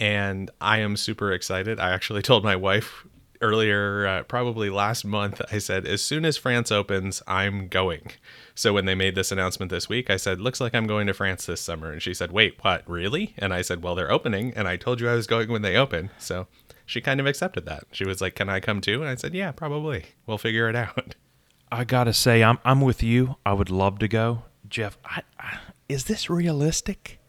And 0.00 0.50
I 0.60 0.78
am 0.78 0.96
super 0.96 1.32
excited. 1.32 1.78
I 1.78 1.92
actually 1.92 2.22
told 2.22 2.42
my 2.42 2.56
wife 2.56 3.06
earlier, 3.44 4.06
uh, 4.06 4.22
probably 4.24 4.70
last 4.70 5.04
month, 5.04 5.40
I 5.52 5.58
said, 5.58 5.86
as 5.86 6.02
soon 6.02 6.24
as 6.24 6.36
France 6.36 6.72
opens, 6.72 7.22
I'm 7.26 7.68
going. 7.68 8.10
So 8.54 8.72
when 8.72 8.86
they 8.86 8.94
made 8.94 9.14
this 9.14 9.30
announcement 9.30 9.70
this 9.70 9.88
week, 9.88 10.10
I 10.10 10.16
said, 10.16 10.40
looks 10.40 10.60
like 10.60 10.74
I'm 10.74 10.86
going 10.86 11.06
to 11.06 11.14
France 11.14 11.46
this 11.46 11.60
summer. 11.60 11.92
And 11.92 12.02
she 12.02 12.14
said, 12.14 12.32
wait, 12.32 12.56
what, 12.62 12.82
really? 12.88 13.34
And 13.38 13.52
I 13.52 13.62
said, 13.62 13.82
well, 13.82 13.94
they're 13.94 14.10
opening. 14.10 14.52
And 14.56 14.66
I 14.66 14.76
told 14.76 15.00
you 15.00 15.08
I 15.08 15.14
was 15.14 15.26
going 15.26 15.50
when 15.50 15.62
they 15.62 15.76
open. 15.76 16.10
So 16.18 16.46
she 16.86 17.00
kind 17.00 17.20
of 17.20 17.26
accepted 17.26 17.66
that. 17.66 17.84
She 17.92 18.04
was 18.04 18.20
like, 18.20 18.34
can 18.34 18.48
I 18.48 18.60
come 18.60 18.80
too? 18.80 19.00
And 19.00 19.10
I 19.10 19.14
said, 19.14 19.34
yeah, 19.34 19.52
probably. 19.52 20.06
We'll 20.26 20.38
figure 20.38 20.68
it 20.68 20.76
out. 20.76 21.14
I 21.72 21.84
got 21.84 22.04
to 22.04 22.12
say, 22.12 22.42
I'm, 22.42 22.58
I'm 22.64 22.80
with 22.80 23.02
you. 23.02 23.36
I 23.44 23.52
would 23.52 23.70
love 23.70 23.98
to 23.98 24.08
go. 24.08 24.44
Jeff, 24.68 24.96
I, 25.04 25.22
I, 25.38 25.58
is 25.88 26.04
this 26.04 26.30
realistic? 26.30 27.20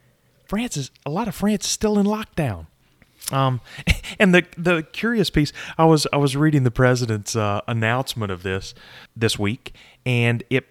France 0.48 0.78
is, 0.78 0.92
a 1.06 1.10
lot 1.10 1.28
of 1.28 1.36
France 1.36 1.66
is 1.66 1.72
still 1.72 1.98
in 1.98 2.06
lockdown. 2.06 2.68
Um, 3.32 3.62
and 4.20 4.34
the 4.34 4.46
the 4.58 4.84
curious 4.84 5.30
piece, 5.30 5.52
I 5.78 5.86
was 5.86 6.08
I 6.14 6.18
was 6.18 6.36
reading 6.36 6.64
the 6.64 6.72
president's 6.72 7.36
uh, 7.36 7.62
announcement 7.68 8.32
of 8.32 8.44
this 8.44 8.74
this 9.16 9.40
week, 9.40 9.74
and 10.06 10.44
it 10.50 10.66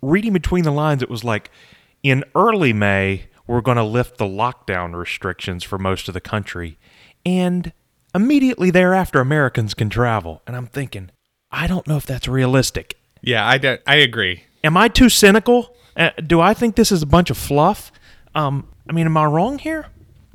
reading 0.00 0.32
between 0.32 0.64
the 0.64 0.72
lines, 0.72 1.02
it 1.02 1.10
was 1.10 1.24
like 1.24 1.50
in 2.02 2.24
early 2.34 2.72
May 2.72 3.26
we're 3.46 3.60
going 3.60 3.76
to 3.76 3.84
lift 3.84 4.18
the 4.18 4.24
lockdown 4.24 4.94
restrictions 4.94 5.64
for 5.64 5.78
most 5.78 6.08
of 6.08 6.14
the 6.14 6.20
country, 6.20 6.78
and 7.24 7.72
immediately 8.14 8.70
thereafter 8.70 9.20
Americans 9.20 9.74
can 9.74 9.90
travel. 9.90 10.42
And 10.46 10.56
I'm 10.56 10.66
thinking, 10.66 11.10
I 11.50 11.66
don't 11.66 11.86
know 11.86 11.96
if 11.96 12.06
that's 12.06 12.28
realistic. 12.28 12.96
Yeah, 13.20 13.46
I 13.46 13.78
I 13.86 13.96
agree. 13.96 14.44
Am 14.64 14.76
I 14.76 14.88
too 14.88 15.08
cynical? 15.08 15.76
Uh, 15.96 16.10
do 16.26 16.40
I 16.40 16.54
think 16.54 16.76
this 16.76 16.90
is 16.90 17.02
a 17.02 17.06
bunch 17.06 17.30
of 17.30 17.36
fluff? 17.36 17.92
Um, 18.34 18.68
I 18.88 18.92
mean, 18.92 19.06
am 19.06 19.16
I 19.16 19.24
wrong 19.26 19.58
here? 19.58 19.86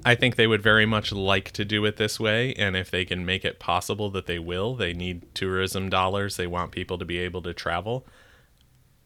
I 0.07 0.15
think 0.15 0.37
they 0.37 0.47
would 0.47 0.63
very 0.63 0.85
much 0.85 1.11
like 1.11 1.51
to 1.51 1.65
do 1.65 1.83
it 1.83 1.97
this 1.97 2.17
way, 2.17 2.53
and 2.53 2.77
if 2.77 2.89
they 2.89 3.03
can 3.03 3.25
make 3.25 3.43
it 3.43 3.59
possible 3.59 4.09
that 4.11 4.25
they 4.25 4.39
will, 4.39 4.73
they 4.73 4.93
need 4.93 5.35
tourism 5.35 5.89
dollars. 5.89 6.37
They 6.37 6.47
want 6.47 6.71
people 6.71 6.97
to 6.97 7.03
be 7.03 7.17
able 7.17 7.41
to 7.41 7.53
travel. 7.53 8.07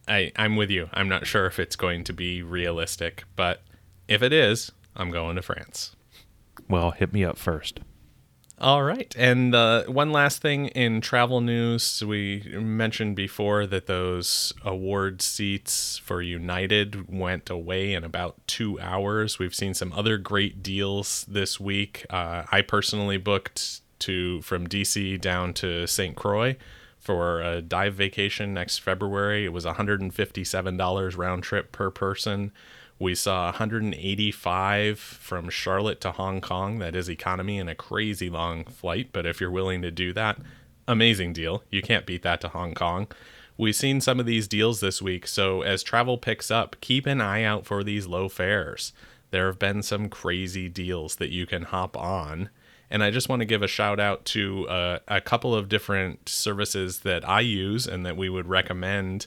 I, 0.08 0.32
I'm 0.36 0.56
with 0.56 0.70
you. 0.70 0.90
I'm 0.94 1.10
not 1.10 1.26
sure 1.26 1.48
if 1.48 1.58
it's 1.58 1.76
going 1.76 2.04
to 2.04 2.14
be 2.14 2.44
realistic, 2.44 3.24
but 3.36 3.64
if 4.08 4.22
it 4.22 4.32
is, 4.32 4.74
I'm 4.96 5.10
going 5.10 5.38
to 5.38 5.42
France. 5.42 5.96
Well, 6.70 6.92
hit 6.92 7.12
me 7.12 7.26
up 7.26 7.40
first. 7.40 7.80
All 8.62 8.84
right. 8.84 9.12
And 9.18 9.56
uh, 9.56 9.86
one 9.86 10.12
last 10.12 10.40
thing 10.40 10.68
in 10.68 11.02
travel 11.02 11.42
news 11.42 12.04
we 12.06 12.44
mentioned 12.54 13.16
before 13.16 13.66
that 13.66 13.88
those 13.88 14.54
award 14.64 15.24
seats 15.24 15.98
for 15.98 16.22
United 16.22 17.12
went 17.12 17.50
away 17.50 17.96
in 17.96 18.04
about 18.04 18.36
two 18.46 18.80
hours. 18.80 19.40
We've 19.40 19.56
seen 19.56 19.74
some 19.74 19.92
other 19.94 20.20
great 20.20 20.62
deals 20.62 21.26
this 21.28 21.60
week. 21.60 22.06
Uh, 22.12 22.44
I 22.52 22.62
personally 22.62 23.18
booked 23.18 23.82
to 24.02 24.44
from 24.44 24.68
DC 24.68 25.20
down 25.20 25.56
to 25.56 25.88
St. 25.88 26.16
Croix 26.16 26.56
for 27.00 27.42
a 27.42 27.64
dive 27.64 27.96
vacation 27.96 28.54
next 28.54 28.78
February. 28.78 29.44
It 29.44 29.54
was 29.54 29.66
$157 29.66 31.18
round 31.18 31.42
trip 31.42 31.72
per 31.72 31.90
person. 31.90 32.52
We 33.02 33.16
saw 33.16 33.46
185 33.46 35.00
from 35.00 35.50
Charlotte 35.50 36.00
to 36.02 36.12
Hong 36.12 36.40
Kong. 36.40 36.78
That 36.78 36.96
is 36.96 37.10
economy 37.10 37.58
and 37.58 37.68
a 37.68 37.74
crazy 37.74 38.30
long 38.30 38.64
flight, 38.64 39.10
but 39.12 39.26
if 39.26 39.42
you're 39.42 39.50
willing 39.50 39.82
to 39.82 39.90
do 39.90 40.14
that, 40.14 40.38
amazing 40.88 41.34
deal. 41.34 41.64
You 41.72 41.82
can't 41.82 42.06
beat 42.06 42.22
that 42.22 42.42
to 42.42 42.50
Hong 42.50 42.76
Kong. 42.76 43.08
We've 43.58 43.76
seen 43.76 44.02
some 44.02 44.20
of 44.20 44.28
these 44.28 44.48
deals 44.48 44.82
this 44.82 45.02
week, 45.02 45.26
so 45.26 45.64
as 45.64 45.82
travel 45.82 46.20
picks 46.20 46.52
up, 46.52 46.76
keep 46.80 47.08
an 47.08 47.22
eye 47.22 47.42
out 47.42 47.66
for 47.66 47.84
these 47.84 48.06
low 48.06 48.30
fares. 48.30 48.94
There 49.32 49.48
have 49.48 49.58
been 49.58 49.82
some 49.82 50.08
crazy 50.08 50.70
deals 50.70 51.16
that 51.16 51.32
you 51.32 51.48
can 51.48 51.64
hop 51.64 51.98
on. 51.98 52.52
And 52.92 53.04
I 53.04 53.10
just 53.10 53.30
want 53.30 53.40
to 53.40 53.48
give 53.48 53.64
a 53.64 53.68
shout 53.68 54.00
out 54.00 54.26
to 54.26 54.68
uh, 54.70 55.00
a 55.08 55.22
couple 55.22 55.56
of 55.56 55.70
different 55.70 56.30
services 56.30 57.00
that 57.00 57.28
I 57.28 57.40
use 57.40 57.88
and 57.88 58.06
that 58.06 58.16
we 58.16 58.30
would 58.30 58.48
recommend 58.48 59.26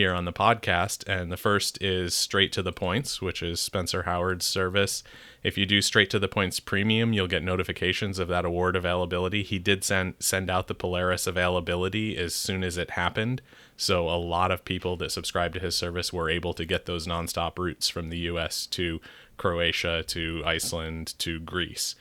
here 0.00 0.14
on 0.14 0.24
the 0.24 0.32
podcast. 0.32 1.06
And 1.06 1.30
the 1.30 1.36
first 1.36 1.76
is 1.82 2.14
Straight 2.14 2.52
to 2.52 2.62
the 2.62 2.72
Points, 2.72 3.20
which 3.20 3.42
is 3.42 3.60
Spencer 3.60 4.04
Howard's 4.04 4.46
service. 4.46 5.02
If 5.42 5.58
you 5.58 5.66
do 5.66 5.82
Straight 5.82 6.08
to 6.08 6.18
the 6.18 6.26
Points 6.26 6.58
Premium, 6.58 7.12
you'll 7.12 7.26
get 7.26 7.42
notifications 7.42 8.18
of 8.18 8.26
that 8.28 8.46
award 8.46 8.76
availability. 8.76 9.42
He 9.42 9.58
did 9.58 9.84
send 9.84 10.14
send 10.18 10.48
out 10.48 10.68
the 10.68 10.74
Polaris 10.74 11.26
availability 11.26 12.16
as 12.16 12.34
soon 12.34 12.64
as 12.64 12.78
it 12.78 12.92
happened. 12.92 13.42
So 13.76 14.08
a 14.08 14.16
lot 14.16 14.50
of 14.50 14.64
people 14.64 14.96
that 14.96 15.12
subscribe 15.12 15.52
to 15.52 15.60
his 15.60 15.76
service 15.76 16.14
were 16.14 16.30
able 16.30 16.54
to 16.54 16.64
get 16.64 16.86
those 16.86 17.06
nonstop 17.06 17.58
routes 17.58 17.90
from 17.90 18.08
the 18.08 18.20
US 18.20 18.64
to 18.68 19.02
Croatia 19.36 20.02
to 20.06 20.42
Iceland 20.46 21.12
to 21.18 21.40
Greece. 21.40 21.94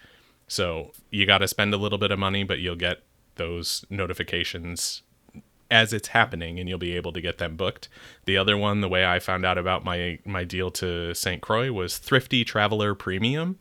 So 0.48 0.94
you 1.12 1.26
got 1.26 1.40
to 1.40 1.50
spend 1.50 1.74
a 1.74 1.78
little 1.78 1.98
bit 1.98 2.12
of 2.12 2.20
money, 2.20 2.46
but 2.46 2.60
you'll 2.60 2.78
get 2.78 3.02
those 3.36 3.84
notifications 3.90 5.02
as 5.72 5.94
it's 5.94 6.10
happening 6.10 6.60
and 6.60 6.68
you'll 6.68 6.78
be 6.80 6.96
able 6.96 7.14
to 7.14 7.22
get 7.22 7.38
them 7.38 7.56
booked. 7.56 7.90
The 8.26 8.38
other 8.38 8.58
one, 8.58 8.82
the 8.82 8.90
way 8.90 9.06
I 9.06 9.20
found 9.20 9.46
out 9.46 9.58
about 9.58 9.84
my 9.84 10.20
my 10.26 10.44
deal 10.44 10.72
to 10.72 11.14
St. 11.14 11.42
Croix 11.42 11.72
was 11.72 11.98
Thrifty 11.98 12.44
Traveler 12.44 12.96
Premium. 12.96 13.60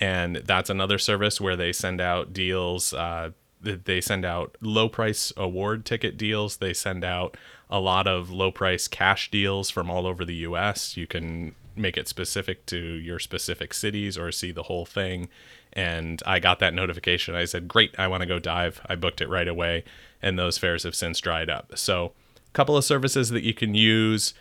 And 0.00 0.36
that's 0.36 0.70
another 0.70 0.98
service 0.98 1.40
where 1.40 1.56
they 1.56 1.72
send 1.72 2.00
out 2.00 2.32
deals. 2.32 2.92
Uh, 2.92 3.30
they 3.60 4.00
send 4.00 4.24
out 4.24 4.56
low 4.60 4.88
price 4.88 5.32
award 5.36 5.84
ticket 5.84 6.16
deals. 6.16 6.58
They 6.58 6.74
send 6.74 7.04
out 7.04 7.36
a 7.70 7.80
lot 7.80 8.06
of 8.06 8.30
low 8.30 8.50
price 8.50 8.88
cash 8.88 9.30
deals 9.30 9.70
from 9.70 9.90
all 9.90 10.06
over 10.06 10.24
the 10.24 10.34
US. 10.36 10.96
You 10.96 11.06
can 11.06 11.54
make 11.76 11.96
it 11.96 12.08
specific 12.08 12.66
to 12.66 12.76
your 12.76 13.18
specific 13.18 13.72
cities 13.72 14.18
or 14.18 14.30
see 14.30 14.52
the 14.52 14.64
whole 14.64 14.84
thing. 14.84 15.28
And 15.72 16.22
I 16.26 16.38
got 16.38 16.60
that 16.60 16.74
notification. 16.74 17.34
I 17.34 17.46
said, 17.46 17.66
Great, 17.66 17.94
I 17.98 18.06
want 18.06 18.20
to 18.20 18.26
go 18.26 18.38
dive. 18.38 18.80
I 18.86 18.96
booked 18.96 19.20
it 19.20 19.28
right 19.28 19.48
away 19.48 19.84
and 20.24 20.38
those 20.38 20.58
fares 20.58 20.82
have 20.82 20.94
since 20.96 21.20
dried 21.20 21.50
up. 21.50 21.76
So, 21.76 22.12
a 22.36 22.50
couple 22.54 22.76
of 22.76 22.84
services 22.84 23.28
that 23.28 23.44
you 23.44 23.54
can 23.54 23.74
use 23.74 24.32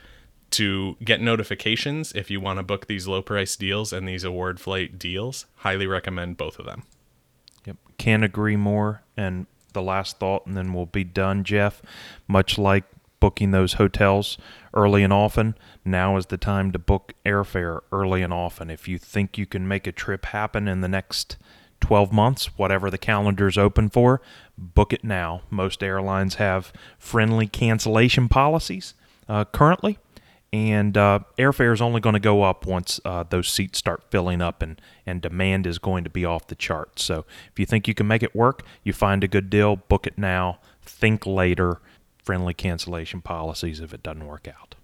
to 0.51 0.95
get 1.03 1.19
notifications 1.19 2.13
if 2.13 2.31
you 2.31 2.39
want 2.39 2.57
to 2.57 2.63
book 2.63 2.87
these 2.87 3.05
low 3.05 3.21
price 3.21 3.55
deals 3.55 3.91
and 3.91 4.07
these 4.07 4.23
award 4.23 4.59
flight 4.59 4.97
deals. 4.97 5.45
Highly 5.57 5.85
recommend 5.85 6.37
both 6.37 6.57
of 6.57 6.65
them. 6.65 6.83
Yep, 7.65 7.77
can't 7.97 8.23
agree 8.23 8.55
more. 8.55 9.03
And 9.17 9.45
the 9.73 9.81
last 9.81 10.19
thought, 10.19 10.45
and 10.45 10.55
then 10.55 10.73
we'll 10.73 10.85
be 10.85 11.03
done, 11.03 11.43
Jeff. 11.43 11.81
Much 12.27 12.57
like 12.57 12.85
booking 13.19 13.51
those 13.51 13.73
hotels 13.73 14.37
early 14.73 15.03
and 15.03 15.11
often, 15.11 15.55
now 15.83 16.15
is 16.15 16.27
the 16.27 16.37
time 16.37 16.71
to 16.71 16.79
book 16.79 17.13
airfare 17.25 17.81
early 17.91 18.21
and 18.21 18.33
often. 18.33 18.69
If 18.69 18.87
you 18.87 18.97
think 18.97 19.37
you 19.37 19.45
can 19.45 19.67
make 19.67 19.85
a 19.85 19.91
trip 19.91 20.25
happen 20.25 20.67
in 20.67 20.81
the 20.81 20.87
next 20.87 21.35
12 21.83 22.13
months, 22.13 22.57
whatever 22.57 22.89
the 22.89 22.97
calendar's 22.97 23.57
open 23.57 23.89
for, 23.89 24.21
book 24.57 24.93
it 24.93 25.03
now. 25.03 25.41
Most 25.49 25.83
airlines 25.83 26.35
have 26.35 26.71
friendly 26.97 27.47
cancellation 27.47 28.29
policies 28.29 28.93
uh, 29.27 29.45
currently, 29.45 29.97
and 30.51 30.97
uh, 30.97 31.19
airfare 31.37 31.73
is 31.73 31.81
only 31.81 31.99
going 31.99 32.13
to 32.13 32.19
go 32.19 32.43
up 32.43 32.65
once 32.65 32.99
uh, 33.05 33.23
those 33.23 33.47
seats 33.49 33.79
start 33.79 34.03
filling 34.09 34.41
up 34.41 34.61
and, 34.61 34.79
and 35.05 35.21
demand 35.21 35.65
is 35.65 35.79
going 35.79 36.03
to 36.03 36.09
be 36.09 36.25
off 36.25 36.47
the 36.47 36.55
charts. 36.55 37.03
So 37.03 37.25
if 37.51 37.59
you 37.59 37.65
think 37.65 37.87
you 37.87 37.93
can 37.93 38.07
make 38.07 38.23
it 38.23 38.35
work, 38.35 38.63
you 38.83 38.93
find 38.93 39.23
a 39.23 39.27
good 39.27 39.49
deal, 39.49 39.75
book 39.75 40.05
it 40.05 40.17
now, 40.17 40.59
think 40.81 41.25
later, 41.25 41.79
friendly 42.23 42.53
cancellation 42.53 43.21
policies 43.21 43.79
if 43.79 43.93
it 43.93 44.03
doesn't 44.03 44.25
work 44.25 44.47
out 44.47 44.75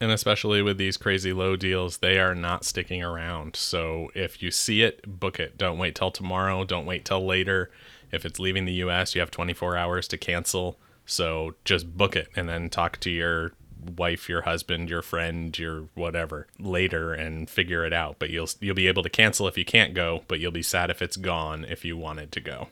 and 0.00 0.10
especially 0.10 0.62
with 0.62 0.76
these 0.76 0.96
crazy 0.96 1.32
low 1.32 1.56
deals, 1.56 1.98
they 1.98 2.18
are 2.18 2.34
not 2.34 2.64
sticking 2.64 3.02
around. 3.02 3.56
So 3.56 4.10
if 4.14 4.42
you 4.42 4.50
see 4.50 4.82
it, 4.82 5.18
book 5.20 5.40
it. 5.40 5.56
Don't 5.56 5.78
wait 5.78 5.94
till 5.94 6.10
tomorrow. 6.10 6.64
Don't 6.64 6.86
wait 6.86 7.04
till 7.04 7.24
later. 7.24 7.70
If 8.12 8.24
it's 8.24 8.38
leaving 8.38 8.64
the 8.64 8.72
US, 8.84 9.14
you 9.14 9.20
have 9.20 9.30
24 9.30 9.76
hours 9.76 10.08
to 10.08 10.16
cancel. 10.16 10.78
So 11.04 11.54
just 11.64 11.96
book 11.96 12.16
it 12.16 12.28
and 12.34 12.48
then 12.48 12.68
talk 12.68 12.98
to 13.00 13.10
your 13.10 13.52
wife, 13.96 14.28
your 14.28 14.42
husband, 14.42 14.90
your 14.90 15.02
friend, 15.02 15.56
your 15.56 15.84
whatever 15.94 16.48
later 16.58 17.12
and 17.12 17.48
figure 17.48 17.84
it 17.84 17.92
out. 17.92 18.16
But 18.18 18.30
you'll 18.30 18.48
you'll 18.60 18.74
be 18.74 18.88
able 18.88 19.02
to 19.02 19.10
cancel 19.10 19.46
if 19.46 19.56
you 19.56 19.64
can't 19.64 19.94
go, 19.94 20.24
but 20.28 20.40
you'll 20.40 20.52
be 20.52 20.62
sad 20.62 20.90
if 20.90 21.02
it's 21.02 21.16
gone 21.16 21.64
if 21.64 21.84
you 21.84 21.96
wanted 21.96 22.32
to 22.32 22.40
go. 22.40 22.68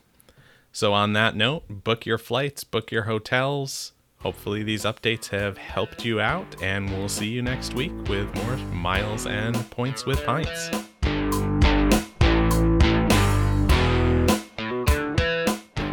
So 0.71 0.91
on 0.93 1.13
that 1.13 1.35
note, 1.35 1.83
book 1.85 2.05
your 2.05 2.17
flights, 2.17 2.65
book 2.65 2.91
your 2.91 3.03
hotels, 3.03 3.93
Hopefully, 4.25 4.63
these 4.63 4.85
updates 4.85 5.29
have 5.29 5.55
helped 5.55 6.03
you 6.03 6.19
out, 6.19 6.47
and 6.59 6.89
we'll 6.89 7.07
see 7.07 7.27
you 7.27 7.43
next 7.43 7.75
week 7.75 7.91
with 8.09 8.33
more 8.43 8.57
miles 8.73 9.27
and 9.27 9.53
points 9.69 10.07
with 10.07 10.25
pints. 10.25 10.71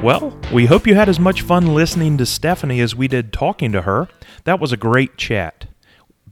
Well, 0.02 0.36
we 0.52 0.66
hope 0.66 0.88
you 0.88 0.96
had 0.96 1.08
as 1.08 1.20
much 1.20 1.42
fun 1.42 1.76
listening 1.76 2.18
to 2.18 2.26
Stephanie 2.26 2.80
as 2.80 2.92
we 2.92 3.06
did 3.06 3.32
talking 3.32 3.70
to 3.70 3.82
her. 3.82 4.08
That 4.42 4.58
was 4.58 4.72
a 4.72 4.76
great 4.76 5.16
chat. 5.16 5.66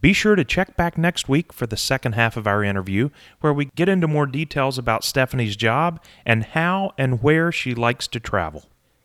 Be 0.00 0.12
sure 0.12 0.34
to 0.34 0.44
check 0.44 0.76
back 0.76 0.98
next 0.98 1.28
week 1.28 1.52
for 1.52 1.68
the 1.68 1.76
second 1.76 2.14
half 2.14 2.36
of 2.36 2.48
our 2.48 2.64
interview, 2.64 3.10
where 3.40 3.52
we 3.52 3.66
get 3.76 3.88
into 3.88 4.08
more 4.08 4.26
details 4.26 4.76
about 4.76 5.04
Stephanie's 5.04 5.54
job 5.54 6.02
and 6.26 6.46
how 6.46 6.94
and 6.98 7.22
where 7.22 7.52
she 7.52 7.72
likes 7.72 8.08
to 8.08 8.18
travel. 8.18 8.64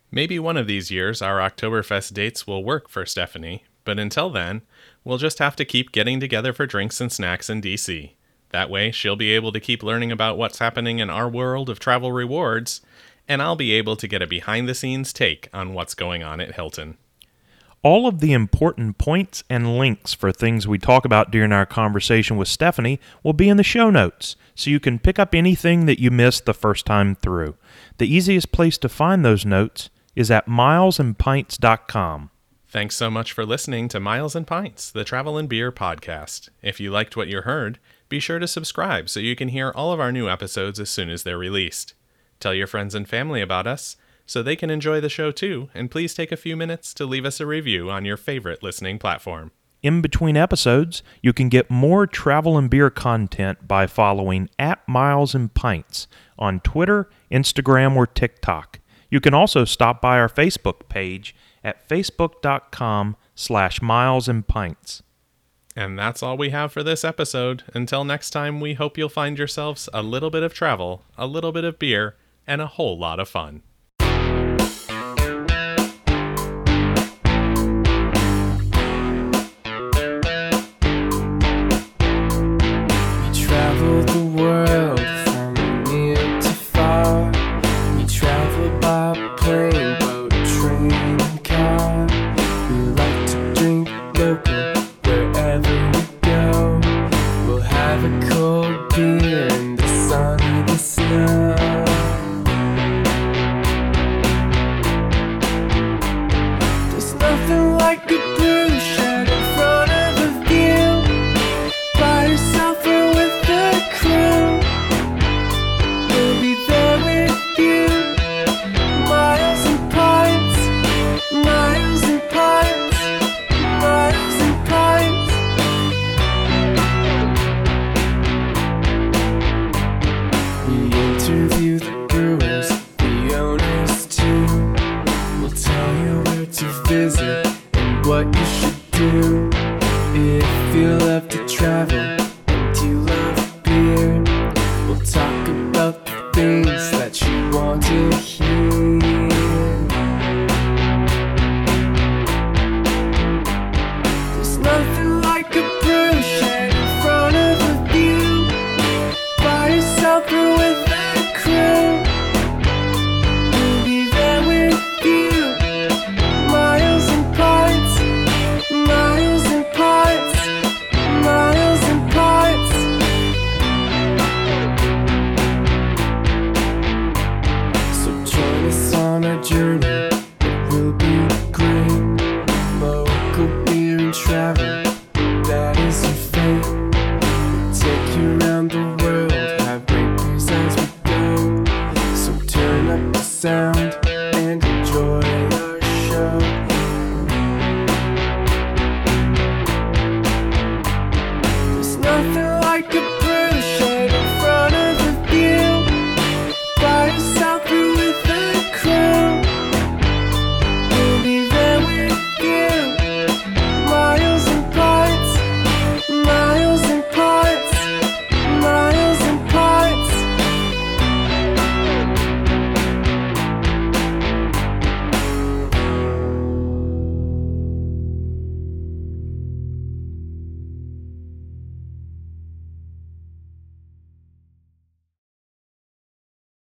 Maybe 0.10 0.40
one 0.40 0.58
of 0.58 0.66
these 0.66 0.90
years 0.90 1.22
our 1.22 1.38
Oktoberfest 1.38 2.14
dates 2.14 2.48
will 2.48 2.64
work 2.64 2.90
for 2.90 3.06
Stephanie, 3.06 3.66
but 3.84 4.00
until 4.00 4.32
then, 4.32 4.64
we'll 5.04 5.20
just 5.20 5.38
have 5.38 5.56
to 5.58 5.66
keep 5.66 5.92
getting 5.92 6.20
together 6.20 6.54
for 6.54 6.66
drinks 6.66 7.00
and 7.00 7.12
snacks 7.12 7.52
in 7.52 7.62
DC. 7.62 8.14
That 8.50 8.72
way, 8.72 8.90
she'll 8.90 9.16
be 9.16 9.34
able 9.34 9.52
to 9.52 9.60
keep 9.60 9.84
learning 9.84 10.12
about 10.12 10.38
what's 10.38 10.60
happening 10.60 11.00
in 11.00 11.12
our 11.12 11.30
world 11.30 11.70
of 11.70 11.78
travel 11.78 12.12
rewards, 12.12 12.82
and 13.28 13.42
I'll 13.42 13.56
be 13.56 13.74
able 13.74 13.96
to 13.96 14.08
get 14.08 14.22
a 14.22 14.28
behind 14.28 14.68
the 14.68 14.76
scenes 14.76 15.14
take 15.14 15.50
on 15.54 15.74
what's 15.74 15.94
going 15.94 16.24
on 16.24 16.40
at 16.40 16.56
Hilton. 16.56 16.98
All 17.82 18.08
of 18.08 18.20
the 18.20 18.34
important 18.34 18.98
points 18.98 19.44
and 19.48 19.78
links 19.78 20.12
for 20.14 20.32
things 20.32 20.68
we 20.68 20.80
talk 20.80 21.06
about 21.06 21.30
during 21.30 21.52
our 21.52 21.68
conversation 21.68 22.36
with 22.36 22.48
Stephanie 22.48 23.00
will 23.22 23.34
be 23.34 23.48
in 23.48 23.58
the 23.58 23.64
show 23.64 23.92
notes, 23.92 24.36
so 24.56 24.72
you 24.72 24.80
can 24.80 24.98
pick 24.98 25.20
up 25.20 25.36
anything 25.36 25.86
that 25.86 26.00
you 26.00 26.10
missed 26.10 26.46
the 26.46 26.54
first 26.54 26.88
time 26.88 27.14
through. 27.14 27.56
The 28.00 28.12
easiest 28.12 28.52
place 28.52 28.80
to 28.80 28.90
find 28.90 29.24
those 29.24 29.46
notes 29.46 29.92
is 30.16 30.32
at 30.32 30.48
milesandpints.com. 30.48 32.32
Thanks 32.68 32.96
so 32.96 33.12
much 33.12 33.32
for 33.32 33.46
listening 33.46 33.88
to 33.90 34.00
Miles 34.00 34.36
and 34.36 34.48
Pints, 34.48 34.92
the 34.92 35.04
travel 35.04 35.38
and 35.38 35.48
beer 35.48 35.72
podcast. 35.72 36.50
If 36.62 36.80
you 36.80 36.90
liked 36.90 37.16
what 37.16 37.28
you 37.28 37.42
heard, 37.42 37.80
be 38.10 38.20
sure 38.20 38.40
to 38.40 38.48
subscribe 38.48 39.10
so 39.10 39.20
you 39.20 39.36
can 39.36 39.50
hear 39.50 39.72
all 39.76 39.94
of 39.94 40.00
our 40.00 40.12
new 40.12 40.28
episodes 40.28 40.80
as 40.80 40.90
soon 40.90 41.10
as 41.10 41.24
they're 41.24 41.38
released. 41.38 41.94
Tell 42.46 42.54
your 42.54 42.68
friends 42.68 42.94
and 42.94 43.10
family 43.10 43.42
about 43.42 43.66
us 43.66 43.98
so 44.28 44.44
they 44.44 44.56
can 44.56 44.70
enjoy 44.70 45.02
the 45.02 45.10
show 45.10 45.32
too, 45.32 45.68
and 45.74 45.90
please 45.90 46.14
take 46.14 46.32
a 46.32 46.38
few 46.38 46.56
minutes 46.56 46.94
to 46.94 47.04
leave 47.04 47.26
us 47.26 47.40
a 47.40 47.46
review 47.48 47.90
on 47.90 48.06
your 48.06 48.18
favorite 48.18 48.62
listening 48.62 49.00
platform. 49.00 49.50
In 49.82 50.00
between 50.00 50.38
episodes, 50.38 51.02
you 51.24 51.34
can 51.34 51.50
get 51.50 51.72
more 51.72 52.06
travel 52.06 52.56
and 52.56 52.70
beer 52.70 52.92
content 52.92 53.68
by 53.68 53.88
following 53.88 54.48
at 54.60 54.88
Miles 54.88 55.34
and 55.34 55.52
Pints 55.56 56.08
on 56.38 56.60
Twitter, 56.60 57.10
Instagram, 57.32 57.96
or 57.96 58.06
TikTok. 58.06 58.80
You 59.10 59.20
can 59.20 59.34
also 59.34 59.66
stop 59.66 60.00
by 60.00 60.20
our 60.20 60.30
Facebook 60.30 60.88
page 60.88 61.36
at 61.64 61.90
facebook.com 61.90 63.16
slash 63.34 63.82
miles 63.82 64.28
and 64.28 64.48
pints. 64.48 65.02
And 65.76 65.98
that's 65.98 66.22
all 66.22 66.38
we 66.38 66.52
have 66.52 66.72
for 66.72 66.84
this 66.84 67.04
episode. 67.04 67.64
Until 67.74 68.04
next 68.04 68.30
time, 68.30 68.60
we 68.60 68.76
hope 68.76 69.00
you'll 69.00 69.10
find 69.10 69.40
yourselves 69.40 69.90
a 69.96 70.04
little 70.04 70.30
bit 70.30 70.44
of 70.44 70.54
travel, 70.54 71.06
a 71.18 71.26
little 71.26 71.52
bit 71.52 71.64
of 71.64 71.80
beer, 71.80 72.16
and 72.48 72.62
a 72.62 72.68
whole 72.68 72.98
lot 72.98 73.20
of 73.20 73.30
fun. 73.30 73.64